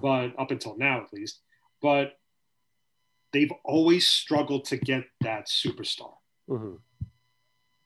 but 0.00 0.32
up 0.38 0.50
until 0.50 0.76
now, 0.78 1.02
at 1.02 1.12
least. 1.12 1.40
But 1.82 2.14
they've 3.32 3.52
always 3.64 4.06
struggled 4.06 4.64
to 4.66 4.76
get 4.78 5.04
that 5.20 5.48
superstar. 5.48 6.14
hmm 6.48 6.74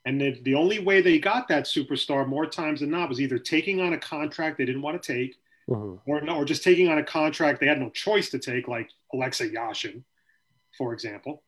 And 0.05 0.21
the, 0.21 0.39
the 0.43 0.55
only 0.55 0.81
way 0.81 1.01
they 1.01 1.19
got 1.19 1.49
that 1.49 1.65
superstar 1.65 2.27
more 2.27 2.47
times 2.47 2.81
than 2.81 2.91
not 2.91 3.09
was 3.09 3.21
either 3.21 3.39
taking 3.39 3.81
on 3.81 3.95
a 3.95 3.99
contract 3.99 4.59
they 4.59 4.67
didn't 4.67 4.83
want 4.83 5.03
to 5.03 5.13
take, 5.13 5.37
hmm 5.67 5.95
or 6.07 6.21
no, 6.21 6.37
or 6.37 6.45
just 6.45 6.63
taking 6.63 6.89
on 6.89 6.99
a 6.99 7.03
contract 7.03 7.59
they 7.61 7.67
had 7.67 7.81
no 7.81 7.89
choice 7.91 8.29
to 8.31 8.39
take, 8.39 8.69
like 8.69 8.91
Alexei 9.15 9.51
Yashin, 9.51 10.03
for 10.77 10.93
example. 10.93 11.43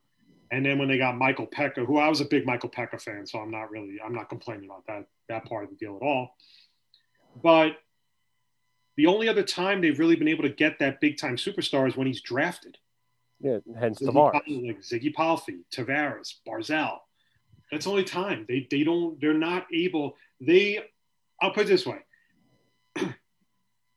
And 0.51 0.65
then 0.65 0.79
when 0.79 0.89
they 0.89 0.97
got 0.97 1.17
Michael 1.17 1.47
Peca, 1.47 1.85
who 1.85 1.99
I 1.99 2.09
was 2.09 2.21
a 2.21 2.25
big 2.25 2.47
Michael 2.47 2.71
Peca 2.71 3.01
fan, 3.01 3.27
so 3.27 3.41
I'm 3.41 3.51
not 3.51 3.71
really 3.71 3.99
I'm 4.03 4.15
not 4.15 4.29
complaining 4.29 4.65
about 4.67 4.87
that 4.87 5.07
that 5.29 5.45
part 5.45 5.65
of 5.65 5.71
the 5.71 5.77
deal 5.77 5.97
at 6.01 6.05
all. 6.05 6.37
But 7.43 7.77
the 8.97 9.07
only 9.07 9.29
other 9.29 9.43
time 9.43 9.81
they've 9.81 9.99
really 9.99 10.17
been 10.17 10.29
able 10.29 10.45
to 10.45 10.49
get 10.49 10.79
that 10.79 11.01
big 11.01 11.19
time 11.19 11.37
superstar 11.37 11.87
is 11.87 11.97
when 11.97 12.07
he's 12.07 12.23
drafted. 12.23 12.79
Yeah. 13.41 13.59
Hence 13.79 14.01
Ziggy, 14.01 14.15
Tavares. 14.15 14.33
Pal- 14.33 14.67
like 14.67 14.81
Ziggy 14.81 15.15
Palffy, 15.15 15.59
Tavares, 15.75 16.37
Barzal. 16.49 16.99
That's 17.71 17.87
only 17.87 18.05
time 18.05 18.45
they 18.49 18.67
they 18.71 18.85
don't 18.85 19.21
they're 19.21 19.35
not 19.35 19.67
able. 19.73 20.17
They 20.41 20.81
I'll 21.41 21.51
put 21.53 21.65
it 21.67 21.69
this 21.69 21.87
way. 21.87 21.99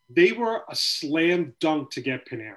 they 0.10 0.32
were 0.32 0.64
a 0.70 0.76
slam 0.76 1.54
dunk 1.60 1.92
to 1.92 2.02
get 2.02 2.28
Panarin. 2.28 2.56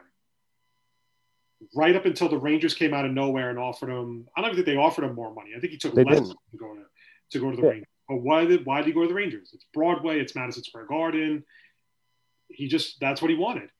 Right 1.76 1.94
up 1.94 2.06
until 2.06 2.28
the 2.28 2.38
Rangers 2.38 2.74
came 2.74 2.92
out 2.92 3.04
of 3.04 3.12
nowhere 3.12 3.50
and 3.50 3.58
offered 3.58 3.88
him. 3.90 4.26
I 4.36 4.40
don't 4.40 4.50
even 4.50 4.64
think 4.64 4.66
they 4.74 4.80
offered 4.82 5.04
him 5.04 5.14
more 5.14 5.32
money. 5.32 5.50
I 5.56 5.60
think 5.60 5.72
he 5.72 5.78
took 5.78 5.94
They 5.94 6.02
less 6.04 6.20
didn't. 6.20 6.36
to 6.50 6.56
go 6.56 6.74
to 6.74 6.82
to 7.30 7.38
go 7.38 7.50
to 7.50 7.56
the 7.56 7.62
Yeah. 7.62 7.68
Rangers. 7.68 7.86
But 8.08 8.16
why 8.16 8.44
did 8.44 8.66
why 8.66 8.78
did 8.78 8.86
he 8.86 8.92
go 8.92 9.02
to 9.02 9.08
the 9.08 9.14
Rangers? 9.14 9.50
It's 9.52 9.66
Broadway. 9.72 10.18
It's 10.20 10.34
Madison 10.34 10.64
Square 10.64 10.86
Garden. 10.86 11.44
He 12.48 12.66
just 12.68 12.98
that's 13.00 13.22
what 13.22 13.30
he 13.30 13.36
wanted, 13.36 13.70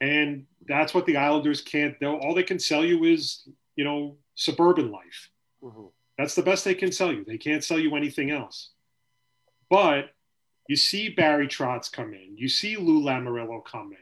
and 0.00 0.46
that's 0.68 0.94
what 0.94 1.04
the 1.06 1.16
Islanders 1.16 1.60
can't. 1.60 1.98
They'll, 2.00 2.14
all 2.14 2.32
they 2.34 2.42
can 2.44 2.58
sell 2.58 2.84
you 2.84 3.04
is 3.04 3.46
you 3.74 3.84
know 3.84 4.16
suburban 4.36 4.90
life. 4.92 5.30
Mhm. 5.62 5.90
That's 6.18 6.34
the 6.34 6.42
best 6.42 6.64
they 6.64 6.74
can 6.74 6.92
sell 6.92 7.12
you. 7.12 7.24
They 7.24 7.38
can't 7.38 7.62
sell 7.64 7.78
you 7.78 7.94
anything 7.94 8.30
else. 8.30 8.70
But 9.68 10.10
you 10.68 10.76
see 10.76 11.08
Barry 11.08 11.46
Trotz 11.46 11.90
come 11.90 12.14
in, 12.14 12.36
you 12.36 12.48
see 12.48 12.76
Lou 12.76 13.02
Lamoriello 13.02 13.64
come 13.64 13.92
in, 13.92 13.98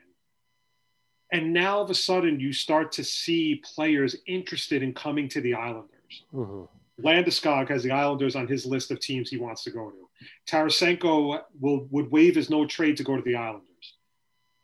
and 1.39 1.53
now 1.53 1.79
all 1.79 1.85
of 1.85 1.91
a 1.91 1.95
sudden 1.95 2.41
you 2.41 2.53
start 2.53 2.93
to 2.93 3.05
see 3.05 3.57
players 3.57 4.17
interested 4.27 4.83
in 4.83 4.95
coming 4.95 5.29
to 5.31 5.41
the 5.41 5.55
Islanders. 5.55 6.23
Mhm. 6.33 6.69
Landeskog 7.01 7.69
has 7.69 7.83
the 7.83 7.91
Islanders 7.91 8.37
on 8.37 8.47
his 8.47 8.65
list 8.65 8.91
of 8.93 9.01
teams 9.01 9.29
he 9.29 9.37
wants 9.37 9.65
to 9.65 9.71
go 9.71 9.91
to. 9.91 10.09
Tarasenko 10.47 11.45
will 11.61 11.87
would 11.91 12.11
waive 12.11 12.37
his 12.37 12.49
no 12.49 12.67
trade 12.67 12.97
to 12.99 13.05
go 13.05 13.17
to 13.17 13.23
the 13.23 13.35
Islanders. 13.35 13.95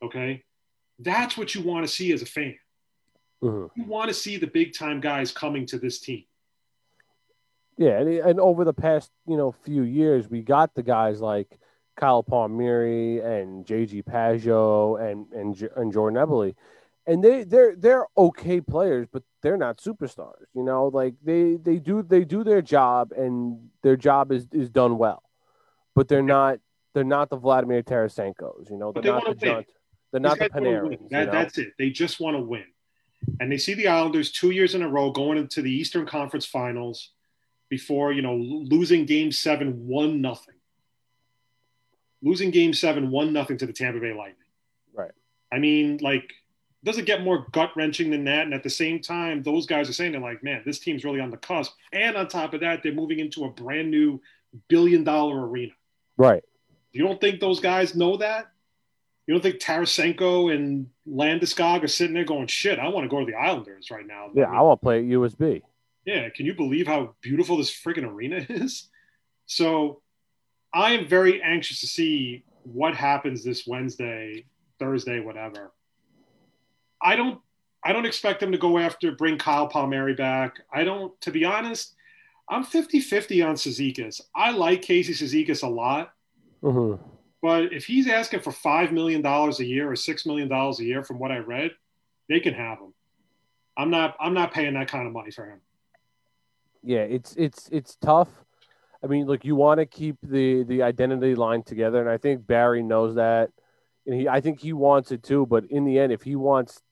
Okay, 0.01 0.44
that's 0.98 1.36
what 1.36 1.55
you 1.55 1.62
want 1.62 1.86
to 1.86 1.92
see 1.92 2.12
as 2.12 2.22
a 2.22 2.26
fan. 2.26 2.59
Mhm. 3.42 3.70
You 3.74 3.84
want 3.84 4.09
to 4.09 4.14
see 4.14 4.36
the 4.36 4.46
big 4.46 4.72
time 4.72 5.01
guys 5.01 5.32
coming 5.32 5.66
to 5.66 5.78
this 5.78 5.98
team. 5.98 6.24
Yeah, 7.81 7.99
and, 7.99 8.09
and 8.11 8.41
over 8.41 8.66
the 8.66 8.74
past 8.74 9.11
you 9.26 9.39
know 9.39 9.53
few 9.53 9.85
years, 9.85 10.28
we 10.28 10.43
got 10.43 10.74
the 10.74 10.83
guys 10.83 11.22
like 11.22 11.59
Kyle 11.97 12.22
Palmieri 12.22 13.20
and 13.20 13.64
JG 13.64 14.05
Pageau 14.05 15.01
and 15.01 15.33
and 15.33 15.70
and 15.74 15.91
Jordan 15.91 16.20
Eberle, 16.20 16.55
and 17.07 17.24
they 17.24 17.43
they're 17.43 17.74
they're 17.74 18.07
okay 18.18 18.61
players, 18.61 19.07
but 19.11 19.22
they're 19.41 19.57
not 19.57 19.78
superstars. 19.78 20.45
You 20.53 20.62
know, 20.62 20.89
like 20.89 21.14
they 21.24 21.57
they 21.57 21.78
do 21.78 22.03
they 22.03 22.26
do 22.26 22.45
their 22.45 22.61
job, 22.61 23.12
and 23.12 23.70
their 23.83 23.97
job 23.97 24.31
is 24.31 24.47
is 24.53 24.68
done 24.68 24.99
well, 24.99 25.22
but 25.95 26.07
they're 26.07 26.22
not 26.22 26.59
they're 26.93 27.03
not 27.03 27.31
the 27.31 27.39
Vladimir 27.39 27.83
Tarasenkos. 27.83 28.70
You 28.70 28.76
know, 28.76 28.93
they're 28.93 29.05
they 29.05 29.09
not 29.09 29.24
the. 29.24 29.35
John, 29.47 29.64
they're 30.12 30.20
not 30.20 30.39
the. 30.39 30.51
Panarin. 30.51 31.09
That, 31.09 31.20
you 31.20 31.26
know? 31.26 31.33
That's 31.33 31.57
it. 31.57 31.72
They 31.78 31.89
just 31.89 32.20
want 32.20 32.37
to 32.37 32.43
win. 32.43 32.66
And 33.41 33.51
they 33.51 33.57
see 33.57 33.72
the 33.72 33.89
Islanders 33.89 34.33
two 34.33 34.51
years 34.51 34.74
in 34.74 34.83
a 34.83 34.89
row 34.89 35.11
going 35.11 35.39
into 35.39 35.62
the 35.62 35.72
Eastern 35.72 36.05
Conference 36.05 36.45
Finals 36.45 37.12
before, 37.71 38.12
you 38.12 38.21
know, 38.21 38.35
losing 38.37 39.07
game 39.07 39.33
seven, 39.33 39.87
one 39.87 40.21
nothing. 40.21 40.57
Losing 42.21 42.51
game 42.51 42.75
seven, 42.75 43.11
one 43.11 43.33
nothing 43.33 43.57
to 43.59 43.66
the 43.66 43.73
Tampa 43.73 44.01
Bay 44.01 44.12
Lightning. 44.12 44.37
Right. 44.93 45.12
I 45.51 45.59
mean, 45.59 45.99
like, 46.03 46.35
does 46.85 46.99
it 46.99 47.07
get 47.07 47.23
more 47.23 47.47
gut 47.53 47.71
wrenching 47.77 48.11
than 48.11 48.25
that? 48.25 48.45
And 48.45 48.53
at 48.53 48.62
the 48.62 48.71
same 48.71 49.01
time, 49.01 49.43
those 49.43 49.66
guys 49.66 49.89
are 49.89 49.93
saying 49.95 50.12
they're 50.12 50.21
like, 50.21 50.43
man, 50.43 50.62
this 50.66 50.79
team's 50.79 51.05
really 51.05 51.21
on 51.21 51.31
the 51.31 51.37
cusp. 51.39 51.73
And 51.93 52.16
on 52.16 52.29
top 52.29 52.53
of 52.53 52.61
that, 52.61 52.83
they're 52.83 52.93
moving 52.93 53.21
into 53.21 53.45
a 53.45 53.51
brand 53.51 53.91
new 53.91 54.21
billion 54.68 55.05
dollar 55.05 55.47
arena. 55.47 55.73
Right. 56.18 56.43
You 56.93 57.05
don't 57.05 57.21
think 57.21 57.41
those 57.41 57.61
guys 57.61 57.95
know 57.95 58.16
that? 58.18 58.51
You 59.27 59.35
don't 59.35 59.43
think 59.43 59.61
Tarasenko 59.61 60.53
and 60.53 60.89
Landeskog 61.09 61.85
are 61.85 61.89
sitting 61.89 62.14
there 62.14 62.25
going, 62.25 62.49
"Shit, 62.49 62.81
I 62.81 62.89
want 62.89 63.05
to 63.05 63.09
go 63.09 63.21
to 63.21 63.27
the 63.27 63.39
Islanders 63.39 63.89
right 63.91 64.05
now." 64.05 64.29
Yeah, 64.35 64.47
I 64.47 64.51
mean, 64.51 64.59
I 64.59 64.62
want 64.62 64.81
to 64.81 64.85
play 64.85 64.99
at 64.99 65.05
UBS. 65.05 65.62
Yeah. 66.05 66.28
Can 66.30 66.46
you 66.46 66.55
believe 66.55 66.86
how 66.86 67.14
beautiful 67.20 67.57
this 67.57 67.70
freaking 67.70 68.05
arena 68.05 68.36
is? 68.48 68.88
So, 69.46 70.03
I 70.72 70.92
am 70.92 71.09
very 71.09 71.42
anxious 71.42 71.80
to 71.80 71.86
see 71.86 72.44
what 72.62 72.94
happens 72.94 73.42
this 73.42 73.66
Wednesday, 73.66 74.44
Thursday, 74.78 75.20
whatever. 75.20 75.72
I 77.03 77.16
don't. 77.16 77.40
I 77.82 77.94
don't 77.94 78.05
expect 78.05 78.40
them 78.40 78.53
to 78.53 78.59
go 78.59 78.76
after 78.76 79.12
bring 79.12 79.38
Kyle 79.38 79.66
Palmieri 79.66 80.14
back. 80.14 80.61
I 80.72 80.84
don't. 80.84 81.18
To 81.22 81.30
be 81.30 81.44
honest, 81.44 81.94
I'm 82.48 82.64
50-50 82.64 83.46
on 83.46 83.55
Cizikas. 83.55 84.20
I 84.34 84.51
like 84.51 84.82
Casey 84.82 85.14
Cizikas 85.14 85.62
a 85.62 85.68
lot. 85.68 86.12
hmm 86.62 86.94
But 87.40 87.72
if 87.72 87.86
he's 87.86 88.07
asking 88.07 88.40
for 88.40 88.53
five 88.53 88.92
million 88.92 89.22
dollars 89.22 89.61
a 89.61 89.64
year 89.64 89.90
or 89.90 89.96
six 89.96 90.26
million 90.26 90.48
dollars 90.48 90.78
a 90.80 90.84
year, 90.84 91.03
from 91.03 91.18
what 91.18 91.32
I 91.32 91.38
read, 91.38 91.70
they 92.28 92.40
can 92.40 92.53
have 92.55 92.78
him. 92.78 92.92
I'm 93.78 93.90
not. 93.90 94.14
I'm 94.20 94.34
not 94.34 94.53
paying 94.53 94.74
that 94.74 94.88
kind 94.88 95.07
of 95.07 95.12
money 95.12 95.30
for 95.30 95.46
him. 95.46 95.61
Yeah, 96.83 97.01
it's 97.01 97.35
it's 97.37 97.68
it's 97.70 97.97
tough. 97.97 98.28
I 99.03 99.07
mean, 99.07 99.26
look, 99.26 99.45
you 99.45 99.57
want 99.57 99.81
to 99.81 99.87
keep 99.87 100.16
the 100.22 100.64
the 100.64 100.83
identity 100.83 101.35
line 101.35 101.62
together, 101.62 102.01
and 102.01 102.09
I 102.09 102.18
think 102.18 102.47
Barry 102.47 102.83
knows 102.83 103.16
that, 103.16 103.51
and 104.07 104.14
he 104.14 104.28
I 104.28 104.41
think 104.41 104.61
he 104.61 104.72
wants 104.72 105.12
it 105.12 105.22
too. 105.22 105.47
But 105.47 105.64
in 105.66 105.85
the 105.85 105.99
end, 105.99 106.12
if 106.12 106.22
he 106.22 106.37
wants 106.37 106.83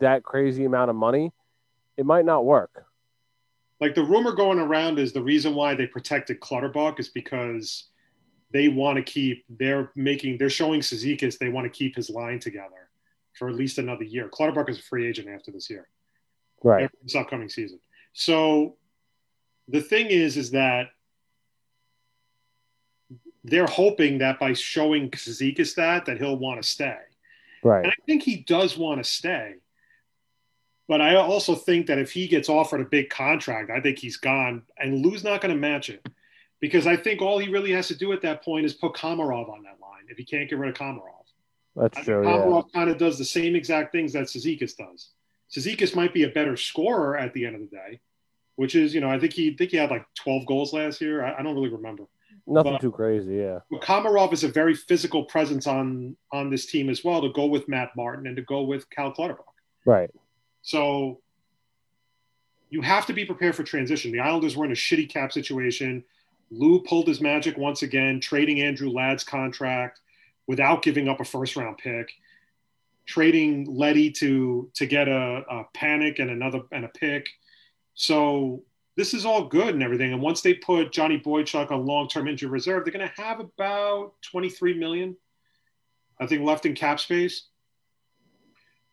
that 0.00 0.22
crazy 0.22 0.64
amount 0.64 0.90
of 0.90 0.96
money, 0.96 1.32
it 1.96 2.06
might 2.06 2.24
not 2.24 2.44
work. 2.44 2.86
Like 3.80 3.94
the 3.94 4.04
rumor 4.04 4.32
going 4.32 4.58
around 4.58 4.98
is 4.98 5.12
the 5.12 5.22
reason 5.22 5.54
why 5.54 5.74
they 5.74 5.86
protected 5.86 6.40
Clutterbuck 6.40 7.00
is 7.00 7.08
because 7.08 7.88
they 8.50 8.68
want 8.68 8.96
to 8.96 9.02
keep. 9.02 9.44
They're 9.48 9.90
making. 9.94 10.38
They're 10.38 10.50
showing 10.50 10.80
Cizikas 10.80 11.38
they 11.38 11.48
want 11.48 11.64
to 11.66 11.70
keep 11.70 11.96
his 11.96 12.08
line 12.08 12.38
together 12.38 12.88
for 13.34 13.48
at 13.48 13.56
least 13.56 13.78
another 13.78 14.04
year. 14.04 14.28
Clutterbuck 14.28 14.70
is 14.70 14.78
a 14.78 14.82
free 14.82 15.06
agent 15.06 15.28
after 15.28 15.50
this 15.50 15.68
year. 15.68 15.88
Right. 16.62 16.90
this 17.02 17.14
upcoming 17.14 17.50
season. 17.50 17.78
So 18.14 18.76
the 19.68 19.80
thing 19.80 20.06
is, 20.06 20.36
is 20.36 20.50
that 20.52 20.88
they're 23.42 23.66
hoping 23.66 24.18
that 24.18 24.38
by 24.38 24.52
showing 24.54 25.10
Cizikas 25.10 25.74
that, 25.74 26.06
that 26.06 26.18
he'll 26.18 26.38
want 26.38 26.62
to 26.62 26.68
stay. 26.68 26.98
Right. 27.62 27.84
And 27.84 27.92
I 27.92 27.94
think 28.06 28.22
he 28.22 28.36
does 28.36 28.76
want 28.76 29.02
to 29.02 29.08
stay. 29.08 29.54
But 30.86 31.00
I 31.00 31.16
also 31.16 31.54
think 31.54 31.86
that 31.86 31.98
if 31.98 32.10
he 32.12 32.28
gets 32.28 32.48
offered 32.48 32.80
a 32.80 32.84
big 32.84 33.08
contract, 33.08 33.70
I 33.70 33.80
think 33.80 33.98
he's 33.98 34.18
gone. 34.18 34.62
And 34.78 35.04
Lou's 35.04 35.24
not 35.24 35.40
going 35.40 35.54
to 35.54 35.60
match 35.60 35.88
it. 35.90 36.06
Because 36.60 36.86
I 36.86 36.96
think 36.96 37.20
all 37.20 37.38
he 37.38 37.48
really 37.48 37.72
has 37.72 37.88
to 37.88 37.94
do 37.94 38.12
at 38.12 38.22
that 38.22 38.42
point 38.42 38.64
is 38.64 38.72
put 38.72 38.94
Komarov 38.94 39.50
on 39.50 39.62
that 39.64 39.80
line 39.82 40.04
if 40.08 40.16
he 40.16 40.24
can't 40.24 40.48
get 40.48 40.58
rid 40.58 40.70
of 40.70 40.76
Komarov. 40.76 41.24
That's 41.76 41.98
I 41.98 42.02
true. 42.02 42.24
Yeah. 42.26 42.62
Kind 42.72 42.88
of 42.88 42.96
does 42.96 43.18
the 43.18 43.24
same 43.24 43.54
exact 43.54 43.92
things 43.92 44.14
that 44.14 44.24
Cizikas 44.24 44.76
does. 44.76 45.10
Cizikas 45.54 45.94
might 45.94 46.14
be 46.14 46.22
a 46.22 46.28
better 46.28 46.56
scorer 46.56 47.18
at 47.18 47.34
the 47.34 47.44
end 47.44 47.56
of 47.56 47.60
the 47.62 47.66
day, 47.66 48.00
which 48.56 48.74
is, 48.74 48.94
you 48.94 49.00
know, 49.00 49.10
I 49.10 49.18
think 49.18 49.32
he 49.32 49.52
I 49.52 49.56
think 49.56 49.70
he 49.70 49.76
had 49.76 49.90
like 49.90 50.06
12 50.14 50.46
goals 50.46 50.72
last 50.72 51.00
year. 51.00 51.24
I, 51.24 51.38
I 51.38 51.42
don't 51.42 51.54
really 51.54 51.70
remember. 51.70 52.04
Nothing 52.46 52.72
but- 52.72 52.80
too 52.80 52.92
crazy. 52.92 53.36
Yeah. 53.36 53.60
But 53.70 53.80
Komarov 53.80 54.32
is 54.32 54.44
a 54.44 54.48
very 54.48 54.74
physical 54.74 55.24
presence 55.24 55.66
on 55.66 56.16
on 56.32 56.50
this 56.50 56.66
team 56.66 56.90
as 56.90 57.02
well 57.02 57.20
to 57.22 57.30
go 57.30 57.46
with 57.46 57.68
Matt 57.68 57.90
Martin 57.96 58.26
and 58.26 58.36
to 58.36 58.42
go 58.42 58.62
with 58.62 58.88
Cal 58.90 59.12
Clutterbuck. 59.12 59.54
Right. 59.84 60.10
So 60.62 61.20
you 62.70 62.80
have 62.82 63.06
to 63.06 63.12
be 63.12 63.24
prepared 63.24 63.54
for 63.54 63.62
transition. 63.62 64.10
The 64.10 64.20
Islanders 64.20 64.56
were 64.56 64.64
in 64.64 64.72
a 64.72 64.74
shitty 64.74 65.08
cap 65.08 65.32
situation. 65.32 66.04
Lou 66.50 66.80
pulled 66.80 67.06
his 67.08 67.20
magic 67.20 67.56
once 67.56 67.82
again, 67.82 68.20
trading 68.20 68.60
Andrew 68.60 68.90
Ladd's 68.90 69.24
contract 69.24 70.00
without 70.46 70.82
giving 70.82 71.08
up 71.08 71.20
a 71.20 71.24
first 71.24 71.56
round 71.56 71.78
pick, 71.78 72.12
trading 73.06 73.64
Leddy 73.64 74.10
to 74.12 74.70
to 74.74 74.86
get 74.86 75.08
a, 75.08 75.44
a 75.50 75.64
Panik 75.74 76.18
and 76.18 76.30
another 76.30 76.62
and 76.72 76.84
a 76.84 76.88
pick. 76.88 77.28
So 77.94 78.62
this 78.96 79.14
is 79.14 79.24
all 79.24 79.44
good 79.46 79.74
and 79.74 79.82
everything. 79.82 80.12
And 80.12 80.22
once 80.22 80.40
they 80.40 80.54
put 80.54 80.92
Johnny 80.92 81.18
Boychuk 81.18 81.70
on 81.70 81.86
long 81.86 82.08
term 82.08 82.28
injury 82.28 82.48
reserve, 82.48 82.84
they're 82.84 82.92
going 82.92 83.08
to 83.08 83.22
have 83.22 83.40
about 83.40 84.12
23 84.22 84.74
million, 84.78 85.16
I 86.20 86.26
think, 86.26 86.42
left 86.42 86.66
in 86.66 86.74
cap 86.74 87.00
space. 87.00 87.48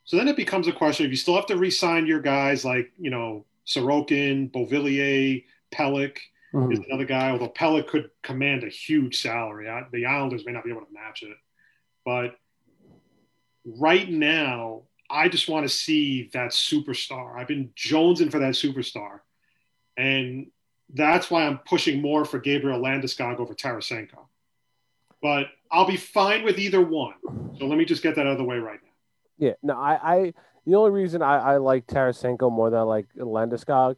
So 0.03 0.17
then 0.17 0.27
it 0.27 0.35
becomes 0.35 0.67
a 0.67 0.71
question 0.71 1.05
if 1.05 1.11
you 1.11 1.17
still 1.17 1.35
have 1.35 1.45
to 1.47 1.57
re 1.57 1.69
sign 1.69 2.07
your 2.07 2.21
guys 2.21 2.65
like, 2.65 2.91
you 2.97 3.11
know, 3.11 3.45
Sorokin, 3.67 4.51
Beauvillier, 4.51 5.43
Pelech 5.71 6.17
Mhm. 6.53 6.73
is 6.73 6.79
another 6.79 7.05
guy, 7.05 7.29
although 7.31 7.49
Pelech 7.49 7.87
could 7.87 8.09
command 8.23 8.63
a 8.63 8.69
huge 8.69 9.21
salary. 9.21 9.69
I, 9.69 9.83
the 9.91 10.05
Islanders 10.05 10.45
may 10.45 10.51
not 10.51 10.65
be 10.65 10.71
able 10.71 10.85
to 10.85 10.91
match 10.91 11.23
it. 11.23 11.37
But 12.03 12.35
right 13.63 14.09
now, 14.09 14.83
I 15.11 15.27
just 15.27 15.49
want 15.49 15.65
to 15.65 15.69
see 15.69 16.29
that 16.33 16.51
superstar. 16.51 17.35
I've 17.37 17.47
been 17.47 17.71
jonesing 17.75 18.31
for 18.31 18.39
that 18.39 18.53
superstar. 18.53 19.19
And 19.97 20.47
that's 20.93 21.29
why 21.29 21.45
I'm 21.45 21.59
pushing 21.59 22.01
more 22.01 22.25
for 22.25 22.39
Gabriel 22.39 22.79
Landeskog 22.79 23.39
over 23.39 23.53
Tarasenko. 23.53 24.27
But 25.21 25.47
I'll 25.69 25.87
be 25.87 25.97
fine 25.97 26.43
with 26.43 26.57
either 26.57 26.81
one. 26.81 27.13
So 27.59 27.65
let 27.67 27.77
me 27.77 27.85
just 27.85 28.01
get 28.01 28.15
that 28.15 28.25
out 28.25 28.33
of 28.33 28.37
the 28.37 28.43
way 28.43 28.57
right 28.57 28.79
now. 28.81 28.89
Yeah, 29.37 29.53
no, 29.61 29.73
I, 29.75 30.15
I 30.15 30.33
the 30.65 30.75
only 30.75 30.91
reason 30.91 31.21
I, 31.21 31.37
I 31.37 31.57
like 31.57 31.87
Tarasenko 31.87 32.51
more 32.51 32.69
than 32.69 32.79
I 32.79 32.83
like 32.83 33.07
Landeskog, 33.17 33.95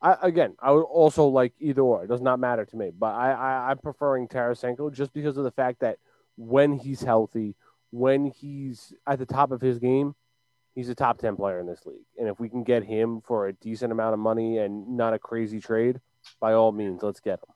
I 0.00 0.16
again 0.22 0.54
I 0.60 0.70
would 0.70 0.82
also 0.82 1.26
like 1.26 1.52
either 1.60 1.82
or. 1.82 2.04
It 2.04 2.08
does 2.08 2.20
not 2.20 2.38
matter 2.38 2.64
to 2.64 2.76
me. 2.76 2.90
But 2.96 3.14
I, 3.14 3.32
I 3.32 3.70
I'm 3.70 3.78
preferring 3.78 4.28
Tarasenko 4.28 4.92
just 4.92 5.12
because 5.12 5.36
of 5.36 5.44
the 5.44 5.50
fact 5.50 5.80
that 5.80 5.98
when 6.36 6.72
he's 6.72 7.02
healthy, 7.02 7.54
when 7.90 8.26
he's 8.26 8.92
at 9.06 9.18
the 9.18 9.26
top 9.26 9.50
of 9.50 9.60
his 9.60 9.78
game, 9.78 10.14
he's 10.74 10.88
a 10.88 10.94
top 10.94 11.18
ten 11.18 11.36
player 11.36 11.60
in 11.60 11.66
this 11.66 11.84
league. 11.86 12.04
And 12.18 12.28
if 12.28 12.38
we 12.40 12.48
can 12.48 12.64
get 12.64 12.84
him 12.84 13.20
for 13.26 13.48
a 13.48 13.52
decent 13.52 13.92
amount 13.92 14.14
of 14.14 14.18
money 14.18 14.58
and 14.58 14.96
not 14.96 15.14
a 15.14 15.18
crazy 15.18 15.60
trade, 15.60 16.00
by 16.40 16.52
all 16.52 16.72
means, 16.72 17.02
let's 17.02 17.20
get 17.20 17.34
him. 17.40 17.54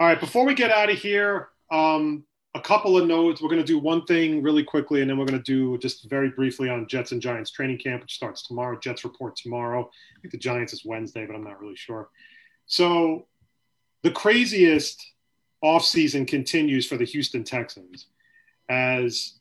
All 0.00 0.06
right, 0.06 0.20
before 0.20 0.44
we 0.44 0.54
get 0.54 0.70
out 0.70 0.90
of 0.90 0.98
here, 0.98 1.48
um, 1.70 2.24
a 2.54 2.60
couple 2.60 2.96
of 2.96 3.06
notes. 3.06 3.40
We're 3.40 3.48
going 3.48 3.60
to 3.60 3.66
do 3.66 3.78
one 3.78 4.04
thing 4.04 4.42
really 4.42 4.64
quickly, 4.64 5.00
and 5.00 5.10
then 5.10 5.18
we're 5.18 5.26
going 5.26 5.42
to 5.42 5.44
do 5.44 5.78
just 5.78 6.08
very 6.08 6.30
briefly 6.30 6.68
on 6.68 6.86
Jets 6.88 7.12
and 7.12 7.20
Giants 7.20 7.50
training 7.50 7.78
camp, 7.78 8.02
which 8.02 8.14
starts 8.14 8.46
tomorrow. 8.46 8.78
Jets 8.78 9.04
report 9.04 9.36
tomorrow. 9.36 9.88
I 10.16 10.20
think 10.20 10.32
the 10.32 10.38
Giants 10.38 10.72
is 10.72 10.84
Wednesday, 10.84 11.26
but 11.26 11.34
I'm 11.34 11.44
not 11.44 11.60
really 11.60 11.76
sure. 11.76 12.08
So, 12.66 13.26
the 14.02 14.10
craziest 14.10 15.04
offseason 15.62 16.26
continues 16.26 16.86
for 16.86 16.96
the 16.96 17.04
Houston 17.04 17.44
Texans 17.44 18.06
as 18.68 19.34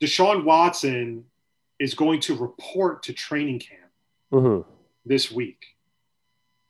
Deshaun 0.00 0.44
Watson 0.44 1.24
is 1.80 1.94
going 1.94 2.20
to 2.20 2.36
report 2.36 3.02
to 3.04 3.12
training 3.12 3.58
camp 3.58 3.78
Mm-hmm. 4.32 4.70
this 5.04 5.28
week 5.32 5.64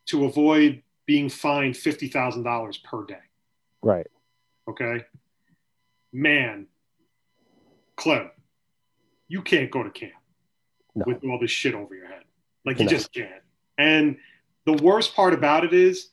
to 0.06 0.24
avoid 0.24 0.82
being 1.04 1.28
fined 1.28 1.74
$50,000 1.74 2.82
per 2.84 3.04
day. 3.04 3.18
Right. 3.82 4.06
Okay. 4.66 5.04
Man, 6.10 6.66
Clem, 7.96 8.30
you 9.28 9.42
can't 9.42 9.70
go 9.70 9.82
to 9.82 9.90
camp 9.90 10.14
No. 10.94 11.04
with 11.06 11.22
all 11.24 11.38
this 11.38 11.50
shit 11.50 11.74
over 11.74 11.94
your 11.94 12.06
head. 12.06 12.22
Like 12.64 12.78
you 12.78 12.86
No. 12.86 12.90
just 12.90 13.12
can't. 13.12 13.42
And 13.76 14.16
the 14.64 14.72
worst 14.82 15.14
part 15.14 15.34
about 15.34 15.62
it 15.64 15.74
is 15.74 16.08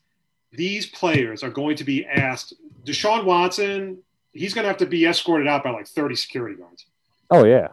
these 0.52 0.84
players 0.86 1.42
are 1.42 1.50
going 1.50 1.76
to 1.76 1.84
be 1.84 2.04
asked. 2.04 2.52
Deshaun 2.84 3.24
Watson, 3.24 4.02
he's 4.32 4.52
going 4.52 4.64
to 4.64 4.68
have 4.68 4.76
to 4.78 4.86
be 4.86 5.06
escorted 5.06 5.46
out 5.48 5.64
by 5.64 5.70
like 5.70 5.86
30 5.86 6.14
security 6.14 6.56
guards 6.56 6.84
Oh 7.30 7.44
yeah. 7.46 7.68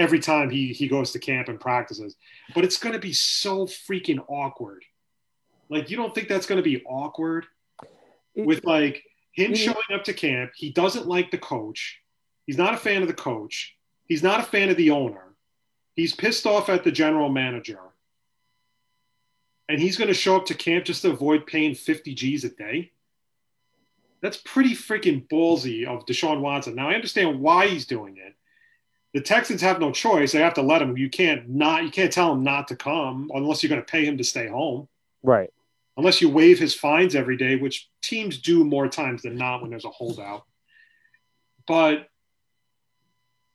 Every 0.00 0.18
time 0.18 0.48
he 0.48 0.72
he 0.72 0.88
goes 0.88 1.12
to 1.12 1.18
camp 1.18 1.48
and 1.48 1.60
practices. 1.60 2.16
But 2.54 2.64
it's 2.64 2.78
going 2.78 2.94
to 2.94 2.98
be 2.98 3.12
so 3.12 3.66
freaking 3.66 4.24
awkward. 4.28 4.84
Like 5.68 5.90
you 5.90 5.96
don't 5.96 6.14
think 6.14 6.28
that's 6.28 6.46
going 6.46 6.62
to 6.62 6.68
be 6.68 6.82
awkward 6.84 7.46
with 8.34 8.64
like 8.64 9.04
him 9.32 9.54
showing 9.54 9.76
up 9.92 10.04
to 10.04 10.14
camp. 10.14 10.52
He 10.56 10.70
doesn't 10.70 11.06
like 11.06 11.30
the 11.30 11.38
coach. 11.38 12.00
He's 12.46 12.58
not 12.58 12.74
a 12.74 12.78
fan 12.78 13.02
of 13.02 13.08
the 13.08 13.14
coach. 13.14 13.76
He's 14.06 14.22
not 14.22 14.40
a 14.40 14.44
fan 14.44 14.70
of 14.70 14.76
the 14.76 14.90
owner. 14.90 15.36
He's 15.94 16.14
pissed 16.14 16.46
off 16.46 16.68
at 16.68 16.82
the 16.82 16.90
general 16.90 17.28
manager. 17.28 17.78
And 19.68 19.80
he's 19.80 19.96
going 19.96 20.08
to 20.08 20.14
show 20.14 20.36
up 20.36 20.46
to 20.46 20.54
camp 20.54 20.86
just 20.86 21.02
to 21.02 21.10
avoid 21.10 21.46
paying 21.46 21.74
50 21.74 22.14
G's 22.14 22.42
a 22.42 22.48
day. 22.48 22.90
That's 24.20 24.38
pretty 24.38 24.74
freaking 24.74 25.28
ballsy 25.28 25.86
of 25.86 26.06
Deshaun 26.06 26.40
Watson. 26.40 26.74
Now 26.74 26.88
I 26.88 26.94
understand 26.94 27.40
why 27.40 27.68
he's 27.68 27.86
doing 27.86 28.16
it. 28.16 28.34
The 29.12 29.20
Texans 29.20 29.60
have 29.62 29.80
no 29.80 29.90
choice. 29.90 30.32
They 30.32 30.40
have 30.40 30.54
to 30.54 30.62
let 30.62 30.82
him. 30.82 30.96
You 30.96 31.10
can't 31.10 31.48
not 31.48 31.84
you 31.84 31.90
can't 31.90 32.12
tell 32.12 32.32
him 32.32 32.44
not 32.44 32.68
to 32.68 32.76
come 32.76 33.30
unless 33.34 33.62
you're 33.62 33.70
going 33.70 33.82
to 33.82 33.90
pay 33.90 34.04
him 34.04 34.18
to 34.18 34.24
stay 34.24 34.46
home 34.46 34.88
right. 35.22 35.50
unless 35.96 36.20
you 36.20 36.28
waive 36.28 36.58
his 36.58 36.74
fines 36.74 37.14
every 37.14 37.36
day, 37.36 37.56
which 37.56 37.88
teams 38.02 38.38
do 38.38 38.64
more 38.64 38.88
times 38.88 39.22
than 39.22 39.36
not 39.36 39.60
when 39.60 39.70
there's 39.70 39.84
a 39.84 39.90
holdout. 39.90 40.44
But 41.66 42.08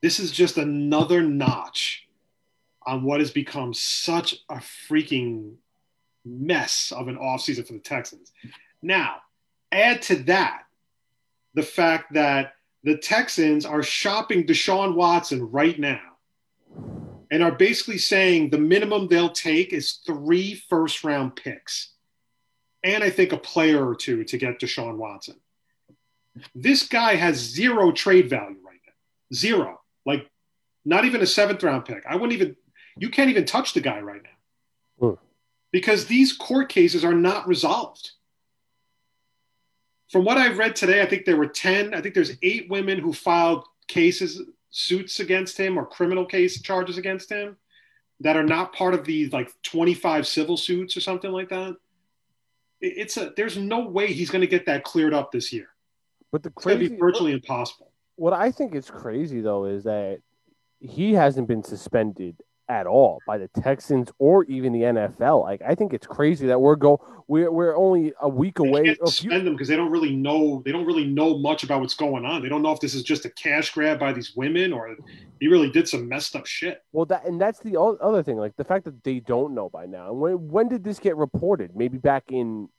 this 0.02 0.20
is 0.20 0.32
just 0.32 0.58
another 0.58 1.24
notch 1.24 2.08
on 2.86 3.04
what 3.04 3.20
has 3.20 3.32
become 3.32 3.74
such 3.74 4.36
a 4.50 4.56
freaking 4.56 5.56
mess 6.26 6.92
of 6.96 7.08
an 7.08 7.18
offseason 7.18 7.66
for 7.66 7.74
the 7.74 7.80
Texans. 7.80 8.32
Now, 8.82 9.18
add 9.72 10.02
to 10.04 10.16
that 10.24 10.64
the 11.54 11.64
fact 11.64 12.14
that 12.14 12.55
the 12.86 12.96
Texans 12.96 13.66
are 13.66 13.82
shopping 13.82 14.46
Deshaun 14.46 14.94
Watson 14.94 15.50
right 15.50 15.78
now 15.78 16.00
and 17.32 17.42
are 17.42 17.52
basically 17.52 17.98
saying 17.98 18.52
the 18.52 18.60
minimum 18.60 19.08
they'll 19.08 19.32
take 19.32 19.74
is 19.74 20.00
three 20.06 20.54
first 20.54 21.04
round 21.04 21.36
picks 21.36 21.94
and 22.84 23.04
I 23.04 23.10
think 23.10 23.32
a 23.32 23.38
player 23.38 23.86
or 23.86 23.96
two 23.96 24.24
to 24.26 24.38
get 24.38 24.60
Deshaun 24.60 24.98
Watson. 24.98 25.38
This 26.54 26.88
guy 26.88 27.16
has 27.16 27.38
zero 27.38 27.92
trade 27.92 28.30
value 28.30 28.58
right 28.64 28.80
now. 28.86 28.94
Zero. 29.34 29.82
Like 30.06 30.30
not 30.86 31.06
even 31.06 31.22
a 31.22 31.26
seventh 31.26 31.64
round 31.64 31.86
pick. 31.86 32.04
I 32.08 32.16
wouldn't 32.16 32.34
even 32.34 32.56
you 32.98 33.10
can't 33.10 33.32
even 33.32 33.46
touch 33.46 33.74
the 33.74 33.82
guy 33.82 34.00
right 34.00 34.22
now. 34.22 35.08
Hmm. 35.08 35.16
Because 35.72 36.06
these 36.06 36.34
court 36.34 36.70
cases 36.70 37.04
are 37.04 37.16
not 37.16 37.48
resolved. 37.48 38.12
From 40.16 40.24
what 40.24 40.38
I've 40.38 40.58
read 40.58 40.78
today, 40.78 41.02
I 41.02 41.06
think 41.08 41.26
there 41.26 41.36
were 41.36 41.46
10, 41.46 41.94
I 41.94 42.00
think 42.00 42.16
there's 42.16 42.38
eight 42.42 42.70
women 42.70 43.00
who 43.00 43.12
filed 43.12 43.66
cases, 43.90 44.42
suits 44.70 45.20
against 45.20 45.58
him 45.58 45.78
or 45.78 45.86
criminal 45.86 46.26
case 46.26 46.62
charges 46.62 46.98
against 46.98 47.30
him 47.30 47.58
that 48.22 48.38
are 48.38 48.44
not 48.46 48.72
part 48.72 48.94
of 48.94 49.04
the 49.04 49.28
like 49.32 49.52
25 49.64 50.26
civil 50.26 50.56
suits 50.56 50.96
or 50.96 51.02
something 51.02 51.34
like 51.34 51.50
that 51.50 51.76
it's 52.80 53.18
a 53.18 53.34
there's 53.36 53.58
no 53.58 53.90
way 53.90 54.14
he's 54.14 54.30
going 54.30 54.40
to 54.40 54.48
get 54.48 54.66
that 54.68 54.86
cleared 54.86 55.14
up 55.14 55.34
this 55.34 55.52
year. 55.52 55.68
But 56.32 56.44
the 56.44 56.50
crazy 56.50 56.88
be 56.88 56.96
virtually 56.96 57.34
impossible. 57.34 57.92
what 58.16 58.32
I 58.32 58.52
think 58.52 58.74
is 58.74 58.90
crazy 58.90 59.42
though 59.42 59.66
is 59.66 59.84
that 59.84 60.20
he 60.80 61.14
hasn't 61.14 61.50
been 61.50 61.64
suspended 61.64 62.38
at 62.68 62.88
all 62.88 63.20
by 63.28 63.38
the 63.38 63.48
Texans 63.62 64.12
or 64.20 64.44
even 64.46 64.74
the 64.74 64.82
NFL. 64.82 65.44
Like 65.44 65.62
I 65.62 65.76
think 65.76 65.94
it's 65.94 66.08
crazy 66.08 66.48
that 66.48 66.60
we're 66.60 66.76
go 66.76 67.00
we're 67.28 67.52
we're 67.52 67.76
only 67.76 68.14
a 68.22 68.30
week 68.30 68.58
They 68.58 68.68
away. 68.68 68.84
can't 68.86 69.00
suspend 69.08 69.48
them 69.48 69.54
because 69.54 69.68
they 69.68 69.76
don't 69.76 69.92
really 69.92 70.16
know 70.16 70.62
they 70.66 70.72
don't 70.72 70.86
really 70.86 71.06
know 71.06 71.38
much 71.38 71.64
about 71.64 71.82
what's 71.82 71.96
going 71.96 72.26
on. 72.26 72.42
They 72.42 72.50
don't 72.50 72.62
know 72.62 72.72
if 72.72 72.80
this 72.80 72.96
is 72.96 73.04
just 73.04 73.26
a 73.26 73.30
cash 73.32 73.72
grab 73.72 74.00
by 74.00 74.14
these 74.14 74.34
women 74.36 74.74
or 74.74 74.96
he 75.40 75.48
really 75.48 75.70
did 75.70 75.88
some 75.88 76.08
messed 76.08 76.36
up 76.36 76.46
shit. 76.46 76.82
well, 76.92 77.06
that 77.06 77.26
and 77.26 77.40
that's 77.40 77.60
the 77.60 77.80
other 77.80 78.24
thing. 78.24 78.38
Like 78.38 78.56
the 78.56 78.64
fact 78.64 78.86
that 78.86 79.04
they 79.04 79.20
don't 79.20 79.54
know 79.54 79.70
by 79.70 79.86
now. 79.86 80.10
And 80.10 80.20
when 80.20 80.48
when 80.48 80.68
did 80.68 80.84
this 80.84 81.00
get 81.00 81.16
reported? 81.18 81.76
Maybe 81.76 81.98
back 81.98 82.26
in 82.30 82.70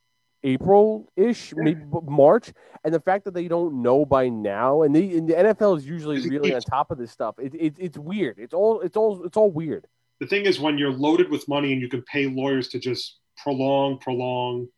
April 0.46 1.10
ish, 1.16 1.52
maybe 1.56 1.82
March. 2.04 2.52
And 2.84 2.94
the 2.94 3.00
fact 3.00 3.24
that 3.24 3.34
they 3.34 3.48
don't 3.48 3.82
know 3.82 4.04
by 4.04 4.28
now, 4.28 4.82
and, 4.82 4.94
they, 4.94 5.16
and 5.16 5.28
the 5.28 5.34
NFL 5.34 5.78
is 5.78 5.86
usually 5.86 6.28
really 6.28 6.54
on 6.54 6.60
top 6.60 6.90
of 6.90 6.98
this 6.98 7.10
stuff. 7.10 7.38
It, 7.38 7.54
it, 7.54 7.74
it's 7.78 7.98
weird. 7.98 8.38
It's 8.38 8.54
all 8.54 8.80
it's 8.80 8.96
all 8.96 9.24
it's 9.24 9.36
all 9.36 9.50
weird. 9.50 9.86
The 10.20 10.26
thing 10.26 10.46
is 10.46 10.58
when 10.60 10.78
you're 10.78 10.92
loaded 10.92 11.30
with 11.30 11.46
money 11.48 11.72
and 11.72 11.82
you 11.82 11.88
can 11.88 12.02
pay 12.02 12.26
lawyers 12.26 12.68
to 12.68 12.78
just 12.78 13.18
prolong, 13.36 13.98
prolong, 13.98 14.68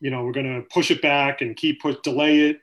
you 0.00 0.10
know, 0.10 0.22
we're 0.22 0.32
going 0.32 0.60
to 0.60 0.68
push 0.68 0.90
it 0.90 1.02
back 1.02 1.40
and 1.40 1.56
keep 1.56 1.80
push 1.80 1.96
delay 2.04 2.50
it 2.50 2.60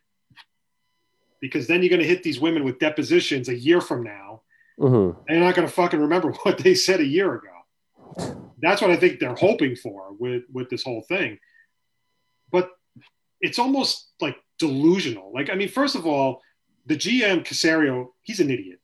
because 1.41 1.67
then 1.67 1.81
you're 1.81 1.89
going 1.89 2.01
to 2.01 2.07
hit 2.07 2.23
these 2.23 2.39
women 2.39 2.63
with 2.63 2.79
depositions 2.79 3.49
a 3.49 3.55
year 3.55 3.81
from 3.81 4.03
now 4.03 4.41
Mm-hmm. 4.79 5.21
they're 5.27 5.39
not 5.39 5.55
going 5.55 5.67
to 5.67 5.73
fucking 5.73 5.99
remember 6.01 6.31
what 6.43 6.57
they 6.57 6.75
said 6.75 6.99
a 6.99 7.05
year 7.05 7.35
ago. 7.35 8.41
That's 8.65 8.81
what 8.81 8.89
I 8.89 8.95
think 8.95 9.19
they're 9.19 9.35
hoping 9.35 9.75
for 9.75 10.13
with 10.17 10.43
with 10.51 10.69
this 10.69 10.83
whole 10.83 11.03
thing. 11.03 11.37
But 12.51 12.71
it's 13.39 13.59
almost 13.59 14.07
like 14.19 14.37
delusional. 14.57 15.31
Like, 15.33 15.49
I 15.51 15.55
mean, 15.55 15.69
first 15.69 15.95
of 15.95 16.07
all, 16.07 16.41
the 16.87 16.95
GM 16.95 17.45
Caserio, 17.45 18.07
he's 18.23 18.39
an 18.39 18.49
idiot. 18.49 18.79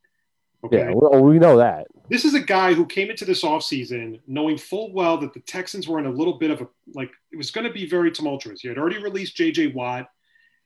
Okay, 0.64 0.78
Yeah, 0.78 0.94
we, 0.94 1.22
we 1.22 1.40
know 1.40 1.58
that. 1.58 1.88
this 2.10 2.24
is 2.26 2.36
a 2.36 2.40
guy 2.40 2.74
who 2.74 2.86
came 2.86 3.10
into 3.10 3.26
this 3.26 3.44
offseason 3.44 4.20
knowing 4.28 4.60
full 4.60 4.94
well 4.94 5.18
that 5.18 5.34
the 5.34 5.40
Texans 5.40 5.88
were 5.88 5.98
in 5.98 6.06
a 6.06 6.12
little 6.12 6.38
bit 6.38 6.52
of 6.52 6.62
a 6.62 6.68
like 6.94 7.10
it 7.32 7.38
was 7.38 7.50
going 7.50 7.66
to 7.66 7.74
be 7.74 7.88
very 7.88 8.12
tumultuous. 8.12 8.64
You 8.64 8.70
had 8.70 8.78
already 8.78 9.02
released 9.02 9.36
JJ 9.36 9.74
Watt, 9.74 10.08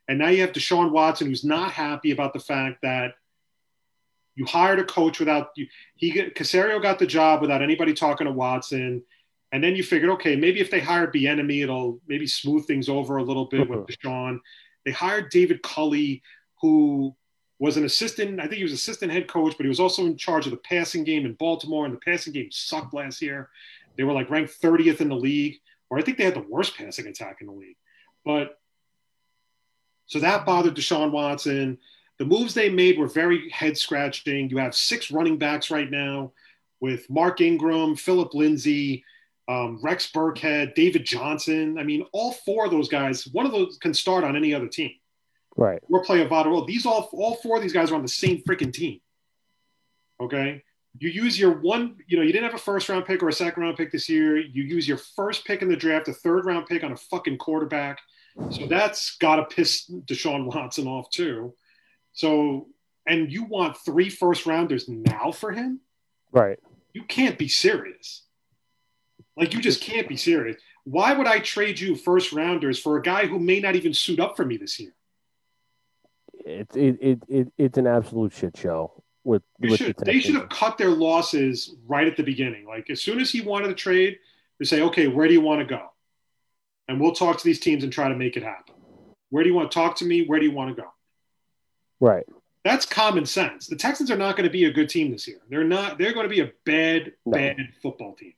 and 0.09 0.19
now 0.19 0.27
you 0.27 0.41
have 0.41 0.51
Deshaun 0.51 0.91
Watson, 0.91 1.27
who's 1.27 1.45
not 1.45 1.71
happy 1.71 2.11
about 2.11 2.33
the 2.33 2.39
fact 2.41 2.81
that 2.81 3.13
you 4.35 4.45
hired 4.45 4.79
a 4.79 4.83
coach 4.83 5.19
without 5.19 5.49
you. 5.55 5.67
He 5.95 6.11
Caserio 6.11 6.81
got 6.81 6.99
the 6.99 7.07
job 7.07 7.41
without 7.41 7.61
anybody 7.61 7.93
talking 7.93 8.25
to 8.25 8.33
Watson, 8.33 9.03
and 9.51 9.63
then 9.63 9.75
you 9.75 9.83
figured, 9.83 10.11
okay, 10.11 10.35
maybe 10.35 10.59
if 10.59 10.69
they 10.69 10.79
hire 10.79 11.11
Bieniemy, 11.11 11.63
it'll 11.63 11.99
maybe 12.07 12.27
smooth 12.27 12.65
things 12.67 12.89
over 12.89 13.17
a 13.17 13.23
little 13.23 13.45
bit 13.45 13.69
with 13.69 13.79
uh-huh. 13.79 14.09
Deshaun. 14.09 14.39
They 14.83 14.91
hired 14.91 15.31
David 15.31 15.63
Culley, 15.63 16.21
who 16.61 17.15
was 17.59 17.77
an 17.77 17.85
assistant. 17.85 18.39
I 18.39 18.43
think 18.43 18.55
he 18.55 18.63
was 18.63 18.73
assistant 18.73 19.11
head 19.11 19.27
coach, 19.27 19.55
but 19.57 19.63
he 19.63 19.69
was 19.69 19.79
also 19.79 20.05
in 20.05 20.17
charge 20.17 20.45
of 20.45 20.51
the 20.51 20.57
passing 20.57 21.03
game 21.03 21.25
in 21.25 21.33
Baltimore. 21.33 21.85
And 21.85 21.93
the 21.93 21.99
passing 21.99 22.33
game 22.33 22.49
sucked 22.51 22.93
last 22.93 23.21
year. 23.21 23.49
They 23.97 24.03
were 24.03 24.13
like 24.13 24.29
ranked 24.29 24.61
30th 24.61 24.99
in 24.99 25.09
the 25.09 25.15
league, 25.15 25.55
or 25.89 25.97
I 25.97 26.01
think 26.01 26.17
they 26.17 26.25
had 26.25 26.35
the 26.35 26.45
worst 26.49 26.75
passing 26.75 27.07
attack 27.07 27.37
in 27.39 27.47
the 27.47 27.53
league. 27.53 27.77
But 28.25 28.59
so 30.07 30.19
that 30.19 30.45
bothered 30.45 30.75
Deshaun 30.75 31.11
Watson. 31.11 31.77
The 32.17 32.25
moves 32.25 32.53
they 32.53 32.69
made 32.69 32.97
were 32.97 33.07
very 33.07 33.49
head 33.49 33.77
scratching. 33.77 34.49
You 34.49 34.57
have 34.57 34.73
six 34.75 35.11
running 35.11 35.37
backs 35.37 35.69
right 35.69 35.89
now 35.89 36.31
with 36.79 37.09
Mark 37.09 37.41
Ingram, 37.41 37.95
Philip 37.95 38.33
Lindsay, 38.33 39.03
um, 39.47 39.79
Rex 39.83 40.11
Burkhead, 40.13 40.75
David 40.75 41.05
Johnson. 41.05 41.77
I 41.77 41.83
mean, 41.83 42.05
all 42.13 42.31
four 42.31 42.65
of 42.65 42.71
those 42.71 42.87
guys, 42.87 43.27
one 43.27 43.45
of 43.45 43.51
those 43.51 43.77
can 43.81 43.93
start 43.93 44.23
on 44.23 44.35
any 44.35 44.53
other 44.53 44.67
team 44.67 44.91
Right. 45.57 45.81
or 45.89 46.03
play 46.03 46.21
a 46.21 46.27
vital 46.27 46.53
role. 46.53 46.65
These 46.65 46.85
all 46.85 47.09
all 47.13 47.35
four 47.35 47.57
of 47.57 47.61
these 47.63 47.73
guys 47.73 47.91
are 47.91 47.95
on 47.95 48.01
the 48.01 48.07
same 48.07 48.41
freaking 48.43 48.73
team. 48.73 49.01
Okay. 50.19 50.63
You 50.97 51.09
use 51.09 51.37
your 51.37 51.59
one, 51.59 51.97
you 52.07 52.15
know, 52.15 52.23
you 52.23 52.31
didn't 52.31 52.45
have 52.45 52.53
a 52.53 52.63
first 52.63 52.87
round 52.87 53.05
pick 53.05 53.21
or 53.21 53.27
a 53.27 53.33
second 53.33 53.61
round 53.61 53.75
pick 53.75 53.91
this 53.91 54.07
year. 54.07 54.37
You 54.37 54.63
use 54.63 54.87
your 54.87 54.97
first 54.97 55.43
pick 55.45 55.61
in 55.61 55.67
the 55.67 55.75
draft, 55.75 56.07
a 56.07 56.13
third 56.13 56.45
round 56.45 56.67
pick 56.67 56.85
on 56.85 56.93
a 56.93 56.97
fucking 56.97 57.37
quarterback. 57.37 57.99
So 58.51 58.65
that's 58.67 59.17
got 59.17 59.35
to 59.37 59.43
piss 59.45 59.89
Deshaun 60.05 60.45
Watson 60.45 60.87
off 60.87 61.09
too. 61.09 61.53
So, 62.15 62.67
and 63.05 63.31
you 63.31 63.43
want 63.43 63.77
three 63.77 64.09
first 64.09 64.45
rounders 64.45 64.89
now 64.89 65.31
for 65.31 65.51
him? 65.51 65.81
Right. 66.31 66.57
You 66.93 67.03
can't 67.03 67.37
be 67.37 67.47
serious. 67.47 68.23
Like, 69.37 69.53
you 69.53 69.61
just 69.61 69.81
can't 69.81 70.07
be 70.07 70.17
serious. 70.17 70.57
Why 70.85 71.13
would 71.13 71.27
I 71.27 71.39
trade 71.39 71.79
you 71.79 71.95
first 71.95 72.31
rounders 72.31 72.79
for 72.79 72.97
a 72.97 73.01
guy 73.01 73.25
who 73.27 73.37
may 73.37 73.59
not 73.59 73.75
even 73.75 73.93
suit 73.93 74.19
up 74.19 74.37
for 74.37 74.45
me 74.45 74.57
this 74.57 74.79
year? 74.79 74.93
It's 76.45 76.75
it, 76.75 76.97
it, 77.01 77.19
it 77.27 77.53
it's 77.57 77.77
an 77.77 77.87
absolute 77.87 78.31
shit 78.31 78.55
show 78.55 79.03
with, 79.23 79.41
with 79.59 79.77
should, 79.77 79.97
the 79.97 80.05
they 80.05 80.19
should 80.19 80.35
have 80.35 80.49
cut 80.49 80.77
their 80.77 80.91
losses 80.91 81.75
right 81.87 82.05
at 82.05 82.15
the 82.15 82.23
beginning. 82.23 82.65
Like 82.65 82.89
as 82.89 83.01
soon 83.01 83.19
as 83.19 83.31
he 83.31 83.41
wanted 83.41 83.69
to 83.69 83.73
trade, 83.73 84.19
they 84.59 84.65
say, 84.65 84.81
okay, 84.81 85.07
where 85.07 85.27
do 85.27 85.33
you 85.33 85.41
want 85.41 85.61
to 85.61 85.65
go? 85.65 85.89
And 86.87 87.01
we'll 87.01 87.13
talk 87.13 87.39
to 87.39 87.43
these 87.43 87.59
teams 87.59 87.83
and 87.83 87.91
try 87.91 88.09
to 88.09 88.15
make 88.15 88.37
it 88.37 88.43
happen. 88.43 88.75
Where 89.31 89.43
do 89.43 89.49
you 89.49 89.55
want 89.55 89.71
to 89.71 89.75
talk 89.75 89.95
to 89.97 90.05
me? 90.05 90.27
Where 90.27 90.39
do 90.39 90.45
you 90.45 90.51
want 90.51 90.75
to 90.75 90.81
go? 90.81 90.87
Right. 92.05 92.25
That's 92.63 92.85
common 92.85 93.25
sense. 93.25 93.65
The 93.65 93.75
Texans 93.75 94.11
are 94.11 94.17
not 94.17 94.35
going 94.37 94.47
to 94.47 94.51
be 94.51 94.65
a 94.65 94.71
good 94.71 94.89
team 94.89 95.11
this 95.11 95.27
year. 95.27 95.39
They're 95.49 95.63
not. 95.63 95.97
They're 95.97 96.13
going 96.13 96.25
to 96.25 96.29
be 96.29 96.41
a 96.41 96.51
bad, 96.63 97.13
No. 97.25 97.31
bad 97.31 97.57
football 97.81 98.13
team. 98.13 98.33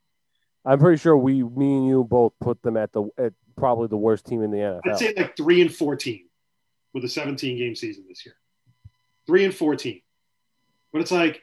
I'm 0.64 0.80
pretty 0.80 0.98
sure 0.98 1.18
we, 1.18 1.44
me 1.44 1.78
and 1.78 1.88
you, 1.88 2.06
both 2.06 2.32
put 2.40 2.62
them 2.62 2.78
at 2.78 2.94
the 2.94 3.10
at 3.18 3.34
probably 3.58 3.88
the 3.88 3.98
worst 3.98 4.26
team 4.26 4.42
in 4.42 4.52
the 4.52 4.58
NFL. 4.58 4.82
I'd 4.86 4.98
say 4.98 5.14
like 5.18 5.36
three 5.36 5.62
and 5.62 5.74
fourteen 5.74 6.28
with 6.94 7.04
a 7.04 7.10
17 7.10 7.58
game 7.58 7.76
season 7.76 8.06
this 8.08 8.26
year. 8.26 8.36
Three 9.26 9.44
and 9.44 9.54
14. 9.54 10.02
But 10.94 11.02
it's 11.02 11.12
like 11.12 11.42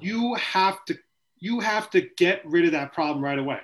you 0.00 0.34
have 0.34 0.82
to 0.86 0.98
you 1.38 1.60
have 1.60 1.90
to 1.90 2.00
get 2.16 2.40
rid 2.46 2.64
of 2.64 2.72
that 2.72 2.94
problem 2.94 3.22
right 3.22 3.38
away. 3.38 3.60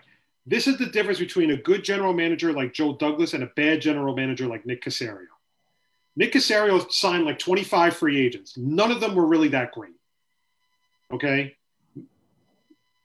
This 0.46 0.66
is 0.66 0.76
the 0.76 0.86
difference 0.86 1.18
between 1.18 1.52
a 1.52 1.56
good 1.56 1.82
general 1.84 2.12
manager 2.12 2.52
like 2.52 2.74
Joe 2.74 2.94
Douglas 2.96 3.32
and 3.32 3.42
a 3.42 3.50
bad 3.56 3.80
general 3.80 4.14
manager 4.14 4.46
like 4.46 4.66
Nick 4.66 4.84
Caserio. 4.84 5.28
Nick 6.16 6.32
Caserio 6.32 6.90
signed 6.92 7.24
like 7.24 7.38
25 7.38 7.96
free 7.96 8.24
agents. 8.24 8.56
None 8.56 8.90
of 8.92 9.00
them 9.00 9.14
were 9.14 9.26
really 9.26 9.48
that 9.48 9.72
great. 9.72 9.94
Okay. 11.12 11.56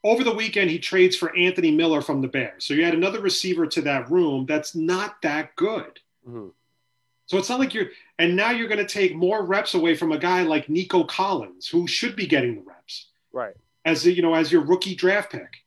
Over 0.04 0.24
the 0.24 0.34
weekend, 0.34 0.70
he 0.70 0.80
trades 0.80 1.16
for 1.16 1.36
Anthony 1.36 1.72
Miller 1.72 2.02
from 2.02 2.22
the 2.22 2.28
Bears. 2.28 2.64
So 2.66 2.74
you 2.74 2.84
add 2.84 2.94
another 2.94 3.20
receiver 3.20 3.66
to 3.68 3.82
that 3.82 4.10
room 4.10 4.46
that's 4.46 4.76
not 4.76 5.22
that 5.24 5.56
good. 5.56 6.00
Mhm. 6.28 6.54
So 7.26 7.38
it's 7.38 7.50
not 7.50 7.60
like 7.60 7.74
you're, 7.74 7.90
and 8.18 8.36
now 8.36 8.52
you're 8.52 8.68
going 8.70 8.86
to 8.86 8.92
take 8.92 9.14
more 9.16 9.44
reps 9.44 9.74
away 9.74 9.96
from 9.96 10.12
a 10.12 10.18
guy 10.18 10.44
like 10.44 10.70
Nico 10.70 11.04
Collins, 11.04 11.68
who 11.68 11.86
should 11.88 12.16
be 12.16 12.26
getting 12.28 12.56
the 12.56 12.62
reps 12.62 13.08
Right. 13.34 13.56
as 13.86 14.06
you 14.06 14.22
know 14.22 14.34
as 14.36 14.52
your 14.52 14.62
rookie 14.62 14.96
draft 14.96 15.32
pick. 15.32 15.64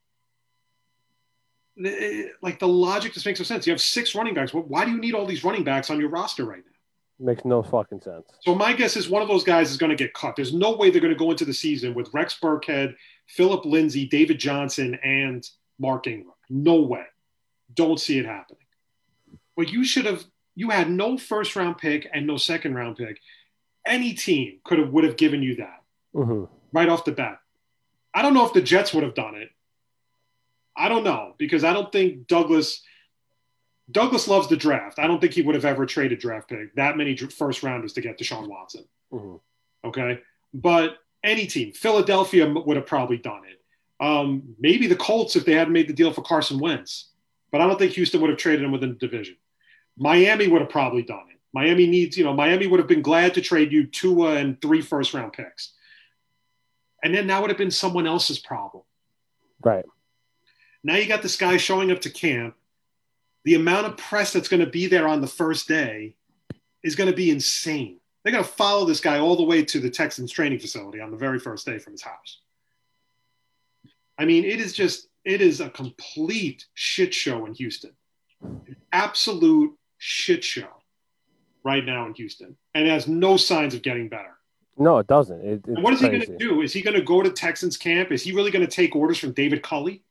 Like 2.42 2.58
the 2.58 2.68
logic 2.68 3.12
just 3.12 3.26
makes 3.26 3.38
no 3.40 3.44
sense. 3.44 3.66
You 3.66 3.72
have 3.72 3.80
six 3.80 4.14
running 4.14 4.34
backs. 4.34 4.52
Well, 4.52 4.64
why 4.64 4.84
do 4.84 4.90
you 4.90 4.98
need 4.98 5.14
all 5.14 5.26
these 5.26 5.44
running 5.44 5.64
backs 5.64 5.90
on 5.90 6.00
your 6.00 6.08
roster 6.08 6.44
right 6.44 6.64
now? 6.64 6.71
Makes 7.22 7.44
no 7.44 7.62
fucking 7.62 8.00
sense. 8.00 8.26
So 8.40 8.54
my 8.54 8.72
guess 8.72 8.96
is 8.96 9.08
one 9.08 9.22
of 9.22 9.28
those 9.28 9.44
guys 9.44 9.70
is 9.70 9.76
going 9.76 9.90
to 9.90 9.96
get 9.96 10.12
cut. 10.12 10.34
There's 10.34 10.52
no 10.52 10.74
way 10.76 10.90
they're 10.90 11.00
going 11.00 11.12
to 11.12 11.18
go 11.18 11.30
into 11.30 11.44
the 11.44 11.54
season 11.54 11.94
with 11.94 12.12
Rex 12.12 12.36
Burkhead, 12.42 12.96
Philip 13.28 13.64
Lindsay, 13.64 14.06
David 14.06 14.40
Johnson, 14.40 14.98
and 15.04 15.48
Mark 15.78 16.08
Ingram. 16.08 16.34
No 16.50 16.82
way. 16.82 17.04
Don't 17.74 18.00
see 18.00 18.18
it 18.18 18.26
happening. 18.26 18.58
But 19.56 19.70
you 19.70 19.84
should 19.84 20.04
have. 20.06 20.24
You 20.56 20.70
had 20.70 20.90
no 20.90 21.16
first 21.16 21.54
round 21.54 21.78
pick 21.78 22.08
and 22.12 22.26
no 22.26 22.36
second 22.36 22.74
round 22.74 22.96
pick. 22.96 23.20
Any 23.86 24.14
team 24.14 24.58
could 24.64 24.78
have 24.80 24.90
would 24.90 25.04
have 25.04 25.16
given 25.16 25.42
you 25.42 25.56
that 25.56 25.82
hmm 26.12 26.44
right 26.72 26.88
off 26.88 27.04
the 27.04 27.12
bat. 27.12 27.38
I 28.14 28.22
don't 28.22 28.34
know 28.34 28.46
if 28.46 28.52
the 28.52 28.62
Jets 28.62 28.92
would 28.92 29.04
have 29.04 29.14
done 29.14 29.34
it. 29.36 29.50
I 30.76 30.88
don't 30.88 31.04
know 31.04 31.34
because 31.38 31.64
I 31.64 31.72
don't 31.72 31.92
think 31.92 32.26
Douglas 32.26 32.82
Douglas 33.92 34.28
loves 34.28 34.48
the 34.48 34.56
draft. 34.56 34.98
I 34.98 35.06
don't 35.06 35.20
think 35.20 35.34
he 35.34 35.42
would 35.42 35.54
have 35.54 35.64
ever 35.64 35.86
traded 35.86 36.18
draft 36.18 36.48
pick 36.48 36.74
that 36.76 36.96
many 36.96 37.16
first 37.16 37.62
rounders 37.62 37.92
to 37.94 38.00
get 38.00 38.18
Deshaun 38.18 38.48
Watson. 38.48 38.84
hmm 39.10 39.36
Okay, 39.84 40.20
but 40.54 40.98
any 41.24 41.46
team, 41.46 41.72
Philadelphia 41.72 42.48
would 42.48 42.76
have 42.76 42.86
probably 42.86 43.18
done 43.18 43.42
it. 43.48 43.60
Um, 44.04 44.54
maybe 44.58 44.86
the 44.86 44.96
Colts 44.96 45.36
if 45.36 45.44
they 45.44 45.54
hadn't 45.54 45.72
made 45.72 45.88
the 45.88 45.92
deal 45.92 46.12
for 46.12 46.22
Carson 46.22 46.58
Wentz, 46.58 47.10
but 47.50 47.60
I 47.60 47.66
don't 47.66 47.78
think 47.78 47.92
Houston 47.92 48.20
would 48.20 48.30
have 48.30 48.38
traded 48.38 48.64
him 48.64 48.72
within 48.72 48.90
the 48.90 48.94
division. 48.96 49.36
Miami 49.96 50.48
would 50.48 50.60
have 50.60 50.70
probably 50.70 51.02
done 51.02 51.24
it. 51.30 51.38
Miami 51.52 51.86
needs, 51.86 52.16
you 52.16 52.24
know, 52.24 52.32
Miami 52.32 52.66
would 52.66 52.80
have 52.80 52.88
been 52.88 53.02
glad 53.02 53.34
to 53.34 53.40
trade 53.40 53.72
you 53.72 53.86
Tua 53.86 54.36
and 54.36 54.60
three 54.60 54.80
first 54.80 55.12
round 55.14 55.32
picks. 55.32 55.74
And 57.02 57.14
then 57.14 57.26
that 57.26 57.40
would 57.40 57.50
have 57.50 57.58
been 57.58 57.70
someone 57.70 58.06
else's 58.06 58.38
problem. 58.38 58.84
Right. 59.62 59.84
Now 60.82 60.96
you 60.96 61.06
got 61.06 61.22
this 61.22 61.36
guy 61.36 61.56
showing 61.56 61.90
up 61.92 62.00
to 62.02 62.10
camp. 62.10 62.54
The 63.44 63.54
amount 63.54 63.86
of 63.86 63.96
press 63.96 64.32
that's 64.32 64.48
going 64.48 64.64
to 64.64 64.70
be 64.70 64.86
there 64.86 65.08
on 65.08 65.20
the 65.20 65.26
first 65.26 65.66
day 65.68 66.14
is 66.82 66.94
going 66.94 67.10
to 67.10 67.16
be 67.16 67.30
insane. 67.30 67.98
They're 68.22 68.32
going 68.32 68.44
to 68.44 68.50
follow 68.50 68.84
this 68.84 69.00
guy 69.00 69.18
all 69.18 69.36
the 69.36 69.42
way 69.42 69.64
to 69.64 69.80
the 69.80 69.90
Texans 69.90 70.30
training 70.30 70.60
facility 70.60 71.00
on 71.00 71.10
the 71.10 71.16
very 71.16 71.38
first 71.38 71.66
day 71.66 71.78
from 71.78 71.92
his 71.92 72.02
house. 72.02 72.40
I 74.16 74.24
mean, 74.24 74.44
it 74.44 74.60
is 74.60 74.72
just, 74.72 75.08
it 75.24 75.40
is 75.40 75.60
a 75.60 75.70
complete 75.70 76.66
shit 76.74 77.12
show 77.12 77.46
in 77.46 77.54
Houston. 77.54 77.92
An 78.42 78.76
absolute 78.92 79.76
shit 79.98 80.44
show 80.44 80.68
right 81.64 81.84
now 81.84 82.06
in 82.06 82.14
Houston. 82.14 82.56
And 82.74 82.86
it 82.86 82.90
has 82.90 83.08
no 83.08 83.36
signs 83.36 83.74
of 83.74 83.82
getting 83.82 84.08
better. 84.08 84.36
No, 84.78 84.98
it 84.98 85.06
doesn't. 85.06 85.40
It, 85.40 85.60
what 85.66 85.92
is 85.92 86.00
he 86.00 86.08
going 86.08 86.22
to 86.22 86.38
do? 86.38 86.62
Is 86.62 86.72
he 86.72 86.80
going 86.80 86.96
to 86.96 87.02
go 87.02 87.22
to 87.22 87.30
Texans 87.30 87.76
camp? 87.76 88.10
Is 88.10 88.22
he 88.22 88.32
really 88.32 88.50
going 88.50 88.64
to 88.64 88.70
take 88.70 88.96
orders 88.96 89.18
from 89.18 89.32
David 89.32 89.62
Culley? 89.62 90.02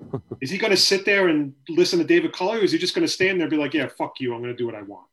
is 0.40 0.50
he 0.50 0.58
going 0.58 0.70
to 0.70 0.76
sit 0.76 1.04
there 1.04 1.28
and 1.28 1.54
listen 1.68 1.98
to 1.98 2.04
David 2.04 2.32
Culley, 2.32 2.58
or 2.60 2.64
is 2.64 2.72
he 2.72 2.78
just 2.78 2.94
going 2.94 3.06
to 3.06 3.12
stand 3.12 3.38
there 3.38 3.46
and 3.46 3.50
be 3.50 3.56
like, 3.56 3.74
"Yeah, 3.74 3.88
fuck 3.88 4.20
you, 4.20 4.34
I'm 4.34 4.40
going 4.40 4.52
to 4.52 4.56
do 4.56 4.66
what 4.66 4.74
I 4.74 4.82
want." 4.82 5.06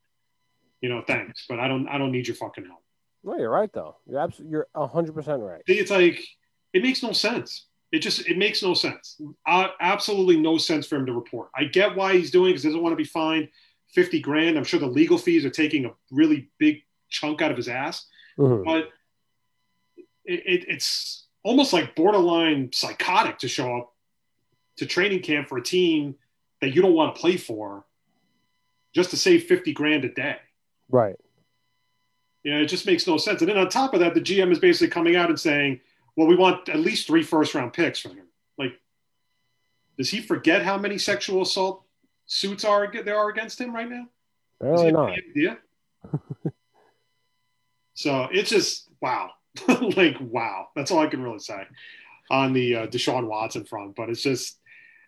You 0.82 0.90
know, 0.90 1.03
thanks, 1.06 1.45
but 1.48 1.60
I 1.60 1.68
don't. 1.68 1.88
I 1.88 1.98
don't 1.98 2.12
need 2.12 2.28
your 2.28 2.36
fucking 2.36 2.66
help. 2.66 2.80
No, 3.24 3.38
you're 3.38 3.52
right 3.52 3.72
though. 3.72 3.98
You're 4.08 4.20
absolutely. 4.20 4.52
You're 4.52 4.88
hundred 4.88 5.14
percent 5.14 5.41
right. 5.41 5.62
See, 5.68 5.78
It's 5.80 5.91
like 5.91 6.20
it 6.74 6.82
makes 6.82 7.03
no 7.03 7.12
sense. 7.12 7.68
It 7.91 7.99
just 7.99 8.28
it 8.28 8.38
makes 8.38 8.64
no 8.64 8.74
sense. 8.74 9.22
Uh, 9.45 9.68
absolutely 9.80 10.38
no 10.38 10.58
sense 10.58 10.88
for 10.88 10.95
him 10.95 11.06
to 11.06 11.14
report. 11.14 11.49
I 11.56 11.66
get 11.66 11.95
why 11.95 12.14
he's 12.18 12.32
doing 12.32 12.48
it 12.49 12.53
because 12.53 12.64
he 12.64 12.70
doesn't 12.70 12.82
want 12.82 12.94
to 12.94 12.98
be 12.98 13.03
fined 13.03 13.49
fifty 13.94 14.20
grand. 14.20 14.58
I'm 14.58 14.64
sure 14.64 14.80
the 14.80 14.88
legal 14.88 15.18
fees 15.18 15.45
are 15.45 15.49
taking 15.52 15.86
a 15.86 15.91
really 16.10 16.49
big 16.58 16.82
chunk 17.10 17.41
out 17.41 17.52
of 17.52 17.58
his 17.58 17.68
ass. 17.68 18.08
Mhm. 18.40 18.64
but 18.64 18.90
it, 20.26 20.41
it, 20.45 20.66
it's 20.70 21.28
almost 21.44 21.74
like 21.74 21.95
borderline 21.95 22.70
psychotic 22.72 23.38
to 23.40 23.48
show 23.49 23.78
up 23.78 23.90
to 24.77 24.85
training 24.85 25.22
camp 25.22 25.48
for 25.48 25.57
a 25.57 25.64
team 25.64 26.15
that 26.61 26.76
you 26.76 26.81
don't 26.81 26.93
want 26.93 27.15
to 27.15 27.22
play 27.22 27.38
for 27.38 27.85
just 28.93 29.10
to 29.11 29.18
save 29.18 29.43
50 29.43 29.73
grand 29.73 30.06
a 30.06 30.10
day. 30.10 30.38
Right. 30.89 31.15
You 32.43 32.53
know, 32.53 32.61
it 32.61 32.68
just 32.68 32.85
makes 32.85 33.06
no 33.07 33.18
sense. 33.18 33.41
And 33.41 33.49
then 33.49 33.57
on 33.57 33.69
top 33.69 33.93
of 33.93 33.99
that, 33.99 34.14
the 34.14 34.22
GM 34.22 34.52
is 34.52 34.60
basically 34.60 34.89
coming 34.89 35.15
out 35.15 35.30
and 35.30 35.39
saying, 35.39 35.80
well, 36.15 36.27
we 36.27 36.35
want 36.35 36.69
at 36.69 36.80
least 36.80 37.07
three 37.07 37.23
first 37.23 37.53
round 37.53 37.73
picks 37.73 37.99
from 37.99 38.15
him. 38.15 38.26
Like, 38.57 38.73
does 39.98 40.10
he 40.10 40.22
forget 40.22 40.64
how 40.64 40.77
many 40.77 40.98
sexual 40.98 41.43
assault 41.43 41.84
suits 42.26 42.65
are 42.65 42.91
there 42.91 43.18
are 43.18 43.30
against 43.30 43.61
him 43.61 43.73
right 43.73 43.89
now? 43.89 44.07
Apparently 44.60 44.91
not. 44.91 45.11
idea? 45.11 45.57
so 47.93 48.27
it's 48.31 48.49
just 48.49 48.89
wow. 49.02 49.31
like 49.95 50.18
wow. 50.19 50.69
That's 50.76 50.91
all 50.91 50.99
I 50.99 51.07
can 51.07 51.22
really 51.22 51.39
say. 51.39 51.65
on 52.30 52.53
the 52.53 52.76
uh, 52.76 52.88
Deshaun 52.88 53.27
Watson 53.27 53.65
front, 53.65 53.95
but 53.95 54.10
it's 54.10 54.23
just 54.23 54.60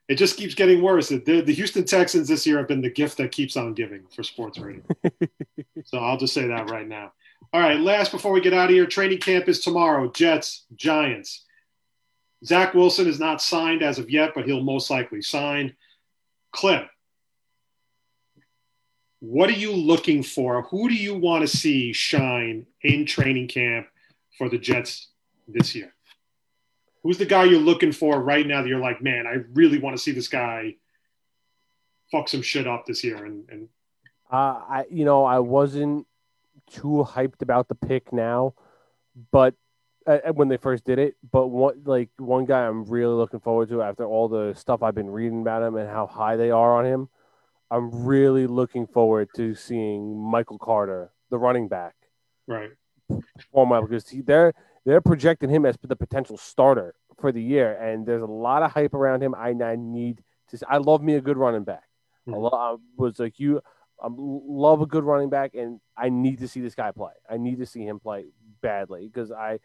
it 0.07 0.15
just 0.15 0.38
keeps 0.38 0.53
getting 0.53 0.81
worse. 0.81 1.09
The, 1.09 1.41
the 1.41 1.53
Houston 1.53 1.85
Texans 1.85 2.27
this 2.27 2.45
year 2.45 2.57
have 2.57 2.67
been 2.67 2.81
the 2.81 2.89
gift 2.89 3.17
that 3.17 3.31
keeps 3.31 3.55
on 3.55 3.73
giving 3.73 4.03
for 4.13 4.23
sports 4.23 4.59
rating. 4.59 4.84
so 5.85 5.97
I'll 5.97 6.17
just 6.17 6.34
say 6.34 6.47
that 6.47 6.69
right 6.69 6.88
now. 6.88 7.13
All 7.53 7.61
right, 7.61 7.80
last 7.80 8.11
before 8.11 8.31
we 8.31 8.41
get 8.41 8.53
out 8.53 8.69
of 8.69 8.71
here, 8.71 8.85
training 8.85 9.19
camp 9.19 9.47
is 9.47 9.59
tomorrow. 9.59 10.11
Jets, 10.11 10.65
Giants. 10.75 11.45
Zach 12.43 12.73
Wilson 12.73 13.07
is 13.07 13.19
not 13.19 13.41
signed 13.41 13.84
as 13.84 13.99
of 13.99 14.09
yet, 14.09 14.31
but 14.35 14.45
he'll 14.45 14.63
most 14.63 14.89
likely 14.89 15.21
sign. 15.21 15.75
Clem, 16.51 16.85
what 19.19 19.49
are 19.49 19.53
you 19.53 19.71
looking 19.71 20.21
for? 20.21 20.63
Who 20.63 20.89
do 20.89 20.95
you 20.95 21.15
want 21.15 21.47
to 21.47 21.57
see 21.57 21.93
shine 21.93 22.65
in 22.81 23.05
training 23.05 23.47
camp 23.47 23.88
for 24.38 24.49
the 24.49 24.57
Jets 24.57 25.07
this 25.47 25.73
year? 25.73 25.93
Who's 27.03 27.17
the 27.17 27.25
guy 27.25 27.43
you're 27.43 27.59
looking 27.59 27.91
for 27.91 28.21
right 28.21 28.47
now 28.47 28.61
that 28.61 28.67
you're 28.69 28.80
like, 28.80 29.01
man, 29.01 29.27
I 29.27 29.43
really 29.53 29.77
want 29.77 29.95
to 29.97 30.01
see 30.01 30.11
this 30.11 30.30
guy 30.30 30.75
fuck 32.11 32.30
some 32.30 32.41
shit 32.41 32.67
up 32.67 32.85
this 32.85 33.03
year? 33.03 33.25
And, 33.25 33.43
and 33.49 33.67
Uh, 34.31 34.61
I 34.67 34.85
you 34.89 35.05
know 35.05 35.25
I 35.25 35.39
wasn't 35.39 36.07
too 36.71 37.05
hyped 37.07 37.41
about 37.41 37.67
the 37.67 37.75
pick 37.75 38.13
now, 38.13 38.53
but 39.31 39.53
uh, 40.07 40.19
when 40.34 40.47
they 40.47 40.57
first 40.57 40.84
did 40.85 40.99
it, 40.99 41.15
but 41.30 41.47
one 41.47 41.81
like 41.85 42.09
one 42.17 42.45
guy 42.45 42.65
I'm 42.65 42.85
really 42.85 43.13
looking 43.13 43.39
forward 43.39 43.69
to 43.69 43.81
after 43.81 44.05
all 44.05 44.27
the 44.27 44.53
stuff 44.55 44.81
I've 44.81 44.95
been 44.95 45.09
reading 45.09 45.41
about 45.41 45.63
him 45.63 45.75
and 45.75 45.89
how 45.89 46.07
high 46.07 46.35
they 46.35 46.51
are 46.51 46.77
on 46.77 46.85
him. 46.85 47.09
I'm 47.71 48.05
really 48.05 48.47
looking 48.47 48.85
forward 48.85 49.30
to 49.35 49.55
seeing 49.55 50.15
Michael 50.17 50.59
Carter, 50.59 51.11
the 51.31 51.38
running 51.39 51.67
back, 51.67 51.95
right, 52.47 52.69
perform 53.35 53.69
well 53.69 53.81
because 53.81 54.07
he, 54.07 54.21
they're 54.21 54.53
they're 54.85 55.01
projecting 55.01 55.49
him 55.49 55.65
as 55.65 55.77
the 55.81 55.95
potential 55.95 56.38
starter 56.38 56.95
for 57.19 57.31
the 57.31 57.41
year, 57.41 57.73
and 57.73 58.05
there's 58.05 58.22
a 58.22 58.26
lot 58.27 58.64
of 58.64 58.72
hype 58.72 58.93
around 58.93 59.22
him. 59.23 59.34
I, 59.35 59.49
I 59.64 59.76
need 59.76 60.23
to. 60.49 60.60
I 60.69 60.77
love 60.77 61.01
me 61.01 61.15
a 61.15 61.22
good 61.22 61.38
running 61.38 61.64
back. 61.64 61.84
I, 62.27 62.31
Mhm. 62.31 62.41
lo- 62.41 62.49
I 62.53 62.76
was 63.01 63.19
like 63.19 63.39
you. 63.39 63.61
I 64.01 64.07
love 64.11 64.81
a 64.81 64.85
good 64.85 65.03
running 65.03 65.30
back, 65.30 65.55
and 65.55 65.80
I 65.95 66.10
need 66.10 66.39
to 66.39 66.47
see 66.47 66.60
this 66.60 66.76
guy 66.76 66.91
play. 66.91 67.14
I 67.30 67.38
need 67.38 67.60
to 67.60 67.65
see 67.65 67.85
him 67.85 67.99
play 67.99 68.26
badly 68.61 69.07
because 69.07 69.31
I. 69.31 69.60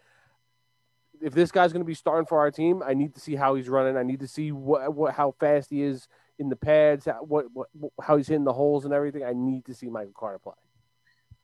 If 1.21 1.35
this 1.35 1.51
guy's 1.51 1.73
going 1.73 1.81
to 1.83 1.87
be 1.87 1.95
starting 1.95 2.27
for 2.27 2.39
our 2.39 2.53
team, 2.53 2.81
I 2.81 2.95
need 2.95 3.15
to 3.15 3.21
see 3.21 3.35
how 3.35 3.57
he's 3.57 3.69
running. 3.69 3.97
I 3.97 4.05
need 4.05 4.21
to 4.21 4.29
see 4.29 4.53
what, 4.53 4.95
what 4.95 5.15
how 5.15 5.35
fast 5.41 5.71
he 5.71 5.83
is 5.83 6.07
in 6.39 6.49
the 6.49 6.55
pads, 6.55 7.07
how, 7.07 7.25
what, 7.25 7.47
what 7.53 7.69
how 8.01 8.17
he's 8.17 8.29
hitting 8.29 8.45
the 8.45 8.53
holes 8.53 8.85
and 8.85 8.95
everything. 8.95 9.25
I 9.25 9.33
need 9.33 9.65
to 9.65 9.75
see 9.75 9.89
Michael 9.89 10.13
Carter 10.17 10.39
play. 10.39 10.55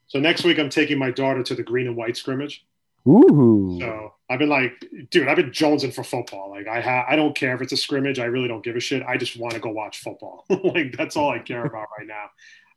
so 0.06 0.20
next 0.20 0.44
week 0.44 0.60
I'm 0.60 0.70
taking 0.70 0.96
my 0.96 1.10
daughter 1.10 1.42
to 1.42 1.54
the 1.56 1.64
green 1.64 1.88
and 1.88 1.96
white 1.96 2.16
scrimmage. 2.16 2.64
Ooh, 3.06 3.78
So 3.80 4.12
I've 4.30 4.38
been 4.38 4.48
like, 4.48 4.72
dude, 5.10 5.28
I've 5.28 5.36
been 5.36 5.50
jonesing 5.50 5.92
for 5.92 6.02
football. 6.04 6.50
Like 6.50 6.66
I 6.66 6.80
ha- 6.80 7.04
I 7.08 7.16
don't 7.16 7.36
care 7.36 7.54
if 7.54 7.60
it's 7.60 7.72
a 7.72 7.76
scrimmage. 7.76 8.18
I 8.18 8.24
really 8.24 8.48
don't 8.48 8.64
give 8.64 8.76
a 8.76 8.80
shit. 8.80 9.02
I 9.06 9.16
just 9.18 9.36
want 9.36 9.54
to 9.54 9.60
go 9.60 9.70
watch 9.70 9.98
football. 10.00 10.44
like 10.64 10.96
that's 10.96 11.16
all 11.16 11.30
I 11.30 11.38
care 11.40 11.64
about 11.64 11.88
right 11.98 12.06
now. 12.06 12.26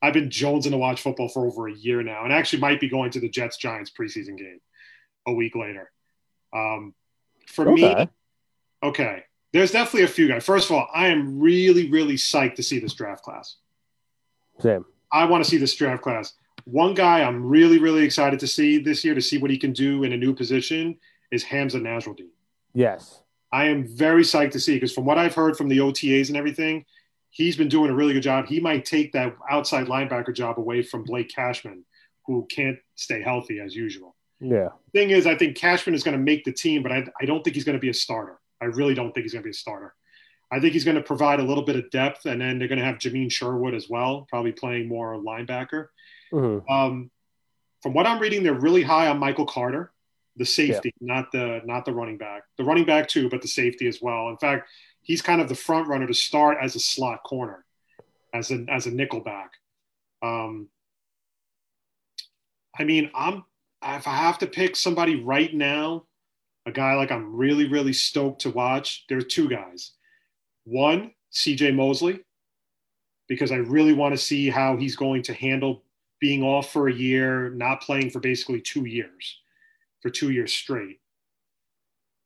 I've 0.02 0.14
been 0.14 0.30
jonesing 0.30 0.72
to 0.72 0.78
watch 0.78 1.02
football 1.02 1.30
for 1.30 1.46
over 1.48 1.68
a 1.70 1.74
year 1.74 2.04
now, 2.04 2.24
and 2.24 2.34
actually 2.34 2.60
might 2.60 2.80
be 2.80 2.90
going 2.90 3.10
to 3.12 3.20
the 3.20 3.30
Jets 3.30 3.58
Giants 3.58 3.90
preseason 3.98 4.38
game 4.38 4.60
a 5.26 5.34
week 5.34 5.56
later. 5.56 5.92
Um, 6.54 6.94
for 7.48 7.66
me, 7.72 7.86
Okay. 7.86 8.08
okay, 8.84 9.24
there's 9.54 9.72
definitely 9.72 10.04
a 10.04 10.08
few 10.10 10.28
guys. 10.28 10.46
First 10.46 10.70
of 10.70 10.76
all, 10.76 10.88
I 10.94 11.08
am 11.08 11.40
really, 11.40 11.90
really 11.90 12.16
psyched 12.16 12.56
to 12.56 12.64
see 12.64 12.80
this 12.80 12.94
draft 12.94 13.24
class. 13.24 13.56
Sam. 14.60 14.86
I 15.12 15.26
want 15.26 15.44
to 15.44 15.50
see 15.50 15.58
this 15.58 15.76
draft 15.76 16.04
class. 16.04 16.34
One 16.70 16.94
guy 16.94 17.24
I'm 17.24 17.46
really, 17.46 17.80
really 17.80 18.04
excited 18.04 18.42
to 18.42 18.48
see 18.48 18.78
this 18.78 19.06
year 19.06 19.16
to 19.16 19.22
see 19.22 19.38
what 19.38 19.50
he 19.50 19.58
can 19.58 19.72
do 19.72 20.04
in 20.04 20.12
a 20.12 20.18
new 20.18 20.36
position 20.36 20.98
is 21.32 21.42
Hamsah 21.46 21.82
Nasirildeen. 21.82 22.28
Yes. 22.74 23.22
I 23.54 23.68
am 23.68 23.88
very 23.88 24.24
psyched 24.24 24.52
to 24.52 24.60
see 24.60 24.76
because 24.76 24.92
from 24.92 25.06
what 25.06 25.18
I've 25.18 25.34
heard 25.34 25.56
from 25.56 25.70
the 25.70 25.78
OTAs 25.78 26.28
and 26.28 26.36
everything, 26.36 26.84
he's 27.30 27.56
been 27.56 27.70
doing 27.70 27.90
a 27.90 27.96
really 27.96 28.12
good 28.12 28.22
job. 28.22 28.48
He 28.48 28.60
might 28.60 28.84
take 28.84 29.14
that 29.14 29.34
outside 29.50 29.88
linebacker 29.88 30.36
job 30.36 30.60
away 30.60 30.84
from 30.84 31.06
Blake 31.06 31.30
Cashman, 31.34 31.86
who 32.26 32.46
can't 32.52 32.78
stay 32.96 33.22
healthy 33.22 33.62
as 33.62 33.74
usual. 33.74 34.18
Yeah. 34.42 34.68
Thing 34.92 35.12
is, 35.12 35.26
I 35.26 35.38
think 35.38 35.56
Cashman 35.56 35.96
is 35.96 36.04
going 36.04 36.18
to 36.18 36.22
make 36.22 36.44
the 36.44 36.52
team, 36.52 36.84
but 36.84 36.92
I, 36.92 37.06
I 37.22 37.24
don't 37.24 37.46
think 37.46 37.56
he's 37.56 37.64
going 37.64 37.78
to 37.78 37.82
be 37.82 37.90
a 37.90 37.94
starter. 37.94 38.42
I 38.62 38.66
really 38.66 38.94
don't 38.94 39.14
think 39.14 39.24
he's 39.24 39.32
going 39.32 39.44
to 39.44 39.48
be 39.48 39.52
a 39.52 39.54
starter. 39.54 39.96
I 40.52 40.60
think 40.60 40.74
he's 40.74 40.84
going 40.84 40.98
to 40.98 41.04
provide 41.04 41.40
a 41.40 41.44
little 41.44 41.64
bit 41.64 41.78
of 41.78 41.90
depth, 41.92 42.26
and 42.26 42.42
then 42.42 42.60
they're 42.60 42.68
going 42.68 42.80
to 42.80 42.86
have 42.86 42.98
Jamien 42.98 43.32
Sherwood 43.32 43.74
as 43.74 43.88
well, 43.90 44.28
probably 44.30 44.52
playing 44.52 44.90
more 44.90 45.16
linebacker. 45.16 45.88
Mhm. 46.32 46.70
Um, 46.70 47.12
from 47.82 47.94
what 47.94 48.08
I'm 48.08 48.20
reading, 48.20 48.44
they're 48.44 48.54
really 48.54 48.84
high 48.84 49.08
on 49.08 49.20
Michael 49.20 49.46
Carter, 49.46 49.92
the 50.36 50.46
safety, 50.46 50.94
not 51.00 51.32
the 51.32 51.62
not 51.66 51.86
the 51.86 51.94
running 51.94 52.18
back. 52.18 52.44
The 52.58 52.64
running 52.64 52.86
back 52.86 53.08
too, 53.08 53.30
but 53.30 53.42
the 53.42 53.48
safety 53.48 53.88
as 53.88 54.02
well. 54.02 54.30
In 54.30 54.38
fact, 54.38 54.70
he's 55.02 55.22
kind 55.22 55.42
of 55.42 55.50
the 55.50 55.56
front 55.56 55.88
runner 55.88 56.08
to 56.08 56.14
start 56.14 56.58
as 56.62 56.76
a 56.76 56.80
slot 56.80 57.24
corner, 57.24 57.66
as 58.34 58.52
a 58.52 58.66
as 58.70 58.88
a 58.88 58.92
nickel 58.92 59.22
back. 59.22 59.52
Um, 60.22 60.70
I 62.78 62.84
mean, 62.84 63.10
I'm 63.14 63.44
if 63.84 64.08
I 64.08 64.16
have 64.16 64.40
to 64.40 64.48
pick 64.48 64.76
somebody 64.76 65.24
right 65.24 65.54
now, 65.54 66.06
a 66.66 66.72
guy 66.72 66.96
like 66.96 67.12
I'm 67.12 67.36
really 67.36 67.68
really 67.68 67.94
stoked 67.94 68.42
to 68.42 68.50
watch. 68.50 69.06
There 69.08 69.18
are 69.18 69.22
two 69.22 69.48
guys. 69.48 69.94
One, 70.66 71.12
C.J. 71.30 71.72
Mosley, 71.72 72.20
because 73.30 73.52
I 73.54 73.58
really 73.58 73.94
want 73.94 74.14
to 74.14 74.18
see 74.18 74.50
how 74.50 74.76
he's 74.76 74.98
going 74.98 75.24
to 75.24 75.34
handle 75.34 75.86
being 76.20 76.44
off 76.44 76.72
for 76.72 76.88
a 76.88 76.94
year, 76.94 77.50
not 77.52 77.82
playing 77.82 78.10
for 78.10 78.20
basically 78.20 78.62
two 78.62 78.86
years, 78.86 79.40
for 80.02 80.10
two 80.10 80.32
years 80.32 80.54
straight. 80.54 81.00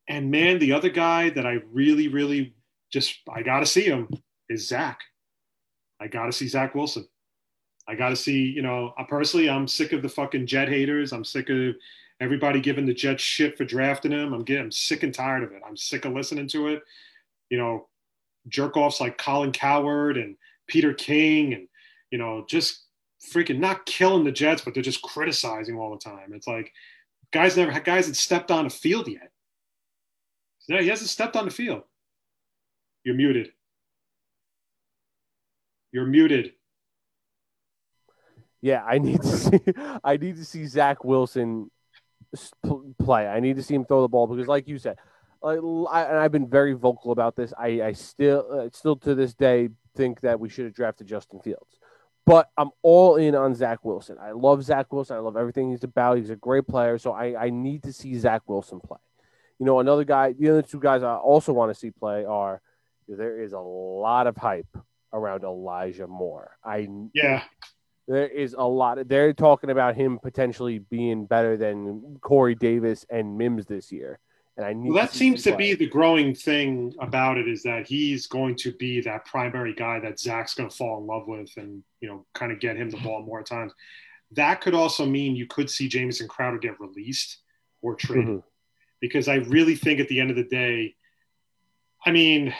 And 0.07 0.31
man, 0.31 0.59
the 0.59 0.73
other 0.73 0.89
guy 0.89 1.29
that 1.31 1.45
I 1.45 1.59
really, 1.71 2.07
really 2.07 2.55
just 2.91 3.19
I 3.29 3.41
got 3.41 3.59
to 3.59 3.65
see 3.65 3.83
him 3.83 4.09
is 4.49 4.67
Zach. 4.67 4.99
I 5.99 6.07
got 6.07 6.25
to 6.25 6.31
see 6.31 6.47
Zach 6.47 6.75
Wilson. 6.75 7.07
I 7.87 7.95
got 7.95 8.09
to 8.09 8.15
see, 8.15 8.43
you 8.45 8.61
know, 8.61 8.93
I 8.97 9.03
personally, 9.03 9.49
I'm 9.49 9.67
sick 9.67 9.93
of 9.93 10.01
the 10.01 10.09
fucking 10.09 10.47
Jet 10.47 10.69
haters. 10.69 11.13
I'm 11.13 11.23
sick 11.23 11.49
of 11.49 11.75
everybody 12.19 12.59
giving 12.61 12.85
the 12.85 12.93
Jets 12.93 13.23
shit 13.23 13.57
for 13.57 13.65
drafting 13.65 14.11
him. 14.11 14.33
I'm 14.33 14.43
getting 14.43 14.71
sick 14.71 15.03
and 15.03 15.13
tired 15.13 15.43
of 15.43 15.51
it. 15.51 15.61
I'm 15.67 15.77
sick 15.77 16.05
of 16.05 16.13
listening 16.13 16.47
to 16.49 16.67
it. 16.67 16.83
You 17.49 17.57
know, 17.57 17.87
jerk 18.47 18.77
offs 18.77 19.01
like 19.01 19.17
Colin 19.17 19.51
Cowherd 19.51 20.17
and 20.17 20.37
Peter 20.67 20.93
King 20.93 21.53
and, 21.53 21.67
you 22.11 22.17
know, 22.17 22.45
just 22.47 22.85
freaking 23.21 23.59
not 23.59 23.85
killing 23.85 24.23
the 24.23 24.31
Jets, 24.31 24.63
but 24.63 24.73
they're 24.73 24.83
just 24.83 25.01
criticizing 25.01 25.77
all 25.77 25.91
the 25.91 25.97
time. 25.97 26.33
It's 26.33 26.47
like 26.47 26.71
guys 27.31 27.55
never 27.55 27.71
had 27.71 27.83
guys 27.83 28.07
that 28.07 28.15
stepped 28.15 28.51
on 28.51 28.65
a 28.65 28.69
field 28.69 29.07
yet. 29.07 29.31
No, 30.69 30.77
he 30.77 30.87
hasn't 30.87 31.09
stepped 31.09 31.35
on 31.35 31.45
the 31.45 31.51
field. 31.51 31.83
You're 33.03 33.15
muted. 33.15 33.51
You're 35.91 36.05
muted. 36.05 36.53
Yeah, 38.61 38.83
I 38.85 38.99
need 38.99 39.21
to 39.21 39.27
see. 39.27 39.59
I 40.03 40.17
need 40.17 40.37
to 40.37 40.45
see 40.45 40.65
Zach 40.67 41.03
Wilson 41.03 41.71
play. 42.99 43.27
I 43.27 43.39
need 43.39 43.57
to 43.57 43.63
see 43.63 43.75
him 43.75 43.85
throw 43.85 44.01
the 44.01 44.07
ball 44.07 44.27
because, 44.27 44.47
like 44.47 44.67
you 44.67 44.77
said, 44.77 44.97
l- 45.43 45.87
I, 45.91 46.03
and 46.03 46.17
I've 46.17 46.31
been 46.31 46.47
very 46.47 46.73
vocal 46.73 47.11
about 47.11 47.35
this. 47.35 47.53
I, 47.57 47.81
I 47.81 47.91
still, 47.93 48.47
uh, 48.51 48.69
still 48.71 48.95
to 48.97 49.15
this 49.15 49.33
day, 49.33 49.69
think 49.95 50.21
that 50.21 50.39
we 50.39 50.47
should 50.47 50.65
have 50.65 50.73
drafted 50.73 51.07
Justin 51.07 51.39
Fields. 51.39 51.80
But 52.25 52.49
I'm 52.57 52.69
all 52.83 53.15
in 53.15 53.35
on 53.35 53.55
Zach 53.55 53.83
Wilson. 53.83 54.17
I 54.21 54.31
love 54.31 54.63
Zach 54.63 54.91
Wilson. 54.93 55.17
I 55.17 55.19
love 55.19 55.35
everything 55.37 55.71
he's 55.71 55.83
about. 55.83 56.17
He's 56.17 56.29
a 56.29 56.35
great 56.35 56.67
player. 56.67 56.97
So 56.97 57.11
I, 57.13 57.45
I 57.45 57.49
need 57.49 57.83
to 57.83 57.93
see 57.93 58.17
Zach 58.17 58.43
Wilson 58.47 58.79
play. 58.79 58.99
You 59.59 59.65
know, 59.65 59.79
another 59.79 60.03
guy. 60.03 60.33
The 60.33 60.49
other 60.49 60.61
two 60.61 60.79
guys 60.79 61.03
I 61.03 61.15
also 61.15 61.51
want 61.53 61.71
to 61.73 61.79
see 61.79 61.91
play 61.91 62.25
are 62.25 62.61
there 63.07 63.41
is 63.41 63.53
a 63.53 63.59
lot 63.59 64.27
of 64.27 64.37
hype 64.37 64.67
around 65.13 65.43
Elijah 65.43 66.07
Moore. 66.07 66.57
I 66.63 66.87
Yeah. 67.13 67.43
there 68.07 68.27
is 68.27 68.55
a 68.57 68.63
lot. 68.63 68.97
Of, 68.97 69.07
they're 69.07 69.33
talking 69.33 69.69
about 69.69 69.95
him 69.95 70.19
potentially 70.19 70.79
being 70.79 71.25
better 71.25 71.57
than 71.57 72.17
Corey 72.21 72.55
Davis 72.55 73.05
and 73.09 73.37
Mims 73.37 73.65
this 73.65 73.91
year, 73.91 74.19
and 74.57 74.65
I 74.65 74.73
need. 74.73 74.89
Well, 74.91 75.01
that 75.03 75.11
see 75.11 75.19
seems 75.19 75.43
to 75.43 75.51
play. 75.51 75.57
be 75.71 75.75
the 75.75 75.87
growing 75.89 76.35
thing 76.35 76.93
about 76.99 77.37
it 77.37 77.47
is 77.47 77.63
that 77.63 77.87
he's 77.87 78.27
going 78.27 78.55
to 78.57 78.71
be 78.73 79.01
that 79.01 79.25
primary 79.25 79.73
guy 79.73 79.99
that 79.99 80.19
Zach's 80.19 80.53
going 80.53 80.69
to 80.69 80.75
fall 80.75 80.99
in 80.99 81.07
love 81.07 81.27
with 81.27 81.51
and, 81.57 81.83
you 82.01 82.09
know, 82.09 82.25
kind 82.33 82.51
of 82.51 82.59
get 82.59 82.75
him 82.75 82.89
the 82.89 82.97
ball 82.97 83.23
more 83.23 83.43
times. 83.43 83.73
That 84.31 84.61
could 84.61 84.73
also 84.73 85.05
mean 85.05 85.35
you 85.35 85.45
could 85.47 85.69
see 85.69 85.87
Jamison 85.87 86.27
Crowder 86.27 86.57
get 86.57 86.79
released 86.79 87.37
or 87.81 87.95
traded 87.95 88.27
Mhm. 88.27 88.43
because 88.99 89.27
I 89.27 89.35
really 89.35 89.75
think 89.75 89.99
at 89.99 90.07
the 90.07 90.19
end 90.19 90.29
of 90.29 90.35
the 90.35 90.43
day, 90.43 90.95
I 92.05 92.11
mean, 92.11 92.53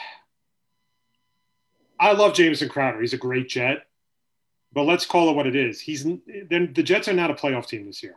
I 1.98 2.12
love 2.12 2.34
Jamison 2.34 2.68
Crowder. 2.68 3.00
He's 3.00 3.12
a 3.12 3.18
great 3.18 3.48
Jet, 3.48 3.86
but 4.72 4.82
let's 4.84 5.06
call 5.06 5.30
it 5.30 5.36
what 5.36 5.46
it 5.46 5.54
is. 5.56 5.80
He's 5.80 6.04
then 6.04 6.72
the 6.74 6.82
Jets 6.82 7.06
are 7.08 7.12
not 7.12 7.30
a 7.30 7.34
playoff 7.34 7.66
team 7.66 7.86
this 7.86 8.02
year. 8.02 8.16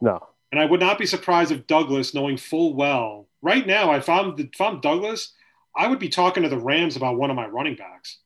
No, 0.00 0.26
And 0.54 0.60
I 0.60 0.66
would 0.66 0.78
not 0.78 0.98
be 0.98 1.06
surprised 1.06 1.50
if 1.50 1.66
Douglas, 1.66 2.14
knowing 2.14 2.36
full 2.36 2.76
well, 2.76 3.26
right 3.42 3.66
now, 3.66 3.92
if 3.94 4.08
I'm, 4.08 4.36
if 4.38 4.60
I'm 4.60 4.80
Douglas, 4.80 5.32
I 5.76 5.88
would 5.88 5.98
be 5.98 6.08
talking 6.08 6.44
to 6.44 6.48
the 6.48 6.60
Rams 6.60 6.94
about 6.94 7.18
one 7.18 7.28
of 7.28 7.34
my 7.34 7.48
running 7.48 7.74
backs. 7.74 8.20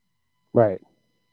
right. 0.53 0.79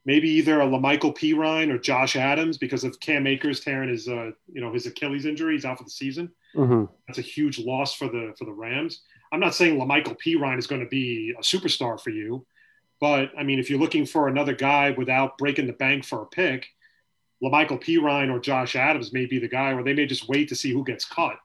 Maybe 0.06 0.30
either 0.30 0.62
a 0.62 0.66
La'Mical 0.66 1.14
Perine 1.14 1.70
or 1.70 1.78
Josh 1.78 2.16
Adams 2.16 2.58
because 2.58 2.86
of 2.86 2.98
Cam 3.02 3.28
Akers 3.28 3.60
tearing 3.60 3.90
his, 3.90 4.08
uh, 4.08 4.32
you 4.54 4.62
know, 4.62 4.72
his 4.72 4.86
Achilles 4.86 5.26
injury. 5.26 5.56
He's 5.56 5.66
out 5.66 5.80
for 5.80 5.84
the 5.84 5.90
season. 5.90 6.32
hmm 6.56 6.86
That's 7.08 7.20
a 7.20 7.24
huge 7.24 7.60
loss 7.60 7.94
for 7.94 8.08
the 8.08 8.34
for 8.40 8.46
the 8.46 8.54
Rams. 8.54 9.02
I'm 9.34 9.42
not 9.42 9.54
saying 9.54 9.78
La'Mical 9.78 10.16
Perine 10.18 10.60
is 10.60 10.68
going 10.68 10.80
to 10.80 10.88
be 10.88 11.36
a 11.38 11.42
superstar 11.42 12.00
for 12.00 12.12
you, 12.12 12.46
but 13.02 13.32
I 13.38 13.44
mean, 13.44 13.60
if 13.60 13.70
you're 13.70 13.80
looking 13.80 14.06
for 14.06 14.30
another 14.30 14.56
guy 14.56 14.92
without 14.92 15.38
breaking 15.38 15.68
the 15.68 15.74
bank 15.74 16.06
for 16.06 16.22
a 16.22 16.26
pick, 16.26 16.68
La'Mical 17.46 17.82
Perine 17.82 18.34
or 18.34 18.40
Josh 18.40 18.76
Adams 18.76 19.14
may 19.14 19.26
be 19.26 19.40
the 19.40 19.48
guy, 19.48 19.72
or 19.72 19.84
they 19.84 19.94
may 19.94 20.06
just 20.06 20.28
wait 20.28 20.50
to 20.50 20.56
see 20.56 20.72
who 20.72 20.84
gets 20.84 21.06
cut 21.06 21.38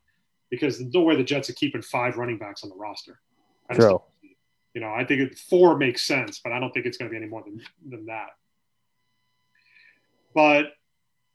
because 0.50 0.78
there's 0.78 0.92
no 0.92 1.02
way 1.02 1.14
the 1.14 1.22
Jets 1.22 1.50
are 1.50 1.54
keeping 1.54 1.82
five 1.82 2.16
running 2.16 2.38
backs 2.38 2.64
on 2.64 2.70
the 2.70 2.76
roster. 2.76 3.20
I 3.68 3.74
True. 3.74 3.88
don't 3.88 4.02
see 4.22 4.28
it. 4.28 4.36
You 4.74 4.80
know, 4.80 4.92
I 4.92 5.04
think 5.04 5.20
it, 5.20 5.38
four 5.38 5.76
makes 5.76 6.02
sense, 6.02 6.40
but 6.42 6.52
I 6.52 6.58
don't 6.58 6.72
think 6.72 6.86
it's 6.86 6.96
going 6.96 7.08
to 7.08 7.10
be 7.10 7.16
any 7.16 7.26
more 7.26 7.42
than, 7.42 7.60
than 7.88 8.06
that. 8.06 8.30
But 10.34 10.72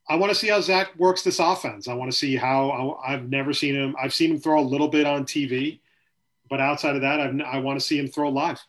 I 0.08 0.16
want 0.16 0.32
to 0.32 0.36
see 0.36 0.48
how 0.48 0.62
Zach 0.62 0.96
works 0.98 1.22
this 1.22 1.40
offense. 1.40 1.88
I 1.88 1.94
want 1.94 2.12
to 2.12 2.18
see 2.18 2.36
how 2.36 3.00
I, 3.06 3.14
I've 3.14 3.30
never 3.30 3.54
seen 3.54 3.76
him. 3.76 3.96
I've 4.02 4.14
seen 4.14 4.32
him 4.32 4.40
throw 4.40 4.60
a 4.60 4.62
little 4.62 4.88
bit 4.88 5.06
on 5.06 5.26
TV, 5.26 5.80
but 6.50 6.60
outside 6.60 6.96
of 6.96 7.02
that, 7.02 7.20
I've, 7.20 7.40
I 7.42 7.60
want 7.60 7.80
to 7.80 7.86
see 7.86 8.00
him 8.00 8.08
throw 8.08 8.30
live. 8.30 8.62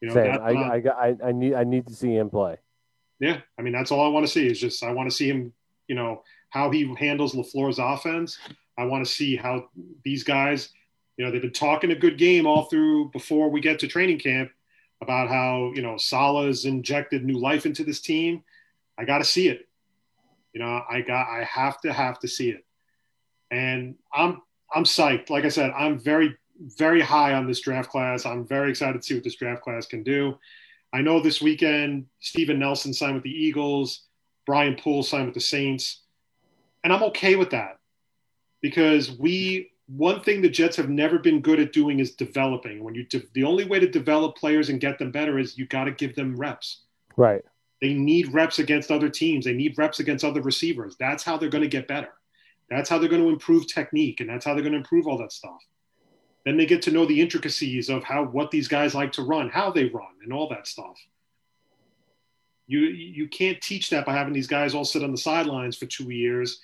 You 0.00 0.08
know, 0.08 0.14
Same. 0.14 0.40
I, 0.40 0.50
I, 0.50 1.08
I, 1.08 1.16
I 1.26 1.32
need 1.32 1.54
I 1.54 1.64
need 1.64 1.86
to 1.86 1.94
see 1.94 2.14
him 2.14 2.28
play. 2.28 2.58
Yeah, 3.20 3.40
I 3.58 3.62
mean 3.62 3.72
that's 3.72 3.90
all 3.90 4.04
I 4.04 4.08
want 4.08 4.26
to 4.26 4.32
see 4.32 4.46
is 4.46 4.60
just 4.60 4.82
I 4.82 4.92
want 4.92 5.10
to 5.10 5.16
see 5.16 5.28
him, 5.28 5.52
you 5.88 5.94
know, 5.94 6.22
how 6.50 6.70
he 6.70 6.94
handles 6.98 7.34
Lafleur's 7.34 7.78
offense. 7.78 8.38
I 8.78 8.84
want 8.84 9.04
to 9.06 9.10
see 9.10 9.36
how 9.36 9.68
these 10.04 10.22
guys, 10.22 10.70
you 11.16 11.24
know, 11.24 11.30
they've 11.30 11.40
been 11.40 11.52
talking 11.52 11.92
a 11.92 11.96
good 11.96 12.18
game 12.18 12.46
all 12.46 12.64
through 12.64 13.10
before 13.10 13.50
we 13.50 13.60
get 13.60 13.78
to 13.80 13.88
training 13.88 14.18
camp 14.18 14.50
about 15.00 15.28
how 15.28 15.72
you 15.74 15.82
know 15.82 15.96
Salah's 15.96 16.64
injected 16.64 17.24
new 17.24 17.38
life 17.38 17.66
into 17.66 17.84
this 17.84 18.00
team. 18.00 18.42
I 18.98 19.04
got 19.04 19.18
to 19.18 19.24
see 19.24 19.48
it. 19.48 19.68
You 20.52 20.60
know, 20.60 20.82
I 20.88 21.00
got 21.02 21.28
I 21.28 21.44
have 21.44 21.80
to 21.82 21.92
have 21.92 22.18
to 22.20 22.28
see 22.28 22.50
it, 22.50 22.64
and 23.50 23.96
I'm 24.12 24.42
I'm 24.74 24.84
psyched. 24.84 25.30
Like 25.30 25.44
I 25.44 25.50
said, 25.50 25.70
I'm 25.76 25.98
very 25.98 26.36
very 26.58 27.00
high 27.00 27.34
on 27.34 27.46
this 27.46 27.60
draft 27.60 27.90
class. 27.90 28.24
I'm 28.24 28.46
very 28.46 28.70
excited 28.70 29.00
to 29.00 29.06
see 29.06 29.14
what 29.14 29.24
this 29.24 29.36
draft 29.36 29.62
class 29.62 29.86
can 29.86 30.02
do. 30.02 30.38
I 30.96 31.02
know 31.02 31.20
this 31.20 31.42
weekend 31.42 32.06
Steven 32.20 32.58
Nelson 32.58 32.94
signed 32.94 33.16
with 33.16 33.22
the 33.22 33.30
Eagles, 33.30 34.04
Brian 34.46 34.76
Poole 34.76 35.02
signed 35.02 35.26
with 35.26 35.34
the 35.34 35.42
Saints, 35.42 36.00
and 36.82 36.90
I'm 36.90 37.02
okay 37.02 37.36
with 37.36 37.50
that 37.50 37.80
because 38.62 39.12
we 39.18 39.72
one 39.88 40.22
thing 40.22 40.40
the 40.40 40.48
Jets 40.48 40.74
have 40.76 40.88
never 40.88 41.18
been 41.18 41.42
good 41.42 41.60
at 41.60 41.74
doing 41.74 42.00
is 42.00 42.12
developing. 42.12 42.82
When 42.82 42.94
you 42.94 43.04
de- 43.04 43.28
the 43.34 43.44
only 43.44 43.66
way 43.66 43.78
to 43.78 43.86
develop 43.86 44.36
players 44.36 44.70
and 44.70 44.80
get 44.80 44.98
them 44.98 45.10
better 45.10 45.38
is 45.38 45.58
you 45.58 45.66
got 45.66 45.84
to 45.84 45.90
give 45.90 46.16
them 46.16 46.34
reps. 46.34 46.84
Right. 47.18 47.44
They 47.82 47.92
need 47.92 48.32
reps 48.32 48.58
against 48.58 48.90
other 48.90 49.10
teams. 49.10 49.44
They 49.44 49.52
need 49.52 49.76
reps 49.76 50.00
against 50.00 50.24
other 50.24 50.40
receivers. 50.40 50.96
That's 50.98 51.22
how 51.22 51.36
they're 51.36 51.50
going 51.50 51.60
to 51.60 51.68
get 51.68 51.86
better. 51.86 52.14
That's 52.70 52.88
how 52.88 52.96
they're 52.98 53.10
going 53.10 53.22
to 53.22 53.28
improve 53.28 53.66
technique, 53.66 54.20
and 54.20 54.30
that's 54.30 54.46
how 54.46 54.54
they're 54.54 54.62
going 54.62 54.72
to 54.72 54.78
improve 54.78 55.06
all 55.06 55.18
that 55.18 55.32
stuff. 55.32 55.60
Then 56.46 56.56
they 56.56 56.64
get 56.64 56.80
to 56.82 56.92
know 56.92 57.04
the 57.04 57.20
intricacies 57.20 57.90
of 57.90 58.04
how 58.04 58.24
what 58.24 58.52
these 58.52 58.68
guys 58.68 58.94
like 58.94 59.10
to 59.12 59.22
run, 59.22 59.50
how 59.50 59.72
they 59.72 59.86
run, 59.86 60.14
and 60.22 60.32
all 60.32 60.48
that 60.50 60.68
stuff. 60.68 60.96
You 62.68 62.78
you 62.78 63.28
can't 63.28 63.60
teach 63.60 63.90
that 63.90 64.06
by 64.06 64.14
having 64.14 64.32
these 64.32 64.46
guys 64.46 64.72
all 64.72 64.84
sit 64.84 65.02
on 65.02 65.10
the 65.10 65.18
sidelines 65.18 65.76
for 65.76 65.86
two 65.86 66.10
years, 66.10 66.60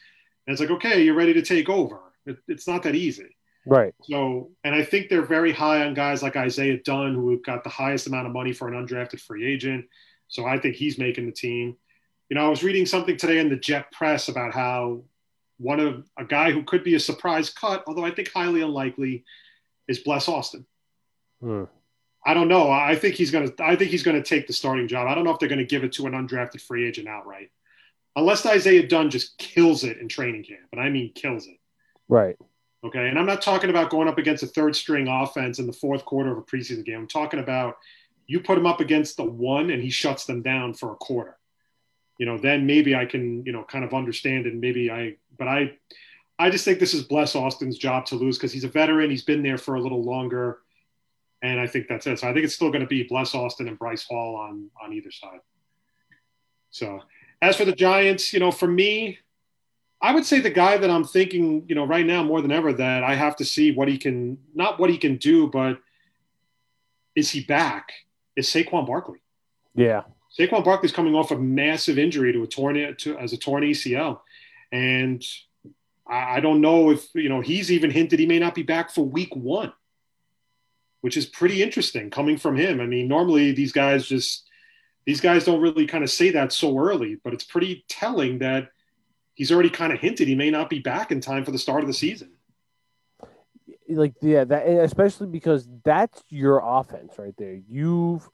and 0.47 0.53
it's 0.53 0.61
like, 0.61 0.71
okay, 0.71 1.03
you're 1.03 1.17
ready 1.17 1.35
to 1.35 1.43
take 1.43 1.69
over. 1.69 1.99
It, 2.27 2.39
it's 2.47 2.69
not 2.69 2.85
that 2.85 2.95
easy. 2.95 3.37
Right. 3.67 3.93
So, 4.03 4.51
and 4.63 4.75
I 4.75 4.85
think 4.85 5.09
they're 5.09 5.23
very 5.23 5.53
high 5.53 5.85
on 5.85 5.95
guys 5.95 6.23
like 6.23 6.37
Isaiah 6.37 6.81
Dunn, 6.85 7.15
who 7.15 7.41
got 7.43 7.65
the 7.65 7.71
highest 7.71 8.07
amount 8.07 8.29
of 8.29 8.33
money 8.33 8.53
for 8.53 8.69
an 8.69 8.75
undrafted 8.75 9.21
free 9.21 9.45
agent. 9.45 9.85
So 10.29 10.47
I 10.47 10.59
think 10.59 10.77
he's 10.77 10.97
making 10.97 11.27
the 11.27 11.33
team. 11.33 11.77
You 12.29 12.37
know, 12.37 12.47
I 12.47 12.49
was 12.49 12.63
reading 12.63 12.87
something 12.87 13.17
today 13.17 13.39
in 13.39 13.49
the 13.49 13.57
Jet 13.57 13.91
Press 13.91 14.29
about 14.29 14.55
how 14.55 15.03
one 15.59 15.81
of 15.81 16.07
a 16.17 16.25
guy 16.25 16.53
who 16.53 16.63
could 16.63 16.85
be 16.85 16.95
a 16.95 17.01
surprise 17.01 17.51
cut, 17.51 17.85
although 17.87 18.05
I 18.05 18.11
think 18.13 18.31
highly 18.33 18.63
unlikely, 18.63 19.25
is 19.89 19.99
Bless 20.01 20.29
Austin. 20.29 20.67
Hmm. 21.41 21.65
I 22.25 22.35
don't 22.35 22.49
know. 22.49 22.71
I 22.71 22.95
think 22.95 23.17
he's 23.17 23.31
gonna. 23.31 23.51
I 23.59 23.75
think 23.75 23.91
he's 23.91 24.05
gonna 24.05 24.23
take 24.23 24.47
the 24.47 24.53
starting 24.53 24.87
job. 24.87 25.09
I 25.09 25.15
don't 25.15 25.25
know 25.25 25.33
if 25.33 25.41
they're 25.41 25.49
gonna 25.49 25.65
give 25.65 25.83
it 25.83 25.93
to 25.95 26.07
an 26.07 26.13
undrafted 26.13 26.61
free 26.61 26.87
agent 26.87 27.09
outright, 27.09 27.51
unless 28.15 28.47
Isaiah 28.47 28.87
Dunn 28.87 29.11
just 29.11 29.37
kills 29.39 29.83
it 29.83 29.99
in 29.99 30.09
training 30.09 30.45
camp, 30.45 30.69
and 30.71 30.81
I 30.81 30.89
mean 30.89 31.13
kills 31.15 31.47
it. 31.47 31.59
Right. 32.09 32.37
Okay. 32.85 33.09
And 33.09 33.19
I'm 33.19 33.27
not 33.27 33.43
talking 33.43 33.71
about 33.71 33.91
going 33.91 34.09
up 34.09 34.19
against 34.19 34.43
a 34.43 34.49
third 34.49 34.75
string 34.75 35.09
offense 35.09 35.59
in 35.59 35.67
the 35.67 35.73
fourth 35.73 36.05
quarter 36.05 36.33
of 36.33 36.39
a 36.39 36.43
preseason 36.43 36.85
game. 36.85 36.99
I'm 36.99 37.09
talking 37.09 37.41
about 37.41 37.77
you 38.27 38.41
put 38.41 38.59
him 38.59 38.67
up 38.67 38.81
against 38.81 39.17
the 39.17 39.25
one 39.25 39.71
and 39.71 39.83
he 39.83 39.91
shuts 39.91 40.25
them 40.25 40.43
down 40.43 40.75
for 40.75 40.93
a 40.93 40.97
quarter. 40.97 41.39
You 42.19 42.27
know, 42.27 42.39
then 42.39 42.67
maybe 42.67 42.95
I 42.95 43.07
can, 43.07 43.45
you 43.47 43.53
know, 43.53 43.65
kind 43.65 43.85
of 43.85 43.95
understand 43.95 44.47
it. 44.47 44.53
And 44.53 44.61
maybe 44.61 44.91
I, 44.91 45.17
but 45.39 45.49
I, 45.49 45.73
I 46.43 46.51
just 46.51 46.65
think 46.65 46.81
this 46.81 46.93
is 46.93 47.05
Bless 47.05 47.37
Austin's 47.37 47.79
job 47.79 48.05
to 48.07 48.17
lose 48.17 48.37
because 48.37 48.53
he's 48.53 48.65
a 48.65 48.69
veteran. 48.69 49.11
He's 49.11 49.23
been 49.23 49.45
there 49.45 49.59
for 49.59 49.77
a 49.77 49.81
little 49.81 50.03
longer. 50.03 50.59
And 51.41 51.61
I 51.61 51.69
think 51.69 51.87
that's 51.87 52.05
it. 52.09 52.19
So 52.19 52.29
I 52.29 52.33
think 52.33 52.45
it's 52.45 52.55
still 52.55 52.71
going 52.71 52.81
to 52.81 52.87
be 52.89 53.05
Bless 53.05 53.33
Austin 53.33 53.69
and 53.69 53.79
Bryce 53.79 54.03
Hall 54.03 54.35
on, 54.35 54.69
on 54.83 54.93
either 54.93 55.13
side. 55.13 55.39
So 56.73 57.01
as 57.41 57.55
for 57.57 57.65
the 57.65 57.73
Giants, 57.73 58.33
you 58.33 58.41
know, 58.41 58.51
for 58.51 58.67
me, 58.67 59.19
I 60.01 60.13
would 60.13 60.25
say 60.25 60.41
the 60.41 60.51
guy 60.51 60.79
that 60.79 60.91
I'm 60.91 61.05
thinking, 61.05 61.65
you 61.69 61.77
know, 61.77 61.87
right 61.87 62.05
now 62.05 62.25
more 62.25 62.43
than 62.43 62.51
ever 62.51 62.73
that 62.73 63.05
I 63.05 63.15
have 63.15 63.37
to 63.37 63.45
see 63.45 63.71
what 63.71 63.87
he 63.87 63.97
can, 63.97 64.37
not 64.53 64.81
what 64.81 64.91
he 64.91 64.99
can 64.99 65.19
do, 65.19 65.47
but 65.47 65.79
is 67.15 67.31
he 67.31 67.45
back? 67.45 67.93
Is 68.35 68.49
Saquon 68.49 68.85
Barkley. 68.85 69.23
Yeah. 69.77 70.03
Saquon 70.37 70.65
Barkley's 70.65 70.91
coming 70.91 71.15
off 71.15 71.31
a 71.31 71.39
massive 71.39 71.99
injury 71.99 72.33
to 72.33 72.43
a 72.43 72.49
torn 72.49 72.97
to 72.99 73.17
as 73.17 73.33
a 73.33 73.37
torn 73.37 73.63
ACL, 73.63 74.23
and 74.73 75.25
I, 76.13 76.37
I 76.37 76.41
don't 76.41 76.61
know 76.61 76.91
if 76.91 77.09
you 77.15 77.29
know 77.29 77.41
he's 77.41 77.73
even 77.73 77.91
hinted 77.91 78.21
he 78.21 78.27
may 78.27 78.39
not 78.39 78.55
be 78.55 78.63
back 78.63 78.91
for 78.91 79.03
Week 79.03 79.35
One, 79.35 79.73
which 81.01 81.17
is 81.17 81.27
pretty 81.27 81.63
interesting 81.63 82.11
coming 82.11 82.37
from 82.37 82.57
him. 82.57 82.81
I 82.81 82.87
mean, 82.87 83.09
normally 83.09 83.53
these 83.53 83.73
guys 83.73 84.07
just 84.07 84.47
these 85.07 85.21
guys 85.21 85.45
don't 85.45 85.61
really 85.61 85.87
kind 85.87 86.05
of 86.05 86.11
say 86.11 86.31
that 86.31 86.53
so 86.53 86.79
early, 86.79 87.17
but 87.25 87.33
it's 87.33 87.45
pretty 87.45 87.85
telling 87.89 88.39
that 88.39 88.69
he's 89.35 89.51
already 89.51 89.71
kind 89.71 89.93
of 89.93 89.99
hinted 89.99 90.29
he 90.29 90.35
may 90.35 90.51
not 90.51 90.69
be 90.69 90.79
back 90.79 91.11
in 91.11 91.21
time 91.21 91.45
for 91.45 91.51
the 91.51 91.59
start 91.59 91.83
of 91.83 91.87
the 91.89 91.95
season. 91.95 92.31
like 93.89 94.15
yeah 94.21 94.45
that 94.45 94.67
especially 94.67 95.27
because 95.27 95.69
that's 95.85 96.23
your 96.29 96.63
offense 96.65 97.19
right 97.19 97.35
there 97.37 97.59
you've 97.69 98.29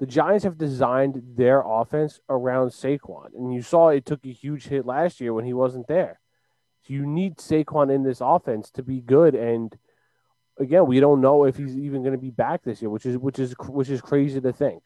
the 0.00 0.06
giants 0.06 0.44
have 0.44 0.58
designed 0.58 1.22
their 1.36 1.62
offense 1.64 2.20
around 2.28 2.68
saquon 2.68 3.34
and 3.34 3.54
you 3.54 3.62
saw 3.62 3.88
it 3.88 4.04
took 4.04 4.24
a 4.24 4.32
huge 4.32 4.66
hit 4.66 4.84
last 4.84 5.20
year 5.20 5.32
when 5.32 5.44
he 5.44 5.54
wasn't 5.54 5.86
there 5.86 6.20
you 6.90 7.06
need 7.06 7.36
saquon 7.36 7.94
in 7.94 8.02
this 8.02 8.20
offense 8.20 8.70
to 8.70 8.82
be 8.82 9.00
good 9.00 9.34
and 9.34 9.76
again 10.58 10.86
we 10.86 11.00
don't 11.00 11.20
know 11.20 11.44
if 11.44 11.56
he's 11.56 11.76
even 11.76 12.02
going 12.02 12.12
to 12.12 12.18
be 12.18 12.30
back 12.30 12.62
this 12.64 12.80
year 12.82 12.90
which 12.90 13.06
is 13.06 13.16
which 13.18 13.38
is 13.38 13.54
which 13.68 13.90
is 13.90 14.00
crazy 14.00 14.40
to 14.40 14.52
think 14.52 14.82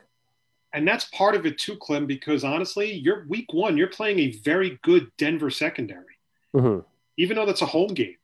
And 0.74 0.88
that's 0.88 1.04
part 1.06 1.34
of 1.34 1.44
it 1.44 1.58
too, 1.58 1.76
Clem, 1.76 2.06
because 2.06 2.44
honestly, 2.44 2.90
you're 2.92 3.26
week 3.28 3.52
one, 3.52 3.76
you're 3.76 3.88
playing 3.88 4.18
a 4.20 4.32
very 4.42 4.78
good 4.82 5.10
Denver 5.18 5.50
secondary. 5.50 6.16
hmm 6.52 6.80
even 7.18 7.36
though 7.36 7.44
that's 7.46 7.60
a 7.62 7.66
home 7.66 7.92
game. 7.92 8.16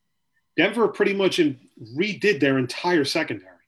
Denver 0.57 0.89
pretty 0.89 1.13
much 1.15 1.39
in, 1.39 1.59
redid 1.95 2.41
their 2.41 2.59
entire 2.59 3.05
secondary, 3.05 3.67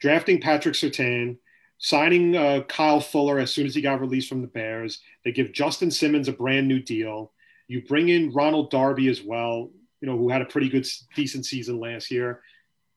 drafting 0.00 0.38
Patrick 0.40 0.74
Surtain, 0.74 1.38
signing 1.78 2.36
uh, 2.36 2.60
Kyle 2.68 3.00
Fuller 3.00 3.38
as 3.38 3.50
soon 3.50 3.66
as 3.66 3.74
he 3.74 3.80
got 3.80 4.00
released 4.00 4.28
from 4.28 4.42
the 4.42 4.46
Bears. 4.48 5.00
They 5.24 5.32
give 5.32 5.52
Justin 5.52 5.90
Simmons 5.90 6.28
a 6.28 6.32
brand 6.32 6.68
new 6.68 6.78
deal. 6.78 7.32
You 7.68 7.82
bring 7.82 8.08
in 8.08 8.32
Ronald 8.32 8.70
Darby 8.70 9.08
as 9.08 9.22
well, 9.22 9.70
you 10.00 10.08
know, 10.08 10.16
who 10.16 10.28
had 10.28 10.42
a 10.42 10.46
pretty 10.46 10.68
good, 10.68 10.86
decent 11.14 11.46
season 11.46 11.80
last 11.80 12.10
year. 12.10 12.42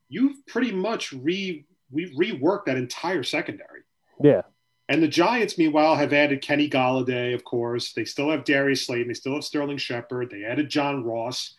You've 0.10 0.45
pretty 0.45 0.72
much 0.72 1.14
re 1.14 1.65
we 1.89 2.14
reworked 2.15 2.65
that 2.65 2.77
entire 2.77 3.23
secondary. 3.23 3.81
yeah 4.22 4.41
And 4.89 5.02
the 5.02 5.07
Giants, 5.07 5.57
meanwhile, 5.57 5.95
have 5.95 6.14
added 6.14 6.41
Kenny 6.41 6.69
Golladay, 6.69 7.34
of 7.34 7.44
course. 7.44 7.94
They 7.94 8.06
still 8.06 8.30
have 8.30 8.44
Darius 8.44 8.85
Slayton. 8.85 9.07
They 9.07 9.14
still 9.14 9.35
have 9.35 9.44
Sterling 9.44 9.77
Shepard. 9.77 10.30
They 10.30 10.44
added 10.44 10.69
John 10.69 11.03
Ross 11.03 11.56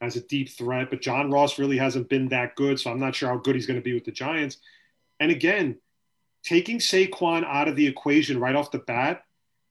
as 0.00 0.16
a 0.16 0.20
deep 0.20 0.50
threat, 0.50 0.90
but 0.90 1.00
John 1.00 1.30
Ross 1.30 1.58
really 1.58 1.78
hasn't 1.78 2.08
been 2.08 2.28
that 2.28 2.56
good, 2.56 2.78
so 2.78 2.90
I'm 2.90 3.00
not 3.00 3.14
sure 3.14 3.28
how 3.28 3.38
good 3.38 3.54
he's 3.54 3.66
going 3.66 3.78
to 3.78 3.84
be 3.84 3.94
with 3.94 4.04
the 4.04 4.12
Giants. 4.12 4.58
And 5.20 5.30
again, 5.30 5.78
taking 6.42 6.78
Saquon 6.78 7.44
out 7.44 7.68
of 7.68 7.76
the 7.76 7.86
equation 7.86 8.38
right 8.38 8.54
off 8.54 8.70
the 8.70 8.78
bat 8.78 9.22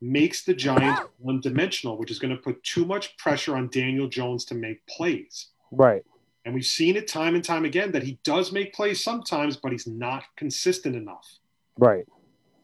makes 0.04 0.44
the 0.44 0.54
Giants 0.54 1.02
one 1.18 1.40
dimensional, 1.42 1.98
which 1.98 2.12
is 2.12 2.20
going 2.20 2.36
to 2.36 2.42
put 2.42 2.62
too 2.64 2.86
much 2.86 3.16
pressure 3.18 3.56
on 3.56 3.70
Daniel 3.70 4.08
Jones 4.08 4.46
to 4.46 4.56
make 4.56 4.86
plays. 4.88 5.48
right 5.72 6.04
And 6.46 6.54
we've 6.54 6.66
seen 6.66 6.96
it 6.96 7.08
time 7.08 7.36
and 7.36 7.44
time 7.44 7.66
again 7.66 7.92
that 7.94 8.04
he 8.04 8.20
does 8.24 8.52
make 8.52 8.74
plays 8.74 9.04
sometimes, 9.04 9.58
but 9.58 9.72
he's 9.72 9.88
not 9.88 10.24
consistent 10.36 10.96
enough 10.96 11.40
right 11.78 12.06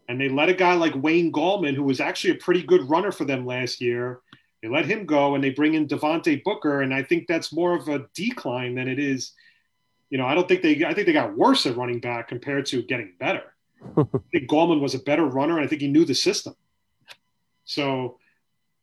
and 0.09 0.19
they 0.19 0.27
let 0.27 0.49
a 0.49 0.53
guy 0.55 0.73
like 0.73 0.93
Wayne 0.95 1.31
Gallman, 1.31 1.75
who 1.75 1.83
was 1.83 2.01
actually 2.01 2.31
a 2.31 2.35
pretty 2.35 2.63
good 2.63 2.89
runner 2.89 3.11
for 3.11 3.25
them 3.25 3.45
last 3.45 3.79
year, 3.79 4.21
they 4.61 4.67
let 4.67 4.85
him 4.85 5.05
go 5.05 5.35
and 5.35 5.43
they 5.43 5.51
bring 5.51 5.75
in 5.75 5.87
Devontae 5.87 6.43
Booker, 6.43 6.81
and 6.81 6.93
I 6.93 7.03
think 7.03 7.27
that's 7.27 7.53
more 7.53 7.75
of 7.75 7.87
a 7.87 8.07
decline 8.13 8.75
than 8.75 8.87
it 8.87 8.99
is. 8.99 9.33
You 10.09 10.17
know, 10.17 10.25
I 10.25 10.33
don't 10.33 10.47
think 10.47 10.63
they. 10.63 10.83
I 10.83 10.93
think 10.93 11.05
they 11.05 11.13
got 11.13 11.37
worse 11.37 11.65
at 11.65 11.77
running 11.77 11.99
back 11.99 12.27
compared 12.27 12.65
to 12.67 12.81
getting 12.81 13.13
better. 13.19 13.53
I 13.97 14.03
think 14.31 14.49
Gallman 14.49 14.81
was 14.81 14.95
a 14.95 14.99
better 14.99 15.25
runner, 15.25 15.57
and 15.57 15.65
I 15.65 15.67
think 15.67 15.81
he 15.81 15.87
knew 15.87 16.03
the 16.03 16.15
system. 16.15 16.55
So 17.69 18.17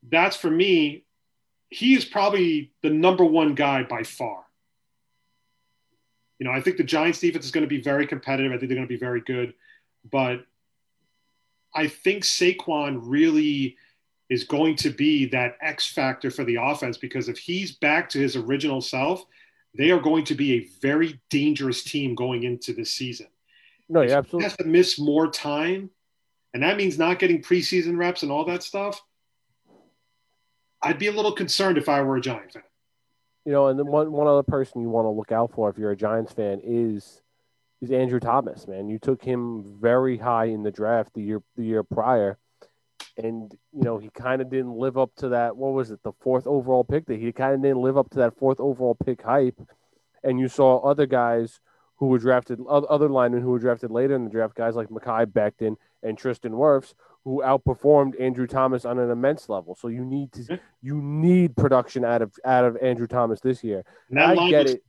that's 0.09 0.37
for 0.37 0.49
me. 0.49 1.05
He 1.71 1.95
is 1.95 2.05
probably 2.05 2.71
the 2.85 2.91
number 2.91 3.25
one 3.25 3.57
guy 3.57 3.83
by 3.83 4.05
far. 4.05 4.45
You 6.39 6.47
know, 6.47 6.53
I 6.53 6.61
think 6.61 6.77
the 6.77 6.85
Giants 6.85 7.19
defense 7.19 7.45
is 7.45 7.51
going 7.51 7.65
to 7.65 7.69
be 7.69 7.83
very 7.83 8.07
competitive. 8.07 8.53
I 8.53 8.59
think 8.59 8.69
they're 8.69 8.77
going 8.77 8.87
to 8.87 8.95
be 8.95 8.97
very 8.97 9.23
good, 9.23 9.55
but 10.09 10.47
I 11.75 11.89
think 11.89 12.23
Saquon 12.23 13.01
really 13.03 13.77
is 14.31 14.45
going 14.45 14.77
to 14.77 14.91
be 14.91 15.27
that 15.27 15.57
X 15.61 15.91
factor 15.93 16.31
for 16.31 16.45
the 16.45 16.59
offense 16.61 16.97
because 16.97 17.29
if 17.29 17.39
he's 17.39 17.73
back 17.73 18.09
to 18.11 18.21
his 18.21 18.37
original 18.37 18.81
self, 18.81 19.25
they 19.77 19.91
are 19.91 20.01
going 20.01 20.25
to 20.27 20.37
be 20.37 20.53
a 20.53 20.69
very 20.81 21.21
dangerous 21.29 21.83
team 21.83 22.15
going 22.15 22.45
into 22.45 22.73
this 22.73 22.93
season. 22.93 23.27
No, 23.89 24.03
yeah, 24.03 24.09
he 24.09 24.15
absolutely. 24.15 24.45
has 24.45 24.57
to 24.59 24.65
miss 24.65 24.99
more 24.99 25.29
time, 25.29 25.91
and 26.57 26.63
that 26.63 26.79
means 26.79 26.97
not 26.97 27.19
getting 27.19 27.43
preseason 27.43 27.99
reps 27.99 28.23
and 28.23 28.33
all 28.33 28.47
that 28.47 28.63
stuff. 28.63 29.03
I'd 30.81 30.99
be 30.99 31.09
a 31.09 31.13
little 31.13 31.33
concerned 31.33 31.77
if 31.77 31.87
I 31.87 32.01
were 32.01 32.17
a 32.17 32.21
Giant 32.23 32.51
fan. 32.51 32.63
You 33.45 33.53
know, 33.53 33.67
and 33.67 33.79
one 33.87 34.11
one 34.11 34.27
other 34.27 34.43
person 34.43 34.81
you 34.81 34.89
want 34.89 35.05
to 35.05 35.11
look 35.11 35.33
out 35.33 35.53
for 35.53 35.69
if 35.69 35.77
you're 35.77 35.91
a 35.91 35.97
Giants 35.97 36.33
fan 36.33 36.63
is 36.65 37.21
is 37.83 37.91
Andrew 37.91 38.19
Thomas. 38.21 38.67
Man, 38.67 38.89
you 38.89 38.99
took 38.99 39.23
him 39.23 39.77
very 39.79 40.17
high 40.17 40.47
in 40.47 40.63
the 40.63 40.71
draft 40.71 41.13
the 41.13 41.21
year 41.21 41.43
the 41.59 41.63
year 41.63 41.83
prior, 41.83 42.39
and 43.19 43.55
you 43.75 43.83
know 43.83 43.99
he 43.99 44.09
kind 44.09 44.41
of 44.41 44.49
didn't 44.49 44.79
live 44.79 44.97
up 44.97 45.15
to 45.17 45.29
that. 45.29 45.59
What 45.59 45.75
was 45.75 45.91
it, 45.91 46.03
the 46.05 46.13
fourth 46.21 46.47
overall 46.47 46.85
pick? 46.85 47.05
That 47.05 47.21
he 47.21 47.33
kind 47.33 47.53
of 47.53 47.61
didn't 47.61 47.83
live 47.83 47.99
up 47.99 48.09
to 48.13 48.19
that 48.21 48.39
fourth 48.39 48.61
overall 48.61 48.97
pick 49.05 49.21
hype. 49.21 49.61
And 50.25 50.41
you 50.41 50.49
saw 50.49 50.79
other 50.79 51.05
guys 51.05 51.61
who 51.97 52.07
were 52.07 52.19
drafted, 52.19 52.61
other 52.67 53.11
linemen 53.11 53.43
who 53.43 53.51
were 53.51 53.59
drafted 53.59 53.91
later 53.91 54.15
in 54.15 54.25
the 54.25 54.31
draft, 54.31 54.55
guys 54.55 54.75
like 54.75 54.89
Mekhi 54.89 55.27
Becton 55.27 55.77
and 56.07 56.17
Tristan 56.17 56.53
Wirfs, 56.53 56.95
who 57.25 57.43
outperformed 57.45 58.21
Andrew 58.21 58.47
Thomas 58.47 58.85
on 58.85 58.99
an 58.99 59.11
immense 59.11 59.49
level. 59.49 59.75
So 59.75 59.89
you 59.89 60.05
need 60.05 60.33
to 60.33 60.41
mm-hmm. 60.41 60.55
you 60.83 61.01
need 61.03 61.57
production 61.57 62.05
out 62.05 62.23
of 62.23 62.33
out 62.45 62.65
of 62.65 62.77
Andrew 62.77 63.07
Thomas 63.07 63.41
this 63.41 63.65
year. 63.65 63.85
I 64.17 64.35
get 64.35 64.37
looks- 64.37 64.71
it. 64.73 64.85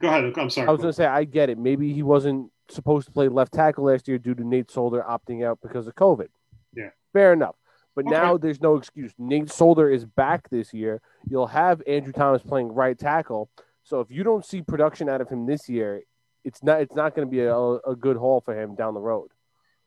Go 0.00 0.08
ahead. 0.08 0.32
I'm 0.36 0.50
sorry. 0.50 0.68
I 0.68 0.70
was 0.70 0.80
going 0.82 0.90
to 0.90 0.96
say 0.96 1.06
I 1.06 1.24
get 1.24 1.48
it. 1.48 1.58
Maybe 1.58 1.92
he 1.92 2.02
wasn't 2.02 2.50
supposed 2.68 3.06
to 3.06 3.12
play 3.12 3.28
left 3.28 3.54
tackle 3.54 3.84
last 3.84 4.06
year 4.08 4.18
due 4.18 4.34
to 4.34 4.44
Nate 4.44 4.70
Solder 4.70 5.02
opting 5.08 5.42
out 5.42 5.58
because 5.62 5.86
of 5.86 5.94
COVID. 5.94 6.28
Yeah. 6.74 6.90
fair 7.14 7.32
enough. 7.32 7.56
But 7.94 8.04
Okay. 8.06 8.14
now 8.14 8.36
there's 8.36 8.60
no 8.60 8.76
excuse. 8.76 9.14
Nate 9.18 9.50
Solder 9.50 9.88
is 9.88 10.04
back 10.04 10.50
this 10.50 10.74
year. 10.74 11.00
You'll 11.26 11.46
have 11.46 11.82
Andrew 11.86 12.12
Thomas 12.12 12.42
playing 12.42 12.72
right 12.72 12.98
tackle. 12.98 13.48
So 13.84 14.00
if 14.00 14.10
you 14.10 14.22
don't 14.22 14.44
see 14.44 14.60
production 14.60 15.08
out 15.08 15.22
of 15.22 15.30
him 15.30 15.46
this 15.46 15.68
year, 15.68 16.02
it's 16.44 16.62
not 16.62 16.80
it's 16.82 16.94
not 16.94 17.14
going 17.14 17.26
to 17.26 17.30
be 17.30 17.40
a, 17.40 17.56
a 17.56 17.96
good 17.96 18.16
haul 18.18 18.40
for 18.40 18.54
him 18.54 18.74
down 18.74 18.92
the 18.94 19.00
road. 19.00 19.30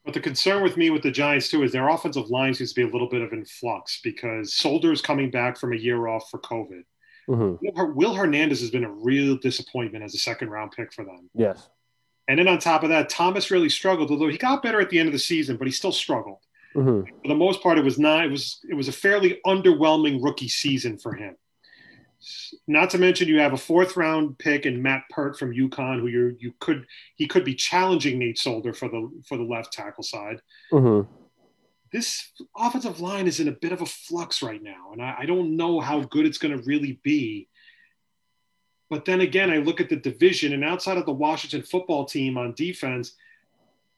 But 0.06 0.14
the 0.14 0.20
concern 0.20 0.64
with 0.64 0.78
me 0.78 0.90
with 0.90 1.04
the 1.04 1.12
Giants 1.12 1.50
too 1.50 1.64
is 1.64 1.72
their 1.72 1.90
offensive 1.90 2.30
line 2.30 2.54
seems 2.54 2.74
to 2.74 2.82
be 2.82 2.88
a 2.88 2.92
little 2.92 3.10
bit 3.10 3.22
of 3.22 3.34
in 3.34 3.46
flux 3.46 4.00
because 4.04 4.54
Solder's 4.54 5.02
coming 5.02 5.30
back 5.30 5.58
from 5.58 5.74
a 5.74 5.78
year 5.78 6.08
off 6.08 6.30
for 6.30 6.40
COVID. 6.40 6.84
Mhm. 7.30 7.96
Will- 7.96 8.14
Hernandez 8.16 8.60
has 8.62 8.72
been 8.72 8.86
a 8.86 8.92
real 8.92 9.36
disappointment 9.38 10.04
as 10.04 10.16
a 10.16 10.18
second 10.18 10.50
round 10.50 10.72
pick 10.72 10.92
for 10.94 11.06
them. 11.06 11.30
Yes. 11.36 11.70
And 12.28 12.40
then 12.40 12.48
on 12.48 12.60
top 12.60 12.84
of 12.84 12.90
that, 12.90 13.10
Thomas 13.10 13.52
really 13.52 13.70
struggled, 13.70 14.10
although 14.10 14.30
he 14.30 14.38
got 14.38 14.64
better 14.64 14.80
at 14.80 14.90
the 14.90 15.00
end 15.00 15.08
of 15.08 15.14
the 15.14 15.20
season, 15.20 15.58
but 15.58 15.68
he 15.68 15.72
still 15.74 15.92
struggled. 15.92 16.40
Mhm. 16.76 17.08
For 17.22 17.28
the 17.28 17.36
most 17.36 17.62
part, 17.62 17.78
it 17.78 17.84
was 17.84 18.00
not. 18.00 18.26
It 18.26 18.32
was 18.32 18.60
it 18.70 18.76
was 18.76 18.88
a 18.88 18.92
fairly 18.92 19.40
underwhelming 19.46 20.24
rookie 20.24 20.48
season 20.48 20.98
for 20.98 21.14
him. 21.14 21.36
Not 22.68 22.90
to 22.92 22.98
mention, 22.98 23.28
you 23.28 23.40
have 23.40 23.54
a 23.54 23.58
fourth 23.58 23.96
round 23.96 24.38
pick 24.38 24.66
in 24.66 24.82
Matt 24.82 25.04
Peart 25.10 25.40
from 25.40 25.54
UConn, 25.54 26.00
who 26.00 26.08
you 26.08 26.36
you 26.40 26.54
could 26.60 26.86
he 27.16 27.28
could 27.28 27.46
be 27.46 27.56
challenging 27.56 28.20
Nate 28.20 28.38
Solder 28.38 28.74
for 28.74 28.90
the 28.90 29.10
for 29.26 29.38
the 29.38 29.44
left 29.44 29.72
tackle 29.72 30.04
side. 30.04 30.42
Mhm. 30.72 31.08
This 31.92 32.32
offensive 32.56 33.00
line 33.00 33.26
is 33.26 33.40
in 33.40 33.48
a 33.48 33.54
bit 33.54 33.72
of 33.72 33.82
a 33.82 33.86
flux 33.86 34.44
right 34.44 34.62
now, 34.62 34.92
and 34.92 35.02
I, 35.02 35.20
I 35.20 35.26
don't 35.26 35.56
know 35.56 35.80
how 35.80 36.02
good 36.02 36.26
it's 36.26 36.38
going 36.38 36.56
to 36.56 36.64
really 36.64 37.00
be. 37.04 37.48
But 38.90 39.06
then 39.06 39.22
again, 39.22 39.50
I 39.50 39.58
look 39.58 39.82
at 39.82 39.90
the 39.90 39.96
division, 39.96 40.54
and 40.54 40.64
outside 40.64 40.98
of 40.98 41.06
the 41.06 41.14
Washington 41.14 41.64
football 41.64 42.06
team 42.06 42.38
on 42.38 42.54
defense, 42.54 43.16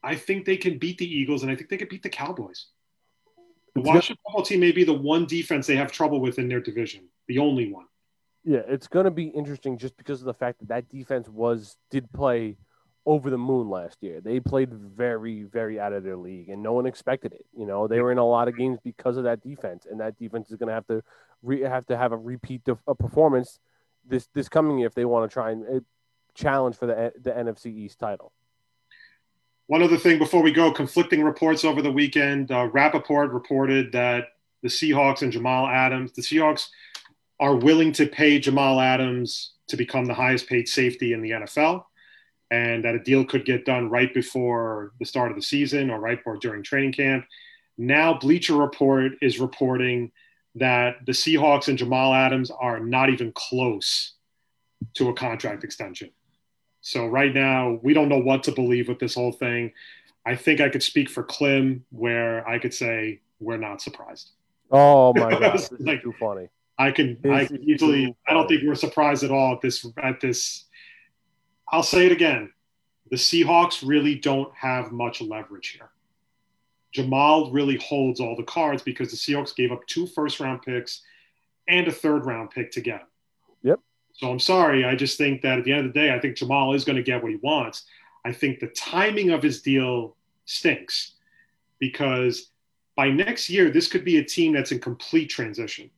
I 0.04 0.16
think 0.16 0.46
they 0.46 0.58
can 0.58 0.78
beat 0.78 0.98
the 1.00 1.12
Eagles, 1.12 1.44
and 1.44 1.52
I 1.52 1.56
think 1.56 1.70
they 1.70 1.78
can 1.78 1.90
beat 1.90 2.04
the 2.04 2.10
Cowboys. 2.10 2.68
The 3.76 3.82
Washington 3.82 4.18
football 4.26 4.44
team 4.44 4.60
may 4.60 4.72
be 4.72 4.84
the 4.84 4.94
one 4.94 5.26
defense 5.26 5.66
they 5.66 5.78
have 5.78 5.92
trouble 5.92 6.20
with 6.20 6.40
in 6.40 6.48
their 6.48 6.60
division, 6.60 7.08
the 7.28 7.40
only 7.40 7.72
one. 7.72 7.86
Yeah, 8.44 8.62
it's 8.68 8.88
going 8.88 9.06
to 9.06 9.12
be 9.12 9.28
interesting 9.28 9.78
just 9.78 9.96
because 9.98 10.22
of 10.22 10.26
the 10.26 10.34
fact 10.34 10.60
that 10.60 10.70
that 10.70 10.90
defense 10.90 11.30
was 11.30 11.78
did 11.92 12.12
play 12.12 12.58
over 13.06 13.30
the 13.30 13.38
moon 13.38 13.70
last 13.70 13.98
year. 14.02 14.22
They 14.22 14.40
played 14.40 14.74
very, 14.74 15.44
very 15.44 15.80
out 15.80 15.94
of 15.94 16.04
their 16.04 16.18
league, 16.18 16.50
and 16.50 16.62
no 16.62 16.74
one 16.74 16.86
expected 16.86 17.34
it. 17.34 17.46
You 17.56 17.66
know, 17.66 17.88
they 17.88 18.00
were 18.00 18.12
in 18.12 18.18
a 18.18 18.26
lot 18.26 18.48
of 18.48 18.58
games 18.58 18.80
because 18.84 19.18
of 19.18 19.24
that 19.26 19.42
defense, 19.42 19.86
and 19.90 20.00
that 20.00 20.18
defense 20.18 20.50
is 20.50 20.58
going 20.58 20.68
to 20.68 20.74
have 20.74 20.88
to 20.88 21.04
re- 21.44 21.62
have 21.62 21.86
to 21.88 21.98
have 21.98 22.12
a 22.12 22.18
repeat 22.18 22.68
of 22.68 22.80
a 22.88 22.96
performance 22.96 23.60
this 24.08 24.28
this 24.34 24.50
coming 24.50 24.80
year 24.80 24.88
if 24.88 24.96
they 24.96 25.06
want 25.06 25.30
to 25.30 25.34
try 25.34 25.52
and 25.52 25.66
uh, 25.66 25.80
challenge 26.34 26.76
for 26.76 26.88
the 26.88 27.14
the 27.22 27.32
NFC 27.32 27.68
East 27.68 28.00
title. 28.00 28.32
One 29.68 29.84
other 29.84 29.98
thing 29.98 30.18
before 30.18 30.42
we 30.42 30.52
go, 30.52 30.72
conflicting 30.72 31.24
reports 31.24 31.64
over 31.64 31.82
the 31.82 31.92
weekend. 31.92 32.52
Uh, 32.52 32.68
Rappaport 32.70 33.32
reported 33.32 33.92
that 33.94 34.26
the 34.64 34.68
Seahawks 34.68 35.22
and 35.22 35.32
Jamal 35.32 35.68
Adams, 35.68 36.12
the 36.12 36.22
Seahawks 36.22 36.68
are 37.42 37.56
willing 37.56 37.92
to 37.94 38.06
pay 38.06 38.40
Jamal 38.40 38.80
Adams 38.80 39.54
to 39.68 39.76
become 39.76 40.06
the 40.06 40.14
highest 40.14 40.48
paid 40.48 40.68
safety 40.70 41.12
in 41.14 41.22
the 41.22 41.32
NFL, 41.32 41.84
and 42.52 42.86
that 42.86 42.96
a 42.96 43.00
deal 43.00 43.26
could 43.26 43.44
get 43.46 43.66
done 43.66 43.90
right 43.90 44.14
before 44.14 44.94
the 45.00 45.06
start 45.06 45.32
of 45.32 45.36
the 45.36 45.42
season 45.42 45.90
or 45.90 46.00
right 46.00 46.18
before 46.20 46.38
during 46.38 46.62
training 46.64 46.94
camp. 46.94 47.26
Now, 47.78 48.14
Bleacher 48.18 48.56
Report 48.56 49.14
is 49.22 49.40
reporting 49.40 50.12
that 50.56 50.98
the 51.06 51.14
Seahawks 51.14 51.68
and 51.68 51.78
Jamal 51.78 52.14
Adams 52.14 52.52
are 52.52 52.80
not 52.80 53.10
even 53.10 53.32
close 53.34 54.14
to 54.96 55.10
a 55.10 55.14
contract 55.14 55.64
extension. 55.64 56.12
So 56.82 57.08
right 57.08 57.34
now, 57.34 57.80
we 57.82 57.94
don't 57.94 58.10
know 58.10 58.20
what 58.20 58.44
to 58.44 58.52
believe 58.52 58.88
with 58.88 59.00
this 59.00 59.16
whole 59.16 59.32
thing. 59.32 59.72
I 60.26 60.36
think 60.36 60.60
I 60.62 60.70
could 60.70 60.84
speak 60.84 61.10
for 61.10 61.24
Clem, 61.24 61.86
where 61.92 62.48
I 62.48 62.60
could 62.60 62.74
say 62.74 63.22
we're 63.40 63.58
not 63.58 63.82
surprised. 63.82 64.32
Oh 64.70 65.14
my 65.14 65.32
god, 65.40 65.54
this 65.54 65.72
is 65.72 65.80
Like- 65.80 66.04
too 66.04 66.14
funny. 66.20 66.50
I 66.82 66.92
can, 66.92 67.18
I 67.26 67.48
easily. 67.62 68.16
I 68.28 68.34
don't 68.34 68.46
uh, 68.46 68.48
think 68.48 68.64
we're 68.66 68.76
surprised 68.76 69.24
at 69.24 69.30
all 69.30 69.54
at 69.54 69.62
this. 69.62 69.86
At 70.02 70.20
this, 70.20 70.66
I'll 71.72 71.84
say 71.84 72.08
it 72.08 72.12
again. 72.12 72.52
The 73.12 73.18
Seahawks 73.18 73.88
really 73.88 74.16
don't 74.16 74.52
have 74.56 74.92
much 74.92 75.22
leverage 75.22 75.68
here. 75.70 75.92
Jamal 76.92 77.52
really 77.52 77.78
holds 77.78 78.20
all 78.20 78.36
the 78.36 78.44
cards 78.44 78.82
because 78.82 79.12
the 79.12 79.18
Seahawks 79.18 79.56
gave 79.56 79.72
up 79.72 79.86
two 79.86 80.08
first 80.08 80.40
round 80.40 80.64
picks 80.64 81.02
and 81.68 81.88
a 81.88 81.92
third 81.92 82.26
round 82.26 82.50
pick 82.50 82.72
to 82.72 82.82
get 82.82 83.02
him. 83.02 83.08
Yep. 83.64 83.80
So 84.14 84.32
I'm 84.32 84.40
sorry. 84.40 84.84
I 84.84 84.96
just 84.96 85.18
think 85.18 85.42
that 85.44 85.60
at 85.60 85.66
the 85.66 85.74
end 85.74 85.86
of 85.86 85.94
the 85.94 86.00
day, 86.00 86.14
I 86.14 86.20
think 86.20 86.36
Jamal 86.36 86.74
is 86.74 86.84
going 86.84 86.98
to 86.98 87.04
get 87.04 87.22
what 87.22 87.32
he 87.32 87.38
wants. 87.44 87.86
I 88.26 88.34
think 88.34 88.60
the 88.60 88.68
timing 88.68 89.30
of 89.30 89.44
his 89.44 89.62
deal 89.62 90.16
stinks 90.46 91.14
because 91.80 92.50
by 92.96 93.10
next 93.10 93.50
year, 93.50 93.70
this 93.70 93.88
could 93.88 94.04
be 94.04 94.18
a 94.18 94.24
team 94.24 94.54
that's 94.54 94.72
in 94.72 94.80
complete 94.80 95.30
transition 95.30 95.92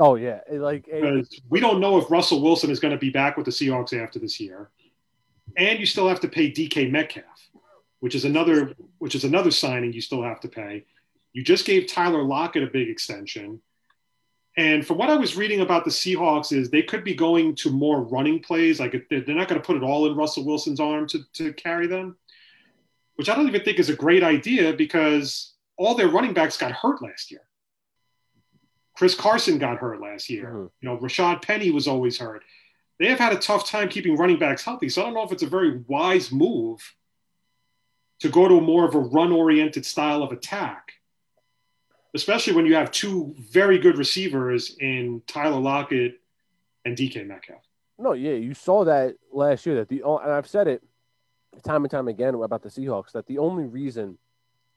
Oh 0.00 0.14
yeah, 0.14 0.40
like 0.50 0.88
we 1.50 1.60
don't 1.60 1.78
know 1.78 1.98
if 1.98 2.10
Russell 2.10 2.40
Wilson 2.40 2.70
is 2.70 2.80
going 2.80 2.92
to 2.92 2.98
be 2.98 3.10
back 3.10 3.36
with 3.36 3.44
the 3.44 3.52
Seahawks 3.52 3.92
after 3.92 4.18
this 4.18 4.40
year, 4.40 4.70
and 5.58 5.78
you 5.78 5.84
still 5.84 6.08
have 6.08 6.20
to 6.20 6.28
pay 6.28 6.50
DK 6.50 6.90
Metcalf, 6.90 7.50
which 8.00 8.14
is 8.14 8.24
another 8.24 8.72
which 8.96 9.14
is 9.14 9.24
another 9.24 9.50
signing 9.50 9.92
you 9.92 10.00
still 10.00 10.22
have 10.22 10.40
to 10.40 10.48
pay. 10.48 10.86
You 11.34 11.44
just 11.44 11.66
gave 11.66 11.86
Tyler 11.86 12.22
Lockett 12.22 12.62
a 12.62 12.68
big 12.68 12.88
extension, 12.88 13.60
and 14.56 14.86
from 14.86 14.96
what 14.96 15.10
I 15.10 15.16
was 15.16 15.36
reading 15.36 15.60
about 15.60 15.84
the 15.84 15.90
Seahawks 15.90 16.50
is 16.50 16.70
they 16.70 16.82
could 16.82 17.04
be 17.04 17.14
going 17.14 17.54
to 17.56 17.70
more 17.70 18.00
running 18.00 18.40
plays. 18.40 18.80
Like 18.80 18.92
they're 19.10 19.22
not 19.26 19.48
going 19.48 19.60
to 19.60 19.66
put 19.66 19.76
it 19.76 19.82
all 19.82 20.06
in 20.06 20.16
Russell 20.16 20.46
Wilson's 20.46 20.80
arm 20.80 21.08
to 21.08 21.20
to 21.34 21.52
carry 21.52 21.86
them, 21.86 22.16
which 23.16 23.28
I 23.28 23.34
don't 23.34 23.48
even 23.48 23.64
think 23.64 23.78
is 23.78 23.90
a 23.90 23.96
great 23.96 24.22
idea 24.22 24.72
because 24.72 25.52
all 25.76 25.94
their 25.94 26.08
running 26.08 26.32
backs 26.32 26.56
got 26.56 26.72
hurt 26.72 27.02
last 27.02 27.30
year. 27.30 27.42
Chris 28.96 29.14
Carson 29.14 29.58
got 29.58 29.78
hurt 29.78 30.00
last 30.00 30.28
year. 30.28 30.46
Mhm. 30.50 30.70
You 30.80 30.88
know, 30.88 30.98
Rashaad 30.98 31.42
Penny 31.42 31.70
was 31.70 31.88
always 31.88 32.18
hurt. 32.18 32.42
They 32.98 33.06
have 33.06 33.18
had 33.18 33.32
a 33.32 33.38
tough 33.38 33.66
time 33.66 33.88
keeping 33.88 34.16
running 34.16 34.38
backs 34.38 34.62
healthy. 34.62 34.88
So 34.88 35.00
I 35.00 35.04
don't 35.06 35.14
know 35.14 35.22
if 35.22 35.32
it's 35.32 35.42
a 35.42 35.46
very 35.48 35.78
wise 35.88 36.30
move 36.30 36.94
to 38.18 38.28
go 38.28 38.46
to 38.46 38.60
more 38.60 38.84
of 38.84 38.94
a 38.94 38.98
run 38.98 39.32
oriented 39.32 39.86
style 39.86 40.22
of 40.22 40.32
attack, 40.32 40.92
especially 42.14 42.52
when 42.52 42.66
you 42.66 42.74
have 42.74 42.90
two 42.90 43.34
very 43.38 43.78
good 43.78 43.96
receivers 43.96 44.76
in 44.78 45.22
Tyler 45.26 45.60
Lockett 45.60 46.20
and 46.84 46.94
DK 46.96 47.24
Metcalf. 47.24 47.64
No, 47.98 48.12
yeah, 48.12 48.32
you 48.32 48.52
saw 48.54 48.84
that 48.84 49.16
last 49.32 49.64
year. 49.64 49.76
That 49.76 49.88
the 49.88 50.02
and 50.02 50.32
I've 50.32 50.46
said 50.46 50.68
it 50.68 50.82
time 51.64 51.84
and 51.84 51.90
time 51.90 52.08
again 52.08 52.34
about 52.34 52.62
the 52.62 52.68
Seahawks 52.68 53.12
that 53.12 53.26
the 53.26 53.38
only 53.38 53.64
reason 53.64 54.18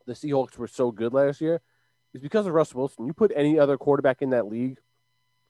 the 0.06 0.14
Seahawks 0.14 0.57
were 0.57 0.68
so 0.68 0.91
good 0.91 1.14
last 1.14 1.40
year 1.41 1.61
is 2.14 2.22
because 2.22 2.48
of 2.48 2.53
Russell 2.53 2.80
Wilson. 2.80 3.07
You 3.07 3.14
put 3.14 3.31
any 3.35 3.60
other 3.60 3.77
quarterback 3.77 4.22
in 4.22 4.31
that 4.31 4.48
league, 4.48 4.77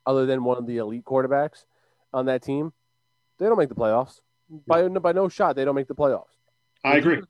other 0.06 0.26
than 0.26 0.44
one 0.44 0.58
of 0.58 0.66
the 0.68 0.78
elite 0.78 1.06
quarterbacks 1.06 1.66
on 2.14 2.26
that 2.28 2.42
team, 2.42 2.74
they 3.40 3.46
don't 3.46 3.58
make 3.58 3.70
the 3.70 3.76
playoffs. 3.76 4.20
By 4.68 4.88
by 4.88 5.14
no 5.14 5.30
shot, 5.30 5.56
they 5.56 5.66
don't 5.66 5.76
make 5.76 5.88
the 5.88 5.96
playoffs. 5.96 6.38
I 6.84 6.94
The 6.94 6.98
agree. 7.00 7.16
defense- 7.16 7.30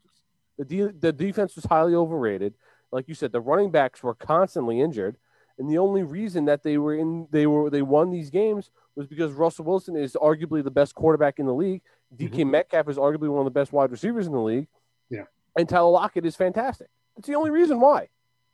The 0.58 0.64
de- 0.64 0.92
the 0.92 1.12
defense 1.12 1.56
was 1.56 1.64
highly 1.64 1.94
overrated. 1.94 2.54
Like 2.92 3.08
you 3.08 3.14
said, 3.14 3.32
the 3.32 3.40
running 3.40 3.70
backs 3.70 4.02
were 4.02 4.14
constantly 4.14 4.80
injured, 4.80 5.16
and 5.58 5.68
the 5.68 5.78
only 5.78 6.02
reason 6.02 6.44
that 6.44 6.62
they 6.62 6.78
were 6.78 6.94
in 6.94 7.26
they 7.30 7.46
were 7.46 7.70
they 7.70 7.82
won 7.82 8.10
these 8.10 8.30
games 8.30 8.70
was 8.94 9.06
because 9.06 9.32
Russell 9.32 9.64
Wilson 9.64 9.96
is 9.96 10.14
arguably 10.14 10.62
the 10.62 10.70
best 10.70 10.94
quarterback 10.94 11.38
in 11.38 11.46
the 11.46 11.54
league. 11.54 11.82
DK 12.14 12.30
mm-hmm. 12.30 12.50
Metcalf 12.50 12.88
is 12.88 12.96
arguably 12.96 13.28
one 13.28 13.40
of 13.40 13.44
the 13.44 13.50
best 13.58 13.72
wide 13.72 13.90
receivers 13.90 14.26
in 14.26 14.32
the 14.32 14.40
league. 14.40 14.68
Yeah. 15.10 15.24
And 15.56 15.68
Tyler 15.68 15.90
Lockett 15.90 16.24
is 16.24 16.36
fantastic. 16.36 16.88
That's 17.16 17.26
the 17.26 17.34
only 17.34 17.50
reason 17.50 17.80
why. 17.80 18.08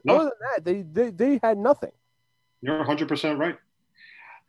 No. 0.04 0.16
Other 0.16 0.24
than 0.24 0.32
that, 0.50 0.64
they, 0.64 0.82
they 0.82 1.10
they 1.10 1.40
had 1.42 1.58
nothing. 1.58 1.92
You're 2.62 2.84
100% 2.84 3.38
right. 3.38 3.56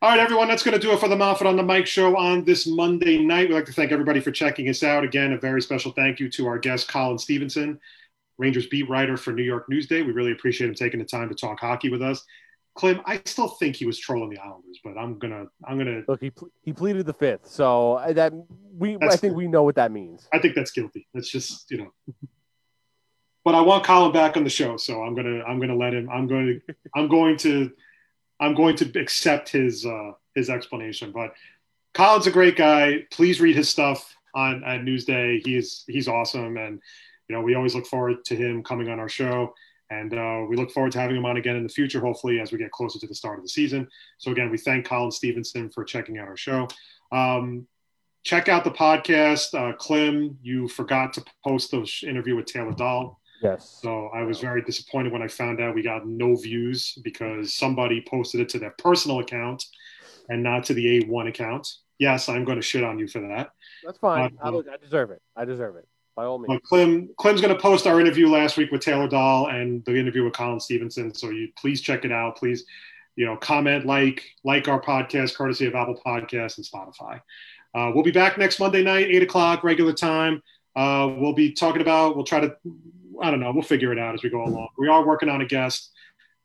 All 0.02 0.10
right, 0.10 0.18
everyone, 0.18 0.48
that's 0.48 0.64
going 0.64 0.78
to 0.78 0.84
do 0.84 0.92
it 0.92 0.98
for 0.98 1.08
the 1.08 1.16
Moffat 1.16 1.46
on 1.46 1.56
the 1.56 1.62
Mic 1.62 1.86
show 1.86 2.16
on 2.16 2.44
this 2.44 2.66
Monday 2.66 3.18
night. 3.18 3.48
We'd 3.48 3.54
like 3.54 3.66
to 3.66 3.72
thank 3.72 3.92
everybody 3.92 4.18
for 4.18 4.32
checking 4.32 4.68
us 4.68 4.82
out. 4.82 5.04
Again, 5.04 5.32
a 5.32 5.38
very 5.38 5.62
special 5.62 5.92
thank 5.92 6.18
you 6.18 6.28
to 6.30 6.46
our 6.48 6.58
guest, 6.58 6.88
Colin 6.88 7.18
Stephenson, 7.18 7.78
Rangers 8.36 8.66
beat 8.66 8.88
writer 8.88 9.16
for 9.16 9.32
New 9.32 9.44
York 9.44 9.66
Newsday. 9.70 10.04
We 10.04 10.10
really 10.12 10.32
appreciate 10.32 10.68
him 10.68 10.74
taking 10.74 10.98
the 10.98 11.06
time 11.06 11.28
to 11.28 11.34
talk 11.36 11.60
hockey 11.60 11.88
with 11.88 12.02
us. 12.02 12.24
Clem, 12.74 13.00
I 13.04 13.20
still 13.26 13.48
think 13.48 13.76
he 13.76 13.86
was 13.86 13.98
trolling 13.98 14.30
the 14.30 14.38
Islanders, 14.38 14.80
but 14.82 14.96
I'm 14.98 15.18
gonna, 15.18 15.44
I'm 15.64 15.78
gonna, 15.78 16.02
Look, 16.08 16.20
he 16.20 16.30
ple- 16.30 16.50
he 16.62 16.72
pleaded 16.72 17.06
the 17.06 17.12
fifth, 17.12 17.46
so 17.46 17.94
uh, 17.94 18.12
that 18.14 18.32
we 18.76 18.96
I 19.02 19.14
think 19.16 19.36
we 19.36 19.46
know 19.46 19.62
what 19.62 19.74
that 19.76 19.92
means. 19.92 20.26
I 20.32 20.38
think 20.38 20.54
that's 20.54 20.70
guilty. 20.70 21.06
That's 21.12 21.30
just, 21.30 21.70
you 21.70 21.78
know. 21.78 21.92
But 23.44 23.54
I 23.54 23.60
want 23.60 23.84
Colin 23.84 24.12
back 24.12 24.36
on 24.36 24.44
the 24.44 24.50
show, 24.50 24.76
so 24.76 25.02
I'm 25.02 25.14
gonna, 25.14 25.42
I'm 25.42 25.58
gonna 25.58 25.76
let 25.76 25.94
him. 25.94 26.08
I'm 26.10 26.26
going 26.26 26.60
to, 26.66 26.74
I'm 26.94 27.08
going 27.08 27.36
to, 27.38 27.72
I'm 28.40 28.54
going 28.54 28.76
to 28.76 29.00
accept 29.00 29.48
his, 29.48 29.84
uh, 29.84 30.12
his 30.34 30.48
explanation. 30.48 31.12
But 31.12 31.34
Colin's 31.94 32.26
a 32.26 32.30
great 32.30 32.56
guy. 32.56 33.04
Please 33.10 33.40
read 33.40 33.56
his 33.56 33.68
stuff 33.68 34.14
on 34.34 34.62
at 34.64 34.82
Newsday. 34.82 35.40
He's, 35.44 35.84
he's 35.86 36.08
awesome, 36.08 36.56
and 36.56 36.80
you 37.28 37.36
know, 37.36 37.42
we 37.42 37.54
always 37.54 37.74
look 37.74 37.86
forward 37.86 38.24
to 38.26 38.36
him 38.36 38.62
coming 38.62 38.88
on 38.88 39.00
our 39.00 39.08
show. 39.08 39.54
And 39.90 40.14
uh, 40.14 40.46
we 40.48 40.56
look 40.56 40.70
forward 40.70 40.92
to 40.92 41.00
having 41.00 41.16
him 41.16 41.26
on 41.26 41.36
again 41.36 41.56
in 41.56 41.62
the 41.62 41.68
future, 41.68 42.00
hopefully, 42.00 42.40
as 42.40 42.50
we 42.50 42.56
get 42.56 42.70
closer 42.70 42.98
to 42.98 43.06
the 43.06 43.14
start 43.14 43.38
of 43.38 43.44
the 43.44 43.48
season. 43.48 43.86
So, 44.16 44.30
again, 44.30 44.50
we 44.50 44.56
thank 44.56 44.86
Colin 44.86 45.10
Stephenson 45.10 45.68
for 45.68 45.84
checking 45.84 46.16
out 46.16 46.28
our 46.28 46.36
show. 46.36 46.66
Um, 47.10 47.66
check 48.22 48.48
out 48.48 48.64
the 48.64 48.70
podcast. 48.70 49.52
Uh, 49.52 49.74
Clem, 49.76 50.38
you 50.42 50.66
forgot 50.68 51.12
to 51.14 51.24
post 51.44 51.72
the 51.72 51.86
interview 52.08 52.36
with 52.36 52.46
Taylor 52.46 52.72
Dahl. 52.72 53.20
Yes. 53.42 53.78
So 53.82 54.08
I 54.08 54.22
was 54.22 54.40
very 54.40 54.62
disappointed 54.62 55.12
when 55.12 55.22
I 55.22 55.28
found 55.28 55.60
out 55.60 55.74
we 55.74 55.82
got 55.82 56.06
no 56.06 56.36
views 56.36 56.96
because 57.02 57.54
somebody 57.54 58.04
posted 58.06 58.40
it 58.40 58.48
to 58.50 58.58
their 58.58 58.74
personal 58.78 59.18
account 59.18 59.64
and 60.28 60.42
not 60.42 60.64
to 60.64 60.74
the 60.74 61.00
A1 61.00 61.28
account. 61.28 61.68
Yes, 61.98 62.28
I'm 62.28 62.44
going 62.44 62.56
to 62.56 62.62
shit 62.62 62.84
on 62.84 62.98
you 62.98 63.08
for 63.08 63.20
that. 63.20 63.50
That's 63.84 63.98
fine. 63.98 64.36
Uh, 64.40 64.46
I, 64.46 64.50
look, 64.50 64.66
I 64.72 64.76
deserve 64.76 65.10
it. 65.10 65.20
I 65.36 65.44
deserve 65.44 65.76
it. 65.76 65.86
By 66.14 66.24
all 66.24 66.38
means. 66.38 66.48
But 66.48 66.62
Clem, 66.62 67.08
Clem's 67.16 67.40
going 67.40 67.54
to 67.54 67.60
post 67.60 67.86
our 67.86 68.00
interview 68.00 68.28
last 68.28 68.56
week 68.56 68.70
with 68.70 68.82
Taylor 68.82 69.08
Dahl 69.08 69.48
and 69.48 69.84
the 69.84 69.96
interview 69.96 70.24
with 70.24 70.34
Colin 70.34 70.60
Stephenson. 70.60 71.14
So 71.14 71.30
you 71.30 71.48
please 71.56 71.80
check 71.80 72.04
it 72.04 72.12
out. 72.12 72.36
Please, 72.36 72.64
you 73.16 73.24
know, 73.24 73.36
comment, 73.36 73.86
like, 73.86 74.22
like 74.44 74.68
our 74.68 74.80
podcast, 74.80 75.34
courtesy 75.36 75.66
of 75.66 75.74
Apple 75.74 75.98
Podcasts 76.04 76.58
and 76.58 76.66
Spotify. 76.66 77.20
Uh, 77.74 77.90
we'll 77.94 78.04
be 78.04 78.10
back 78.10 78.36
next 78.36 78.60
Monday 78.60 78.82
night, 78.82 79.06
eight 79.08 79.22
o'clock, 79.22 79.64
regular 79.64 79.94
time. 79.94 80.42
Uh, 80.76 81.14
we'll 81.16 81.32
be 81.32 81.52
talking 81.52 81.82
about. 81.82 82.16
We'll 82.16 82.24
try 82.24 82.40
to. 82.40 82.56
I 83.20 83.30
don't 83.30 83.40
know. 83.40 83.52
We'll 83.52 83.62
figure 83.62 83.92
it 83.92 83.98
out 83.98 84.14
as 84.14 84.22
we 84.22 84.30
go 84.30 84.44
along. 84.44 84.68
We 84.78 84.88
are 84.88 85.06
working 85.06 85.28
on 85.28 85.40
a 85.40 85.46
guest 85.46 85.90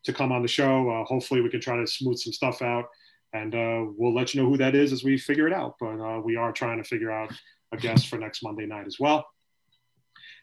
to 0.03 0.13
come 0.13 0.31
on 0.31 0.41
the 0.41 0.47
show. 0.47 0.89
Uh, 0.89 1.05
hopefully, 1.05 1.41
we 1.41 1.49
can 1.49 1.61
try 1.61 1.77
to 1.77 1.87
smooth 1.87 2.17
some 2.17 2.33
stuff 2.33 2.61
out, 2.61 2.85
and 3.33 3.53
uh, 3.55 3.85
we'll 3.95 4.13
let 4.13 4.33
you 4.33 4.41
know 4.41 4.49
who 4.49 4.57
that 4.57 4.75
is 4.75 4.91
as 4.91 5.03
we 5.03 5.17
figure 5.17 5.47
it 5.47 5.53
out. 5.53 5.75
But 5.79 5.99
uh, 5.99 6.19
we 6.19 6.35
are 6.35 6.51
trying 6.51 6.81
to 6.81 6.87
figure 6.87 7.11
out 7.11 7.31
a 7.71 7.77
guest 7.77 8.07
for 8.07 8.17
next 8.17 8.43
Monday 8.43 8.65
night 8.65 8.87
as 8.87 8.99
well. 8.99 9.25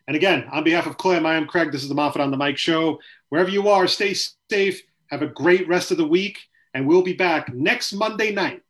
And 0.06 0.16
again, 0.16 0.46
on 0.52 0.64
behalf 0.64 0.86
of 0.86 0.98
Clem, 0.98 1.24
I 1.24 1.36
am 1.36 1.46
Craig. 1.46 1.72
This 1.72 1.82
is 1.82 1.88
the 1.88 1.94
Moffat 1.94 2.20
on 2.20 2.30
the 2.30 2.36
Mic 2.36 2.58
show. 2.58 2.98
Wherever 3.30 3.48
you 3.48 3.68
are, 3.68 3.86
stay 3.86 4.14
safe. 4.50 4.82
Have 5.10 5.22
a 5.22 5.28
great 5.28 5.66
rest 5.66 5.90
of 5.90 5.96
the 5.96 6.06
week. 6.06 6.38
And 6.74 6.86
we'll 6.86 7.02
be 7.02 7.14
back 7.14 7.54
next 7.54 7.92
Monday 7.92 8.32
night, 8.32 8.62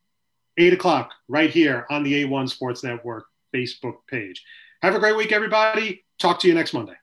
8 0.57 0.73
o'clock, 0.73 1.11
right 1.27 1.49
here 1.49 1.85
on 1.89 2.03
the 2.03 2.23
A1 2.23 2.49
Sports 2.49 2.83
Network 2.83 3.25
Facebook 3.53 3.95
page. 4.07 4.43
Have 4.81 4.95
a 4.95 4.99
great 4.99 5.17
week, 5.17 5.31
everybody. 5.31 6.05
Talk 6.19 6.39
to 6.39 6.47
you 6.47 6.53
next 6.53 6.73
Monday. 6.73 6.95